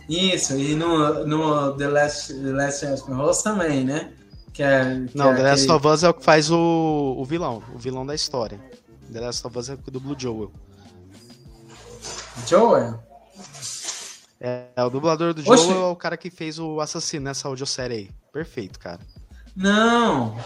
Isso, 0.09 0.57
e 0.59 0.75
no, 0.75 1.27
no 1.27 1.73
The 1.77 1.89
Last, 1.89 2.35
The 2.35 2.53
Last 2.53 2.87
of 2.87 3.13
Us 3.13 3.43
também, 3.43 3.85
né? 3.85 4.11
Que 4.53 4.63
é, 4.63 5.07
que 5.09 5.17
Não, 5.17 5.33
é 5.33 5.37
The 5.37 5.43
Last 5.43 5.65
aquele... 5.65 5.79
of 5.79 5.87
Us 5.89 6.03
é 6.03 6.09
o 6.09 6.15
que 6.15 6.25
faz 6.25 6.51
o, 6.51 7.17
o 7.19 7.25
vilão, 7.25 7.63
o 7.75 7.79
vilão 7.79 8.05
da 8.05 8.15
história. 8.15 8.61
The 9.13 9.21
Last 9.21 9.47
of 9.47 9.59
Us 9.59 9.71
é 9.71 9.75
o 9.75 9.79
que 9.79 9.91
dubla 9.91 10.15
o 10.15 10.21
Joel. 10.21 10.53
Joel? 12.47 13.03
É, 14.41 14.65
é 14.77 14.85
o 14.85 14.91
dublador 14.91 15.33
do 15.33 15.41
Oxi. 15.41 15.65
Joel 15.65 15.83
é 15.83 15.87
o 15.87 15.97
cara 15.97 16.17
que 16.17 16.31
fez 16.31 16.59
o 16.59 16.81
assassino 16.81 17.25
nessa 17.25 17.49
audiosérie 17.49 17.97
aí. 17.97 18.11
Perfeito, 18.33 18.79
cara. 18.79 19.01
Não, 19.57 20.37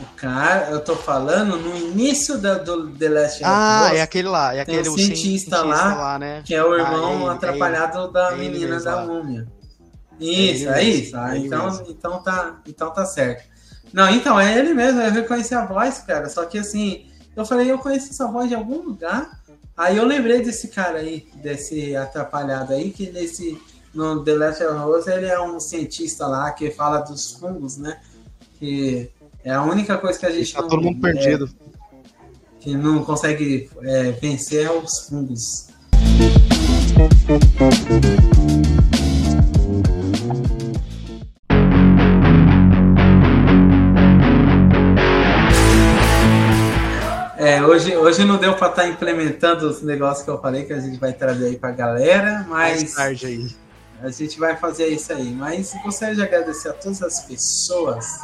o 0.00 0.16
cara, 0.16 0.70
eu 0.70 0.80
tô 0.80 0.96
falando 0.96 1.56
no 1.56 1.76
início 1.76 2.38
da, 2.38 2.54
do 2.54 2.90
The 2.90 3.08
Last 3.08 3.36
of 3.36 3.44
Ah, 3.44 3.90
é 3.94 4.02
aquele 4.02 4.28
lá, 4.28 4.54
é 4.54 4.60
aquele 4.60 4.88
um 4.88 4.96
cientista, 4.96 5.58
cientista 5.58 5.62
lá, 5.62 5.94
lá, 5.94 6.18
né? 6.18 6.42
Que 6.44 6.54
é 6.54 6.64
o 6.64 6.74
irmão 6.74 7.28
ah, 7.28 7.32
é 7.32 7.34
atrapalhado 7.36 8.08
é 8.08 8.10
da 8.10 8.32
menina 8.32 8.80
da 8.80 9.06
múmia. 9.06 9.46
Isso, 10.18 10.68
é, 10.68 10.82
isso. 10.82 11.16
Ah, 11.16 11.36
então, 11.36 11.84
então, 11.88 12.22
tá, 12.22 12.60
então 12.66 12.90
tá 12.92 13.04
certo. 13.04 13.48
Não, 13.92 14.10
então, 14.10 14.38
é 14.40 14.58
ele 14.58 14.74
mesmo, 14.74 15.00
eu 15.00 15.12
reconheci 15.12 15.54
a 15.54 15.64
voz, 15.64 15.98
cara. 15.98 16.28
Só 16.28 16.44
que 16.44 16.58
assim, 16.58 17.06
eu 17.36 17.44
falei, 17.44 17.70
eu 17.70 17.78
conheci 17.78 18.10
essa 18.10 18.26
voz 18.26 18.48
de 18.48 18.54
algum 18.54 18.82
lugar. 18.82 19.43
Aí 19.76 19.96
eu 19.96 20.06
lembrei 20.06 20.40
desse 20.40 20.68
cara 20.68 20.98
aí, 20.98 21.26
desse 21.34 21.96
atrapalhado 21.96 22.72
aí, 22.72 22.90
que 22.90 23.10
nesse. 23.10 23.60
No 23.92 24.24
The 24.24 24.34
Last 24.34 24.64
of 24.64 24.90
Us 24.90 25.06
ele 25.06 25.26
é 25.26 25.40
um 25.40 25.60
cientista 25.60 26.26
lá 26.26 26.50
que 26.50 26.68
fala 26.72 26.98
dos 26.98 27.30
fungos, 27.32 27.76
né? 27.76 28.00
Que 28.58 29.08
é 29.44 29.52
a 29.52 29.62
única 29.62 29.96
coisa 29.98 30.18
que 30.18 30.26
a 30.26 30.30
gente. 30.30 30.52
Tá 30.52 30.62
não, 30.62 30.68
todo 30.68 30.82
mundo 30.82 31.00
perdido. 31.00 31.48
É, 31.60 31.64
que 32.58 32.74
não 32.76 33.04
consegue 33.04 33.70
é, 33.82 34.10
vencer 34.12 34.66
é 34.66 34.70
os 34.72 35.06
fungos. 35.08 35.68
Hoje, 47.64 47.96
hoje 47.96 48.24
não 48.24 48.36
deu 48.36 48.54
para 48.54 48.68
estar 48.68 48.82
tá 48.82 48.88
implementando 48.88 49.68
os 49.68 49.82
negócios 49.82 50.24
que 50.24 50.30
eu 50.30 50.40
falei 50.40 50.64
que 50.64 50.72
a 50.72 50.80
gente 50.80 50.98
vai 50.98 51.12
trazer 51.12 51.46
aí 51.46 51.56
para 51.56 51.70
a 51.70 51.72
galera, 51.72 52.46
mas 52.48 52.82
Mais 52.82 52.94
tarde 52.94 53.26
aí. 53.26 53.56
a 54.02 54.10
gente 54.10 54.38
vai 54.38 54.56
fazer 54.56 54.88
isso 54.88 55.12
aí. 55.12 55.32
Mas 55.32 55.74
gostaria 55.82 56.14
de 56.14 56.22
agradecer 56.22 56.68
a 56.68 56.72
todas 56.72 57.02
as 57.02 57.20
pessoas 57.20 58.20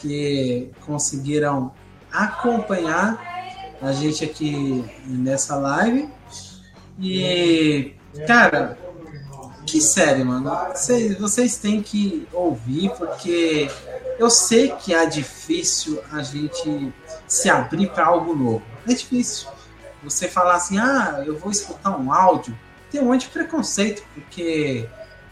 que 0.00 0.70
conseguiram 0.86 1.72
acompanhar 2.12 3.20
a 3.80 3.92
gente 3.92 4.24
aqui 4.24 4.84
nessa 5.04 5.56
live. 5.56 6.08
E, 7.00 7.94
cara, 8.26 8.76
que 9.66 9.80
série, 9.80 10.24
mano. 10.24 10.50
Vocês, 10.74 11.18
vocês 11.18 11.56
têm 11.58 11.82
que 11.82 12.26
ouvir, 12.32 12.90
porque 12.96 13.70
Eu 14.18 14.30
sei 14.30 14.72
que 14.72 14.92
é 14.92 15.06
difícil 15.06 16.02
a 16.10 16.22
gente 16.22 16.92
se 17.26 17.48
abrir 17.48 17.90
para 17.90 18.06
algo 18.06 18.34
novo. 18.34 18.62
É 18.86 18.92
difícil. 18.92 19.48
Você 20.02 20.28
falar 20.28 20.56
assim, 20.56 20.78
ah, 20.78 21.22
eu 21.24 21.38
vou 21.38 21.50
escutar 21.50 21.96
um 21.96 22.12
áudio, 22.12 22.56
tem 22.90 23.00
um 23.00 23.06
monte 23.06 23.22
de 23.22 23.28
preconceito, 23.28 24.02
porque 24.14 24.88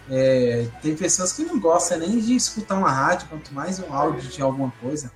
é, 0.08 0.68
tem 0.82 0.94
pessoas 0.94 1.32
que 1.32 1.42
não 1.42 1.58
gostam 1.58 1.98
nem 1.98 2.18
de 2.18 2.36
escutar 2.36 2.76
uma 2.76 2.90
rádio, 2.90 3.28
quanto 3.28 3.52
mais 3.52 3.80
um 3.80 3.92
áudio 3.92 4.28
de 4.28 4.40
alguma 4.40 4.72
coisa. 4.80 5.10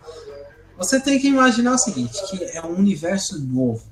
Você 0.76 0.98
tem 0.98 1.18
que 1.20 1.28
imaginar 1.28 1.74
o 1.74 1.78
seguinte, 1.78 2.18
que 2.28 2.42
é 2.44 2.64
um 2.64 2.76
universo 2.76 3.38
novo. 3.38 3.84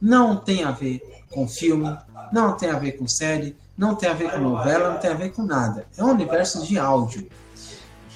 Não 0.00 0.36
tem 0.36 0.64
a 0.64 0.72
ver 0.72 1.00
com 1.30 1.46
filme, 1.46 1.96
não 2.32 2.56
tem 2.56 2.70
a 2.70 2.78
ver 2.78 2.92
com 2.92 3.06
série, 3.06 3.56
não 3.76 3.94
tem 3.94 4.08
a 4.08 4.14
ver 4.14 4.32
com 4.32 4.38
novela, 4.38 4.90
não 4.90 4.98
tem 4.98 5.10
a 5.10 5.14
ver 5.14 5.30
com 5.30 5.42
nada. 5.42 5.86
É 5.96 6.02
um 6.02 6.10
universo 6.10 6.66
de 6.66 6.78
áudio. 6.78 7.28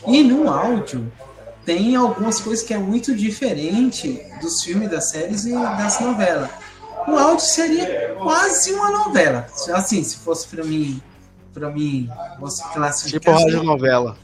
E 0.07 0.23
no 0.23 0.49
áudio 0.49 1.11
tem 1.65 1.97
algumas 1.97 2.41
coisas 2.41 2.65
que 2.65 2.73
é 2.73 2.79
muito 2.79 3.15
diferente 3.15 4.23
dos 4.41 4.63
filmes, 4.63 4.89
das 4.91 5.11
séries 5.11 5.45
e 5.45 5.53
das 5.53 6.01
novelas. 6.01 6.49
O 7.09 7.17
áudio 7.17 7.45
seria 7.45 8.15
quase 8.23 8.73
uma 8.73 8.91
novela. 8.91 9.47
Assim, 9.75 10.03
se 10.03 10.17
fosse 10.17 10.47
para 10.49 10.65
mim, 10.65 11.01
para 11.53 11.71
mim, 11.71 12.09
você 12.39 12.63
classificar. 12.73 13.21
Tipo 13.21 13.31
rádio 13.33 13.63
novela. 13.63 14.17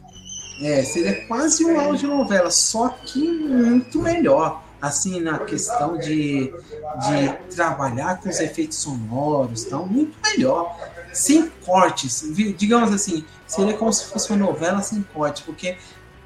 É, 0.61 0.85
seria 0.85 1.27
quase 1.27 1.65
uma 1.65 1.83
audionovela, 1.83 2.51
só 2.51 2.89
que 2.89 3.21
muito 3.21 4.01
melhor. 4.01 4.63
Assim, 4.81 5.21
na 5.21 5.39
questão 5.39 5.97
de, 5.97 6.53
de 6.53 7.55
trabalhar 7.55 8.21
com 8.21 8.29
os 8.29 8.41
efeitos 8.41 8.79
sonoros, 8.79 9.65
então, 9.65 9.87
muito 9.87 10.17
melhor. 10.23 10.77
Sem 11.13 11.49
cortes, 11.65 12.25
digamos 12.57 12.93
assim, 12.93 13.25
seria 13.47 13.75
como 13.75 13.93
se 13.93 14.07
fosse 14.07 14.31
uma 14.31 14.47
novela 14.47 14.81
sem 14.83 15.03
cortes, 15.03 15.43
porque 15.43 15.77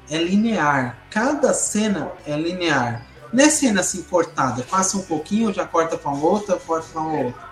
é 0.09 0.17
linear. 0.17 0.97
Cada 1.09 1.53
cena 1.53 2.11
é 2.25 2.35
linear. 2.35 3.05
Não 3.31 3.43
é 3.43 3.49
cena 3.49 3.81
assim 3.81 4.01
cortada, 4.03 4.63
passa 4.63 4.97
um 4.97 5.01
pouquinho, 5.01 5.53
já 5.53 5.65
corta 5.65 5.97
para 5.97 6.11
outra, 6.11 6.55
corta 6.55 6.87
para 6.93 7.01
outra. 7.01 7.47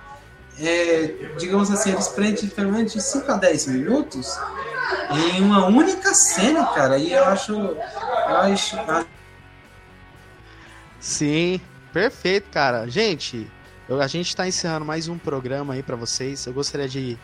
É, 0.58 1.34
digamos 1.38 1.70
assim, 1.70 1.92
eles 1.92 2.08
prendem 2.08 2.48
pelo 2.48 2.72
menos 2.72 2.94
de 2.94 3.02
5 3.02 3.30
a 3.30 3.36
10 3.36 3.68
minutos 3.68 4.40
em 5.12 5.42
uma 5.42 5.66
única 5.66 6.14
cena, 6.14 6.66
cara. 6.68 6.98
E 6.98 7.12
eu 7.12 7.26
acho. 7.26 7.54
Eu 7.54 8.38
acho. 8.38 8.78
Sim, 11.00 11.60
perfeito, 11.92 12.50
cara. 12.50 12.88
Gente, 12.88 13.52
eu, 13.88 14.02
a 14.02 14.08
gente 14.08 14.28
está 14.28 14.48
encerrando 14.48 14.86
mais 14.86 15.08
um 15.08 15.18
programa 15.18 15.74
aí 15.74 15.84
para 15.84 15.96
vocês. 15.96 16.46
Eu 16.46 16.54
gostaria 16.54 16.88
de. 16.88 17.18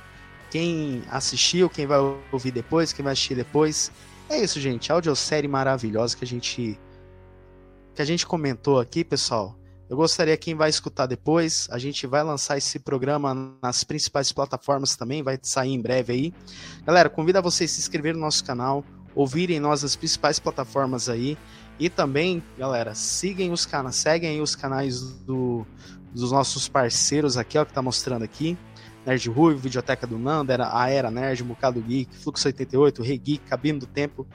Quem 0.49 1.01
assistiu, 1.09 1.69
quem 1.69 1.87
vai 1.87 1.97
ouvir 2.31 2.51
depois, 2.51 2.91
quem 2.91 3.03
vai 3.03 3.13
assistir 3.13 3.35
depois. 3.35 3.91
É 4.29 4.37
isso, 4.41 4.59
gente. 4.59 4.91
Audiosérie 4.91 5.47
maravilhosa 5.47 6.15
que 6.15 6.23
a 6.23 6.27
gente. 6.27 6.79
Que 7.95 8.01
a 8.01 8.05
gente 8.05 8.27
comentou 8.27 8.79
aqui, 8.79 9.03
pessoal. 9.03 9.57
Eu 9.89 9.97
gostaria 9.97 10.37
quem 10.37 10.55
vai 10.55 10.69
escutar 10.69 11.05
depois, 11.05 11.67
a 11.69 11.77
gente 11.77 12.07
vai 12.07 12.23
lançar 12.23 12.57
esse 12.57 12.79
programa 12.79 13.57
nas 13.61 13.83
principais 13.83 14.31
plataformas 14.31 14.95
também, 14.95 15.21
vai 15.21 15.37
sair 15.41 15.73
em 15.73 15.81
breve 15.81 16.13
aí. 16.13 16.33
Galera, 16.85 17.09
convido 17.09 17.39
a 17.39 17.41
vocês 17.41 17.69
a 17.69 17.73
se 17.73 17.81
inscreverem 17.81 18.17
no 18.17 18.25
nosso 18.25 18.41
canal, 18.45 18.85
ouvirem 19.13 19.59
nós 19.59 19.83
nas 19.83 19.97
principais 19.97 20.39
plataformas 20.39 21.09
aí 21.09 21.37
e 21.77 21.89
também, 21.89 22.41
galera, 22.57 22.95
sigam 22.95 23.51
os 23.51 23.65
canais, 23.65 23.97
seguem 23.97 24.39
os 24.39 24.55
canais 24.55 25.01
do, 25.25 25.65
dos 26.13 26.31
nossos 26.31 26.67
parceiros 26.67 27.37
aqui, 27.37 27.57
ó, 27.57 27.65
que 27.65 27.73
tá 27.73 27.81
mostrando 27.81 28.23
aqui. 28.23 28.57
Nerd 29.05 29.29
Ruivo, 29.29 29.59
Videoteca 29.59 30.05
do 30.05 30.19
Nando, 30.19 30.51
a 30.51 30.89
Era 30.89 31.09
Nerd, 31.09 31.43
Bocado 31.43 31.81
Geek, 31.81 32.15
Fluxo 32.17 32.47
88, 32.47 33.01
Regeek, 33.01 33.39
Cabine 33.49 33.79
do 33.79 33.87
Tempo. 33.87 34.27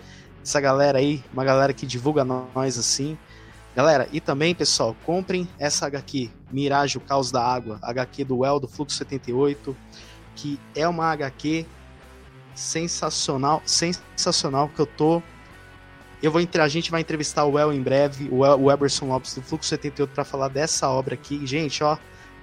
Essa 0.43 0.61
galera 0.61 0.99
aí, 0.99 1.23
uma 1.33 1.45
galera 1.45 1.73
que 1.73 1.87
divulga 1.87 2.25
nós 2.25 2.79
assim. 2.79 3.17
Galera, 3.77 4.09
e 4.11 4.21
também, 4.21 4.55
pessoal, 4.55 4.97
comprem 5.05 5.47
essa 5.59 5.87
HQ, 5.87 6.31
Mirage, 6.51 6.97
o 6.97 7.01
Caos 7.01 7.31
da 7.31 7.45
Água, 7.45 7.79
HQ 7.83 8.25
do 8.25 8.45
El 8.45 8.59
do 8.59 8.67
Fluxo 8.67 8.97
78, 8.97 9.77
que 10.35 10.59
é 10.75 10.89
uma 10.89 11.13
HQ 11.13 11.67
sensacional, 12.55 13.63
sensacional, 13.65 14.69
que 14.69 14.81
eu 14.81 14.87
tô... 14.87 15.23
Eu 16.23 16.31
vou 16.31 16.41
a 16.41 16.69
gente 16.69 16.91
vai 16.91 17.03
entrevistar 17.03 17.45
o 17.45 17.59
El 17.59 17.73
em 17.73 17.83
breve, 17.83 18.29
o, 18.31 18.45
El, 18.45 18.61
o 18.61 18.73
Eberson 18.73 19.07
Lopes 19.07 19.35
do 19.35 19.43
Fluxo 19.43 19.69
78 19.69 20.11
para 20.11 20.25
falar 20.25 20.49
dessa 20.49 20.89
obra 20.89 21.15
aqui. 21.15 21.47
Gente, 21.47 21.85
ó, 21.85 21.99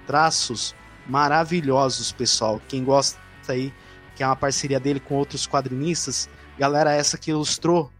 traços 0.06 0.74
maravilhosos, 1.06 2.12
pessoal. 2.12 2.60
Quem 2.68 2.84
gosta 2.84 3.18
aí, 3.48 3.72
que 4.14 4.22
é 4.22 4.26
uma 4.26 4.36
parceria 4.36 4.78
dele 4.78 5.00
com 5.00 5.16
outros 5.16 5.46
quadrinistas, 5.46 6.28
galera 6.58 6.92
essa 6.92 7.18
que 7.18 7.30
ilustrou 7.30 7.90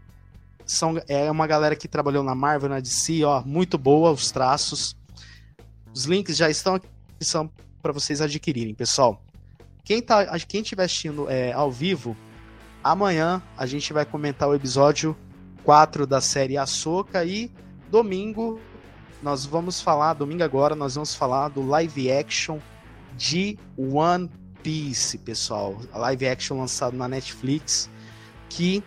são, 0.65 0.95
é 1.07 1.29
uma 1.29 1.45
galera 1.45 1.75
que 1.75 1.87
trabalhou 1.87 2.23
na 2.23 2.33
Marvel, 2.33 2.69
na 2.69 2.79
DC, 2.79 3.23
ó, 3.23 3.43
muito 3.45 3.77
boa 3.77 4.11
os 4.11 4.31
traços. 4.31 4.95
Os 5.93 6.05
links 6.05 6.35
já 6.35 6.49
estão 6.49 6.75
aqui 6.75 6.87
são 7.21 7.49
para 7.81 7.91
vocês 7.91 8.21
adquirirem, 8.21 8.73
pessoal. 8.73 9.21
Quem 9.83 10.01
tá, 10.01 10.37
quem 10.39 10.61
estiver 10.61 10.83
assistindo 10.83 11.29
é, 11.29 11.53
ao 11.53 11.71
vivo, 11.71 12.17
amanhã 12.83 13.41
a 13.57 13.65
gente 13.65 13.93
vai 13.93 14.05
comentar 14.05 14.49
o 14.49 14.55
episódio 14.55 15.15
4 15.65 16.05
da 16.05 16.21
série 16.21 16.57
Ahsoka 16.57 17.25
e 17.25 17.51
domingo 17.89 18.59
nós 19.21 19.45
vamos 19.45 19.81
falar, 19.81 20.13
domingo 20.13 20.43
agora 20.43 20.75
nós 20.75 20.93
vamos 20.93 21.15
falar 21.15 21.49
do 21.49 21.65
live 21.65 22.11
action 22.11 22.59
de 23.17 23.57
One 23.75 24.29
Piece, 24.61 25.17
pessoal. 25.17 25.75
A 25.91 25.97
live 25.97 26.27
action 26.27 26.59
lançado 26.59 26.95
na 26.95 27.07
Netflix 27.07 27.89
que 28.47 28.83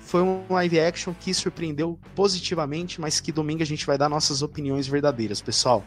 foi 0.00 0.20
um 0.20 0.44
live 0.50 0.78
action 0.78 1.14
que 1.18 1.32
surpreendeu 1.32 1.98
positivamente, 2.14 3.00
mas 3.00 3.18
que 3.18 3.32
domingo 3.32 3.62
a 3.62 3.66
gente 3.66 3.86
vai 3.86 3.96
dar 3.96 4.10
nossas 4.10 4.42
opiniões 4.42 4.86
verdadeiras, 4.86 5.40
pessoal. 5.40 5.82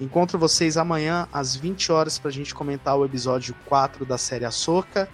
Encontro 0.00 0.38
vocês 0.38 0.76
amanhã 0.76 1.26
às 1.32 1.56
20 1.56 1.90
horas 1.90 2.20
para 2.20 2.28
a 2.28 2.32
gente 2.32 2.54
comentar 2.54 2.96
o 2.96 3.04
episódio 3.04 3.52
4 3.64 4.06
da 4.06 4.16
série 4.16 4.44
Ahsoka. 4.44 5.08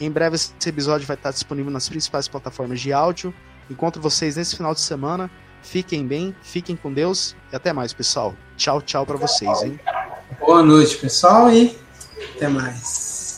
Em 0.00 0.10
breve 0.10 0.36
esse 0.36 0.54
episódio 0.66 1.06
vai 1.06 1.16
estar 1.16 1.32
disponível 1.32 1.70
nas 1.70 1.86
principais 1.86 2.26
plataformas 2.26 2.80
de 2.80 2.94
áudio. 2.94 3.34
Encontro 3.70 4.00
vocês 4.00 4.36
nesse 4.36 4.56
final 4.56 4.74
de 4.74 4.80
semana. 4.80 5.30
Fiquem 5.62 6.06
bem, 6.06 6.34
fiquem 6.42 6.76
com 6.76 6.92
Deus 6.92 7.36
e 7.52 7.56
até 7.56 7.72
mais, 7.72 7.92
pessoal. 7.92 8.34
Tchau, 8.56 8.80
tchau 8.80 9.04
para 9.04 9.16
vocês, 9.16 9.62
hein? 9.62 9.78
Boa 10.40 10.62
noite, 10.62 10.96
pessoal, 10.96 11.50
e 11.50 11.76
até 12.36 12.48
mais. 12.48 13.36